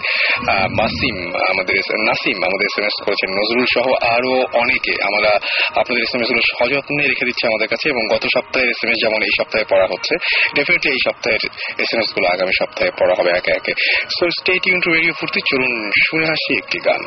মাসিম 0.80 1.16
আমাদের 1.50 1.78
নাসিম 2.08 2.36
আমাদের 2.48 2.66
এস 2.70 2.76
এম 2.80 2.86
এস 2.90 2.96
করেছেন। 3.06 3.30
নজরুল 3.40 3.66
সহ 3.74 3.86
আরও 4.14 4.34
অনেকে। 4.62 4.94
আমরা 5.08 5.32
আপনাদের 5.80 6.02
এস 6.06 6.12
এম 6.14 6.20
এসগুলো 6.22 6.42
সযত্নে 6.50 7.04
রেখে 7.10 7.24
দিচ্ছে 7.28 7.44
আমাদের 7.50 7.68
কাছে 7.72 7.86
এবং 7.88 8.02
গত 8.14 8.24
সপ্তাহের 8.36 8.68
এস 8.74 8.80
এম 8.84 8.90
এস 8.92 8.98
যেমন 9.04 9.20
এই 9.28 9.34
সপ্তাহে 9.38 9.64
পড়া 9.72 9.86
হচ্ছে 9.92 10.14
ডেফিনেটলি 10.56 10.90
এই 10.96 11.00
সপ্তাহের 11.06 11.42
এস 11.82 11.90
এম 11.94 11.98
এসগুলো 12.02 12.26
আগামী 12.34 12.54
সপ্তাহে 12.60 12.90
পড়া 13.00 13.14
হবে 13.18 13.30
একে 13.30 13.50
একে। 13.58 13.72
So 14.16 14.24
stay 14.38 14.60
tuned 14.64 14.78
to 14.84 14.88
radio 14.96 15.12
Foorti 15.18 15.40
চলুন 15.50 15.72
শুনে 16.06 16.26
আসি 16.34 16.52
একটি 16.62 16.78
গান। 16.86 17.02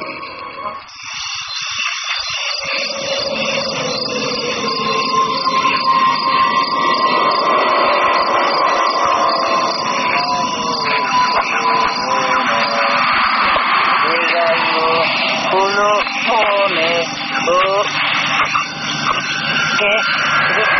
কে 19.80 20.73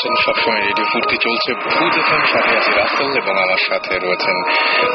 শুনছেন 0.00 0.14
সবসময় 0.24 0.60
রেডিও 0.60 0.86
ফুর্তি 0.92 1.16
চলছে। 1.16 1.50
ভূত 1.64 1.92
এফএম 1.98 2.22
সাথে 2.32 2.50
আছে 2.56 2.70
রাসেল 2.72 3.10
এবং 3.16 3.34
আমার 3.44 3.60
সাথে 3.68 3.98
রয়েছেন 3.98 4.36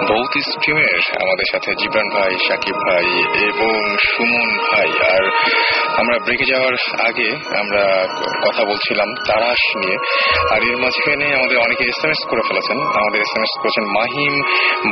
ভৌত 0.08 0.34
স্ট্রিমের 0.50 1.02
আমাদের 1.24 1.48
সাথে 1.52 1.70
জিবরান 1.74 2.10
ভাই, 2.10 2.34
সাকিব 2.48 2.76
ভাই 2.88 3.08
এবং 3.50 3.98
সুমন 4.12 4.50
ভাই। 4.68 4.90
আর 5.14 5.24
আমরা 5.98 6.18
ব্রেকে 6.26 6.46
যাওয়ার 6.54 6.76
আগে 7.08 7.30
আমরা 7.60 7.84
কথা 8.48 8.64
বলছিলাম 8.64 9.10
তারাশ 9.28 9.64
নিয়ে। 9.76 9.98
আর 10.56 10.62
এর 10.64 10.78
মাঝখানে 10.78 11.28
আমাদের 11.36 11.58
অনেকে 11.58 11.84
এস 11.84 12.06
এম 12.06 12.12
এস 12.12 12.22
করে 12.30 12.42
ফেলেছেন। 12.48 12.78
আমাদের 12.82 13.22
এস 13.22 13.34
এম 13.38 13.44
এস 13.44 13.54
করেছেন 13.62 13.86
মাহিম 14.00 14.34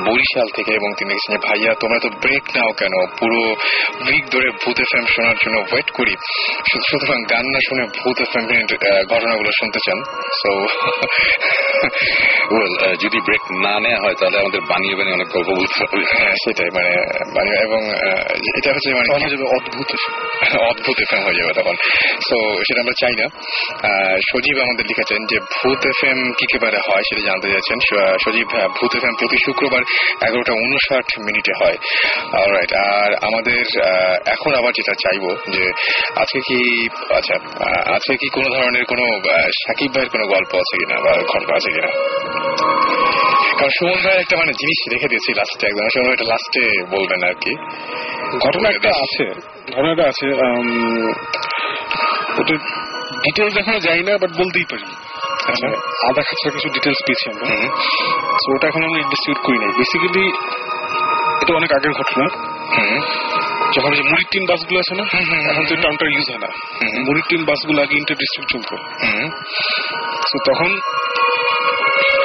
বরিশাল 0.10 0.48
থেকে 0.56 0.72
এবং 0.74 0.90
তিনি 0.98 1.10
লিখেছেন 1.14 1.38
ভাইয়া, 1.48 1.74
তোমরা 1.80 2.00
তো 2.04 2.10
ব্রেক 2.10 2.44
নাও 2.58 2.72
কেন? 2.72 2.94
পুরো 3.20 3.42
উইক 4.08 4.26
ধরে 4.32 4.50
ভূত 4.50 4.80
এফ 4.80 4.92
এম 4.98 5.06
শোনার 5.06 5.36
জন্য 5.46 5.58
ওয়েট 5.72 5.92
করি। 5.92 6.16
সুতরাং 6.90 7.20
গান 7.32 7.46
না 7.46 7.60
শুনে 7.70 7.84
ভূত 8.04 8.18
এফ 8.22 8.36
এম 8.38 8.46
ঘটনাগুলো 9.10 9.50
শুনতে 9.60 9.80
চান। 9.86 10.03
সো 10.34 10.52
ওয়েল 12.52 12.74
যদি 13.04 13.20
ব্রেক 13.22 13.44
না 13.66 13.80
নেওয়া 13.80 14.00
হয় 14.02 14.14
তাহলে 14.14 14.38
আমাদের 14.40 14.62
বানিয়ে 14.62 14.96
বানিয়ে 14.96 15.16
অনেক 15.16 15.28
গল্প 15.28 15.50
বলতে 15.50 15.78
হবে। 15.84 16.04
হ্যাঁ 16.14 16.36
সেটাই 16.44 16.70
মানে 16.74 16.92
মানে 17.36 17.52
এবং 17.64 17.82
এটা 18.58 18.70
হচ্ছে 18.74 18.90
মানে 18.94 19.08
তখন 19.08 19.30
যাবে? 19.30 19.46
অদ্ভুত 19.58 19.90
অদ্ভুত 20.70 20.98
এফ 21.00 21.12
হয়ে 21.26 21.40
যাবে 21.42 21.54
তখন। 21.54 21.76
তো 22.30 22.38
সেটা 22.64 22.80
আমরা 22.82 22.96
চাই 23.00 23.16
না। 23.16 23.26
সজীব 24.20 24.58
আমাদের 24.60 24.86
লিখেছেন 24.86 25.26
যে 25.26 25.38
ভূত 25.40 25.82
এফ 25.86 26.00
এম 26.04 26.32
কি 26.32 26.46
কেবারে 26.52 26.78
হয় 26.78 27.04
সেটা 27.04 27.22
জানতে 27.32 27.48
চাইছেন। 27.52 27.78
সজীব 28.26 28.48
হ্যাঁ, 28.52 28.70
ভূত 28.70 28.96
এফ 28.96 29.04
এম 29.04 29.16
প্রতি 29.20 29.38
শুক্রবার 29.46 29.82
এগারোটা 30.28 30.54
উনষাট 30.54 31.08
মিনিটে 31.20 31.54
হয়। 31.62 31.78
অলরাইট 32.34 32.74
আর 32.74 33.14
আমাদের 33.14 33.64
এখন 34.26 34.54
আবার 34.54 34.72
যেটা 34.76 34.94
চাইব 34.94 35.24
যে 35.52 35.72
আজকে 36.16 36.40
কি 36.40 36.60
আচ্ছা 37.14 37.36
আজকে 37.96 38.14
কি 38.16 38.28
কোনো 38.34 38.50
ধরনের 38.50 38.86
কোনো 38.86 39.06
সাকিব 39.68 39.93
ভাইয়ের 39.94 40.10
কোনো 40.10 40.28
গল্প 40.28 40.56
আছে 40.56 40.78
কিনা 40.78 41.00
বা 41.02 41.12
ঘটনা 41.12 41.56
আছে 41.56 41.72
কিনা? 41.72 41.88
কারণ 43.58 43.70
সুমন 43.70 44.04
ভাই 44.04 44.20
একটা 44.20 44.38
মানে 44.38 44.54
জিনিস 44.54 44.94
রেখে 44.94 45.08
দিয়েছি 45.08 45.34
লাস্টে 45.34 45.68
একদম। 45.68 45.88
সুমন 45.94 46.08
ভাই 46.08 46.16
লাস্টে 46.28 46.86
বলবেন 46.98 47.24
আর 47.24 47.34
কি। 47.34 47.56
ঘটনা 48.38 48.70
একটা 48.70 48.90
আছে 48.90 49.26
ঘটনাটা 49.76 50.04
আছে 50.04 50.28
ওটা 52.42 52.56
ডিটেলস 53.14 53.58
এখনও 53.58 53.80
যাই 53.80 54.04
না 54.04 54.18
বাট 54.18 54.32
বলতেই 54.32 54.64
পারি। 54.72 54.96
আচ্ছা। 55.52 55.68
আধা 56.10 56.22
খাঁচা 56.22 56.50
কিছু 56.50 56.70
ডিটেলস 56.70 56.98
পেয়েছি 57.06 57.30
আমরা। 57.30 57.66
So, 58.30 58.56
ওটা 58.56 58.68
এখন 58.68 58.84
আমরা 58.84 59.00
ইনভেস্টিগেট 59.00 59.46
করি 59.46 59.58
নাই 59.58 59.68
বেসিক্যালি 59.68 60.28
এটা 61.42 61.54
অনেক 61.56 61.72
আগের 61.74 61.92
ঘটনা। 61.92 62.26
হুম। 62.78 63.02
যখন 63.76 63.90
ওই 63.90 63.96
যে 63.96 64.04
মুড়ির 64.04 64.28
টিন 64.32 64.44
বাসগুলো 64.46 64.80
আছে 64.80 64.94
না। 64.96 65.04
এখন 65.50 65.64
তো 65.66 65.76
টাউনটা 65.76 66.06
ইউজ 66.06 66.28
হয় 66.30 66.40
না। 66.40 66.50
হুম। 66.82 67.04
মুড়ির 67.08 67.24
টিন 67.30 67.42
বাসগুলো 67.46 67.80
আগে 67.82 67.96
ইন্টার 67.98 68.18
ডিস্ট্রিক্ট 68.18 68.50
চলতো 68.54 68.76
তো 70.32 70.38
তখন 70.52 70.70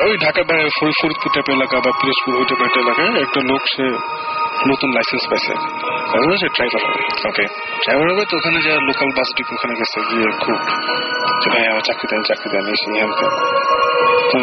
ওই 0.06 0.16
ঢাকা 0.18 0.42
বা 0.42 0.54
ফরি- 0.80 0.96
ফরিদপুর 1.02 1.30
টাইপের 1.34 1.54
এলাকা 1.54 1.76
বা 1.80 1.90
পিরোজপুর 2.00 2.32
ওই 2.36 2.44
একটা 2.64 2.80
এলাকায় 2.80 3.22
একটা 3.22 3.40
লোক 3.40 3.62
সে 3.76 3.84
নতুন 4.68 4.90
লাইসেন্স 4.90 5.24
পাইছে। 5.28 5.52
তারপরে 6.12 6.36
সে 6.36 6.48
ড্রাইভার 6.48 6.82
হবে 6.86 7.28
ওকে 7.28 7.44
ড্রাইভার 7.84 8.06
হবে 8.12 8.24
তো 8.24 8.36
ওখানে 8.36 8.58
যা 8.62 8.72
লোকাল 8.80 9.08
বাস 9.16 9.28
ডিপো 9.36 9.52
ওখানে 9.54 9.74
গেছে 9.74 9.98
গিয়ে 10.10 10.28
খুব 10.40 10.58
যে 11.42 11.48
ভাই 11.50 11.64
আমার 11.70 11.80
চাকরি 11.80 12.06
দেন 12.10 12.22
চাকরি 12.22 12.48
দেন 12.50 12.64
এই 12.68 12.76
সেই 12.76 13.02
তো 14.32 14.38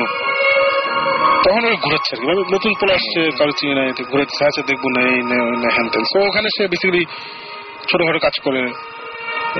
তখন 1.45 1.63
ওই 1.69 1.77
ঘুরাচ্ছে। 1.85 2.13
আর 2.15 2.19
কি 2.21 2.25
নতুন 2.55 2.71
পোলা 2.79 2.93
আসছে 2.99 3.21
কারও 3.39 3.53
চিনে 3.59 3.73
নাই 3.79 3.87
ঘুরাচ্ছে 4.11 4.41
আচ্ছা 4.45 4.61
দেখব 4.69 4.83
না 4.95 5.01
এই 5.11 5.21
না 5.63 5.69
হ্যান 5.75 5.87
ত্যান। 5.91 6.03
তো 6.13 6.17
ওখানে 6.29 6.47
সে 6.57 6.63
বেসিক্যালি 6.67 7.03
ছোটখাটো 7.89 8.19
কাজ 8.19 8.35
করে 8.45 8.61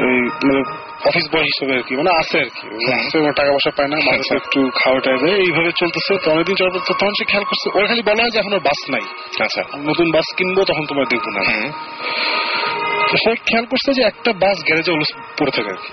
ওই 0.05 0.17
মানে 0.47 0.61
অফিস 1.09 1.25
বয় 1.33 1.45
হিসেবে 1.51 1.73
আর 1.77 1.83
কি 1.88 1.93
মানে 1.95 2.11
আছে 2.21 2.38
আর 2.43 2.49
কি। 2.55 2.65
আছে 2.99 3.17
টাকা 3.39 3.51
পয়সা 3.55 3.71
পায় 3.77 3.89
না 3.93 3.97
মানুষ 4.07 4.27
একটু 4.41 4.59
খাওয়া 4.79 4.99
দেয় 5.05 5.38
এইভাবে 5.45 5.71
চলতেছে। 5.81 6.13
তো 6.23 6.27
অনেকদিন 6.31 6.55
চলার 6.55 6.71
পর 6.75 6.81
তখন 7.01 7.13
সে 7.19 7.25
খেয়াল 7.31 7.45
করছে 7.49 7.67
ওর 7.77 7.83
খালি 7.88 8.03
বলা 8.09 8.21
হয় 8.23 8.31
যে 8.33 8.39
এখন 8.39 8.53
বাস 8.59 8.79
নাই। 8.89 9.05
আচ্ছা। 9.45 9.61
নতুন 9.89 10.07
বাস 10.11 10.27
কিনবো 10.38 10.61
তখন 10.65 10.83
তোমার 10.86 11.05
দেখব 11.09 11.27
না। 11.38 11.41
তো 13.10 13.16
সে 13.24 13.32
খেয়াল 13.47 13.66
করছে 13.66 13.89
যে 13.93 14.01
একটা 14.12 14.32
বাস 14.43 14.58
গ্যারেজে 14.68 14.91
অলস 14.91 15.12
পড়ে 15.39 15.51
থাকে 15.51 15.70
আর 15.70 15.80
কি। 15.84 15.91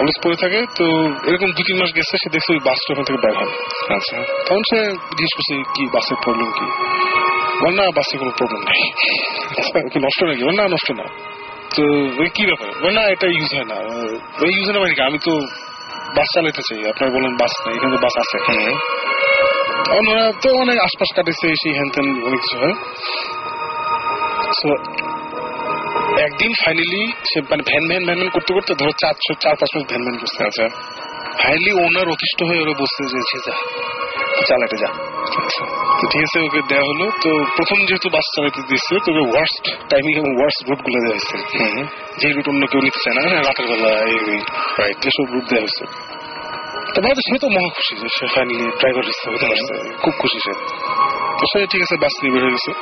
অলস 0.00 0.16
পড়ে 0.24 0.36
থাকে 0.36 0.58
তো 0.78 0.84
এরকম 1.28 1.48
দু 1.56 1.62
তিন 1.66 1.76
মাস 1.80 1.90
গেছে 1.96 2.14
সে 2.22 2.28
দেখছে 2.30 2.50
ওই 2.52 2.60
বাসটা 2.64 2.88
ওখান 2.92 3.04
থেকে 3.04 3.18
বের 3.24 3.34
হয়। 3.36 3.52
আচ্ছা। 3.96 4.16
তখন 4.46 4.62
সে 4.70 4.78
জিজ্ঞেস 5.18 5.32
করছে 5.36 5.54
কি 5.74 5.82
বাসের 5.94 6.16
প্রবলেম 6.22 6.48
কি? 6.52 6.66
বল 7.62 7.72
না 7.74 7.84
বাসে 7.96 8.18
কোনো 8.18 8.32
প্রবলেম 8.38 8.62
নাই। 8.68 8.80
কি 9.92 9.98
নষ্ট 10.06 10.24
নাকি? 10.24 10.42
বল 10.44 10.56
না 10.60 10.64
নষ্ট 10.68 10.88
না। 10.90 11.04
তো 11.76 11.82
ওই 12.20 12.28
কি 12.34 12.42
ব্যাপার? 12.46 12.68
বল 12.82 12.92
না 12.98 13.02
এটা 13.14 13.26
ইউজ 13.26 13.50
হয় 13.54 13.64
না। 13.64 13.76
ওই 14.42 14.50
ইউজ 14.56 14.64
হয় 14.66 14.74
না 14.74 14.80
মানে 14.80 14.94
আমি 15.02 15.18
তো 15.18 15.32
বাস 16.16 16.28
চালাইতে 16.34 16.62
চাই 16.68 16.78
আপনার 16.90 17.08
বলেন 17.10 17.32
বাস 17.36 17.52
নাই 17.66 17.74
এখানে 17.76 17.92
তো 17.96 18.00
বাস 18.06 18.14
আছে। 18.18 18.36
তো 20.42 20.48
অনেক 20.62 20.78
আশপাশ 20.78 21.08
কাটেছে 21.16 21.46
সেই 21.62 21.72
হ্যান 21.74 21.88
ত্যান 21.94 22.06
অনেক 22.28 22.40
কিছু 22.40 22.56
হয়। 22.62 22.74
একদিন 26.18 26.52
ফাইনালি 26.64 27.12
সে 27.24 27.40
মানে 27.40 27.62
ভ্যান 27.62 27.84
ভ্যান 27.88 28.02
ভ্যান 28.04 28.18
ভ্যান 28.18 28.30
করতে 28.30 28.52
করতে 28.54 28.74
ধরো 28.74 28.92
চার 28.98 29.14
চার 29.40 29.54
পাঁচ 29.56 29.70
মাস 29.76 29.84
ভ্যান 29.88 30.02
ভ্যান 30.02 30.16
করছে 30.18 30.44
আচ্ছা। 30.44 30.66
ফাইনালি 31.42 31.72
ওনার 31.72 32.08
অতিষ্ঠ 32.08 32.42
হয়ে 32.42 32.60
ওরা 32.60 32.74
বসতে 32.78 33.04
যে 33.04 33.20
"ছি, 33.30 33.38
যা 33.46 33.54
চালাতে 34.46 34.76
যা। 34.76 34.86
আচ্ছা 34.86 35.64
তো 36.00 36.06
ঠিক 36.10 36.22
আছে 36.22 36.38
ওকে 36.40 36.60
দেওয়া 36.68 36.84
হলো। 36.84 37.10
তো 37.22 37.30
প্রথম 37.56 37.78
যেহেতু 37.86 38.08
বাস 38.10 38.24
চালাতে 38.36 38.62
দিচ্ছে 38.68 38.94
তোকে 39.06 39.22
ওয়ার্স্ট 39.32 39.64
টাইমিং 39.88 40.16
এবং 40.16 40.36
ওয়ার্স্ট 40.36 40.68
রুটগুলো 40.68 40.98
দেওয়া 41.00 41.18
হয়েছে। 41.18 41.36
যে 42.18 42.28
রুট 42.32 42.48
অন্য 42.48 42.66
কেউ 42.66 42.80
নিতে 42.80 42.98
চায় 43.04 43.14
না 43.14 43.20
হ্যাঁ, 43.20 43.42
রাতের 43.42 43.66
বেলা 43.66 43.88
এই 44.04 44.40
রাইট 44.78 45.06
রুট 45.32 45.44
দেওয়া 45.48 45.62
হয়েছে। 45.62 45.84
তো 46.94 47.02
ভাই 47.02 47.14
সে 47.14 47.38
তো 47.38 47.48
মহা 47.48 47.68
খুশি 47.74 47.94
সে 48.18 48.26
ফাইনালি 48.26 48.70
ড্রাইভার 48.80 49.02
পারছে 49.02 49.94
খুব 50.02 50.14
খুশি 50.18 50.38
সে। 50.40 50.52
তো 51.38 51.44
সে 51.52 51.66
ঠিক 51.66 51.82
আছে 51.82 51.96
বাস 51.96 52.12
নিয়ে 52.22 52.32
বের 52.34 52.42
হয়ে 52.42 52.52
গেছে। 52.52 52.72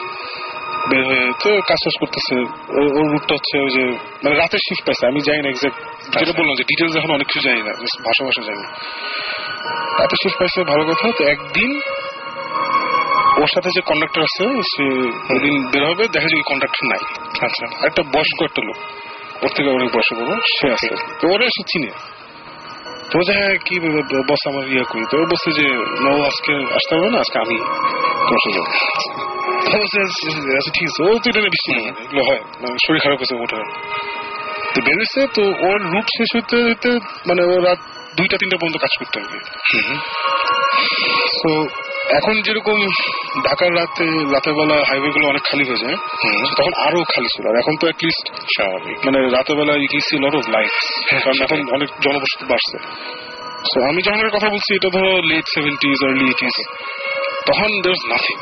কাজ 1.69 1.79
শেষ 1.85 1.95
করতেছে। 2.01 2.35
ওর 2.99 3.07
রুটটা 3.13 3.35
হচ্ছে 3.35 3.55
ওই 3.59 3.71
যে 3.71 3.85
মানে 4.25 4.35
রাতের 4.37 4.59
শিফট 4.59 4.87
পাইছে 4.87 5.07
আমি 5.07 5.21
জানি 5.21 5.41
না 5.43 5.49
এক্সাক্ট 5.49 5.79
যেটা 6.19 6.33
বললাম 6.39 6.55
যে 6.59 6.65
ডিটেলস 6.65 6.97
এখন 6.97 7.11
অনেক 7.11 7.27
কিছু 7.27 7.49
জানি 7.49 7.63
না 7.63 7.73
ভাষা 8.07 8.25
ভাষা 8.25 8.43
জানি। 8.43 8.65
রাতের 10.01 10.19
শিফট 10.23 10.39
পাইছে 10.39 10.65
ভালো 10.65 10.85
কথা 10.85 11.13
তো 11.19 11.25
একদিন 11.25 11.81
ওর 13.43 13.47
সাথে 13.47 13.71
যে 13.71 13.81
কন্ডাক্টর 13.81 14.23
আছে 14.23 14.45
সে 14.73 14.85
ওদিন 15.35 15.55
বের 15.71 15.85
হবে 15.87 16.05
দেখা 16.09 16.29
যায় 16.29 16.43
কন্ডাক্টর 16.47 16.85
নাই। 16.93 17.03
আচ্ছা। 17.47 17.87
একটা 17.87 18.03
বয়স্ক 18.03 18.39
একটা 18.43 18.63
লোক 18.67 18.79
ওর 19.43 19.51
থেকে 19.57 19.69
অনেক 19.69 19.89
বয়স 19.95 20.09
বড় 20.19 20.41
সে 20.59 20.67
আছে। 20.73 21.05
তো 21.21 21.29
ওরা 21.29 21.45
এসে 21.45 21.63
চিনে। 21.73 21.91
তো 23.11 23.33
হ্যাঁ 23.33 23.55
কি 23.65 23.75
বস 24.29 24.43
আমার 24.49 24.65
ইয়ে 24.69 24.85
করি। 24.91 25.05
তো 25.11 25.17
বলছে 25.19 25.51
যে 25.53 25.67
না 26.05 26.11
আজকে 26.27 26.53
আসতে 26.75 26.93
হবে 26.97 27.11
না 27.11 27.19
আজকে 27.19 27.39
আমি 27.39 27.57
তোমার 28.27 28.41
সাথে 28.45 28.61
আচ্ছা 29.67 30.71
ঠিক 30.77 30.87
আছে 30.91 31.01
ও 31.03 31.19
তো 31.23 31.27
এটা 31.31 31.41
নিয়ে 31.41 31.81
এগুলো 32.05 32.23
হয় 32.29 32.43
মানে 32.61 32.75
শরীর 32.87 33.01
খারাপ 33.01 33.19
হয়েছে 33.19 33.37
ওঠার 33.43 33.65
তো 34.75 34.79
বেরোচ্ছে 34.87 35.23
তো 35.37 35.43
ওর 35.67 35.79
রুট 35.93 36.07
শেষ 36.17 36.31
হইতে 36.37 36.57
হইতে 36.69 36.91
মানে 37.29 37.43
ও 37.53 37.55
রাত 37.67 37.81
দুইটা 38.17 38.37
তিনটা 38.41 38.57
পর্যন্ত 38.57 38.77
কাজ 38.85 38.93
করতে 39.01 39.17
হবে। 39.23 39.39
তো 41.43 41.51
এখন 42.19 42.35
যেরকম 42.43 42.79
ঢাকার 43.45 43.71
রাতে 43.75 44.07
রাতের 44.35 44.55
বেলা 44.55 44.77
হাইওয়ে 44.89 45.11
গুলো 45.13 45.27
অনেক 45.29 45.43
খালি 45.51 45.65
হয়ে 45.65 45.83
যায় 45.85 45.97
তখন 46.57 46.73
আরও 46.87 47.01
খালি 47.15 47.29
ছিল। 47.35 47.45
আর 47.51 47.57
এখন 47.63 47.75
তো 47.81 47.85
অ্যাটলিস্ট 47.87 48.27
স্বাভাবিক। 48.57 48.97
মানে 49.07 49.19
রাতের 49.37 49.57
বেলা 49.57 49.75
লট 50.23 50.35
অফ 50.41 50.45
লাইফ 50.49 50.73
কারণ 51.25 51.39
এখন 51.43 51.59
অনেক 51.77 51.89
জনবসতি 52.05 52.45
বাড়ছে। 52.49 52.77
সো 53.71 53.79
আমি 53.91 54.01
যখন 54.03 54.29
কথা 54.37 54.49
বলছি 54.55 54.71
এটা 54.75 54.89
ধরো 54.97 55.13
লেট 55.31 55.47
সেভেন্টিজ 55.55 55.99
আর্লি 56.09 56.25
এইটিজ 56.25 56.57
তখন 57.47 57.71
দের 57.85 57.97
নাথিং 58.09 58.37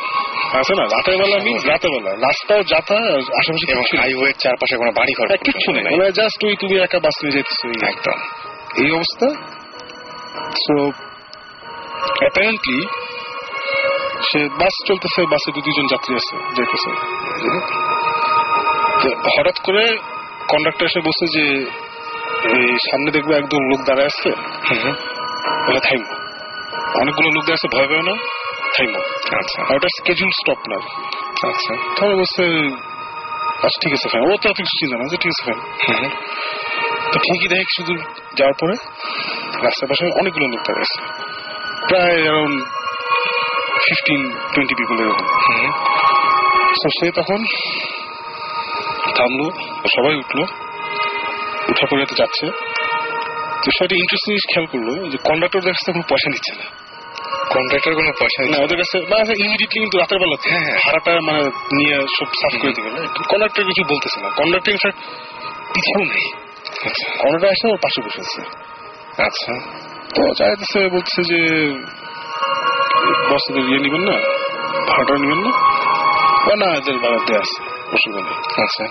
আছে 0.54 0.72
না 0.74 0.84
রাতের 0.94 1.16
বেলা 1.18 1.36
আমি 1.36 1.52
রাতের 1.70 1.90
বেলা 1.94 2.10
রাস্তাও 2.26 2.62
যাতা 2.72 2.96
আশেপাশে 3.38 3.66
এবং 3.72 3.84
নেই। 3.92 4.32
চারপাশে 4.42 4.74
কোনো 4.76 4.92
বাড়ি 4.92 5.12
ঘর 5.18 5.26
হ্যাঁ, 5.26 5.42
কিচ্ছু 5.44 5.68
নেই। 5.72 5.82
মানে 5.84 6.12
জাস্ট 6.12 6.38
ওই 6.44 6.56
তুমি 6.56 6.74
একা 6.78 6.98
বাস 6.98 7.16
নিয়ে 7.22 7.34
যেতেছো 7.36 7.66
একদম। 7.86 8.18
এই 8.76 8.90
অবস্থা? 8.92 9.26
সো 10.64 10.74
অ্যাপারেন্টলি 12.20 12.80
সে 14.28 14.40
বাস 14.58 14.74
চলতেছে 14.86 15.20
বাসে 15.26 15.48
দু 15.52 15.60
দুজন 15.60 15.86
যাত্রী 15.86 16.12
আছে 16.14 16.34
যেতেছে 16.56 16.90
হঠাৎ 19.36 19.56
করে 19.60 19.84
কন্ডাক্টর 20.48 20.84
এসে 20.86 21.00
বসে 21.00 21.26
যে 21.26 21.44
এই 22.50 22.76
সামনে 22.88 23.10
দেখবে 23.10 23.32
একদম 23.36 23.60
লোক 23.70 23.80
দাঁড়ায় 23.86 24.06
আসছে 24.06 24.30
বলে 25.66 25.80
থাইমো 25.80 26.08
অনেকগুলো 27.00 27.28
লোক 27.30 27.44
দাঁড়ায় 27.44 27.60
আছে 27.60 27.68
ভয় 27.76 27.88
পায় 27.88 28.02
না। 28.02 28.14
আচ্ছা। 29.38 29.62
আর 29.68 29.76
ওটা 29.76 29.88
স্কেজুল 29.98 30.28
স্টপ 30.28 30.60
না 30.68 30.78
আচ্ছা। 31.48 31.74
তাহলে 31.96 32.14
বলছে 32.14 32.44
আচ্ছা 33.64 33.78
ঠিক 33.82 33.92
আছে 33.92 34.08
ফ্যান 34.08 34.22
ও 34.22 34.36
তো 34.36 34.48
চিন্তা 34.78 34.96
না 34.96 35.04
ঠিক 35.16 35.30
আছে 35.30 35.42
ফ্যান 35.44 36.10
তো 37.12 37.18
ঠিকই 37.18 37.48
দেখে 37.48 37.64
কিছু 37.64 37.94
যাওয়ার 38.36 38.54
পরে 38.60 38.74
রাস্তার 39.62 39.88
পাশে 39.88 40.04
অনেকগুলো 40.20 40.46
লোক 40.46 40.60
দাঁড়িয়ে 40.60 40.82
আছে। 40.82 40.98
প্রায় 41.88 42.22
অ্যারাউন্ড 42.22 42.64
ফিফটিন 43.86 44.30
টোয়েন্টি 44.54 44.74
পিপল 44.74 44.98
এরকম। 45.00 45.26
তো 46.82 46.88
সে 47.00 47.10
তখন 47.10 47.44
থামলো 49.16 49.50
সবাই 49.96 50.16
উঠল। 50.16 50.42
উঠা 51.68 51.86
পরে 51.90 52.06
তো 52.06 52.14
যাচ্ছে। 52.14 52.46
তো 53.64 53.70
সে 53.78 53.84
একটা 53.84 53.96
ইন্টারেস্টিং 53.96 54.34
খেয়াল 54.54 54.66
করল 54.66 55.08
যে 55.10 55.18
কন্ডাক্টর 55.24 55.60
থেকে 55.60 55.92
কোনো 55.92 56.02
পয়সা 56.08 56.30
নিচ্ছে 56.30 56.52
না। 56.58 56.83
কন্ট্রাক্টর 57.54 57.94
কোনো 57.94 58.10
পয়সা 58.20 58.40
না 58.50 58.58
ওদের 58.64 58.76
কাছে 58.76 58.96
ইমিডিয়েটলি 59.44 59.80
কিন্তু 59.80 59.98
রাতের 59.98 60.18
বেলা 60.18 60.36
হ্যাঁ, 60.48 60.60
হ্যাঁ। 60.60 60.78
ভাড়াটা 60.84 61.10
মানে 61.24 61.40
নিয়ে 61.72 61.96
সব 62.18 62.26
সাফ 62.26 62.62
করে 62.62 62.72
দিবে। 62.72 62.90
কন্ডাক্টর 63.28 63.64
কিছু 63.64 63.82
বলতেছে 63.88 64.20
না। 64.20 64.28
কন্ডাক্টর 64.30 64.70
ইনফ্যাক্ট 64.70 64.98
পিছাও 65.74 66.04
নেই। 66.04 66.26
কন্ডাক্টর 67.18 67.48
এসে 67.48 67.68
ওর 67.68 67.76
পাশে 67.76 68.00
বসে 68.02 68.20
আছে। 68.20 68.40
আচ্ছা। 69.22 69.52
তো 70.14 70.34
চাইতেছে 70.34 70.88
বলতেছে 70.88 71.22
যে 71.22 71.40
বসদের 73.30 73.64
ইয়ে 73.64 73.78
নিবেন 73.78 74.00
না 74.00 74.16
ভাড়াটা 74.88 75.14
নিবেন 75.14 75.38
না। 75.38 75.50
ও 76.50 76.54
না 76.56 76.66
এদের 76.76 76.98
ভাড়া 76.98 77.18
দেওয়া 77.26 77.40
আছে 77.40 77.58
অসুবিধা 77.92 78.20
নেই। 78.20 78.62
আচ্ছা। 78.62 78.84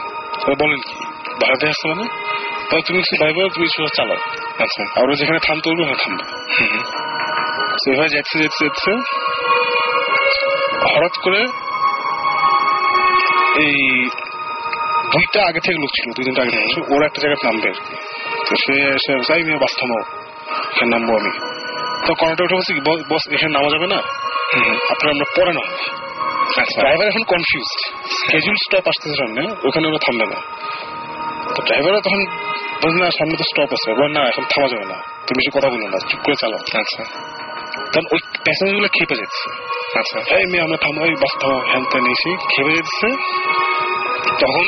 তো 0.45 0.51
বলেন 0.59 0.79
কি 0.79 0.93
ভাড়া 1.41 1.55
দেওয়া 1.59 1.69
আছে 1.69 1.85
মানে 1.87 2.03
তুমি 2.81 2.99
কিছু 2.99 3.23
ভাইবা 3.23 3.49
তুমি 3.53 3.67
চালাও। 3.95 4.17
আচ্ছা। 4.59 5.01
আর 5.01 5.15
যেখানে 5.15 5.39
থামতে 5.39 5.69
বলবে 5.69 5.81
ওখানে 5.83 5.99
থামবে। 6.03 6.23
সেভাবে 7.83 8.09
যাচ্ছে 8.09 8.39
যাচ্ছে 8.39 8.65
যাচ্ছে 8.65 8.91
হঠাৎ 10.95 11.11
করে 11.23 11.39
এই 13.59 14.09
দুইটা 15.11 15.43
আগে 15.43 15.59
থেকে 15.59 15.77
লোক 15.77 15.89
ছিল 15.89 16.13
দুই 16.13 16.25
তিনটা 16.25 16.41
আগে 16.41 16.51
থেকে 16.51 16.95
ওরা 16.95 17.05
একটা 17.05 17.21
জায়গায় 17.21 17.53
নামবে 17.53 17.71
তো 18.49 18.55
সে 18.55 18.81
এসে 18.87 19.19
যাই 19.19 19.43
মেয়ে 19.43 19.57
বাস 19.57 19.79
থামাও 19.79 20.19
এখানে 20.75 20.91
নামবো 20.91 21.13
আমি। 21.13 21.31
তো 22.07 22.13
কন্ট্রাক্টর 22.13 22.43
উঠে 22.43 22.55
বলছে 22.55 22.73
"বস- 23.13 23.33
এখানে 23.33 23.53
নামা 23.53 23.69
যাবে 23.69 23.87
না? 23.87 23.95
আপনার 24.89 25.09
আমরা 25.09 25.25
পরে 25.35 25.53
নামবো। 25.53 26.01
আচ্ছা। 26.61 26.81
ড্রাইভার 26.81 27.07
এখন 27.07 27.23
কনফিউজ 27.23 27.91
স্কেজুল 28.09 28.55
স্টপ 28.55 28.87
আসতেছে 28.87 29.15
সামনে 29.15 29.67
ওখানে 29.67 29.87
ওরা 29.87 29.97
থামবে 29.97 30.25
না। 30.25 30.41
তো 31.55 31.63
ড্রাইভাররা 31.63 31.99
তখন 31.99 32.25
বলছে 32.83 33.03
না 33.03 33.11
সামনে 33.11 33.37
তো 33.37 33.43
স্টপ 33.43 33.73
আছে। 33.73 33.93
বলে 33.93 34.13
না 34.13 34.27
এখন 34.27 34.43
থামা 34.43 34.67
যাবে 34.67 34.85
না। 34.85 34.95
তুমি 35.03 35.45
কিছু 35.45 35.59
কথা 35.59 35.69
বলো 35.69 35.87
না 35.87 35.97
চুপ 36.09 36.19
করে 36.23 36.35
চালাও। 36.35 36.79
আচ্ছা। 36.79 37.42
তখন 37.73 38.05
ওই 38.13 38.89
খেপে 38.89 39.15
যাচ্ছে। 39.15 39.47
আচ্ছা 39.99 40.35
এই 40.37 40.45
মেয়ে 40.45 40.63
আমরা 40.63 40.77
থামো 40.77 41.05
এই 41.05 41.11
বাস 41.11 41.33
থামো 41.41 41.57
হ্যান 41.71 41.83
ত্যান 41.83 42.05
এসে 42.05 42.31
খেপে 42.53 42.71
যাচ্ছে। 42.77 43.07
তখন 44.41 44.65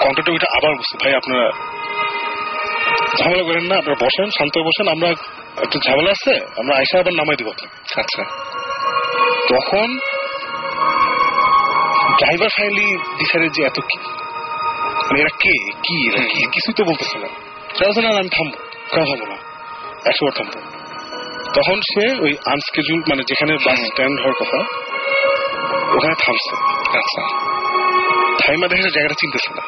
কন্ট্রাক্টর 0.00 0.46
আবার 0.56 0.72
ভাই 1.02 1.12
আপনারা 1.14 1.50
ঝামেলা 3.18 3.42
করেন 3.42 3.64
না 3.64 3.78
আপনারা 3.78 3.98
বসেন 4.04 4.30
শান্ত 4.30 4.58
বসেন 4.58 4.88
আমরা 4.88 5.08
একটু 5.62 5.78
ঝামেলা 5.86 6.10
আছে 6.10 6.34
আমরা 6.58 6.76
আইসা 6.76 6.98
আবার 6.98 7.14
নামাই 7.14 7.36
দিব 7.36 7.48
আপনাকে। 7.48 8.00
আচ্ছা। 8.00 8.22
তখন 9.48 9.98
ড্রাইভার 12.18 12.48
ফাইনালি 12.48 12.98
ডিসাইডেড 13.18 13.52
যে 13.52 13.62
এত 13.64 13.80
কি? 13.80 13.98
মানে 15.06 15.20
এরা 15.20 15.28
কে? 15.28 15.72
কি? 15.82 16.08
এরা 16.08 16.26
কি? 16.26 16.46
কিছুই 16.52 16.74
তো 16.74 16.84
বলতেছে 16.84 17.18
না। 17.18 17.28
সে 17.94 18.00
না 18.02 18.10
না, 18.12 18.18
আমি 18.18 18.28
থামবো। 18.28 18.58
কেন 18.92 19.04
থামবো 19.04 19.26
না 19.26 19.36
একশো 20.04 20.24
বার 20.26 20.32
থামবো। 20.32 20.73
তখন 21.54 21.80
সে 21.80 22.04
ওই 22.22 22.32
আনস্কেজুল 22.46 23.00
মানে 23.10 23.22
যেখানে 23.26 23.52
বাস 23.66 23.78
স্ট্যান্ড 23.80 24.20
হওয়ার 24.20 24.36
কথা 24.40 24.58
ওখানে 25.96 26.14
থামছে। 26.14 26.54
আচ্ছা। 26.98 27.22
থাইমা 28.42 28.68
দেখে 28.68 28.82
জায়গাটা 28.82 29.14
চিনতেছে 29.20 29.50
না। 29.54 29.62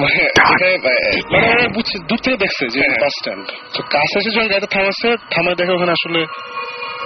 মানে 0.00 0.20
মানে 1.30 1.68
বুঝছে 1.68 1.98
দূর 1.98 2.18
থেকে 2.18 2.36
দেখছে 2.36 2.64
যে 2.68 2.80
হ্যাঁ। 2.80 3.00
বাস 3.00 3.12
স্ট্যান্ড 3.20 3.46
তো 3.74 3.82
কাছে 3.82 4.18
এসে 4.18 4.30
যখন 4.30 4.48
গাড়িটা 4.48 4.66
থামাচ্ছে 4.66 5.16
থামায় 5.30 5.54
দেখে 5.54 5.72
ওখানে 5.72 5.92
আসলে 5.92 6.26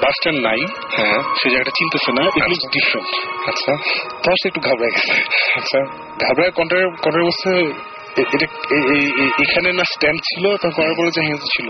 বাস 0.03 0.15
স্ট্যান্ড 0.15 0.41
নাই। 0.47 0.61
হ্যাঁ। 0.97 1.19
সে 1.43 1.49
জায়গাটা 1.51 1.71
চিনতেছে 1.79 2.13
না 2.13 2.23
ইট 2.37 2.45
লুকস 2.49 2.67
ডিফারেন্ট 2.73 3.11
আচ্ছা। 3.49 3.73
তখন 4.23 4.37
সে 4.43 4.49
একটু 4.49 4.61
ঘাবড়ে 4.61 4.91
গেছে। 4.91 5.13
আচ্ছা। 5.57 5.79
ঘাবড়ায় 6.27 6.51
বলছে 7.25 7.51
এখানে 9.43 9.73
না 9.73 9.85
স্ট্যান্ড 9.85 10.21
ছিল 10.21 10.71
করার 10.71 10.95
বলে 10.95 11.11
যে 11.11 11.23
হ্যাঁ 11.23 11.37
ছিল 11.37 11.69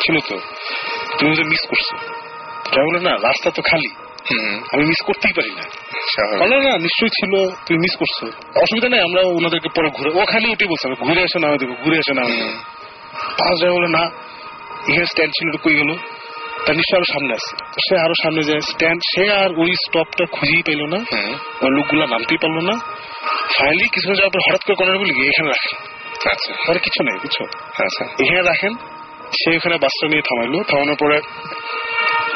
ছিল 0.00 0.16
তো। 0.28 0.38
তুমি 1.18 1.36
যে 1.36 1.44
মিস 1.44 1.66
করছ। 1.68 1.88
তাই 2.74 2.84
বলে 2.86 3.00
না 3.00 3.10
রাস্তা 3.10 3.50
তো 3.50 3.62
খালি। 3.62 3.88
আমি 4.72 4.84
মিস 4.84 5.04
করতেই 5.06 5.32
পারি 5.36 5.50
না। 5.50 5.62
না 6.60 6.78
নিশ্চয়ই 6.78 7.08
ছিল 7.08 7.50
তুমি 7.66 7.78
মিস 7.78 7.96
করছ। 7.96 8.24
অসুবিধা 8.56 8.88
নেই 8.88 9.00
আমরা 9.00 9.20
ওনাদেরকে 9.20 9.68
পরে 9.76 9.88
ঘুরে 9.90 10.10
ও 10.20 10.24
খালি 10.24 10.50
ওটাই 10.50 10.68
বলছে 10.68 11.04
ঘুরে 11.04 11.22
এসে 11.22 11.38
নামে 11.38 11.58
দেবো 11.58 11.74
ঘুরে 11.84 11.98
এসে 11.98 12.14
নামে 12.14 12.36
দেবো 12.36 13.56
যায় 13.60 13.72
বলে 13.72 13.88
না 13.88 14.10
এখানে 14.88 15.06
স্ট্যান্ড 15.06 15.32
ছিল 15.34 15.56
কই 15.56 15.74
গেল। 15.74 15.96
তার 16.68 16.76
নিশ্চয় 16.76 16.98
আরও 16.98 17.08
সামনে 17.12 17.32
আছে। 17.34 17.52
সে 17.84 17.94
আরও 17.98 18.14
সামনে 18.22 18.42
যায় 18.42 18.60
স্ট্যান্ড 18.60 19.00
সে 19.12 19.32
আর 19.32 19.50
ওই 19.56 19.70
স্টপটা 19.84 20.24
খুঁজেই 20.32 20.62
পেল 20.62 20.80
না। 20.86 20.98
লোকগুলা 21.76 22.06
নামতেই 22.06 22.38
পারল 22.42 22.58
না। 22.70 22.74
ফাইনালি 23.56 23.88
কিছু 23.88 24.06
যাওয়ার 24.14 24.30
পর 24.30 24.40
হঠাৎ 24.46 24.62
করে 24.64 24.74
কর্নার 24.74 24.98
বলি 24.98 25.12
এখানে 25.28 25.48
রাখেন 25.48 25.74
আচ্ছা। 26.32 26.52
পরে 26.66 26.78
কিছু 26.78 27.02
নেই 27.02 27.16
বুঝছ 27.22 27.36
আচ্ছা। 27.80 28.04
এখানে 28.22 28.42
রাখেন 28.42 28.72
সে 29.38 29.56
ওখানে 29.56 29.76
বাসটা 29.76 30.06
নিয়ে 30.08 30.22
থামাইলো। 30.22 30.58
থামানোর 30.62 30.96
পরে 31.00 31.18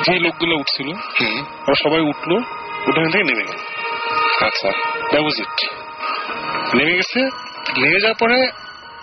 যে 0.03 0.18
লোকগুলো 0.18 0.55
উঠছিল 0.57 0.89
ওরা 1.66 1.76
সবাই 1.85 2.01
উঠল 2.01 2.30
উঠে 2.89 3.01
থেকে 3.12 3.24
নেমে 3.24 3.45
গেল। 3.51 3.59
আচ্ছা। 4.47 4.70
দ্যাট 5.11 5.22
ওয়াজ 5.22 5.37
ইট 5.41 5.57
নেমে 6.74 6.95
গেছে 6.97 7.20
নেমে 7.78 7.99
যাওয়ার 8.01 8.18
পরে 8.20 8.39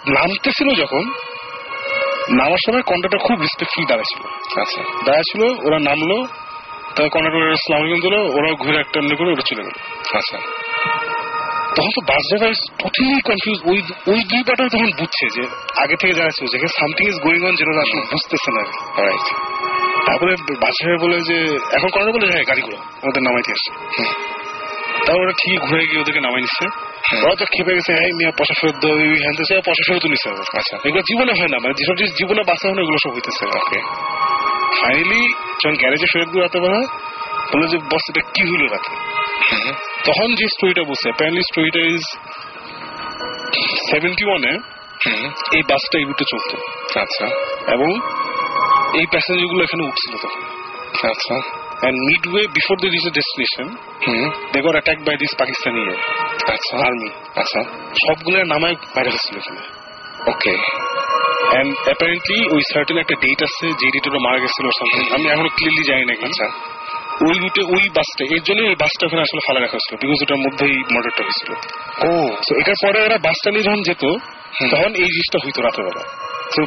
নামতেছিল 0.07 0.69
যখন 0.81 1.03
নামার 2.29 2.57
সময় 2.65 2.81
কন্ট্রাক্টর 2.81 3.17
খুব 3.17 3.41
রেসপেক্টফুল 3.41 3.85
দাঁড়াছিল 3.85 4.21
আচ্ছা। 4.61 4.81
দাঁড়াছিল 5.05 5.41
ওরা 5.41 5.79
নামলো 5.79 6.27
তারপর 6.95 7.09
কন্ট্রাক্টর 7.09 7.51
ইসলাম 7.51 7.81
আলাইকুম 7.81 7.99
দিল 7.99 8.13
ওরা 8.13 8.53
ঘুরে 8.53 8.79
একটা 8.79 8.99
এমনি 8.99 9.15
করে 9.15 9.31
ওরা 9.31 9.41
চলে 9.41 9.63
গেল। 9.63 9.73
আচ্ছা। 10.13 10.37
তখন 11.75 11.89
তো 11.95 12.01
বাস 12.01 12.23
ড্রাইভার 12.29 12.53
টোটালি 12.77 13.21
কনফিউজ 13.21 13.59
ওই 13.65 13.81
ওই 14.07 14.23
দুই 14.23 14.43
তখন 14.47 14.91
বুঝছে 14.97 15.25
যে 15.35 15.47
আগে 15.77 15.95
থেকে 15.95 16.13
যারা 16.13 16.29
ছিল 16.29 16.47
যেখানে 16.47 16.73
সামথিং 16.79 17.07
ইজ 17.09 17.19
গোয়িং 17.19 17.45
অন 17.45 17.55
যেটা 17.55 17.81
আসলে 17.81 18.01
বুঝতেছে 18.11 18.51
না। 18.51 18.63
রাইট 19.03 19.27
তারপরে 20.05 20.35
বাসায় 20.61 20.97
বলে 20.97 21.21
যে 21.21 21.57
এখন 21.71 21.89
করার 21.89 22.11
বলে 22.11 22.27
হ্যাঁ 22.31 22.43
গাড়িগুলো 22.43 22.77
ওদের 23.03 23.23
নামাইতে 23.23 23.51
আসছে। 23.51 23.71
তারপর 25.05 25.21
ওরা 25.21 25.31
ঠিক 25.31 25.59
ঘুরে 25.59 25.85
গিয়ে 25.85 26.01
ওদেরকে 26.01 26.19
নামাই 26.19 26.41
নিচ্ছে 26.41 26.65
ওরা 27.23 27.35
তো 27.35 27.45
খেপে 27.45 27.73
গেছে 27.75 27.93
মিয়া 27.93 28.31
পয়সা 28.31 28.53
ফেরত 28.61 28.75
দাও 28.81 28.97
এই 28.97 29.19
হ্যান 29.19 29.33
সে 29.43 29.55
পয়সা 29.65 29.83
ফেরত 29.87 30.05
নিচ্ছে 30.05 30.29
আচ্ছা 30.57 30.77
এগুলো 30.85 31.01
জীবনে 31.01 31.31
হয় 31.31 31.47
না 31.47 31.57
মানে 31.63 31.73
যেসব 31.73 31.95
জিনিস 31.95 32.13
জীবনে 32.17 32.41
হয় 32.41 32.71
এগুলো 32.71 32.97
সব 33.03 33.13
হইতেছে 33.13 33.45
ওকে 33.45 33.79
ফাইনালি 34.81 35.21
যখন 35.33 35.75
গ্যারেজে 35.75 36.05
ফেরত 36.13 36.29
দিয়ে 36.29 36.43
রাতে 36.43 36.59
বেলা 36.59 36.81
বলল 37.53 37.67
যে 37.67 37.77
বস 37.77 38.01
এটা 38.09 38.21
কি 38.21 38.41
হইল 38.43 38.63
রাতে? 38.67 38.95
তখন 40.05 40.35
যে 40.35 40.45
স্টোরিটা 40.47 40.81
বলছে 40.81 41.03
অ্যাপারেন্টলি 41.03 41.41
স্টোরিটা 41.41 41.79
ইজ 41.79 42.01
সেভেন্টি 43.91 44.25
ওয়ানে 44.25 44.59
এই 45.57 45.61
বাসটা 45.69 45.97
এই 45.97 46.03
রুটে 46.03 46.23
চলতো। 46.31 46.57
আচ্ছা। 46.99 47.25
এবং 47.73 47.89
এই 48.99 49.05
প্যাসেঞ্জারগুলো 49.05 49.63
এখানে 49.63 49.83
উঠছিল 49.83 50.17
তখন। 50.17 50.41
আচ্ছা। 51.09 51.58
And 51.87 51.95
midway 52.09 52.45
before 52.57 52.77
they 52.81 52.89
reach 52.93 53.05
the 53.07 53.15
destination 53.19 53.67
hmm. 54.07 54.23
they 54.51 54.61
got 54.67 54.75
attacked 54.79 55.03
by 55.09 55.15
this 55.21 55.33
Pakistani 55.41 55.83
আচ্ছা। 56.53 56.73
Army. 56.87 57.09
আচ্ছা। 57.35 57.61
সবগুলোর 58.03 58.45
নামায় 58.45 58.75
বাইরে 58.95 59.09
গেছিল 59.11 59.35
এখানে। 59.37 59.61
ওকে 60.29 60.53
and 61.59 61.69
apparently 61.93 62.39
ওই 62.55 62.61
সার্টেন 62.73 62.97
একটা 62.97 63.15
ডেট 63.21 63.43
আছে 63.43 63.65
যে 63.67 63.87
ডেটে 63.91 64.09
ওরা 64.09 64.19
মারা 64.19 64.39
গেছিল 64.39 64.65
সামথিং 64.79 65.15
আমি 65.15 65.25
এখনও 65.29 65.49
ক্লিয়ারলি 65.49 65.83
জানি 65.83 66.05
না 66.05 66.13
আচ্ছা। 66.27 66.47
ওই 67.27 67.37
রুটে 67.39 67.61
ওই 67.61 67.89
বাসটা 67.89 68.23
এর 68.35 68.41
জন্য 68.43 68.59
ওই 68.61 68.75
বাসটা 68.75 69.05
ওখানে 69.05 69.21
আসলে 69.21 69.41
ফালা 69.47 69.59
রাখা 69.59 69.71
হয়েছিল 69.71 69.95
বিকজ 70.01 70.19
ওটার 70.23 70.37
মধ্যেই 70.37 70.75
মার্ডারটা 70.93 71.23
হয়েছিল। 71.23 71.51
ও। 72.09 72.35
তো 72.47 72.51
এটার 72.59 72.75
পরে 72.83 72.99
ওরা 73.01 73.17
বাসটা 73.17 73.51
নিয়ে 73.51 73.63
যখন 73.63 73.81
যেত 73.81 74.03
তখন 74.71 74.91
এই 74.95 75.09
জিনিসটা 75.15 75.37
হইতো 75.45 75.61
রাতের 75.61 75.83
বেলা। 75.85 76.03
তো 76.55 76.61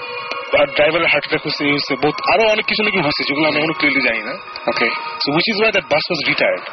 ড্রাইভারের 0.76 1.08
হার্ট 1.12 1.24
অ্যাটাক 1.24 1.42
হয়েছে 1.46 1.62
এই 1.66 1.72
হয়েছে 1.74 1.92
বহুত 2.02 2.16
আরও 2.32 2.44
অনেক 2.54 2.64
কিছু 2.70 2.82
নাকি 2.86 2.98
হয়েছে 3.06 3.22
যেগুলো 3.28 3.46
আমি 3.50 3.58
এখনও 3.60 3.76
ক্লিয়ারলি 3.78 4.02
জানি 4.08 4.22
না। 4.28 4.34
Okay 4.70 4.88
so 5.22 5.28
which 5.36 5.46
is 5.52 5.58
why 5.60 5.72
that 5.76 5.86
bus 5.92 6.04
was 6.08 6.20
retired 6.30 6.64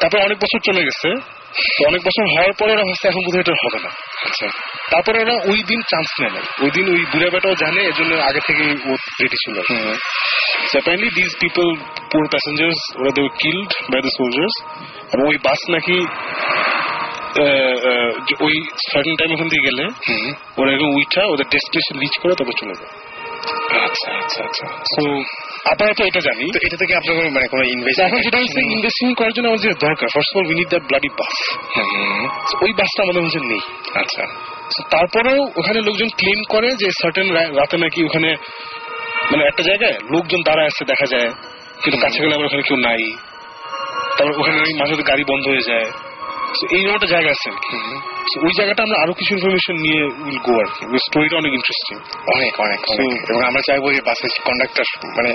তারপরে 0.00 0.20
অনেক 0.26 0.38
বছর 0.44 0.60
চলে 0.68 0.82
গেছে। 0.88 1.08
তো 1.76 1.80
অনেক 1.90 2.00
বছর 2.08 2.24
হওয়ার 2.34 2.52
পরে 2.60 2.70
ওরা 2.74 2.84
ভাবছে 2.88 3.06
এখন 3.10 3.22
বোধহয় 3.26 3.44
এটা 3.44 3.54
হবে 3.64 3.78
না। 3.84 3.90
আচ্ছা। 4.26 4.46
তারপরে 4.92 5.16
ওরা 5.24 5.34
ওই 5.50 5.60
দিন 5.70 5.80
চান্স 5.90 6.10
নেয় 6.20 6.32
না 6.36 6.40
ওই 6.64 6.70
দিন 6.76 6.86
ওই 6.94 7.02
বুড়া 7.12 7.28
বেটাও 7.34 7.54
জানে 7.62 7.80
এর 7.88 7.94
জন্য 7.98 8.12
আগে 8.28 8.40
থেকে 8.48 8.64
ও 8.88 8.90
রেডি 9.22 9.36
ছিল 9.44 9.56
these 11.18 11.34
people, 11.42 11.70
poor 12.12 12.24
passengers, 12.34 12.78
ওরা 13.00 13.10
they 13.16 13.24
were 13.26 13.36
killed 13.44 13.72
by 13.92 14.00
the 14.06 14.12
soldiers? 14.18 14.54
এবং 15.14 15.24
ওই 15.30 15.38
বাস 15.46 15.60
নাকি 15.74 15.96
ওই 18.46 18.54
সার্টেন 18.92 19.14
টাইম 19.18 19.30
ওখান 19.34 19.48
থেকে 19.48 19.62
গেলে 19.68 19.84
ওরা 20.58 20.70
এরকম 20.72 20.90
উইঠা 20.98 21.22
ওদের 21.32 21.46
ডেস্টিনেশন 21.54 21.96
রিচ 22.02 22.14
করে 22.22 22.34
তবে 22.40 22.52
চলে 22.60 22.74
যায়। 22.80 22.92
আচ্ছা 23.84 24.18
আচ্ছা 24.18 24.44
আচ্ছা। 24.44 24.66
আপাতত 25.70 26.00
এটা 26.00 26.20
জানি। 26.20 26.52
তো 26.52 26.58
এটা 26.62 26.76
থেকে 26.76 26.96
আপনার 26.96 27.30
মানে 27.30 27.48
কোনো 27.48 27.62
ইনভেস্ট 27.62 28.00
এখন 28.00 28.20
যেটা 28.20 28.38
হচ্ছে 28.38 28.60
ইনভেস্টিং 28.60 29.14
করার 29.14 29.32
জন্য 29.32 29.48
আমাদের 29.48 29.74
দরকার 29.74 30.08
first 30.14 30.36
of 30.36 30.42
all 30.42 30.46
we 30.46 30.54
need 30.54 30.68
that 30.68 30.82
bloody 30.82 31.08
bus 31.08 31.58
ওই 32.62 32.72
বাসটা 32.72 33.02
আমাদের 33.02 33.22
মধ্যে 33.22 33.40
নেই। 33.40 33.60
আচ্ছা। 33.94 34.26
তারপরেও 34.90 35.42
ওখানে 35.56 35.80
লোকজন 35.80 36.08
ক্লেম 36.08 36.42
করে 36.48 36.70
যে 36.70 36.90
সার্টেন 36.90 37.32
রাতে 37.34 37.76
নাকি 37.76 38.04
ওখানে 38.04 38.36
মানে 39.32 39.44
একটা 39.44 39.62
জায়গায় 39.62 39.92
লোকজন 39.92 40.42
দাঁড়ায় 40.44 40.66
আছে 40.66 40.84
দেখা 40.84 41.06
যায় 41.06 41.32
কিন্তু 41.82 41.98
কাছে 42.00 42.18
গেলে 42.18 42.44
ওখানে 42.44 42.62
কেউ 42.62 42.76
নাই। 42.76 43.16
তারপর 44.18 44.40
ওখানে 44.40 44.74
মাঝে 44.78 45.02
গাড়ি 45.02 45.24
বন্ধ 45.28 45.48
হয়ে 45.48 45.62
যায়। 45.66 45.90
So 46.48 46.76
এইরকম 46.76 46.94
একটা 46.94 47.06
জায়গা 47.06 47.30
আছে 47.30 47.50
ওই 48.46 48.52
জায়গাটা 48.58 48.80
আমরা 48.82 48.98
আরও 49.02 49.12
কিছু 49.14 49.32
ইনফরমেশন 49.34 49.76
নিয়ে 49.84 50.00
উইল 50.22 50.38
গো 50.46 50.52
আর 50.60 50.68
কি। 50.74 50.82
স্টোরিটা 50.98 51.36
অনেক 51.36 51.52
ইন্টারেস্টিং 51.52 51.96
অনেক 52.34 52.52
অনেক 52.60 52.80
এবং 53.30 53.40
আমরা 53.44 53.62
চাইব 53.68 53.84
এই 53.90 54.02
বাসের 54.04 54.30
কন্ডাক্টর 54.44 54.86
মানে 55.16 55.30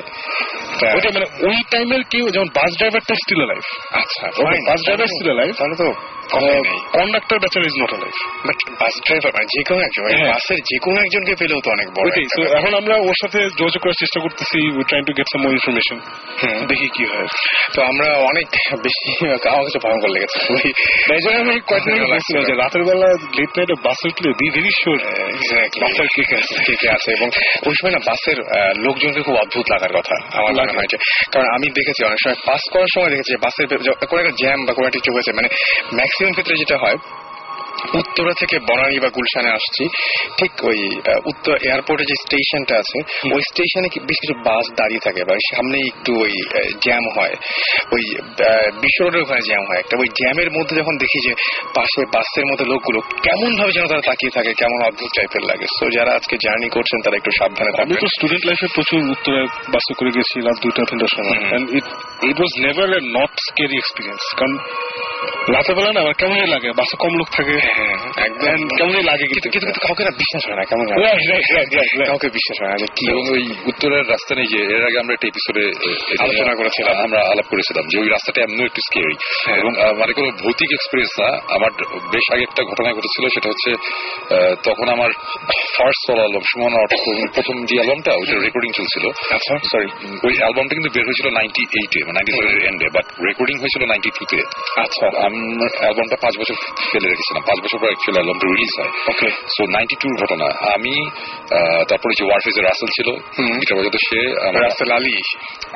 ওইটা 0.95 1.09
মানে 1.13 1.27
ওই 1.47 1.57
টাইমের 1.71 2.03
কেউ 2.09 2.25
যেমন 2.29 2.49
বাস 2.55 2.71
ড্রাইভারটা 2.77 3.13
স্টিল 3.15 3.41
লাইফ 3.51 3.65
আচ্ছা 3.91 4.23
বাস 4.69 4.79
ড্রাইভার 4.85 5.07
স্টিল 5.07 5.29
লাইফ 5.39 5.53
তাহলে 5.57 5.75
তো 5.75 5.87
কন্ডাক্টর 6.95 7.37
বেচার 7.43 7.61
is 7.69 7.75
not 7.81 7.91
life 7.93 8.17
but 8.47 8.57
bus 8.81 8.93
driver 9.05 9.31
মানে 9.35 9.47
যে 9.53 9.61
কোনো 9.69 9.81
একজন 9.87 10.03
হ্যাঁ। 10.05 10.31
বাসের 10.33 10.59
যে 10.69 10.77
কোনো 10.85 10.97
একজনকে 11.05 11.33
পেলেও 11.41 11.59
তো 11.65 11.69
অনেক 11.75 11.87
বড় 11.95 12.05
ওইটাই 12.05 12.23
একটা 12.23 12.35
তো 12.35 12.41
ব্যাপার। 12.41 12.57
এখন 12.59 12.71
আমরা 12.81 12.95
ওর 13.07 13.17
সাথে 13.21 13.39
যোগাযোগ 13.59 13.79
করার 13.83 13.97
চেষ্টা 13.99 14.19
করতেছি 14.19 14.57
trying 14.87 15.03
to 15.07 15.13
get 15.17 15.27
some 15.33 15.39
more 15.43 15.51
information 15.57 15.97
দেখি 16.71 16.87
কি 16.95 17.03
হয়। 17.11 17.27
তো 17.75 17.79
আমরা 17.91 18.07
অনেক 18.31 18.47
বেশি 18.85 19.11
আমার 19.51 19.63
কাছে 19.67 19.79
ভয়ঙ্কর 19.85 20.09
লেগেছে 20.15 20.37
খুবই 20.45 20.71
জন্য 21.23 21.37
আমি 21.43 21.53
কয়েকদিন 21.69 21.93
যে 22.49 22.53
রাতের 22.53 22.83
বেলা 22.83 23.09
লেট 23.37 23.51
নাইটে 23.57 23.75
বাস 23.85 23.99
উঠলে 24.09 24.29
বি 24.39 24.47
ভেরি 24.55 24.71
শিওর 24.79 24.99
বাসার 25.81 26.07
কে 26.15 26.23
কে 26.29 26.35
আছে। 26.41 26.55
কে 26.67 26.73
কে 26.81 26.87
আছে 26.89 27.09
এবং 27.17 27.27
ওই 27.67 27.73
সময় 27.77 27.93
না 27.95 28.01
বাসের 28.09 28.37
লোকজনকে 28.85 29.21
খুব 29.21 29.35
অদ্ভুত 29.35 29.65
লাগার 29.73 29.93
কথা 29.97 30.15
আমার 30.37 30.51
মনে 30.51 30.59
লাগে। 30.59 30.73
হয় 30.77 30.89
কারণ 31.33 31.47
আমি 31.55 31.67
দেখেছি 31.77 32.01
অনেক 32.09 32.19
সময় 32.23 32.37
পাস 32.45 32.61
করার 32.73 32.89
সময় 32.95 33.09
দেখেছি 33.09 33.31
বাসের 33.45 33.65
কোনো 34.09 34.19
একটা 34.21 34.35
জ্যাম 34.41 34.59
বা 34.67 34.71
কোনো 34.73 34.85
একটা 34.87 35.11
হয়েছে 35.13 35.31
মানে 35.33 35.49
ম্যাক্সিমাম 36.14 36.34
ক্ষেত্রে 36.34 36.56
যেটা 36.57 36.77
হয় 36.77 36.98
উত্তরা 37.94 38.34
থেকে 38.40 38.56
বনানী 38.60 38.98
বা 38.99 39.10
গুলশানে 39.10 39.49
আসছি 39.49 39.84
ঠিক 40.38 40.52
ওই 40.64 40.80
উত্তর 41.26 41.53
এয়ারপোর্টে 41.64 42.06
যে 42.10 42.15
স্টেশনটা 42.15 42.73
আছে 42.77 42.98
ওই 43.34 43.41
স্টেশনে 43.41 43.88
বেশ 44.07 44.18
কিছু 44.22 44.35
বাস 44.44 44.65
দাঁড়িয়ে 44.76 45.02
থাকে 45.03 45.22
বা 45.23 45.34
সামনে 45.56 45.77
একটু 45.88 46.11
ওই 46.19 46.34
জ্যাম 46.81 47.06
হয়। 47.18 47.35
ওই 47.91 48.03
আহ, 48.18 48.68
বিশ্ব 48.81 48.99
রোডের 49.03 49.22
ওখানে 49.22 49.41
জ্যাম 49.41 49.64
হয়। 49.68 49.80
একটা 49.80 49.95
ওই 49.99 50.07
জ্যামের 50.19 50.49
মধ্যে 50.52 50.73
যখন 50.76 50.95
দেখি 50.98 51.19
যে 51.27 51.34
পাশে 51.73 52.02
বাসের 52.14 52.45
মধ্যে 52.45 52.65
লোকগুলো 52.65 52.99
কেমন 53.23 53.52
ভাবে 53.60 53.72
যেন 53.72 53.85
তারা 53.88 54.02
তাকিয়ে 54.02 54.31
থাকে 54.31 54.52
কেমন 54.53 54.80
অদ্ভুত 54.85 55.10
টাইপের 55.18 55.44
লাগে। 55.49 55.65
তো 55.80 55.85
যারা 55.90 56.11
আজকে 56.15 56.35
জার্নি 56.45 56.69
করছেন 56.69 56.99
তারা 57.02 57.15
একটু 57.15 57.31
সাবধানে 57.31 57.69
আমি 57.69 57.77
থাকবেন। 57.77 57.98
তো 57.98 58.07
স্টুডেন্ট 58.07 58.44
লাইফে 58.45 58.68
প্রচুর 58.73 58.99
উত্তরে 59.11 59.41
বাসে 59.69 59.94
করে 59.94 60.11
গেছিলাম 60.11 60.56
দুইটা 60.61 60.81
তিনটার 60.90 61.11
সময়। 61.15 61.40
It 62.30 62.38
was 62.40 62.53
never 62.65 62.88
a 62.94 62.99
not 63.18 63.34
scary 63.49 63.76
experience 63.77 64.23
কারণ 64.38 64.53
রাতের 65.53 65.75
বেলা 65.75 65.91
না 65.93 65.99
আমার 65.99 66.13
কেমনই 66.13 66.47
লাগে? 66.47 66.69
বাসে 66.71 66.95
কম 66.99 67.13
লোক 67.17 67.27
থাকে। 67.31 67.51
হ্যাঁ, 67.51 68.25
একদম। 68.25 68.67
কেমনই 68.77 69.03
লাগে 69.03 69.25
কিন্তু। 69.27 69.49
কিন্তু 69.49 69.79
কাউকে 69.87 70.03
না 70.03 70.11
বিশ্বাস 70.17 70.41
হয় 70.47 70.55
না 70.55 70.63
কেমন. 70.63 70.85
কাউকে 72.05 72.29
বিশ্বাস 72.29 72.57
হয় 72.61 72.69
না 72.69 72.75
কি 72.95 73.05
ওই 73.33 73.43
উত্তরের 73.65 74.09
রাস্তা 74.09 74.35
নেই 74.35 74.47
যে 74.47 74.59
এর 74.75 74.83
আগে 74.85 74.99
আমরা 74.99 75.13
একটা 75.13 75.27
এপিসোডে 75.27 75.63
আলোচনা 76.23 76.53
করেছিলাম। 76.55 76.95
আমরা 77.03 77.19
আলাপ 77.19 77.47
করেছিলাম 77.49 77.85
যে 77.87 77.95
ওই 77.99 78.09
রাস্তাটা 78.09 78.41
এমন 78.41 78.65
একটু 78.65 78.81
স্কেরি 78.81 79.15
হ্যাঁ। 79.45 79.57
এবং 79.57 79.71
মানে 79.99 80.13
কোনো 80.13 80.29
ভৌতিক 80.43 80.69
এক্সপিরিয়েন্স 80.71 81.13
না। 81.19 81.29
আমার 81.55 81.71
বেশ 82.11 82.25
আগে 82.33 82.43
একটা 82.43 82.63
ঘটনা 82.63 82.89
ঘটেছিল 82.93 83.23
সেটা 83.27 83.49
হচ্ছে 83.49 83.71
তখন 84.63 84.87
আমার 84.89 85.09
ফার্স্ট 85.77 86.01
সল 86.07 86.17
অ্যালবাম 86.17 86.43
সুমন 86.51 86.73
প্রথম 87.33 87.65
যে 87.65 87.75
অ্যালবামটা 87.75 88.11
ওইটা 88.11 88.35
রেকর্ডিং 88.39 88.71
চলছিল। 88.71 89.05
আচ্ছা। 89.35 89.53
সরি 89.71 89.87
ওই 90.23 90.33
অ্যালবামটা 90.37 90.73
কিন্তু 90.75 90.91
বের 90.93 91.05
হয়েছিল 91.05 91.27
নাইনটি 91.33 91.61
এইটে 91.79 91.99
নাইনটি 92.11 92.31
এন্ডে 92.67 92.87
বাট 92.93 93.05
রেকর্ডিং 93.27 93.59
হয়েছিল 93.59 93.83
নাইনটি 93.85 94.09
টুতে 94.09 94.39
আচ্ছা। 94.81 95.05
আমার 95.26 95.72
অ্যালবামটা 95.81 96.18
পাঁচ 96.23 96.34
বছর 96.41 96.56
ফেলে 96.91 97.07
রেখেছিলাম। 97.11 97.41
পাঁচ 97.49 97.60
বছর 97.64 97.77
পর 97.81 97.90
অ্যাকচুয়ালি 97.91 98.18
অ্যালবামটা 98.19 98.45
রিলিজ 98.53 98.72
হয়। 98.80 98.91
ওকে 99.11 99.27
সো 99.56 99.61
নাইনটি 99.76 99.95
টুর 100.02 100.15
ঘটনা। 100.22 100.48
আমি 100.76 100.95
তারপরে 101.90 102.14
যে 102.19 102.23
ওয়ারফেজের 102.27 102.65
রাসেল 102.69 102.90
ছিল 102.98 103.10
বাজাতে 103.77 103.99
সে 104.07 104.19
রাসেল 104.65 104.90
আলী 104.98 105.15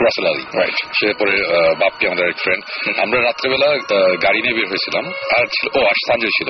রাসেল 0.05 0.25
আলী 0.31 0.43
Right. 0.61 0.77
সে 0.97 1.07
পরে 1.19 1.35
বাপ্পি 1.81 2.03
আমাদের 2.09 2.25
এক 2.31 2.37
ফ্রেন্ড 2.43 2.61
আমরা 3.03 3.17
রাত্রেবেলা 3.27 3.69
গাড়ি 4.25 4.39
নিয়ে 4.43 4.55
বের 4.57 4.67
হয়েছিলাম। 4.71 5.05
আর 5.37 5.45
ছিল 5.55 5.67
ও 5.77 5.79
আর 5.91 5.97
সঞ্জয় 6.07 6.33
ছিল 6.37 6.49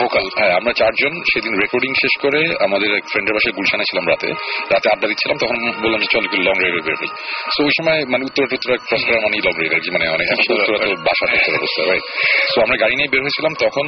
ভোকাল 0.00 0.26
হ্যাঁ 0.38 0.52
আমরা 0.58 0.72
চারজন 0.80 1.12
সেদিন 1.30 1.52
রেকর্ডিং 1.62 1.92
শেষ 2.02 2.14
করে 2.24 2.40
আমাদের 2.66 2.90
এক 2.98 3.04
ফ্রেন্ডের 3.10 3.34
বাসায় 3.36 3.54
গুলশানে 3.58 3.84
ছিলাম 3.90 4.04
রাতে। 4.12 4.28
রাতে 4.72 4.86
আড্ডা 4.94 5.06
দিচ্ছিলাম 5.10 5.36
তখন 5.42 5.58
বললাম 5.84 6.00
যে 6.04 6.08
চল 6.14 6.22
একটু 6.28 6.38
লং 6.48 6.56
রাইডে 6.62 6.80
বের 6.86 6.96
হই। 7.00 7.10
সো 7.54 7.60
ওই 7.68 7.74
সময় 7.78 8.00
মানে 8.12 8.22
উত্তর 8.28 8.42
টুত্তর 8.50 8.70
ক্রস 8.88 9.02
করা 9.08 9.18
মানে 9.24 9.36
লং 9.46 9.54
রাইড 9.60 9.72
আর 9.76 9.82
কি 9.84 9.90
মানে 9.96 10.06
অনেক 10.16 10.26
উত্তরা 10.34 10.78
তো 10.84 10.88
বাসা। 11.08 11.26
টুত্তর 11.44 11.60
অবস্থা 11.60 11.82
রাইট 11.82 12.04
সো 12.52 12.56
আমরা 12.60 12.76
গাড়ি 12.76 12.94
নিয়ে 12.96 13.10
বের 13.12 13.22
হয়েছিলাম 13.22 13.52
তখন 13.64 13.86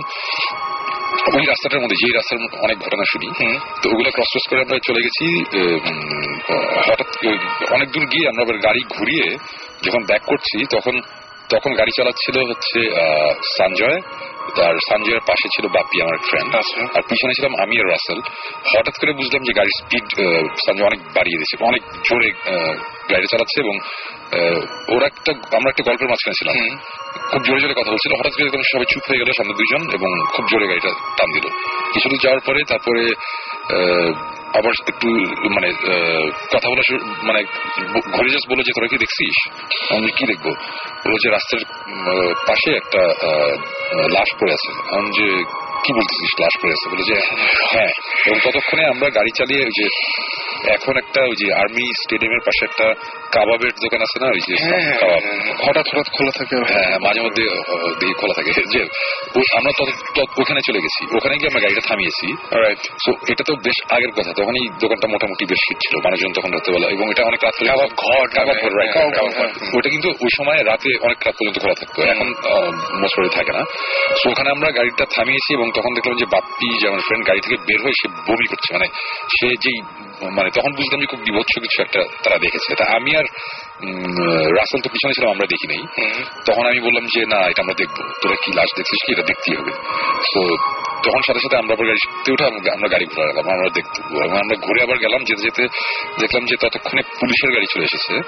ওই 1.36 1.44
রাস্তাটার 1.46 1.80
মধ্যে 1.80 1.98
যেই 2.02 2.14
রাস্তার 2.14 2.38
অনেক 2.66 2.78
ঘটনা 2.78 3.04
শুনি 3.12 3.28
তো 3.82 3.86
ওগুলো 3.90 4.10
ক্রস 4.10 4.30
ক্রস 4.32 4.46
করে 4.50 4.60
আমরা 4.60 4.76
চলে 4.88 5.00
গেছি 5.06 5.26
হঠাৎ 6.86 7.10
অনেক 7.76 7.88
দূর 7.90 8.06
গিয়ে 8.12 8.26
আমরা 8.28 8.42
আবার 8.42 8.58
গাড়ি 8.58 8.82
ঘুরিয়ে 8.96 9.26
যখন 9.82 10.02
ব্যাক 10.08 10.22
করছি 10.26 10.58
তখন 10.74 10.94
তখন 11.52 11.70
গাড়ি 11.74 11.92
চালাচ্ছিল 11.96 12.36
হচ্ছে 12.50 12.80
সঞ্জয়। 13.58 13.98
আর 14.68 14.76
সঞ্জয়ের 14.90 15.22
পাশে 15.28 15.46
ছিল 15.54 15.64
বাপ্পি 15.76 15.96
আমার 16.02 16.18
ফ্রেন্ড 16.28 16.50
আচ্ছা। 16.60 16.80
আর 16.96 17.02
পিছনে 17.10 17.32
ছিলাম 17.36 17.52
আমি 17.62 17.74
আর 17.82 17.88
রাসেল। 17.94 18.18
হঠাৎ 18.70 18.94
করে 19.00 19.12
বুঝলাম 19.20 19.42
যে 19.46 19.52
গাড়ির 19.58 19.74
স্পিড 19.80 20.06
সঞ্জয় 20.66 20.86
অনেক 20.90 21.00
বাড়িয়ে 21.16 21.38
দিয়েছে 21.40 21.56
অনেক 21.70 21.82
জোরে 22.06 22.30
গাড়ি 23.12 23.26
চালাচ্ছে 23.32 23.58
এবং 23.64 23.74
ওরা 24.94 25.06
একটা 25.12 25.32
আমরা 25.58 25.68
একটা 25.72 25.84
গল্পের 25.88 26.08
মাঝখানে 26.12 26.38
ছিলাম। 26.40 26.56
খুব 27.30 27.42
জোরে 27.46 27.60
জোরে 27.60 27.74
কথা 27.74 27.90
বলছিল। 27.90 28.12
হঠাৎ 28.20 28.32
করে 28.32 28.62
সবাই 28.72 28.86
চুপ 28.92 29.04
হয়ে 29.08 29.20
গেল, 29.20 29.30
সামনে 29.36 29.54
দুইজন, 29.60 29.82
এবং 29.94 30.10
খুব 30.36 30.44
জোরে 30.50 30.66
গাড়িটা 30.66 30.90
টান 31.18 31.28
দিল। 31.34 31.46
কিছু 31.92 32.08
যাওয়ার 32.22 32.40
পরে 32.46 32.60
তারপরে 32.68 33.02
আবার 34.58 34.72
একটু 34.88 35.08
মানে 35.54 35.68
কথা 36.52 36.68
বলা 36.70 36.82
মানে 37.22 37.40
ঘুরে 38.14 38.30
যাস 38.30 38.44
বলে 38.50 38.62
যে, 38.62 38.72
তোরা 38.76 38.86
কি 38.86 38.98
দেখছিস? 38.98 39.36
আমি 39.92 40.10
কি 40.16 40.24
দেখব? 40.26 40.46
বলো 41.04 41.16
যে 41.22 41.28
রাস্তার 41.30 41.62
পাশে 42.48 42.70
একটা 42.76 43.02
লাশ 44.16 44.28
পড়ে 44.40 44.52
আছে। 44.52 44.70
আমি 44.98 45.08
যে, 45.18 45.28
কি 45.84 45.90
বলতেছিস, 45.98 46.32
লাশ 46.40 46.54
পড়ে 46.62 46.72
আছে? 46.72 46.86
বলে 46.90 47.04
যে 47.10 47.16
হ্যাঁ। 47.72 47.92
এবং 48.26 48.38
ততক্ষণে 48.44 48.84
আমরা 48.88 49.08
গাড়ি 49.10 49.32
চালিয়ে 49.38 49.64
যে 49.78 49.86
এখন 50.64 50.94
একটা 50.96 51.20
ওই 51.22 51.36
যে 51.36 51.54
আর্মি 51.54 51.84
স্টেডিয়ামের 52.02 52.42
পাশে 52.46 52.62
একটা 52.64 52.86
কাবাবের 53.32 53.70
দোকান 53.82 54.00
আছে 54.02 54.16
না 54.24 54.26
ওই 54.26 54.40
যে 54.40 54.54
হ্যাঁ, 54.60 54.82
হ্যাঁ, 54.82 54.98
কাবাব। 54.98 55.22
হ্যাঁ, 55.22 55.54
হঠাৎ 55.64 55.86
হঠাৎ 55.92 56.08
খোলা 56.16 56.32
থাকে 56.38 56.56
হ্যাঁ 56.72 56.98
মাঝে 56.98 57.20
মধ্যে 57.20 57.44
দেখি 58.00 58.12
খোলা 58.12 58.34
থাকে। 58.34 58.52
যে 58.72 58.82
আমরা 59.56 59.70
ওখানে 60.38 60.60
চলে 60.66 60.80
গেছি। 60.80 61.16
ওখানে 61.16 61.34
গিয়ে 61.36 61.48
আমরা 61.48 61.60
গাড়িটা 61.60 61.80
থামিয়েছি। 61.80 62.26
তো 63.06 63.12
এটা 63.28 63.44
তো 63.46 63.54
বেশ 63.54 63.78
আগের 63.90 64.12
কথা। 64.12 64.32
তখন 64.32 64.54
এই 64.54 64.68
দোকানটা 64.80 65.08
মোটামুটি 65.08 65.44
বেশ 65.44 65.62
হিট 65.68 65.78
ছিল। 65.78 65.94
মানুষজন 66.04 66.32
তখন 66.32 66.50
রাত্রেবেলা 66.52 66.88
এবং 66.88 67.10
এটা 67.10 67.22
অনেক 67.24 67.40
রাত 67.44 67.56
কাবাব 67.64 67.90
ঘর। 67.96 68.24
ওটা 69.78 69.88
কিন্তু 69.88 70.08
ওই 70.08 70.28
সময় 70.36 70.64
রাতে 70.64 70.90
অনেক 71.02 71.18
রাত 71.26 71.34
পর্যন্ত 71.34 71.58
খোলা 71.58 71.74
থাকতো। 71.74 72.02
এখন 72.02 72.28
মোস্টলি 73.00 73.28
থাকে 73.28 73.52
না। 73.52 73.62
তো 74.22 74.30
ওখানে 74.30 74.50
আমরা 74.50 74.70
গাড়িটা 74.70 75.04
থামিয়েছি 75.16 75.50
এবং 75.54 75.70
তখন 75.76 75.94
দেখলাম 75.94 76.16
যে 76.16 76.26
বাপ্পি 76.32 76.68
যে 76.80 76.88
আমার 76.88 77.00
ফ্রেন্ড 77.00 77.28
গাড়ি 77.28 77.40
থেকে 77.40 77.56
বের 77.56 77.80
হয়ে 77.82 77.96
সে 78.00 78.08
বমি 78.08 78.46
করছে। 78.46 78.74
মানে 78.74 78.86
সে 79.36 79.48
যেই 79.48 79.80
মানে 80.32 80.45
তখন 80.50 80.72
বুঝলাম 80.72 81.00
যে 81.00 81.06
খুব 81.06 81.20
বিভৎস 81.20 81.60
কিছু 81.60 81.82
একটা 81.82 82.04
তারা 82.22 82.38
দেখেছে। 82.38 82.74
তা 82.74 82.84
আমি 82.84 83.16
আর 83.16 83.24
রাসেল 84.56 84.80
তো 84.80 84.88
পিছনে 84.88 85.12
ছিলাম 85.12 85.30
আমরা 85.30 85.46
দেখি 85.46 85.66
নাই 85.66 86.10
তখন 86.46 86.66
আমি 86.66 86.80
বললাম 86.80 87.06
যে 87.06 87.26
না 87.26 87.48
এটা 87.50 87.62
আমরা 87.62 87.74
দেখব। 87.74 88.08
তোরা 88.22 88.34
কি 88.34 88.52
লাশ 88.52 88.76
দেখছিস 88.76 89.06
কি? 89.06 89.12
এটা 89.12 89.22
দেখতেই 89.22 89.56
হবে। 89.56 89.70
তো 90.34 90.56
তখন 91.04 91.20
সাথে 91.26 91.38
সাথে 91.38 91.56
আমরা 91.56 91.74
আবার 91.74 91.86
গাড়িতে 91.86 92.32
উঠে 92.32 92.44
আমরা- 92.44 92.72
আমরা 92.72 92.88
গাড়ি 92.88 93.06
ঘুরে 93.06 93.26
গেলাম 93.26 93.48
আমরা 93.48 93.68
দেখতে 93.74 94.02
আমরা 94.30 94.56
ঘুরে 94.56 94.82
আবার 94.82 94.98
গেলাম 94.98 95.24
যেতে 95.24 95.42
যেতে 95.42 95.68
দেখলাম 96.20 96.44
যে 96.44 96.56
ততক্ষণে 96.56 97.02
পুলিশের 97.02 97.54
গাড়ি 97.54 97.66
চলে 97.66 97.84
এসেছে। 97.84 98.20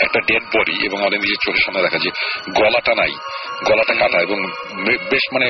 একটা 0.00 0.20
ডেড 0.20 0.44
বডি 0.54 0.74
এবং 0.86 0.98
আমাদের 1.00 1.18
নিজের 1.18 1.40
চোখের 1.44 1.62
সামনে 1.66 1.82
দেখা 1.82 1.98
যে 1.98 2.10
গলাটা 2.58 2.94
নাই। 2.94 3.12
গলাটা 3.68 3.94
কাটা 3.94 4.18
এবং 4.20 4.38
বেশ 5.10 5.24
মানে 5.34 5.46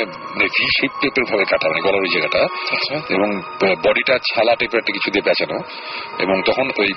ভি 0.54 0.66
শেপ 0.76 0.92
টাইপের 1.00 1.24
ভাবে 1.30 1.44
কাটা 1.44 1.66
মানে 1.68 1.80
গলার 1.80 2.02
ওই 2.02 2.12
জায়গাটা। 2.14 2.42
এবং 3.16 3.28
বডিটা 3.84 4.14
ছালা 4.18 4.52
টাইপের 4.56 4.78
একটা 4.78 4.92
কিছু 4.92 5.08
দিয়ে 5.10 5.26
বেচানো 5.28 5.58
এবং 6.18 6.36
তখন 6.46 6.66
ওই 6.78 6.90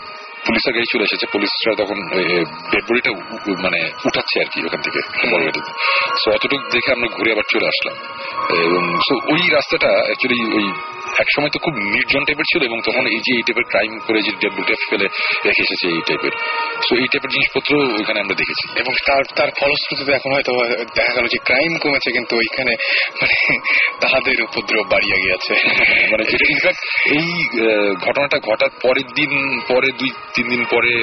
পুলিশের 0.48 0.74
গাড়ি 0.74 0.88
চলে 0.94 1.03
এসেছে। 1.03 1.26
পুলিশরা 1.34 1.74
তখন 1.84 1.98
ডেড 2.72 2.84
বডিটা 2.90 3.12
মানে 3.64 3.80
উঠাচ্ছে 4.06 4.36
আর 4.40 4.48
কি 4.53 4.60
ওখান 4.66 4.82
থেকে 4.82 4.99
সো 6.22 6.28
অতটুকু 6.32 6.70
দেখে 6.72 6.91
আমরা 6.91 7.07
ঘুরে 7.16 7.32
আবার 7.32 7.48
চলে 7.53 7.68
আসলাম। 7.68 7.95
এবং 8.66 8.84
সো 9.07 9.14
ওই 9.34 9.44
রাস্তাটা 9.49 9.91
অ্যাকচুয়ালি 10.06 10.40
ওই 10.57 10.68
এক 11.20 11.28
সময় 11.36 11.50
তো 11.50 11.60
খুব 11.60 11.74
নির্জন 11.74 12.26
টাইপের 12.26 12.44
ছিল 12.54 12.64
এবং 12.64 12.82
তখন 12.86 13.08
এই 13.08 13.20
যে 13.20 13.36
এই 13.36 13.42
টাইপের 13.42 13.64
ক্রাইম 13.64 14.00
করে 14.00 14.22
যে 14.22 14.50
বডিটা 14.50 14.74
ফেলে 14.90 15.08
রেখে 15.46 15.62
এসেছে 15.62 15.88
এই 15.88 16.02
টাইপের 16.08 16.32
সো 16.90 16.96
এই 16.96 17.08
টাইপের 17.08 17.30
জিনিসপত্র 17.30 17.76
ওইখানে 17.76 18.20
আমরা 18.20 18.36
দেখেছি। 18.36 18.80
এবং 18.80 18.94
তার 19.06 19.24
তার 19.36 19.50
ফলশ্রুতিতে 19.60 20.12
এখন 20.14 20.32
হয়তো 20.32 20.52
দেখা 20.96 21.14
গেল 21.14 21.26
যে 21.26 21.38
ক্রাইম 21.38 21.78
কমেছে 21.78 22.12
কিন্তু 22.12 22.36
ওইখানে 22.36 22.72
মানে 23.22 23.58
তাহাদের 24.02 24.44
উপদ্রব 24.44 24.88
বাড়িয়ে 24.92 25.18
গিয়েছে। 25.22 25.54
মানে 26.12 26.24
যেটা 26.24 26.46
ইনফ্যাক্ট 26.50 26.80
এই 27.06 27.28
ঘটনাটা 27.94 28.38
ঘটার 28.40 28.70
পরের 28.82 29.08
দিন 29.08 29.60
পরে 29.68 29.92
দুই 29.92 30.12
তিন 30.36 30.50
দিন 30.50 30.66
পরে 30.72 30.94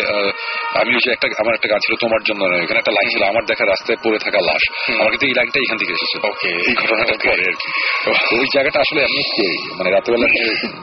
আমি 0.80 0.94
ওই 0.94 1.12
একটা 1.12 1.28
আমার 1.39 1.55
একটা 1.55 1.68
গান 1.68 1.78
ছিল 1.78 1.94
তোমার 2.01 2.22
জন্য 2.22 2.44
এখানে 2.44 2.78
একটা 2.78 2.93
লাইন 2.93 3.09
ছিল 3.10 3.22
আমার 3.22 3.44
দেখা 3.44 3.64
রাস্তায় 3.64 3.98
পড়ে 4.05 4.18
থাকা 4.18 4.39
লাশ। 4.40 4.62
আমার 5.01 5.10
কিন্তু 5.10 5.26
এই 5.26 5.34
লাইনটা 5.34 5.60
এখান 5.60 5.76
থেকে 5.78 5.93
এসেছে। 5.93 6.28
ওকে 6.28 6.48
এই 6.70 6.74
ঘটনাটা 6.74 7.14
পরে 7.24 7.43
আর 7.43 7.52
কি। 7.52 7.68
ওই 8.39 8.47
জায়গাটা 8.55 8.80
আসলে 8.80 9.02
scary। 9.02 9.74
মানে 9.78 10.01
রাতেবেলা 10.02 10.28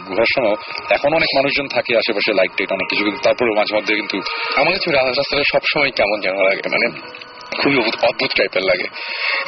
ঘোরার 0.08 0.30
সময় 0.36 0.56
এখন 0.90 1.14
অনেক 1.14 1.30
মানুষজন 1.36 1.68
থাকে 1.68 1.98
আশেপাশে 1.98 2.34
লাইট 2.34 2.52
টাইট 2.58 2.72
অনেক 2.72 2.88
কিছু 2.90 3.04
কিন্তু 3.04 3.22
তারপরে 3.24 3.50
মাঝে 3.58 3.76
মধ্যে 3.76 3.96
কিন্তু 3.96 4.18
আমার 4.56 4.74
কাছে 4.74 4.92
রাস্তাটা 4.92 5.44
সবসময় 5.52 5.92
কেমন 5.92 6.20
যেন 6.22 6.36
লাগে 6.44 6.62
মানে 6.70 6.88
খুবই 7.58 7.78
অদ্ভুত- 7.78 8.36
টাইপের 8.38 8.62
লাগে। 8.62 8.88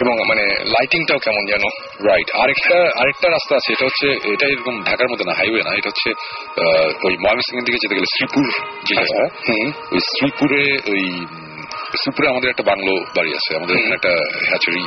এবং 0.02 0.28
মানে 0.28 0.44
লাইটিংটাও 0.66 1.20
কেমন 1.20 1.46
যেন 1.48 1.64
রাইট 2.08 2.32
আরেকটা 2.36 2.78
আরেকটা 3.02 3.30
রাস্তা 3.30 3.56
আছে 3.56 3.74
এটা 3.74 3.86
হচ্ছে 3.86 4.30
এটা 4.34 4.48
এরকম 4.48 4.84
ঢাকার 4.84 5.10
মধ্যে 5.12 5.26
না 5.26 5.34
হাইওয়ে 5.34 5.64
না 5.64 5.72
এটা 5.78 5.90
হচ্ছে 5.90 6.10
আহ, 6.12 7.08
ওই 7.08 7.18
ময়মনসিংহের 7.18 7.64
দিকে 7.64 7.78
যেতে 7.78 7.96
গেলে 7.96 8.06
শ্রীপুর 8.06 8.46
যে 8.86 8.96
জায়গা 8.96 9.24
ওই 9.92 10.00
শ্রীপুরে 10.00 10.62
ওই 10.88 11.04
শ্রীপুরে 12.00 12.28
আমাদের 12.30 12.50
একটা 12.50 12.64
বাংলো 12.64 12.94
বাড়ি 13.18 13.32
আছে। 13.34 13.52
আমাদের 13.56 13.76
এখানে 13.78 13.96
একটা 14.00 14.14
হ্যাচারি 14.50 14.82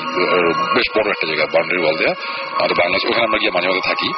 বেশ 0.77 0.89
বড় 0.97 1.09
একটা 1.11 1.27
জায়গা 1.27 1.47
বাউন্ডারি 1.55 1.81
ওয়াল 1.83 1.97
দেয়া। 1.97 2.15
আমাদের 2.59 2.77
বাংলা 2.83 2.97
আছে, 2.97 3.07
ওখানে 3.09 3.25
আমরা 3.25 3.39
গিয়ে 3.39 3.51
মাঝে 3.51 3.69
মাঝে 3.69 3.85
থাকি। 3.91 4.09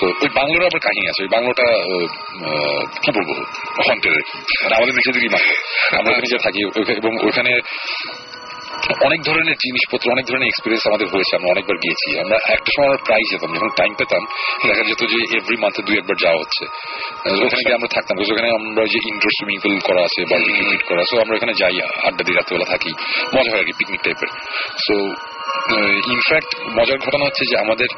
তো 0.00 0.06
ওই 0.22 0.30
বাংলোর 0.34 0.62
আবার 0.68 0.80
কাহিনী 0.86 1.04
আছে। 1.08 1.20
ওই 1.22 1.30
বাংলোটা 1.36 1.66
কি 3.02 3.10
বলব? 3.16 3.30
হন্টের 3.88 4.16
মানে 4.64 4.74
আমাদের 4.76 4.94
নিজেদেরই 4.94 5.28
বাংলো 5.28 5.54
আমরা 5.98 6.12
নিজে 6.16 6.38
থাকি। 6.38 6.60
এবং 7.00 7.12
ওইখানে 7.26 7.52
অনেক 9.06 9.20
ধরনের 9.28 9.56
জিনিসপত্র 9.64 10.06
অনেক 10.14 10.24
ধরনের 10.30 10.48
এক্সপিরিয়েন্স 10.50 10.84
আমাদের 10.90 11.06
হয়েছে 11.12 11.32
আমরা 11.38 11.50
অনেকবার 11.54 11.76
গিয়েছি। 11.84 12.08
আমরা 12.24 12.36
একটা 12.54 12.70
সময় 12.74 12.88
আমরা 12.90 13.02
প্রায় 13.06 13.24
যেতাম 13.30 13.50
যখন 13.56 13.70
টাইম 13.80 13.92
পেতাম 14.00 14.22
দেখা 14.68 14.82
যেত 14.90 15.02
যে 15.12 15.18
এভরি 15.36 15.56
মান্থে 15.62 15.80
দুই 15.86 15.96
একবার 16.00 16.16
যাওয়া 16.24 16.38
হচ্ছে। 16.42 16.64
ওখানে 17.46 17.62
গিয়ে 17.66 17.78
আমরা 17.78 17.90
থাকতাম 17.96 18.14
ওখানে 18.22 18.48
আমরা 18.58 18.84
যে 18.92 18.98
ইনডোর 19.10 19.32
সুইমিং 19.36 19.56
পুল 19.64 19.76
করা 19.88 20.00
আছে 20.08 20.20
বা 20.30 20.36
পিকনিক 20.46 20.82
করা 20.90 21.02
সো 21.10 21.14
আমরা 21.22 21.34
ওখানে 21.38 21.54
যাই 21.60 21.76
আড্ডা 22.08 22.22
দিয়ে 22.26 22.36
রাত্রেবেলা 22.38 22.66
থাকি। 22.72 22.90
মজা 23.34 23.50
হয় 23.52 23.62
আর 23.62 23.66
কি 23.68 23.74
পিকনিক 23.78 24.00
টাইপের 24.06 24.30
সো 24.86 24.94
ইনফ্যাক্ট 26.14 26.50
মজার 26.78 26.98
ঘটনা 27.04 27.24
হচ্ছে 27.28 27.44
যে 27.50 27.56
আমাদের 27.64 27.90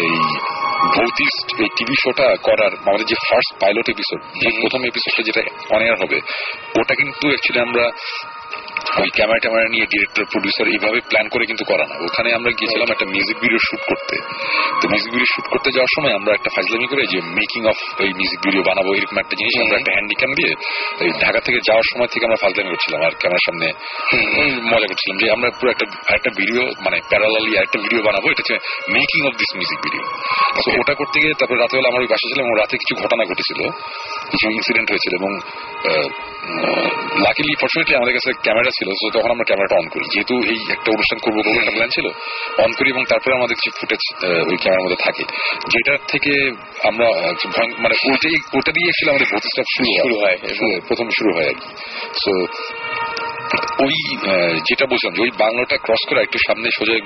এই 0.00 0.12
ভৌতিস্ট 0.96 1.46
এই 1.62 1.70
টিভি 1.76 1.96
শোটা 2.04 2.26
করার 2.48 2.72
আমাদের 2.88 3.06
যে 3.12 3.16
ফার্স্ট 3.26 3.52
পাইলট 3.62 3.86
এপিসোড 3.94 4.20
প্রথম 4.62 4.80
এপিসোডটা 4.90 5.22
যেটা 5.28 5.40
অন 5.74 5.80
এয়ার 5.82 5.98
হবে 6.02 6.18
ওটা 6.80 6.94
কিন্তু 7.00 7.24
অ্যাকচুয়ালি 7.28 7.60
আমরা 7.68 7.84
ওই 9.02 9.10
ক্যামেরা 9.16 9.40
ট্যামেরা 9.44 9.66
নিয়ে 9.74 9.86
ডিরেক্টর 9.92 10.24
প্রডিউসার 10.32 10.66
এইভাবে 10.74 10.98
প্ল্যান 11.10 11.26
করে 11.34 11.44
কিন্তু 11.50 11.64
করা 11.70 11.84
না। 11.90 11.94
ওখানে 12.06 12.28
আমরা 12.38 12.50
গিয়েছিলাম 12.58 12.88
একটা 12.94 13.06
মিউজিক 13.12 13.36
ভিডিও 13.44 13.60
শুট 13.68 13.82
করতে। 13.90 14.14
তো 14.80 14.84
মিউজিক 14.92 15.10
ভিডিও 15.14 15.30
শুট 15.34 15.46
করতে 15.52 15.68
যাওয়ার 15.76 15.92
সময় 15.96 16.14
আমরা 16.18 16.32
একটা 16.38 16.50
ফাজলামি 16.54 16.86
করে 16.92 17.02
যে 17.12 17.18
মেকিং 17.38 17.62
অফ 17.72 17.78
এই 18.04 18.10
মিউজিক 18.18 18.40
ভিডিও 18.46 18.62
বানাবো 18.68 18.90
এরকম 18.98 19.16
একটা 19.22 19.34
জিনিস 19.40 19.54
আমরা 19.64 19.76
একটা 19.80 19.92
হ্যান্ডিক্যাম 19.96 20.30
দিয়ে 20.38 20.52
এই 21.04 21.10
ঢাকা 21.22 21.40
থেকে 21.46 21.58
যাওয়ার 21.68 21.86
সময় 21.90 22.10
থেকে 22.12 22.24
আমরা 22.28 22.38
ফাজলামি 22.42 22.70
করছিলাম 22.74 23.00
আর 23.06 23.12
ক্যামেরার 23.20 23.44
সামনে। 23.46 23.66
মজা 24.72 24.86
করছিলাম 24.90 25.16
যে 25.22 25.26
আমরা 25.36 25.48
পুরো 25.58 25.68
একটা 25.74 25.86
একটা 26.16 26.30
ভিডিও 26.40 26.62
মানে 26.84 26.96
প্যারালালি 27.10 27.52
একটা 27.64 27.78
ভিডিও 27.84 28.00
বানাবো 28.08 28.26
এটা 28.32 28.40
হচ্ছে 28.42 28.56
making 28.96 29.20
of 29.28 29.34
this 29.40 29.50
music 29.58 29.78
video 29.86 30.04
তো 30.64 30.68
ওটা 30.80 30.94
করতে 31.00 31.16
গিয়ে 31.22 31.34
তারপরে 31.40 31.58
রাতেবেলা 31.62 31.88
আমার 31.92 32.02
ওই 32.04 32.10
বাসা 32.12 32.26
ছিলাম 32.30 32.44
এবং 32.46 32.54
রাতে 32.62 32.74
কিছু 32.82 32.94
ঘটনা 33.02 33.22
ঘটেছিল। 33.30 33.60
কিছু 34.30 34.46
ইনসিডেন্ট 34.58 34.88
হয়েছিল 34.92 35.12
এবং 35.20 35.30
লাকিলি 37.24 37.54
ফর্চুনেটলি 37.60 37.94
আমাদের 37.96 38.14
কাছে 38.14 38.30
ক্যামেরা 38.42 38.70
ছিল 38.70 38.88
তো 39.00 39.18
তখন 39.18 39.30
আমরা 39.30 39.44
ক্যামেরাটা 39.44 39.76
অন 39.76 39.88
করি। 39.88 40.04
যেহেতু 40.04 40.34
এই 40.48 40.58
একটা 40.70 40.88
অনুষ্ঠান 40.92 41.18
করব 41.18 41.36
করব 41.42 41.56
একটা 41.58 41.70
প্ল্যান 41.70 41.88
ছিল 41.88 42.06
অন 42.64 42.72
করি 42.78 42.88
এবং 42.90 43.04
তারপরে 43.04 43.34
আমাদের 43.34 43.56
কিছু 43.56 43.70
ফুটেজ 43.80 44.02
ওই 44.50 44.56
ক্যামেরার 44.56 44.84
মধ্যে 44.84 45.00
থাকে। 45.04 45.24
যেটার 45.68 45.98
থেকে 46.08 46.32
আমরা 46.88 47.06
মানে 47.78 47.94
ওইটাই 48.10 48.36
ওটা 48.58 48.72
দিয়ে 48.72 49.10
আমাদের 49.10 49.26
স্টাফ 49.26 49.68
শুরু 49.76 50.16
হয়। 50.20 50.36
প্রথম 50.88 51.08
শুরু 51.08 51.30
হয় 51.36 51.48
আর 51.48 51.58
কি। 51.60 51.70
সো 52.22 52.32
ওই 53.84 53.96
যেটা 54.68 54.84
বলছিলাম 54.90 55.14
যে 55.16 55.22
ওই 55.22 55.32
বাংলাটা 55.38 55.76
ক্রস 55.76 56.02
করে 56.08 56.20
একটু 56.22 56.38
সামনে 56.46 56.68
সোজা 56.76 56.96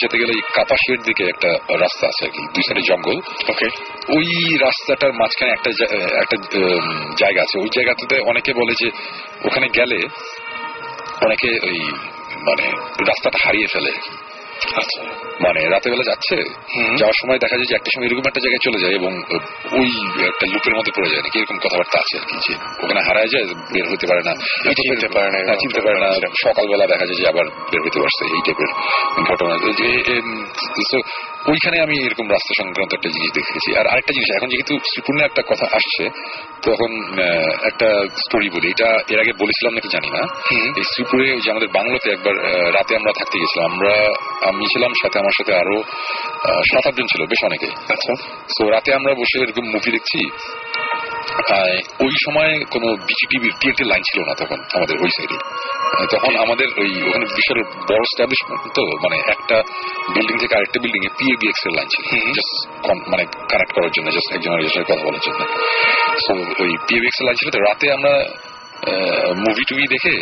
যেতে 0.00 0.16
গেলে 0.18 0.32
কাপাসের 0.54 0.98
দিকে 1.02 1.24
একটা 1.32 1.50
রাস্তা 1.84 2.04
আছে 2.06 2.22
আরকি 2.26 2.40
দুই 2.54 2.62
সাইডে 2.66 2.82
জঙ্গল। 2.90 3.16
ওকে 3.52 3.68
ওই 4.16 4.26
রাস্তাটার 4.66 5.12
মাঝখানে 5.12 5.50
একটা 5.52 5.70
একটা 6.22 6.36
জায়গা 7.22 7.40
আছে। 7.42 7.56
ওই 7.64 7.70
জায়গাটাতে 7.76 8.16
অনেকে 8.30 8.50
বলে 8.52 8.72
যে 8.80 8.88
ওখানে 9.44 9.66
গেলে 9.78 10.00
অনেকে 11.26 11.50
ওই 11.68 11.78
মানে 12.46 12.64
রাস্তাটা 13.10 13.38
হারিয়ে 13.44 13.68
ফেলে 13.72 13.92
মানে 15.40 15.60
রাতে 15.68 15.90
বেলা 15.90 16.02
যাচ্ছে 16.06 16.36
যাওয়ার 16.96 17.16
সময় 17.22 17.38
দেখা 17.38 17.56
যায় 17.56 17.68
যে 17.68 17.74
একটা 17.74 17.90
সময় 17.94 18.06
এরকম 18.06 18.24
একটা 18.26 18.40
জায়গায় 18.40 18.62
চলে 18.64 18.78
যায় 18.80 18.94
এবং 18.94 19.12
ওই 19.72 19.88
একটা 20.26 20.46
লুপের 20.52 20.74
মধ্যে 20.74 20.92
পড়ে 20.96 21.08
যায় 21.08 21.22
নাকি 21.22 21.38
এরকম 21.38 21.58
কথাবার্তা 21.58 21.98
আছে 21.98 22.18
আর 22.18 22.24
কি 22.26 22.36
যে 22.48 22.54
ওখানে 22.84 23.00
হারায় 23.00 23.28
যায় 23.32 23.44
বের 23.44 23.92
হতে 23.92 24.06
পারে 24.06 24.22
না। 24.26 24.32
চিনতে 24.76 25.08
পারে 25.08 25.30
না, 25.30 25.38
হ্যাঁ, 25.44 25.56
চিনতে 25.56 25.80
পারে 25.80 25.98
না। 26.00 26.08
সকালবেলা 26.42 26.86
দেখা 26.86 27.06
যায় 27.06 27.18
যে 27.20 27.28
আবার 27.28 27.44
বের 27.70 27.80
হতে 27.86 27.98
পারছে 28.00 28.22
এই 28.34 28.40
টাইপের 28.44 28.70
ঘটনা। 29.24 29.54
ওইখানে 31.50 31.76
আমি 31.86 31.96
এরকম 32.06 32.26
রাস্তা 32.34 32.52
সংক্রান্ত 32.60 32.90
একটা 32.94 33.10
জিনিস 33.16 33.30
দেখেছি। 33.38 33.70
আর 33.80 33.86
আরেকটা 33.92 34.12
জিনিস 34.16 34.28
এখন 34.36 34.48
যেহেতু 34.52 34.74
শ্রীপূর্ণে 34.90 35.22
একটা 35.24 35.42
কথা 35.50 35.66
আসছে 35.78 36.04
তখন 36.66 36.90
একটা 37.70 37.88
স্টোরি 38.22 38.48
বলি। 38.56 38.66
এটা 38.74 38.88
এর 39.12 39.18
আগে 39.22 39.32
বলেছিলাম 39.42 39.72
নাকি 39.74 39.88
জানি 39.88 40.08
না। 40.16 40.22
এই 40.80 40.86
শ্রীপুরে 40.92 41.26
যে 41.42 41.48
আমাদের 41.50 41.70
বাংলোতে 41.78 42.08
একবার 42.16 42.34
রাতে 42.76 42.92
আমরা 42.96 43.12
থাকতে 43.18 43.36
গেছিলাম। 43.38 43.66
আমরা 43.72 43.94
আমি 44.48 44.64
ছিলাম 44.72 44.92
সাথে 45.02 45.16
আমার 45.22 45.34
সাথে 45.38 45.52
আরও 45.62 45.76
সাত 46.70 46.84
আটজন 46.88 47.06
ছিল 47.12 47.22
বেশ 47.26 47.40
অনেকে। 47.44 47.68
আচ্ছা। 47.94 48.12
তো 48.56 48.62
রাতে 48.74 48.90
আমরা 48.98 49.12
বসে 49.20 49.36
এরকম 49.44 49.64
মুভি 49.74 49.90
দেখছি। 49.96 50.20
ওই 52.04 52.14
সময় 52.24 52.52
কোনো 52.74 52.88
বিজিটিভির 53.08 53.54
টিএনটি 53.60 53.84
লাইন 53.84 54.02
ছিল 54.10 54.20
না 54.28 54.34
তখন 54.34 54.58
আমাদের 54.76 54.96
ওই 55.04 55.10
সাইডে 55.16 55.36
তখন 56.14 56.32
আমাদের 56.44 56.68
ওই 56.82 56.90
ওখানে 57.08 57.26
বিশাল 57.38 57.58
বড় 57.90 58.04
স্ট্যাবলিশমেন্ট 58.12 58.62
তো 58.76 58.82
মানে 59.04 59.16
একটা 59.34 59.56
বিল্ডিং 60.14 60.36
থেকে 60.42 60.54
আরেকটা 60.58 60.78
বিল্ডিং 60.84 61.02
এ 61.08 61.10
পিএবিএক্স 61.18 61.62
এর 61.66 61.72
লাইন 61.76 61.88
ছিল। 61.92 62.04
মানে 63.12 63.24
কানেক্ট 63.50 63.72
করার 63.76 63.92
জন্য 63.96 64.06
জাস্ট 64.16 64.30
একজন 64.36 64.52
আরেকজনের 64.54 64.74
সাথে 64.76 64.88
কথা 64.90 65.04
বলার 65.06 65.22
জন্য। 65.26 65.40
তো 66.26 66.32
ওই 66.62 66.70
পিএবিএক্স 66.86 67.18
এর 67.20 67.24
লাইন 67.26 67.36
ছিল 67.40 67.48
তো 67.54 67.60
রাতে 67.68 67.86
আমরা 67.96 68.12
মুভি 69.44 69.62
টুভি 69.68 69.84
দেখে 69.94 70.14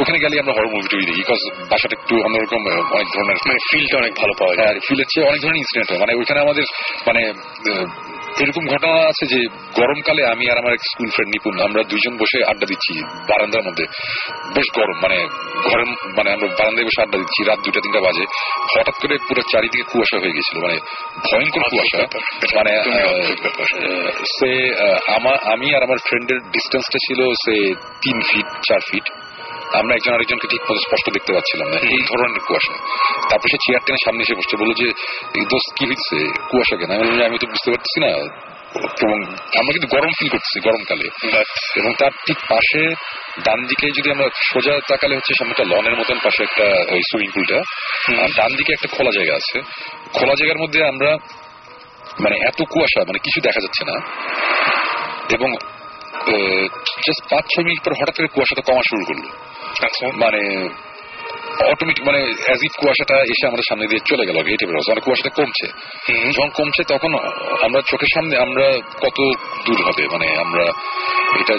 ওখানে 0.00 0.18
গেলে 0.24 0.34
আমরা 0.42 0.52
হরর 0.56 0.70
মুভি 0.74 0.88
টুভি 0.92 1.04
দেখি 1.08 1.22
বিকজ 1.22 1.40
বাসাটা 1.70 1.94
একটু 1.98 2.14
অন্যরকম 2.26 2.60
অনেক 2.96 3.08
ধরনের 3.14 3.38
মানে 3.48 3.60
ফিলটা 3.68 3.96
অনেক 4.02 4.12
ভালো 4.22 4.34
পাওয়া 4.40 4.54
যায়। 4.58 4.66
হ্যাঁ 4.68 4.80
ফিলের 4.86 5.08
চেয়ে 5.12 5.24
অনেক 5.30 5.40
ধরনের 5.42 5.60
ইনসিডেন্ট 5.62 5.88
হয়। 5.90 6.00
মানে 6.04 6.12
ওইখানে 6.20 6.40
আমাদের 6.46 6.64
মানে 7.08 7.22
এরকম 8.42 8.64
ঘটনা 8.72 8.96
আছে 9.10 9.24
যে 9.32 9.38
গরমকালে 9.78 10.22
আমি 10.32 10.44
আর 10.50 10.58
আমার 10.58 10.72
এক 10.72 10.82
স্কুল 10.90 11.08
ফ্রেন্ড 11.14 11.30
নিপুণ 11.34 11.54
আমরা 11.66 11.82
দুইজন 11.90 12.14
বসে 12.16 12.38
আড্ডা 12.50 12.66
দিচ্ছি 12.66 12.92
বারান্দার 13.30 13.62
মধ্যে। 13.62 13.84
বেশ 14.54 14.68
গরম 14.78 14.96
মানে 15.02 15.18
ঘরের 15.68 15.88
মানে 16.18 16.28
আমরা 16.32 16.48
বারান্দায় 16.58 16.86
বসে 16.88 17.00
আড্ডা 17.02 17.18
দিচ্ছি 17.18 17.40
রাত 17.42 17.60
দুটা 17.64 17.80
তিনটা 17.84 18.00
বাজে। 18.00 18.24
হঠাৎ 18.72 18.96
করে 19.02 19.14
পুরো 19.28 19.42
চারিদিকে 19.52 19.84
কুয়াশা 19.90 20.16
হয়ে 20.22 20.36
গেছিল 20.36 20.56
মানে 20.64 20.76
ভয়ঙ্কর 21.26 21.62
কুয়াশা। 21.70 22.00
মানে 22.56 22.72
সে 24.36 24.50
আমার 25.16 25.36
আমি 25.52 25.66
আর 25.76 25.82
আমার 25.82 25.98
ফ্রেন্ডের 26.08 26.38
ডিস্টেন্সটা 26.54 26.98
ছিল 27.06 27.20
সে 27.44 27.54
তিন 28.02 28.16
ফিট 28.28 28.48
চার 28.68 28.82
ফিট 28.90 29.06
আমরা 29.78 29.94
একজন 29.94 30.14
আরেকজনকে 30.14 30.48
ঠিক 30.48 30.62
মতো 30.62 30.80
স্পষ্ট 30.80 31.12
দেখতে 31.12 31.32
পাচ্ছিলাম 31.32 31.68
না। 31.68 31.76
এই 31.76 32.02
ধরনের 32.02 32.40
কুয়াশা। 32.40 32.74
তারপর 33.30 33.48
সে 33.50 33.56
চেয়ার 33.56 33.80
টেনে 33.86 33.98
সামনে 34.04 34.22
এসে 34.22 34.34
বসছে 34.34 34.56
বলল 34.56 34.72
যে 34.72 34.88
দোস্ত 35.44 35.78
কি 35.78 35.86
হচ্ছে 35.86 36.16
কুয়াশা 36.50 36.76
কেন? 36.76 36.90
আমি 37.00 37.24
আমি 37.24 37.38
তো 37.38 37.46
বুঝতে 37.46 37.70
পারছি 37.70 38.00
না। 38.00 38.10
এবং 39.02 39.24
আমরা 39.32 39.72
কিন্তু 39.72 39.86
গরম 39.86 40.10
ফিল 40.18 40.28
করতেছি 40.28 40.60
গরমকালে। 40.60 41.08
এবং 41.76 41.94
তার 41.98 42.10
ঠিক 42.26 42.38
পাশে 42.48 42.94
ডান 43.44 43.66
দিকে 43.66 43.90
যদি 43.90 44.10
আমরা 44.10 44.28
সোজা 44.52 44.80
তাকালে 44.88 45.16
হচ্ছে 45.16 45.32
সামনে 45.38 45.50
একটা 45.50 45.64
লনের 45.64 45.96
মতন 45.96 46.18
পাশে 46.24 46.42
একটা 46.42 46.64
ওই 46.94 47.00
সুইমিং 47.10 47.30
পুলটা 47.34 47.62
ডান 48.36 48.56
দিকে 48.56 48.72
একটা 48.72 48.88
খোলা 48.96 49.10
জায়গা 49.14 49.34
আছে। 49.34 49.60
খোলা 50.12 50.34
জায়গার 50.34 50.58
মধ্যে 50.58 50.84
আমরা 50.84 51.16
মানে 52.20 52.36
এত 52.36 52.62
কুয়াশা 52.70 53.00
মানে 53.00 53.18
কিছু 53.18 53.40
দেখা 53.40 53.60
যাচ্ছে 53.60 53.84
না। 53.84 53.96
এবং 55.34 55.54
জাস্ট 57.06 57.30
পাঁচ 57.30 57.44
ছয় 57.44 57.64
মিনিট 57.64 57.84
পর 57.84 57.92
হঠাৎ 58.02 58.16
করে 58.16 58.26
কুয়াশাটা 58.26 58.62
কমা 58.62 58.80
শুরু 58.80 59.04
করল। 59.04 59.28
আচ্ছা। 59.84 60.06
মানে 60.06 60.68
অটোমেটিক 61.70 62.06
মানে 62.06 62.18
অ্যাজ 62.18 62.58
ইফ 62.64 62.80
কুয়াশাটা 62.80 63.16
এসে 63.16 63.46
আমাদের 63.46 63.62
সামনে 63.68 63.86
দিয়ে 63.86 64.00
চলে 64.06 64.26
গেল 64.26 64.36
টাইপের 64.36 64.74
অবস্থা 64.74 64.92
মানে 64.92 65.00
কুয়াশাটা 65.00 65.42
কমছে। 65.42 65.66
যখন 66.30 66.48
কমছে 66.48 66.84
তখন 66.84 67.14
আমরা 67.62 67.80
চোখের 67.80 68.08
সামনে 68.14 68.36
আমরা 68.36 68.72
কত 69.00 69.20
দূর 69.66 69.82
হবে? 69.84 70.08
মানে 70.12 70.40
আমরা 70.40 70.64
এটা 71.40 71.58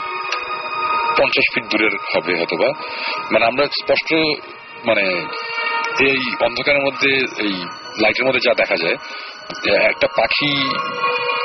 পঞ্চাশ 1.17 1.43
ফিট 1.53 1.63
দূরের 1.63 1.91
হবে 2.15 2.35
হয়তোবা। 2.37 2.73
মানে 3.31 3.45
আমরা 3.45 3.65
স্পষ্ট 3.65 4.13
মানে 4.85 5.25
এই 5.99 6.45
অন্ধকারের 6.45 6.81
মধ্যে 6.81 7.09
এই 7.17 7.65
লাইটের 8.01 8.25
মধ্যে 8.25 8.39
যা 8.39 8.53
দেখা 8.53 8.75
যায় 8.75 8.97
একটা 9.81 10.07
পাখি 10.07 10.69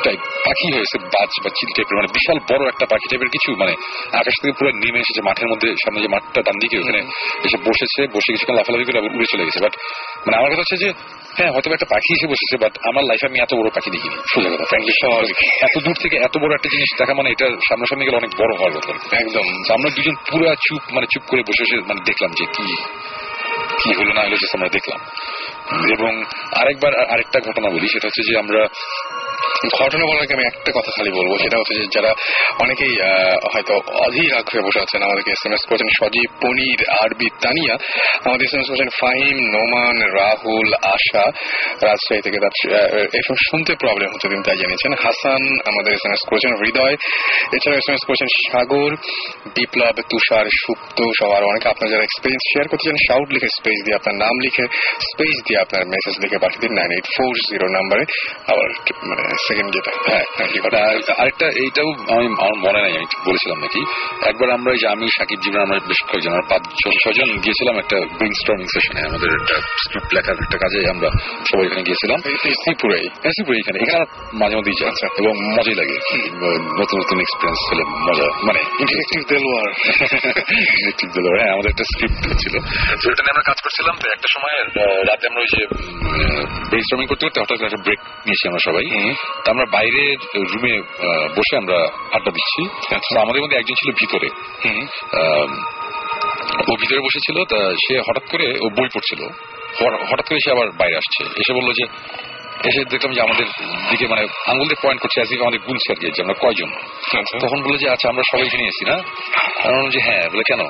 টাইপ 0.03 0.19
পাখি 0.45 0.67
হয়েছে 0.75 0.97
বাজ 1.13 1.31
বা 1.43 1.49
চিল 1.57 1.69
টাইপের 1.75 1.95
মানে 1.95 2.09
বিশাল 2.13 2.37
বড় 2.51 2.63
একটা 2.67 2.85
পাখি 2.85 3.07
টাইপের 3.09 3.29
কিছু 3.29 3.49
মানে 3.55 3.73
আকাশ 4.11 4.35
থেকে 4.41 4.53
পুরো 4.59 4.69
নেমে 4.71 4.99
এসেছে 4.99 5.21
মাঠের 5.21 5.47
মধ্যে 5.47 5.67
সামনে 5.83 5.99
যে 6.01 6.07
মাঠটা 6.07 6.41
ডান 6.41 6.57
দিকে 6.59 6.75
ওখানে 6.79 6.99
এসে 7.45 7.57
বসেছে 7.69 8.01
বসে 8.13 8.29
কিছুক্ষণ 8.33 8.55
লাফালাফি 8.55 8.85
করে 8.85 8.99
উড়ে 8.99 9.27
চলে 9.31 9.43
গেছে। 9.45 9.59
বাট 9.63 9.73
মানে 10.25 10.35
আমার 10.37 10.49
কথা 10.51 10.63
হচ্ছে 10.63 10.77
যে 10.77 10.89
হ্যাঁ 11.37 11.51
হয়তো 11.51 11.73
একটা 11.73 11.85
পাখি 11.89 12.09
এসে 12.13 12.27
বসেছে 12.27 12.55
বাট 12.57 12.73
আমার 12.83 13.03
লাইফে 13.03 13.25
আমি 13.27 13.39
এত 13.39 13.53
বড় 13.53 13.69
পাখি 13.69 13.89
দেখিনি 13.91 14.17
সোজা 14.33 14.49
কথা। 14.49 14.65
ফ্র্যাঙ্কলি 14.65 14.91
স্বাভাবিক 14.91 15.37
এত 15.61 15.75
দূর 15.83 15.95
থেকে 16.01 16.17
এত 16.17 16.35
বড় 16.37 16.53
একটা 16.53 16.69
জিনিস 16.71 16.89
দেখা 16.97 17.13
মানে 17.13 17.29
এটা 17.29 17.45
সামনাসামনি 17.45 18.05
গেলে 18.05 18.17
অনেক 18.17 18.31
বড় 18.37 18.51
হওয়ার 18.57 18.73
কথা। 18.77 18.93
একদম। 19.17 19.45
আমরা 19.73 19.89
দুজন 19.89 20.15
পুরো 20.31 20.55
চুপ 20.55 20.81
মানে 20.91 21.07
চুপ 21.13 21.23
করে 21.27 21.41
বসে 21.41 21.63
বসে 21.63 21.77
মানে 21.87 22.01
দেখলাম 22.05 22.31
যে 22.31 22.45
কি 22.45 22.65
কি 23.83 23.93
হলো 23.93 24.13
না 24.13 24.21
হলো 24.21 24.35
আমরা 24.53 24.69
দেখলাম। 24.69 24.99
এবং 25.95 26.23
আরেকবার 26.55 26.93
আরেকটা 27.13 27.39
ঘটনা 27.39 27.69
বলি 27.69 27.87
সেটা 27.87 28.07
হচ্ছে 28.07 28.23
যে 28.31 28.39
আমরা 28.39 28.61
ঘটনা 29.79 30.03
বলার 30.09 30.23
আগে 30.25 30.35
আমি 30.37 30.45
একটা 30.51 30.71
কথা 30.77 30.91
খালি 30.95 31.11
বলব, 31.19 31.31
সেটা 31.43 31.55
হচ্ছে 31.59 31.73
যারা 31.95 32.11
অনেকেই 32.63 32.93
হয়তো 33.53 33.73
অধীর 34.05 34.31
আগ্রহে 34.39 34.65
বসে 34.67 34.79
আছেন, 34.85 34.99
আমাদেরকে 35.07 35.31
এস 35.35 35.43
এম 35.47 35.53
এস 35.57 35.63
করেছেন 35.69 35.89
সজীব, 35.99 36.29
পনির, 36.43 36.79
আরবি, 37.03 37.27
তানিয়া। 37.43 37.75
আমাদের 38.27 38.45
এস 38.47 38.53
এম 38.55 38.61
এস 38.63 38.67
করেছেন 38.71 38.89
ফাহিম, 38.99 39.37
নোমান, 39.55 39.97
রাহুল, 40.19 40.69
আশা। 40.95 41.25
রাজশাহী 41.87 42.21
থেকে 42.25 42.37
এসব 43.21 43.35
শুনতে 43.49 43.71
প্রবলেম 43.83 44.09
হচ্ছে 44.13 44.27
তিনি 44.31 44.43
তাই 44.47 44.57
জানিয়েছেন। 44.63 44.91
হাসান 45.03 45.41
আমাদের 45.69 45.91
এস 45.97 46.03
এম 46.07 46.13
এস 46.17 46.23
করেছেন, 46.29 46.51
হৃদয়। 46.61 46.95
এছাড়া 47.55 47.77
এস 47.81 47.87
এম 47.89 47.95
এস 47.97 48.03
করেছেন 48.07 48.29
সাগর, 48.47 48.91
বিপ্লব, 49.55 49.95
তুষার, 50.11 50.45
সুপ্ত 50.61 50.97
সবার 51.19 51.41
অনেকে। 51.51 51.67
আপনার 51.73 51.87
যারা 51.93 52.03
এক্সপিরিয়েন্স 52.07 52.43
শেয়ার 52.51 52.65
করতে 52.71 52.85
চান 52.87 52.97
শাউট 53.07 53.27
লিখে 53.35 53.49
স্পেস 53.57 53.77
দিয়ে 53.85 53.97
আপনার 53.99 54.15
নাম 54.23 54.35
লিখে 54.45 54.65
স্পেস 55.09 55.35
দিয়ে 55.47 55.59
আপনার 55.65 55.83
মেসেজ 55.93 56.15
লিখে 56.23 56.37
পাঠিয়ে 56.43 56.63
দিন 56.63 56.73
নাইন 56.79 56.91
এইট 56.97 57.07
ফোর 57.15 57.33
জিরো 57.51 57.67
নাম্বারে 57.77 58.03
আবার 58.51 58.67
মানে 59.09 59.21
সেকেন্ড 59.47 59.69
যেটা 59.73 59.91
হ্যাঁ 60.07 60.25
হ্যাঁ? 60.37 60.49
আর 60.65 60.73
আরেকটা 61.21 61.47
এইটাও 61.63 61.89
আমি 62.15 62.27
আমার 62.43 62.57
মনে 62.65 62.79
নাই 62.81 62.93
আমি 62.95 63.07
বলেছিলাম 63.25 63.57
নাকি। 63.59 63.81
একবার 64.29 64.49
আমরা 64.51 64.71
যে 64.81 64.87
আমি 64.87 65.05
সাকিব 65.17 65.39
জীবন 65.43 65.59
আমরা 65.61 65.77
বেশ 65.87 65.99
কয়েকজন 66.09 66.31
আমরা 66.31 66.45
পাঁচজন 66.49 66.93
ছজন 67.03 67.29
গিয়েছিলাম 67.43 67.75
একটা 67.77 67.97
ব্রেন 68.17 68.33
স্টর্মিং 68.33 68.67
সেশনে 68.73 69.01
আমাদের 69.01 69.29
একটা 69.39 69.55
স্ক্রিপ্ট 69.83 70.09
লেখার 70.13 70.37
একটা 70.43 70.57
কাজে 70.57 70.79
আমরা 70.89 71.09
সবাই 71.49 71.65
এখানে 71.65 71.83
গিয়েছিলাম। 71.83 72.19
শ্রীপুরে 72.63 72.99
শ্রীপুরে 73.35 73.57
এখানে 73.57 73.77
এখানে 73.79 74.05
মাঝে 74.33 74.55
মধ্যেই 74.57 74.77
যাই 74.79 74.89
আচ্ছা। 74.89 75.07
এবং 75.17 75.33
মজাই 75.57 75.75
লাগে। 75.75 75.97
নতুন 76.79 76.97
নতুন 76.99 77.17
এক্সপিরিয়েন্স 77.19 77.61
হলে 77.71 77.83
মজা 78.07 78.27
মানে 78.47 78.61
ডিটেকটিভ 78.79 79.21
দেলোয়ার। 79.29 79.69
ডিটেকটিভ 80.75 81.09
দিল 81.13 81.25
হ্যাঁ 81.39 81.51
আমাদের 81.53 81.69
একটা 81.71 81.83
স্ক্রিপ্ট 81.83 82.23
ছিল। 82.43 82.55
তো 83.01 83.05
এটা 83.11 83.21
নিয়ে 83.23 83.33
আমরা 83.35 83.45
কাজ 83.45 83.57
করছিলাম 83.61 83.95
তো 84.01 84.05
একটা 84.11 84.27
সময় 84.35 84.55
রাতে 85.09 85.27
আমরা 85.27 85.41
ওই 85.41 85.49
যে 85.53 85.61
স্টর্মিং 86.81 87.07
করতে 87.07 87.23
করতে 87.25 87.39
হঠাৎ 87.41 87.61
একটা 87.61 87.81
ব্রেক 87.83 87.99
নিয়েছি 88.25 88.43
আমরা 88.47 88.61
সবাই। 88.67 88.83
তো 89.45 89.51
আমরা 89.51 89.65
বাইরের 89.71 90.17
রুমে 90.51 90.75
বসে 91.35 91.53
আমরা 91.57 91.77
আড্ডা 92.13 92.31
দিচ্ছি। 92.31 92.61
আমাদের 93.19 93.41
মধ্যে 93.41 93.57
একজন 93.57 93.73
ছিল 93.73 93.89
ভিতরে। 93.91 94.29
ও 96.69 96.75
ভিতরে 96.81 96.99
বসেছিল 96.99 97.37
তা 97.45 97.59
সে 97.83 97.93
হঠাৎ 97.99 98.25
করে 98.31 98.47
ও 98.61 98.65
বই 98.69 98.89
পড়ছিল। 98.93 99.21
হঠাৎ 100.09 100.25
করে 100.29 100.39
সে 100.45 100.51
আবার 100.51 100.67
বাইরে 100.71 100.95
আসছে। 100.97 101.21
এসে 101.23 101.53
বলল 101.53 101.69
যে 101.71 101.85
এসে 102.69 102.81
দেখলাম 102.85 103.11
যে 103.13 103.21
আমাদের 103.21 103.45
দিকে 103.91 104.07
মানে 104.07 104.23
আঙুল 104.47 104.65
দিয়ে 104.67 104.81
পয়েন্ট 104.83 105.01
করছে 105.01 105.21
আজকে 105.21 105.41
আমাদের 105.41 105.59
গুনছে 105.59 105.93
আর 105.93 105.97
কি 105.99 106.21
আমরা 106.21 106.33
কয়জন? 106.33 106.69
তখন 107.39 107.59
বলল 107.63 107.77
যে 107.77 107.89
আচ্ছা 107.89 108.09
আমরা 108.09 108.23
সবাই 108.31 108.45
এখানে 108.47 108.63
এসি 108.63 108.85
না? 108.85 108.95
যে 109.89 109.99
হ্যাঁ। 110.01 110.29
বলে 110.29 110.43
কেন? 110.47 110.61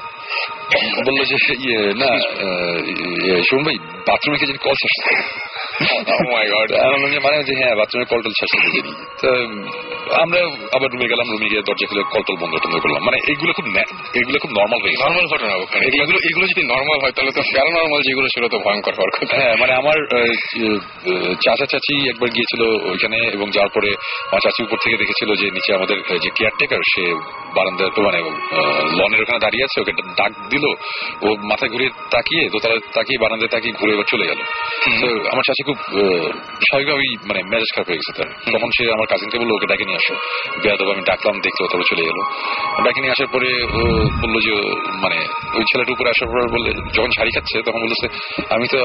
বলল 1.06 1.20
যে 1.30 1.36
ইয়ে 1.66 1.80
না 2.02 2.12
ভাই 3.66 3.78
বাথরুমে 4.08 4.38
কে 4.40 4.46
কল 4.66 4.76
শেষ 4.84 4.96
Oh 6.12 6.26
মানে 7.26 7.38
যে 7.48 7.54
হ্যাঁ 7.60 7.76
বাথরুমে 7.80 8.06
কল 8.12 8.20
টল 8.26 8.34
শেষ 8.42 8.52
করে 8.56 8.70
তো 9.22 9.30
আমরা 10.24 10.40
আবার 10.76 10.90
রুমে 10.94 11.08
গেলাম 11.12 11.28
রুমে 11.34 11.48
গিয়ে 11.52 11.64
দরজা 11.68 11.86
খুলে 11.90 12.04
কল 12.14 12.24
টল 12.28 12.38
বন্ধ 12.44 12.54
টন্ধ 12.64 12.76
করলাম। 12.84 13.02
মানে 13.08 13.18
এগুলো 13.32 13.52
খুব 13.58 13.66
এগুলো 14.20 14.38
খুব 14.44 14.52
নর্মাল 14.60 14.80
হয়ে 14.84 14.96
নর্মাল 15.06 15.26
ঘটনা 15.34 15.54
এগুলো 16.02 16.18
এগুলো 16.30 16.46
যদি 16.52 16.64
নর্মাল 16.74 16.98
হয় 17.04 17.14
তাহলে 17.16 17.32
তো 17.38 17.42
প্যারানর্মাল 17.54 18.02
যেগুলো 18.08 18.28
ছিল 18.34 18.44
তো 18.54 18.58
ভয়ঙ্কর 18.66 18.94
হওয়ার 18.98 19.12
কথা। 19.16 19.34
হ্যাঁ 19.42 19.56
মানে 19.62 19.74
আমার 19.82 19.98
চাচা 21.44 21.66
চাচি 21.72 21.96
একবার 22.12 22.30
গিয়েছিল 22.36 22.62
ওইখানে 22.92 23.18
এবং 23.36 23.48
যাওয়ার 23.56 23.72
পরে 23.76 23.90
আমার 24.30 24.42
চাচি 24.46 24.60
উপর 24.68 24.78
থেকে 24.84 24.96
দেখেছিল 25.02 25.30
যে 25.42 25.48
নিচে 25.56 25.72
আমাদের 25.78 25.98
যে 26.24 26.30
কেয়ারটেকার 26.38 26.82
সে 26.94 27.04
বারান্দা 27.56 27.86
তো 27.96 28.00
মানে 28.08 28.20
লনের 29.00 29.22
ওখানে 29.24 29.40
দাঁড়িয়ে 29.46 29.66
আছে 29.68 29.78
ওকে 29.82 29.94
ডাক 30.22 30.32
দিল 30.54 30.66
ও 31.26 31.28
মাথা 31.52 31.66
ঘুরে 31.74 31.88
তাকিয়ে 32.14 32.44
দোতলা 32.54 32.78
তাকিয়ে 32.98 33.20
বারান্দায় 33.24 33.52
তাকিয়ে 33.56 33.74
ঘুরে 33.80 33.92
এবার 33.96 34.08
চলে 34.14 34.26
গেল। 34.30 34.40
আমার 35.34 35.44
চাচি 35.48 35.64
খুব 35.70 35.78
স্বাভাবিকভাবেই 36.68 37.12
মানে 37.30 37.42
মেজাজ 37.52 37.70
খারাপ 37.76 37.88
হয়ে 37.90 38.00
গেছে 38.00 38.14
তার। 38.18 38.30
তখন 38.56 38.70
সে 38.78 38.84
আমার 38.96 39.08
কাজিনকে 39.12 39.38
বলল 39.42 39.52
ওকে 39.58 39.68
ডাকে 39.72 39.86
নিয়ে 39.88 40.00
আসো। 40.02 40.14
বেয়াদব 40.64 40.88
আমি 40.96 41.04
ডাকলাম 41.12 41.36
দেখল 41.46 41.62
তারপর 41.72 41.88
চলে 41.92 42.04
গেল। 42.10 42.20
ডাকে 42.86 43.00
নিয়ে 43.04 43.14
আসার 43.16 43.30
পরে 43.36 43.50
ও 43.78 43.82
বলল 44.22 44.36
যে 44.48 44.54
মানে 45.04 45.18
ওই 45.58 45.64
ছেলেটা 45.70 45.92
উপরে 45.96 46.10
আসার 46.14 46.30
পর 46.32 46.40
বললে 46.56 46.72
যখন 46.96 47.12
শাড়ি 47.18 47.32
খাচ্ছে 47.36 47.58
তখন 47.68 47.80
বলতেছে 47.86 48.08
আমি 48.56 48.66
তো 48.74 48.80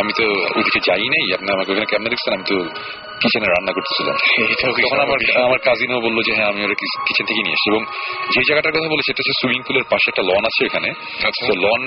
আমি 0.00 0.12
তো 0.18 0.24
ওইদিকে 0.56 0.80
যাই 0.88 1.06
নাই। 1.14 1.24
আপনি 1.36 1.48
আমাকে 1.56 1.70
ওখানে 1.72 1.88
কেমনে 1.92 2.10
দেখছেন? 2.12 2.32
আমি 2.36 2.44
তো 2.50 2.56
কিচেনে 3.22 3.48
রান্না 3.54 3.72
করতেছিলাম। 3.76 4.16
তখন 4.84 5.00
আমার 5.06 5.18
আমার 5.48 5.60
কাজিনও 5.68 6.00
বলল 6.06 6.18
যে 6.26 6.32
হ্যাঁ 6.36 6.48
আমি 6.52 6.60
ওরা 6.66 6.76
কিচেন 7.08 7.24
থেকে 7.28 7.40
নিয়ে 7.44 7.56
এসেছি 7.56 7.68
এবং 7.72 7.82
যে 8.32 8.40
জায়গাটার 8.48 8.72
কথা 8.76 8.88
বলে 8.92 9.02
সেটা 9.06 9.20
হচ্ছে 9.20 9.34
সুইমিং 9.40 9.60
পুলের 9.68 9.86
পাশে 9.92 10.06
একটা 10.12 10.24
লন 10.30 10.42
আছে 10.50 10.60
এখানে। 10.68 10.88
তো 11.48 11.52
লন 11.64 11.82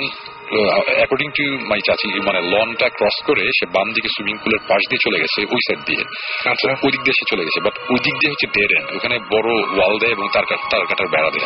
অ্যাকর্ডিং 1.00 1.30
টু 1.38 1.44
মাই 1.70 1.80
চাচি 1.88 2.08
মানে 2.28 2.40
লনটা 2.54 2.88
ক্রস 2.98 3.18
করে 3.28 3.44
সে 3.58 3.66
বাম 3.76 3.88
দিকে 3.96 4.10
সুইমিং 4.16 4.36
পুলের 4.44 4.62
পাশ 4.70 4.82
দিয়ে 4.90 5.02
চলে 5.06 5.18
গেছে 5.24 5.40
ওই 5.54 5.62
সাইড 5.68 5.82
দিয়ে। 5.90 6.04
আচ্ছা। 6.52 6.70
ওই 6.86 6.90
দিক 6.94 7.02
দিয়ে 7.06 7.16
সে 7.20 7.26
চলে 7.32 7.44
গেছে 7.48 7.60
বাট 7.66 7.76
ওই 7.94 8.00
দিক 8.06 8.16
দিয়ে 8.20 8.32
হচ্ছে 8.34 8.48
ডেড 8.56 8.72
এন্ড 8.78 8.88
ওখানে 8.98 9.16
বড় 9.34 9.50
ওয়াল 9.76 9.94
দেয় 10.02 10.14
এবং 10.18 10.26
তার 10.36 10.46
তার 10.72 10.84
কাটার 10.90 11.08
বেড়া 11.14 11.30
দেয়। 11.36 11.46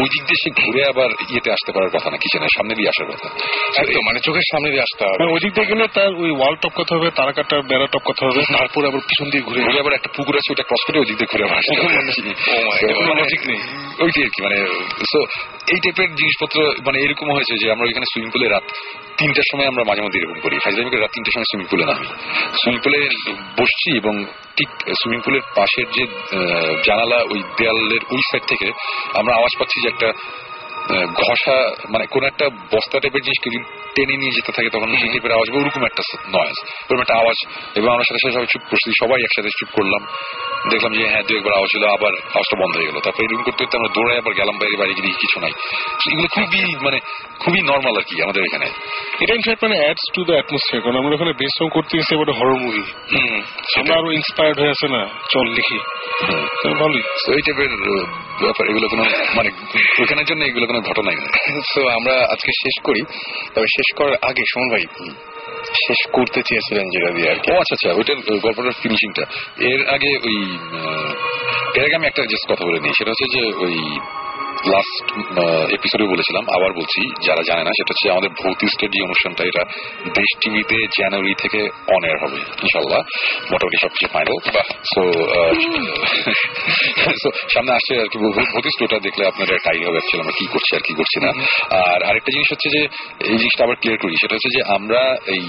ওই 0.00 0.08
দিক 0.12 0.22
দিয়ে 0.28 0.40
সে 0.42 0.50
ঘুরে 0.60 0.82
আবার 0.92 1.10
ইয়েতে 1.32 1.50
আসতে 1.52 1.70
পারার 1.74 1.90
কথা 1.90 2.08
না 2.10 2.16
কিচেনের 2.16 2.52
সামনে 2.56 2.74
দিয়ে 2.78 2.88
আসার 2.88 3.06
কথা। 3.12 3.28
মানে 4.06 4.18
চোখের 4.26 4.46
সামনে 4.52 4.68
দিয়ে 4.72 4.84
আসতে 4.86 5.02
হবে। 5.04 5.16
মানে 5.20 5.30
ওই 5.34 5.40
দিক 5.44 5.52
দিয়ে 5.56 5.68
গেলে 5.70 5.84
তার 5.96 6.10
ওই 6.24 6.30
ওয়াল 6.38 6.54
টপ 6.62 6.72
কথা 6.80 6.92
হবে 6.96 7.08
তারা 7.18 7.32
কাটার 7.32 7.60
বেড়া 7.70 7.86
টপ 7.92 8.02
কথা 8.10 8.22
হবে 8.26 8.40
তারপরে 8.56 8.84
আবার 8.90 9.02
পিছন 9.08 9.26
দিয়ে 9.32 9.42
ঘুরে 9.48 9.60
ঘুরে 9.66 9.78
আবার 9.80 9.94
একটা 9.98 10.10
পুকুর 10.16 10.34
আছে 10.40 10.50
ওটা 10.52 10.64
ক্রস 10.68 10.82
করে 10.86 10.96
ওই 10.98 11.06
দিক 11.08 11.16
দিয়ে 11.20 11.30
ঘুরে 11.32 11.42
আবার 11.46 11.56
আসতে 11.58 11.72
হবে। 11.80 11.94
Oh 13.98 14.04
ওইটাই 14.04 14.24
আর 14.24 14.30
কি 14.34 14.40
মানে 14.42 14.56
সো 15.12 15.20
এই 15.72 15.80
টাইপের 15.84 16.10
জিনিসপত্র 16.20 16.56
মানে 16.86 16.98
এরকম 17.04 17.28
হয়েছে 17.36 17.54
যে 17.62 17.66
আমরা 17.70 17.86
এখানে 17.90 18.06
সুইমিং 18.12 18.30
পুলে 18.34 18.46
রাত 18.48 18.64
তিনটার 19.18 19.46
সময় 19.50 19.68
আমরা 19.68 19.82
মাঝে 19.84 20.02
মধ্যে 20.02 20.18
এরকম 20.20 20.38
করি। 20.40 20.54
ফাইজলামি 20.64 20.90
রাত 20.90 21.12
তিনটার 21.14 21.34
সময় 21.36 21.48
সুইমিং 21.50 21.66
পুলে 21.70 21.84
নামি 21.84 22.06
সুইমিং 22.60 22.80
পুলে 22.82 23.00
বসছি 23.58 23.88
এবং 24.00 24.14
ঠিক 24.56 24.70
সুইমিং 25.00 25.20
পুলের 25.24 25.44
পাশের 25.56 25.86
যে 25.96 26.04
জানালা 26.84 27.18
ওই 27.32 27.40
দেয়ালের 27.58 28.02
ওই 28.14 28.22
সাইড 28.30 28.44
থেকে 28.46 28.68
আমরা 29.14 29.32
আওয়াজ 29.34 29.52
পাচ্ছি 29.58 29.76
যে 29.82 29.88
একটা 29.88 30.08
ঘষা 31.20 31.56
মানে 31.92 32.06
কোন 32.06 32.22
একটা 32.24 32.46
বস্তা 32.48 32.96
টাইপের 33.00 33.22
জিনিস 33.22 33.38
কেউ 33.42 33.52
টেনে 33.96 34.16
নিয়ে 34.16 34.34
যেতে 34.36 34.52
থাকে 34.52 34.68
তখন 34.70 34.88
টাইপের 34.96 35.32
আওয়াজ 35.32 35.48
বা 35.50 35.58
ওরকম 35.60 35.82
একটা 35.84 36.02
নয়েজ 36.28 36.56
ওরকম 36.90 37.00
একটা 37.00 37.14
আওয়াজ। 37.14 37.38
এবং 37.78 37.88
আমরা 37.92 38.04
সাথে 38.08 38.20
সাথে 38.22 38.34
সবাই 38.34 38.46
চুপ 38.52 38.62
করছি 38.70 38.88
সবাই 39.04 39.18
একসাথে 39.22 39.50
চুপ 39.58 39.70
করলাম। 39.76 40.02
দেখলাম 40.70 40.92
যে 40.92 41.08
হ্যাঁ 41.08 41.22
দু 41.28 41.32
একবার 41.36 41.52
আওয়াজ 41.52 41.68
ছিল 41.70 41.82
আবার 41.96 42.12
আওয়াজটা 42.12 42.56
বন্ধ 42.62 42.74
হয়ে 42.76 42.86
গেল। 42.86 42.98
তারপরে 43.00 43.24
এরকম 43.24 43.42
করতে 43.42 43.64
করতে 43.64 43.76
আমরা 43.76 43.90
দৌড়ে 43.94 44.14
আবার 44.18 44.34
গেলাম 44.34 44.56
বাইরে 44.58 44.76
বাড়ি 44.76 44.94
গিয়ে 44.94 45.20
কিছু 45.22 45.40
নাই। 45.40 45.52
এগুলো 46.12 46.28
খুবই 46.34 46.62
মানে 46.84 46.98
খুবই 47.40 47.60
নর্মাল 47.62 47.94
আর 47.96 48.04
কি 48.08 48.14
আমাদের 48.22 48.42
এখানে। 48.44 48.66
এটা 49.20 49.34
ইনফ্যাক্ট 49.34 49.64
মানে 49.64 49.76
অ্যাডস 49.82 50.04
টু 50.14 50.20
দ্য 50.24 50.32
অ্যাটমসফিয়ার 50.32 50.82
কারণ 50.84 50.96
আমরা 50.96 51.14
ওখানে 51.14 51.32
বেস 51.32 51.52
সং 51.58 51.68
করতে 51.72 51.92
গেছি 51.98 52.14
এবার 52.14 52.30
হরর 52.38 52.58
মুভি 52.64 52.82
আমরা 53.80 53.94
আরও 53.98 54.10
ইন্সপায়ার্ড 54.12 54.58
হয়ে 54.60 54.70
আছে 54.70 54.86
না? 54.88 55.02
চল 55.32 55.46
লিখি 55.58 55.78
ভালোই। 56.80 57.02
এই 57.36 57.42
টাইপের 57.46 57.72
ব্যাপার 58.42 58.64
এগুলো 58.70 58.86
কোনো 58.88 59.04
মানে 59.36 59.50
ওখানের 60.02 60.24
জন্য 60.24 60.42
এগুলো 60.44 60.66
কোনো 60.76 60.88
ঘটনাই 60.88 61.18
তো 61.74 61.80
আমরা 61.88 62.14
আজকে 62.32 62.50
শেষ 62.62 62.76
করি। 62.84 63.02
তবে 63.54 63.68
শেষ 63.76 63.88
করার 63.96 64.16
আগে 64.22 64.42
সুমন 64.52 64.68
ভাই 64.70 64.84
শেষ 65.86 66.00
করতে 66.12 66.40
চেয়েছিলেন 66.48 66.86
যেটা 66.94 67.10
দিয়ে 67.16 67.28
আর 67.30 67.38
কি। 67.42 67.48
ও 67.52 67.56
আচ্ছা 67.62 67.74
আচ্ছা 67.76 67.90
ওইটার 67.98 68.16
ওই 68.32 68.38
গল্পটার 68.40 68.78
ফিনিশিংটা 68.82 69.24
এর 69.70 69.80
আগে 69.94 70.10
ওই 70.28 70.36
এর 71.76 71.82
আগে 71.86 71.96
আমি 71.96 72.06
একটা 72.06 72.22
জাস্ট 72.30 72.46
কথা 72.52 72.64
বলে 72.68 72.78
নিই 72.80 72.94
সেটা 72.98 73.10
হচ্ছে 73.10 73.26
যে 73.34 73.42
ওই 73.64 73.76
লাস্ট 74.64 75.06
এপিসোডে 75.72 76.04
বলেছিলাম, 76.04 76.44
আবার 76.56 76.72
বলছি, 76.72 77.00
যারা 77.26 77.42
জানে 77.42 77.62
না, 77.64 77.70
সেটা 77.70 77.90
হচ্ছে 77.92 78.10
আমাদের 78.10 78.30
ভৌতিষ্টের 78.42 78.90
যে 78.90 79.00
অনুষ্ঠানটা, 79.02 79.42
এটা 79.44 79.62
দেশ 80.14 80.30
টিভিতে 80.40 80.76
জানুয়ারি 81.00 81.34
থেকে 81.38 81.60
অন 81.94 82.04
এয়ার 82.04 82.18
হবে 82.22 82.38
ইনশাল্লাহ 82.62 83.00
মোটামুটি 83.52 83.76
সবকিছু 83.82 84.06
ফাইনাল 84.12 84.38
সো 84.94 85.02
সামনে 87.54 87.72
আসছে 87.72 87.92
আর 88.00 88.08
কি 88.08 88.18
ভৌতিষ্ঠ 88.54 88.82
ওটা 88.82 88.98
দেখলে 88.98 89.26
আপনারা 89.26 89.58
টাইড 89.64 89.82
হবে 89.86 89.98
অ্যাকচুয়ালি 89.98 90.22
আমরা 90.22 90.36
কি 90.40 90.46
করছি 90.46 90.76
আর 90.76 90.80
কি 90.80 90.92
করছি 90.94 91.18
না। 91.20 91.30
আর 91.70 92.02
আরেকটা 92.02 92.30
জিনিস 92.32 92.48
হচ্ছে 92.52 92.68
যে, 92.70 92.80
এই 93.20 93.36
জিনিসটা 93.38 93.64
আবার 93.64 93.76
ক্লিয়ার 93.76 93.98
করি, 93.98 94.14
সেটা 94.22 94.34
হচ্ছে 94.34 94.50
যে 94.56 94.60
আমরা 94.74 95.16
এই 95.26 95.44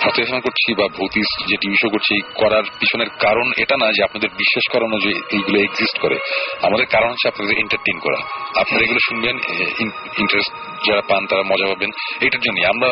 ভূতেশন 0.00 0.40
করছি 0.40 0.74
বা 0.74 0.86
ভৌতিস 0.88 1.28
যে 1.48 1.56
টিভি 1.56 1.76
শো 1.82 1.88
করছি 1.88 2.20
করার 2.34 2.62
পিছনের 2.78 3.08
কারণ 3.08 3.52
এটা 3.58 3.76
না 3.76 3.92
যে 3.92 4.04
আপনাদের 4.04 4.28
বিশ্বাস 4.28 4.72
করানো 4.72 4.98
যে 4.98 5.08
এইগুলো 5.08 5.60
এক্সিস্ট 5.62 5.98
করে। 5.98 6.16
আমাদের 6.62 6.86
কারণ 6.86 7.08
হচ্ছে 7.08 7.28
আপনাদের 7.28 7.58
এন্টারটেইন 7.58 7.98
করা। 7.98 8.18
আপনারা 8.60 8.84
এগুলো 8.84 8.98
শুনবেন 9.08 9.36
ইন্টারেস্ট 10.18 10.52
যারা 10.88 11.02
পান 11.08 11.26
তারা 11.26 11.42
মজা 11.42 11.66
পাবেন। 11.66 11.90
এটার 12.20 12.40
জন্য 12.40 12.66
আমরা 12.68 12.88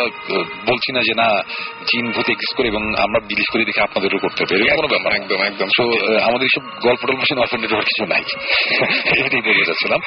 বলছি 0.66 0.93
না 0.93 1.01
যে 1.01 1.14
না 1.14 1.43
জিন 1.85 2.10
ভূত 2.10 2.31
এক্সিস্ট 2.31 2.56
করে 2.56 2.68
এবং 2.68 2.82
আমরা 2.98 3.20
বিলিভ 3.20 3.52
করি 3.52 3.64
দেখে 3.64 3.82
আপনাদেরও 3.82 4.18
করতে 4.18 4.44
হবে। 4.44 4.77
কোনো 4.77 4.89
ব্যাপার 4.89 5.12
একদম 5.14 5.43
একদম 5.43 5.68
তো 5.77 5.85
আমাদের 6.22 6.43
এইসব 6.43 6.62
গল্প 6.81 7.06
টল্প 7.06 7.20
শুনে 7.28 7.40
অফেন্ডেড 7.40 7.70
হওয়ার 7.70 7.85
কিছু 7.85 8.06
নাই। 8.06 8.22
এটাই 9.27 9.43
বলতে 9.43 9.64
চাচ্ছিলাম 9.64 10.01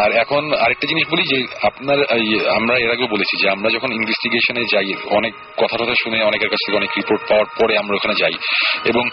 আর 0.00 0.12
এখন 0.12 0.54
আরেকটা 0.54 0.86
জিনিস 0.86 1.08
বলি 1.12 1.22
যে 1.22 1.46
আপনার 1.62 1.98
আমরা 2.56 2.78
এর 2.78 2.90
আগেও 2.90 3.06
বলেছি 3.06 3.42
যে 3.42 3.50
আমরা 3.50 3.68
যখন 3.74 3.92
ইনভেস্টিগেশনে 3.92 4.64
যাই 4.72 4.94
অনেক 5.10 5.34
কথা 5.56 5.76
টথা 5.76 5.94
শুনে 6.04 6.39
অনেকের 6.40 6.54
কাছ 6.54 6.60
থেকে 6.66 6.78
অনেক 6.80 6.90
রিপোর্ট 7.00 7.22
পাওয়ার 7.28 7.48
পরে 7.60 7.74
আমরা 7.82 7.94
ওখানে 7.98 8.14
যাই। 8.22 8.34
এবং 8.90 9.04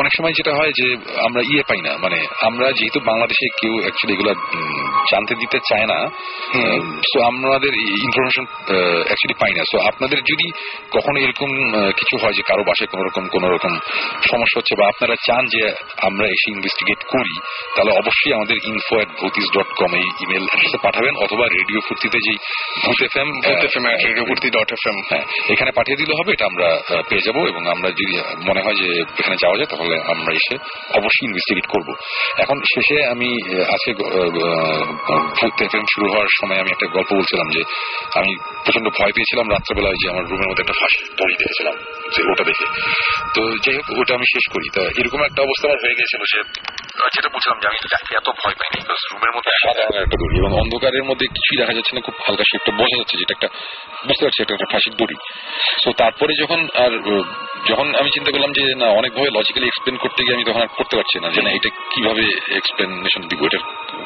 অনেক 0.00 0.12
সময় 0.18 0.34
যেটা 0.38 0.52
হয় 0.58 0.72
যে 0.78 0.86
আমরা 1.26 1.40
ইয়ে 1.50 1.62
পাই 1.68 1.80
না। 1.86 1.92
মানে 2.04 2.18
আমরা 2.42 2.66
যেহেতু 2.78 3.00
বাংলাদেশে 3.00 3.46
কেউ 3.60 3.74
অ্যাকচুয়ালি 3.84 4.14
এগুলো 4.16 4.32
জানতে 5.12 5.34
দিতে 5.34 5.58
চায় 5.68 5.86
না 5.86 5.98
সো 7.10 7.18
আমাদের 7.30 7.72
ইনফরমেশন 8.06 8.44
অ্যাকচুয়ালি 9.08 9.36
পাই 9.42 9.52
না। 9.56 9.62
সো 9.70 9.76
আপনাদের 9.90 10.18
যদি 10.30 10.46
কখনো 10.90 11.18
এরকম 11.24 11.50
কিছু 11.98 12.14
হয় 12.22 12.32
যে 12.32 12.42
কারও 12.42 12.64
বাসায় 12.64 12.90
কোনো 12.92 13.02
রকম 13.08 13.28
কোনো 13.28 13.46
রকম 13.54 13.72
সমস্যা 14.30 14.58
হচ্ছে 14.58 14.74
বা 14.78 14.84
আপনারা 14.88 15.14
চান 15.26 15.46
যে 15.46 15.62
আমরা 16.02 16.26
এসে 16.26 16.48
ইনভেস্টিগেট 16.56 17.00
করি 17.04 17.34
তাহলে 17.76 17.92
অবশ্যই 18.00 18.32
আমাদের 18.32 18.56
info 18.64 18.94
at 18.96 19.10
Bhootis 19.20 19.46
dot 19.58 19.70
com 19.76 19.92
এই 19.94 20.06
ইমেল 20.20 20.44
অ্যাড্রেসে 20.46 20.78
পাঠাবেন 20.82 21.14
অথবা 21.24 21.44
রেডিও 21.58 21.80
ফুর্তিতে 21.86 22.18
যেই 22.26 22.38
Bhoot 22.84 23.00
F 23.02 23.16
M 23.16 23.28
Bhoot 23.44 23.62
FM 23.66 23.86
at 23.92 23.98
radiofurti 24.06 24.48
dot 24.56 24.70
FM 24.82 24.96
হ্যাঁ 25.10 25.24
এখানে 25.48 25.70
পাঠিয়ে 25.70 25.96
দিলে 25.96 26.14
হবে 26.20 26.32
এটা 26.32 26.44
আমরা 26.44 26.75
পেয়ে 27.08 27.24
যাব 27.26 27.36
এবং 27.52 27.62
আমরা 27.74 27.88
যদি 27.98 28.06
মনে 28.48 28.60
হয় 28.64 28.76
যে 28.82 28.88
এখানে 29.20 29.36
যাওয়া 29.42 29.56
যায়, 29.58 29.70
তাহলে 29.72 29.94
আমরা 30.12 30.30
এসে 30.40 30.54
অবশ্যই 30.98 31.26
ইনভেস্টিগেট 31.28 31.66
করব। 31.74 31.88
এখন 32.44 32.56
শেষে 32.72 32.96
আমি 33.12 33.28
আজকে 33.74 33.90
শুরু 35.94 36.06
হওয়ার 36.12 36.30
সময় 36.38 36.60
আমি 36.62 36.70
একটা 36.74 36.86
গল্প 36.96 37.10
বলছিলাম 37.18 37.48
যে, 37.56 37.62
আমি 38.18 38.30
প্রচণ্ড 38.64 38.86
ভয় 38.98 39.12
পেয়েছিলাম 39.16 39.46
রাত্রেবেলায় 39.54 39.98
যে 40.02 40.06
আমার 40.12 40.24
রুমের 40.30 40.48
মধ্যে 40.50 40.64
একটা 40.64 40.76
ফাঁসি 40.80 41.00
দড়ি 41.18 41.34
দেখেছিলাম, 41.42 41.74
যে 42.14 42.20
ওটা 42.32 42.44
দেখে। 42.50 42.66
তো 43.34 43.40
যাই 43.64 43.74
হোক, 43.78 43.86
ওটা 44.00 44.12
আমি 44.18 44.26
শেষ 44.34 44.44
করি। 44.54 44.66
তা 44.76 44.82
এরকম 45.00 45.20
একটা 45.28 45.40
অবস্থা 45.46 45.64
আমার 45.68 45.80
হয়ে 45.84 45.96
গেছিল 46.00 46.22
যে 46.32 46.40
যেটা 47.14 47.28
বলছিলাম 47.34 47.56
যে 47.62 47.66
আমি 47.70 47.78
লাইফে 47.94 48.12
এত 48.20 48.28
ভয় 48.40 48.56
পাইনি 48.60 48.78
রুমের 49.12 49.32
মধ্যে 49.36 49.50
একটা 49.56 50.16
দড়ি 50.22 50.36
এবং 50.40 50.50
অন্ধকারের 50.62 51.04
মধ্যে 51.10 51.26
কিছুই 51.36 51.58
দেখা 51.60 51.74
যাচ্ছে 51.76 51.92
না, 51.96 52.00
খুব 52.06 52.16
হালকা 52.26 52.44
শেপটা 52.50 52.72
বোঝা 52.80 52.96
যাচ্ছে 53.00 53.16
যেটা 53.20 53.32
একটা, 53.36 53.48
বুঝতে 54.08 54.22
পারছি 54.24 54.40
একটা 54.42 54.56
ফাঁসির 54.72 54.94
দড়ি। 55.00 55.16
তো 55.82 55.88
তারপরে 56.00 56.32
যখন 56.42 56.60
আর 56.74 56.92
যখন 57.70 57.94
আমি 57.94 58.10
চিন্তা 58.14 58.30
করলাম 58.30 58.52
যে 58.52 58.74
না 58.74 58.86
অনেকভাবে 58.86 59.30
লজিক্যালি 59.30 59.66
এক্সপ্লেন 59.66 59.96
করতে 59.96 60.22
গিয়ে 60.24 60.34
আমি 60.34 60.44
তখন 60.44 60.60
আর 60.60 60.66
করতে 60.66 60.96
পারছি 60.96 61.20
না 61.20 61.28
যে 61.30 61.42
না 61.42 61.50
এটা 61.50 61.68
কীভাবে 61.90 62.24
এক্সপ্লেনেশন 62.56 63.28
দিব? 63.28 63.44
এটার 63.44 63.58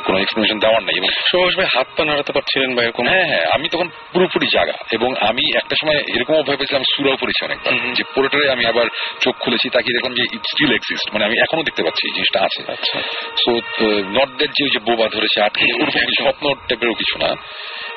কোনো 0.04 0.18
এক্সপ্লেনেশন 0.18 0.58
দেওয়ার 0.58 0.82
নাই। 0.82 0.94
এবং 0.96 1.08
সুভাষ 1.30 1.56
ভাই 1.56 1.66
হাত 1.74 1.86
পা 1.96 2.04
নাড়াতে 2.04 2.32
পারছিলেন 2.32 2.74
বা 2.74 2.82
এরকম? 2.82 3.08
হ্যাঁ 3.08 3.26
হ্যাঁ 3.26 3.44
আমি 3.52 3.68
তখন 3.68 3.88
পুরোপুরি 4.12 4.46
জাগা। 4.46 4.72
এবং 4.92 5.14
আমি 5.20 5.56
একটা 5.56 5.76
সময় 5.80 5.96
এরকম 5.96 6.34
ভয় 6.34 6.56
পেয়েছিলাম 6.56 6.82
সুরাও 6.96 7.16
পড়েছি 7.16 7.44
অনেকবার। 7.44 7.94
যে 7.94 8.04
পুরোটাই 8.14 8.50
আমি 8.50 8.66
আবার 8.66 8.86
চোখ 9.20 9.34
খুলেছি 9.40 9.70
তাকিয়ে 9.70 9.96
দেখলাম 9.98 10.14
যে 10.14 10.22
ইট 10.22 10.42
স্টিল 10.42 10.74
এক্সিস্ট 10.74 11.12
মানে 11.12 11.24
আমি 11.24 11.38
এখনও 11.38 11.62
দেখতে 11.62 11.82
পাচ্ছি 11.82 12.08
এই 12.08 12.14
জিনিসটা 12.14 12.40
আছে। 12.44 12.60
সো 13.44 13.50
নট 14.10 14.28
দ্যাট 14.28 14.50
যে 14.50 14.64
ওই 14.64 14.70
যে 14.70 14.78
বোবা 14.78 15.08
ধরেছে 15.08 15.42
আটকে 15.42 15.64
ওরকম 15.82 16.00
কিছু 16.00 16.22
স্বপ্ন 16.22 16.54
টাইপেরও 16.54 16.94
কিছু 16.94 17.18
না। 17.18 17.28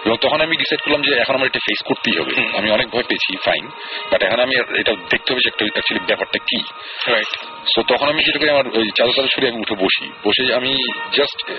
এবং 0.06 0.18
তখন 0.22 0.42
আমি 0.42 0.56
ডিসাইড 0.56 0.82
করলাম 0.82 1.02
যে 1.02 1.16
এখন 1.16 1.36
আমার 1.36 1.48
এটা 1.48 1.60
ফেস 1.60 1.84
করতেই 1.86 2.20
হবে। 2.20 2.58
আমি 2.58 2.72
অনেক 2.72 2.90
ভয় 2.90 3.04
পেয়েছি 3.04 3.38
ফাইন 3.38 3.68
বাট 4.12 4.24
এখন 4.24 4.40
আমি 4.40 4.56
এটা 4.80 4.96
দেখতে 5.10 5.34
হবে 5.34 5.42
যে 5.42 5.48
একটা 5.48 5.66
অ্যাকচুয়ালি 5.66 6.06
ব্যাপারটা 6.06 6.40
কি। 6.40 6.64
রাইট 7.12 7.28
সো 7.76 7.84
তখন 7.84 8.08
আমি 8.08 8.24
যেটা 8.24 8.40
করি 8.40 8.50
আমার 8.50 8.68
ওই 8.68 8.92
চাদর 8.96 9.12
চাদর 9.12 9.28
সরিয়ে 9.36 9.52
আমি 9.52 9.62
উঠে 9.62 9.76
বসি। 9.76 10.12
বসে 10.24 10.54
আমি 10.54 10.76
জাস্ট 11.12 11.52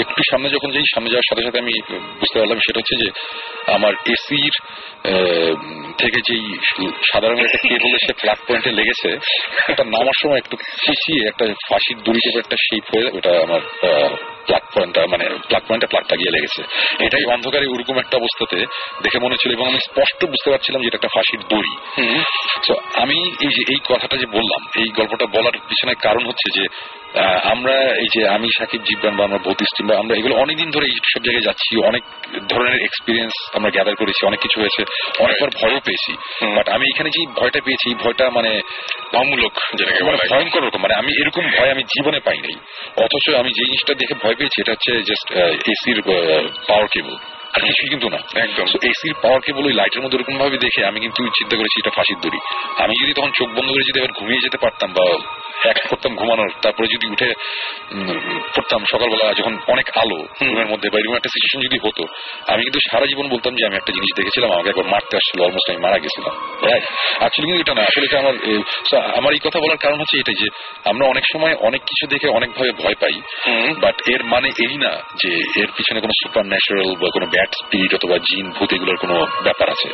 একটু 0.00 0.22
সামনে 0.30 0.48
যখন 0.48 0.70
যাই 0.70 0.82
সামনে 0.94 1.10
যাওয়ার 1.10 1.28
সাথে 1.30 1.42
সাথে 1.42 1.58
আমি 1.58 1.72
বুঝতে 2.20 2.38
পারলাম 2.38 2.58
সেটা 2.58 2.80
হচ্ছে 2.80 2.96
যে 2.96 3.10
আমার 3.72 3.92
এসির 3.92 4.52
থেকে 5.98 6.18
যেই 6.30 6.58
সু- 6.64 6.92
রঙের 7.14 7.44
একটা 7.44 7.68
কেবল 7.68 7.94
এসে 7.94 8.12
প্লাগ 8.12 8.36
পয়েন্টে 8.48 8.70
লেগেছে 8.70 9.08
এটা 9.68 9.84
নামার 9.84 10.16
সময় 10.22 10.38
একটু 10.38 10.56
পিছিয়ে 10.56 11.28
একটা 11.28 11.44
ফাঁসির 11.68 11.96
দড়ি 11.98 12.38
একটা 12.38 12.56
শেপ 12.56 12.84
হয়ে 12.94 13.10
ওটা 13.14 13.30
আমার 13.42 13.60
প্লাগ 14.48 14.64
পয়েন্টটা 14.74 15.00
মানে 15.12 15.24
প্লাগ 15.48 15.62
পয়েন্টে 15.68 15.88
প্লাগটা 15.92 16.14
গিয়ে 16.20 16.34
লেগেছে। 16.36 16.60
এটাই 17.06 17.24
অন্ধকারে 17.34 17.66
ওরকম 17.74 17.96
একটা 18.02 18.16
অবস্থাতে 18.22 18.58
দেখে 19.04 19.18
মনে 19.24 19.34
হচ্ছিল 19.34 19.50
এবং 19.56 19.66
আমি 19.72 19.80
স্পষ্ট 19.88 20.20
বুঝতে 20.32 20.48
পারছিলাম 20.52 20.80
যে 20.82 20.88
এটা 20.90 20.98
একটা 21.00 21.12
ফাঁসির 21.14 21.42
দড়ি। 21.50 21.74
তো 22.66 22.72
আমি 23.02 23.18
এই 23.46 23.52
যে 23.56 23.62
এই 23.72 23.80
কথাটা 23.90 24.16
যে 24.22 24.26
বললাম 24.36 24.60
এই 24.80 24.88
গল্পটা 24.98 25.26
বলার 25.36 25.56
পিছনে 25.68 25.92
কারণ 26.06 26.22
হচ্ছে 26.28 26.48
যে 26.56 26.64
আমরা 27.52 27.76
এই 28.02 28.08
যে 28.14 28.22
আমি 28.36 28.48
সাকিব 28.58 28.80
জিব্রান 28.88 29.14
বা 29.18 29.24
আমরা 29.26 29.38
টিম 29.76 29.86
বা 29.88 29.94
আমরা 30.02 30.14
এগুলো 30.20 30.34
অনেকদিন 30.44 30.68
ধরে 30.74 30.86
এই 30.90 30.96
সব 31.12 31.22
জায়গায় 31.26 31.46
যাচ্ছি 31.48 31.70
অনেক 31.90 32.02
ধরনের 32.52 32.78
এক্সপিরিয়েন্স 32.88 33.34
আমরা 33.56 33.70
গ্যাদার 33.74 33.96
করেছি 34.00 34.20
অনেক 34.30 34.40
কিছু 34.44 34.56
হয়েছে 34.62 34.82
অনেকবার 35.24 35.50
ভয়ও 35.58 35.80
পেয়েছি। 35.86 36.12
বাট 36.56 36.66
আমি 36.76 36.84
এখানে 36.92 37.08
যে 37.16 37.20
ভয়টা 37.40 37.60
পেয়েছি 37.66 37.86
এই 37.92 37.96
ভয়টা 38.02 38.24
মানে 38.38 38.52
অমূলক 39.20 39.54
মানে 40.06 40.18
ভয়ঙ্কর 40.32 40.62
রকম 40.66 40.80
মানে 40.84 40.94
আমি 41.00 41.10
এরকম 41.20 41.44
ভয় 41.56 41.70
আমি 41.74 41.82
জীবনে 41.94 42.18
পাই 42.26 42.38
নাই 42.46 42.56
অথচ 43.04 43.24
আমি 43.42 43.50
যে 43.56 43.62
জিনিসটা 43.68 43.92
দেখে 44.00 44.14
ভয় 44.24 44.33
পেয়েছি 44.34 44.56
এটা 44.60 44.72
হচ্ছে 44.72 44.90
জাস্ট 45.02 45.28
এসির 45.68 45.98
পাওয়ার 46.68 46.86
কেবল 46.86 47.14
আর 47.54 47.60
কিছুই 47.60 47.88
কিন্তু 47.88 48.08
না। 48.08 48.18
একদম। 48.40 48.66
এসির 48.82 49.14
পাওয়ার 49.22 49.40
কেবল 49.40 49.64
ওই 49.66 49.72
লাইটের 49.72 50.02
মধ্যে 50.02 50.18
এরকম 50.18 50.38
ভাবে 50.38 50.58
দেখে 50.58 50.80
আমি 50.84 50.98
কিন্তু 51.00 51.20
চিন্তা 51.38 51.56
করেছি 51.56 51.76
এটা 51.78 51.90
ফাঁসির 51.90 52.18
দড়ি। 52.20 52.38
আমি 52.82 52.94
যদি 53.02 53.12
তখন 53.12 53.30
চোখ 53.34 53.48
বন্ধ 53.48 53.68
করে 53.70 53.84
যদি 53.88 53.98
এবার 53.98 54.12
ঘুমিয়ে 54.18 54.40
যেতে 54.42 54.58
পারতাম 54.58 54.92
বা 54.92 55.04
এক 55.62 55.78
করতাম 55.90 56.14
ঘুমানোর 56.14 56.50
তারপরে 56.62 56.86
যদি 56.86 57.06
উঠে 57.12 57.28
পড়তাম 58.54 58.84
সকালবেলা 58.84 59.32
যখন 59.32 59.58
অনেক 59.68 59.86
আলো 59.96 60.18
রুমের 60.42 60.66
মধ্যে 60.66 60.90
বা 60.90 60.98
এরকম 60.98 61.16
একটা 61.16 61.28
সিচুয়েশন 61.28 61.60
যদি 61.60 61.78
হতো 61.88 62.02
আমি 62.52 62.62
কিন্তু 62.62 62.80
সারা 62.90 63.06
জীবন 63.06 63.28
বলতাম 63.28 63.54
যে 63.54 63.66
আমি 63.66 63.76
একটা 63.76 63.92
জিনিস 63.92 64.10
দেখেছিলাম 64.16 64.52
আমাকে 64.52 64.68
একবার 64.68 64.86
মারতে 64.86 65.16
আসছিল 65.16 65.38
অলমোস্ট 65.42 65.70
আমি 65.70 65.80
মারা 65.80 65.98
গেছিলাম। 65.98 66.34
অ্যাকচুয়ালি 67.18 67.46
কিন্তু 67.46 67.60
এটা 67.60 67.74
না 67.74 67.82
আসলে 67.82 68.04
এটা 68.04 68.18
আমার 68.18 68.34
আমার 69.18 69.32
এই 69.32 69.42
কথা 69.44 69.58
বলার 69.60 69.76
কারণ 69.76 69.98
হচ্ছে 70.00 70.16
এটাই 70.20 70.34
যে 70.34 70.48
আমরা 70.84 71.06
অনেক 71.06 71.24
সময় 71.32 71.54
অনেক 71.54 71.80
কিছু 71.80 72.04
দেখে 72.06 72.28
অনেকভাবে 72.28 72.72
ভয় 72.72 72.94
পাই 72.94 73.20
বাট 73.80 74.08
এর 74.08 74.24
মানে 74.24 74.48
এই 74.48 74.76
না 74.76 74.92
যে 75.16 75.30
এর 75.60 75.68
পিছনে 75.76 76.00
কোনো 76.00 76.14
সুপার 76.22 76.46
ন্যাচারাল 76.46 76.94
বা 76.94 77.08
কোনো 77.12 77.26
ব্যাড 77.26 77.50
স্পিরিট 77.62 77.94
অথবা 77.94 78.18
জিন 78.18 78.50
ভূত 78.50 78.72
এগুলোর 78.72 78.96
কোনো 78.96 79.14
ব্যাপার 79.42 79.70
আছে। 79.70 79.88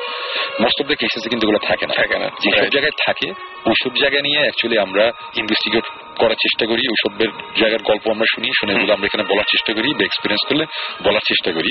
মোস্ট 0.61 0.81
অফ 0.83 0.87
দ্য 0.87 0.97
কেসেসে 0.97 1.29
কিন্তু 1.29 1.47
এগুলো 1.47 1.59
থাকে 1.59 1.87
না। 1.87 1.95
থাকে 1.95 2.19
না। 2.19 2.29
যেসব 2.41 2.69
জায়গায় 2.69 2.97
থাকে 3.07 3.29
ওইসব 3.67 3.93
জায়গা 3.95 4.21
নিয়ে 4.21 4.39
অ্যাকচুয়ালি 4.39 4.79
আমরা 4.79 5.05
ইনভেস্টিগেট 5.51 5.87
করার 6.19 6.35
চেষ্টা 6.35 6.65
করি 6.67 6.83
ওইসবের 6.89 7.31
জায়গার 7.61 7.83
গল্প 7.83 8.05
আমরা 8.11 8.27
শুনি 8.35 8.49
শুনে 8.61 8.73
এগুলো 8.73 8.93
আমরা 8.93 9.07
এখানে 9.07 9.25
বলার 9.25 9.45
চেষ্টা 9.45 9.73
করি 9.73 9.89
বা 9.95 10.05
এক্সপিরিয়েন্স 10.05 10.43
করলে 10.49 10.65
বলার 11.09 11.25
চেষ্টা 11.29 11.51
করি। 11.53 11.71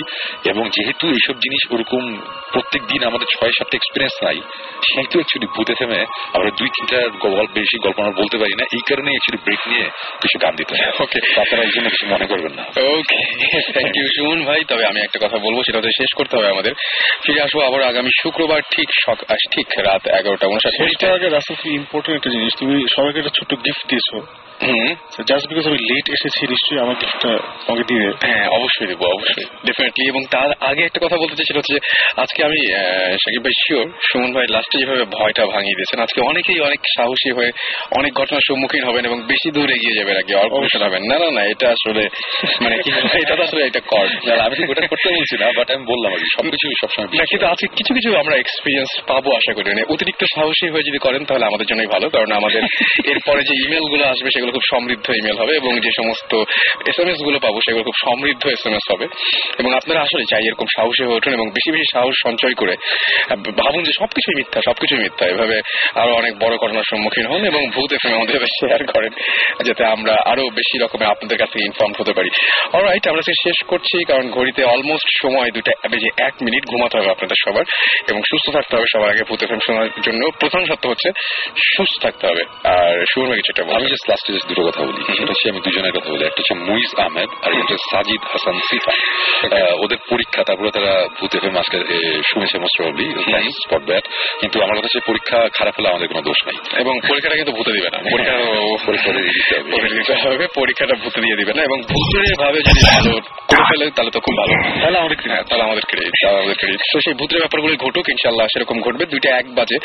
এবং 0.50 0.70
যেহেতু 0.70 1.08
এইসব 1.08 1.34
জিনিস 1.34 1.62
ওরকম 1.72 2.04
প্রত্যেক 2.52 2.82
দিন 2.84 3.04
আমাদের 3.04 3.28
ছয় 3.28 3.52
সাতটা 3.52 3.76
এক্সপিরিয়েন্স 3.76 4.24
নাই 4.24 4.38
সেহেতু 4.88 5.16
অ্যাকচুয়ালি 5.20 5.48
ভূতে 5.58 5.74
থেমে 5.74 6.06
আমরা 6.34 6.50
দুই 6.60 6.70
তিনটা 6.70 7.08
গল্প 7.20 7.52
বেশি 7.54 7.78
গল্প 7.84 8.00
আমরা 8.00 8.16
বলতে 8.22 8.38
পারি 8.38 8.56
না 8.60 8.66
এই 8.74 8.84
কারণে 8.90 9.10
অ্যাকচুয়ালি 9.10 9.40
ব্রেক 9.46 9.62
নিয়ে 9.68 9.86
কিছু 10.22 10.38
গান 10.40 10.56
দিতে 10.56 10.74
হয়। 10.76 10.92
Okay. 11.00 11.42
আপনারা 11.42 11.64
এই 11.64 11.72
জন্য 11.76 11.90
কিছু 11.90 12.06
মনে 12.08 12.26
করবেন 12.26 12.54
না। 12.54 12.64
ওকে 12.94 13.20
থ্যাংক 13.74 13.96
ইউ 13.96 14.06
সুমন 14.16 14.46
ভাই। 14.46 14.64
তবে 14.64 14.86
আমি 14.86 15.00
একটা 15.02 15.20
কথা 15.28 15.38
বলব 15.38 15.58
সেটা 15.66 15.78
হচ্ছে 15.78 15.92
শেষ 15.98 16.12
করতে 16.16 16.38
হবে 16.38 16.50
আমাদের। 16.50 16.74
ফিরে 17.26 17.42
আসব 17.42 17.60
আবার 17.60 17.82
আগামী 17.84 18.10
শুক্রবার 18.24 18.62
ঠিক 18.72 18.90
ঠিক 19.52 19.68
রাত 19.78 20.08
এগারোটা 20.08 20.48
উনষাট 20.48 21.04
আগে 21.04 21.30
রাসেল 21.30 21.56
খুব 21.56 21.72
ইম্পর্টেন্ট 21.72 22.18
একটা 22.18 22.30
জিনিস। 22.30 22.54
তুমি 22.60 22.76
সবাইকে 22.96 23.20
একটা 23.20 23.32
ছোট্ট 23.40 23.59
difícil. 23.64 24.49
জাস্ট 25.28 25.50
বিকজ 25.50 25.68
আমি 25.68 25.78
লেট 25.78 26.10
এসেছি 26.10 26.48
নিশ্চয়ই 26.48 26.80
আমার 26.80 26.96
গিফটটা 26.96 27.30
আমাকে 27.68 27.84
দিয়ে 27.88 28.12
হ্যাঁ 28.22 28.48
অবশ্যই 28.50 28.88
দেবো 28.88 29.06
অবশ্যই। 29.06 29.46
ডেফিনেটলি 29.66 30.08
এবং 30.08 30.26
তার 30.32 30.52
আগে 30.60 30.82
একটা 30.84 31.00
কথা 31.04 31.18
বলতে 31.18 31.36
চাই 31.36 31.46
সেটা 31.46 31.60
হচ্ছে 31.60 31.78
আজকে 32.22 32.44
আমি 32.44 32.60
সাকিব 33.26 33.42
ভাই 33.44 33.52
শিওর 33.68 33.88
সুমন 34.12 34.34
ভাই 34.34 34.46
লাস্টে 34.50 34.78
যেভাবে 34.78 35.04
ভয়টা 35.12 35.46
ভাঙিয়ে 35.46 35.76
দিয়েছেন 35.76 36.00
আজকে 36.00 36.22
অনেকেই 36.22 36.60
অনেক 36.60 36.80
সাহসী 36.98 37.32
হয়ে 37.32 37.52
অনেক 37.98 38.14
ঘটনার 38.14 38.42
সম্মুখীন 38.48 38.84
হবেন 38.84 39.06
এবং 39.06 39.22
বেশি 39.22 39.52
দূর 39.52 39.70
এগিয়ে 39.70 39.96
যাবেন 39.96 40.18
আগে 40.18 40.36
হবেন 40.36 41.02
না 41.02 41.18
না 41.18 41.30
না 41.32 41.42
এটা 41.44 41.68
আসলে 41.70 42.04
মানে 42.62 42.78
কি 42.78 42.90
এটা 43.22 43.36
তো 43.36 43.44
আসলে 43.44 43.66
এটা 43.66 43.80
কর 43.80 44.08
আমি 44.40 44.56
ওটা 44.70 44.88
করতে 44.88 45.10
বলছি 45.10 45.36
না 45.40 45.48
বাট 45.58 45.72
আমি 45.72 45.86
বললাম 45.86 46.12
আর 46.14 46.20
সবকিছু 46.36 46.66
সবসময় 46.82 47.26
কিন্তু 47.26 47.46
আজকে 47.46 47.68
কিছু 47.76 47.94
কিছু 47.94 48.10
আমরা 48.18 48.36
এক্সপিরিয়েন্স 48.38 48.90
পাবো 49.08 49.30
আশা 49.36 49.54
করি। 49.54 49.70
মানে 49.70 49.84
অতিরিক্ত 49.94 50.24
সাহসী 50.36 50.70
হয়ে 50.70 50.84
যদি 50.84 50.98
করেন 50.98 51.26
তাহলে 51.26 51.46
আমাদের 51.46 51.66
জন্যই 51.66 51.88
ভালো 51.88 52.10
কারণ 52.10 52.32
আমাদের 52.32 52.62
এরপরে 53.12 53.44
যে 53.44 53.54
ইমেলগুলো 53.66 54.04
আসবে 54.06 54.30
সেগুলো 54.34 54.49
খুব 54.52 54.66
সমৃদ্ধ 54.72 55.10
ইমেল 55.10 55.38
হবে 55.42 55.54
এবং 55.56 55.72
যে 55.80 55.92
সমস্ত 55.98 56.32
এস 56.90 57.00
এম 57.00 57.08
এসগুলো 57.10 57.40
পাবো, 57.40 57.58
সেগুলো 57.66 57.84
খুব 57.84 57.98
সমৃদ্ধ 58.06 58.48
এস 58.48 58.64
এম 58.66 58.74
এস 58.74 58.86
হবে। 58.94 59.06
এবং 59.60 59.74
আপনারা 59.74 60.00
আসলে 60.02 60.24
চাই 60.32 60.44
এরকম 60.48 60.66
সাহসী 60.76 61.04
হয়ে 61.04 61.16
উঠুন 61.16 61.34
এবং 61.34 61.48
বেশি 61.50 61.72
বেশি 61.72 61.88
সাহস 61.94 62.16
সঞ্চয় 62.26 62.54
করে 62.54 62.74
ভাবুন 63.60 63.84
যে 63.84 63.92
সবকিছুই 64.00 64.36
মিথ্যা 64.36 64.62
সবকিছুই 64.66 65.00
মিথ্যা। 65.00 65.26
এভাবে 65.28 65.58
আরও 65.96 66.14
অনেক 66.14 66.34
বড় 66.40 66.58
ঘটনার 66.58 66.84
সম্মুখীন 66.92 67.26
হন 67.26 67.46
এবং 67.46 67.62
ভূত 67.70 67.94
এফ 67.94 68.04
আমাদের 68.14 68.40
শেয়ার 68.40 68.86
করেন, 68.86 69.12
যাতে 69.66 69.86
আমরা 69.86 70.14
আরও 70.26 70.44
বেশি 70.50 70.76
রকমের 70.78 71.08
আপনাদের 71.08 71.38
কাছ 71.38 71.50
ইনফর্ম 71.56 71.94
হতে 72.00 72.14
পারি। 72.14 72.30
অলরাইট 72.74 73.08
আমরা 73.08 73.22
শেষ 73.22 73.64
করছি, 73.68 74.06
কারণ 74.06 74.30
ঘড়িতে 74.30 74.64
অলমোস্ট 74.64 75.08
সময় 75.22 75.52
দুটা 75.52 75.72
বেজে 75.90 76.10
এক 76.18 76.34
মিনিট, 76.42 76.64
ঘুমাতে 76.66 76.98
হবে 76.98 77.10
আপনাদের 77.12 77.38
সবার 77.46 77.66
এবং 78.10 78.22
সুস্থ 78.22 78.56
থাকতে 78.56 78.76
হবে 78.76 78.88
সবার 78.94 79.10
আগে 79.10 79.24
ভূত 79.30 79.44
এফএম 79.44 79.60
শোনার 79.68 79.88
জন্য। 80.02 80.22
প্রথম 80.40 80.66
সত্য 80.66 80.88
হচ্ছে, 80.88 81.10
সুস্থ 81.76 82.04
থাকতে 82.04 82.28
হবে। 82.28 82.44
আর 82.70 83.06
শুরু 83.14 83.26
কিছু 83.32 83.52
আমি 83.74 83.88
জাস্ট 83.90 84.10
লাস্টে 84.10 84.32
জাস্ট 84.40 84.50
দুটো 84.50 84.64
কথা 84.68 84.82
বলি। 84.88 85.02
সেটা 85.18 85.32
হচ্ছে 85.32 85.48
আমি 85.52 85.60
দুজনের 85.66 85.94
কথা 85.98 86.10
বলি। 86.14 86.24
একটা 86.26 86.42
হচ্ছে 86.42 86.56
মুইজ 86.68 86.92
আহমেদ 87.04 87.30
আর 87.44 87.50
একটা 87.52 87.62
হচ্ছে 87.62 87.78
সাজিদ 87.92 88.22
হাসান 88.34 88.56
সিফা। 88.70 88.94
ওদের 89.84 90.00
পরীক্ষা 90.12 90.42
তারপরে 90.50 90.70
তারা 90.78 90.94
ভূত 91.18 91.32
এফএম 91.36 91.56
আজকে 91.62 91.78
শুনেছে 92.30 92.56
মোস্ট 92.64 92.76
প্রবলি 92.82 93.08
ফর 93.70 93.82
দ্যাট 93.90 94.06
কিন্তু 94.42 94.58
আমার 94.66 94.76
কথা 94.78 94.88
হচ্ছে 94.88 95.02
পরীক্ষা 95.10 95.40
খারাপ 95.58 95.74
হলে 95.78 95.88
আমাদের 95.92 96.08
কোনো 96.12 96.22
দোষ 96.30 96.40
নাই। 96.48 96.58
এবং 96.82 96.94
পরীক্ষাটা 97.10 97.36
কিন্তু 97.40 97.54
ভূতে 97.58 97.72
দিবে 97.78 97.90
না। 97.94 98.00
পরীক্ষা 98.14 98.36
পরীক্ষা 98.88 99.12
দিয়ে 99.16 99.30
দিতে 99.38 99.54
হবে। 99.58 99.72
পরীক্ষা 99.76 100.14
দিতে 100.16 100.28
হবে 100.30 100.46
পরীক্ষাটা 100.60 100.96
ভূতে 101.04 101.20
দিয়ে 101.26 101.38
দিবে 101.40 101.54
না 101.58 101.62
এবং 101.70 101.78
ভূতের 101.92 102.36
ভাবে 102.42 102.60
যদি 102.70 102.82
ভালো 102.94 103.12
করে 103.50 103.64
ফেলে 103.70 103.86
তাহলে 103.96 104.12
তো 104.16 104.20
খুব 104.26 104.36
ভালো। 104.42 104.54
তাহলে 104.82 104.98
আমাদের 105.02 105.18
হ্যাঁ 105.32 105.44
তাহলে 105.50 105.64
আমাদের 105.68 105.86
ক্রেডিট 105.90 106.14
তাহলে 106.22 106.38
আমাদের 106.42 106.58
ক্রেডিট 106.60 106.82
তো 106.94 106.98
সেই 107.06 107.16
ভূতের 107.20 107.40
ব্যাপারগুলো 107.44 107.74
ঘটুক 107.86 108.06
ইনশাল্লাহ 108.16 108.46
সেরকম 108.54 108.78
ঘটবে। 108.88 109.04
দুইটা 109.14 109.30
এক 109.42 109.48
বাজে 109.58 109.78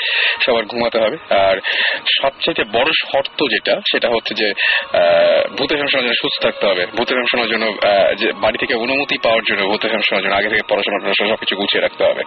সবার 0.45 0.65
ঘুমাতে 0.73 0.99
হবে। 1.05 1.17
আর 1.47 1.57
সবচেয়ে 2.21 2.65
বড় 2.77 2.91
শর্ত 3.03 3.39
যেটা 3.55 3.75
সেটা 3.93 4.09
হচ্ছে 4.15 4.33
যে 4.41 4.44
আহ, 4.51 5.55
ভূতের 5.55 5.79
ফেম 5.79 6.01
জন্য 6.01 6.13
সুস্থ 6.13 6.43
থাকতে 6.43 6.67
হবে। 6.67 6.87
ভূতের 6.87 7.17
ফেম 7.23 7.47
জন্য 7.47 7.67
যে 8.19 8.33
বাড়ি 8.33 8.59
থেকে 8.59 8.75
অনুমতি 8.75 9.19
পাওয়ার 9.19 9.43
জন্য 9.49 9.63
ভূতের 9.69 9.91
ফেম 9.91 10.19
জন্য 10.21 10.35
আগে 10.35 10.49
থেকে 10.49 10.63
পড়াশোনা 10.69 11.29
সবকিছু 11.29 11.57
গুছিয়ে 11.57 11.83
রাখতে 11.83 12.05
হবে। 12.05 12.23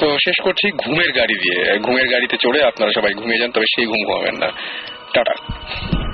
তো 0.00 0.18
শেষ 0.18 0.42
করছি 0.42 0.70
ঘুমের 0.72 1.12
গাড়ি 1.12 1.34
দিয়ে। 1.34 1.78
ঘুমের 1.78 2.08
গাড়িতে 2.08 2.36
চড়ে 2.36 2.64
আপনারা 2.64 2.92
সবাই 2.94 3.12
ঘুমিয়ে 3.12 3.38
যান 3.38 3.50
তবে 3.50 3.64
সেই 3.76 3.86
ঘুম 3.86 4.06
ঘুমাবেন 4.06 4.34
না। 4.34 4.48
টাটা। 5.12 6.05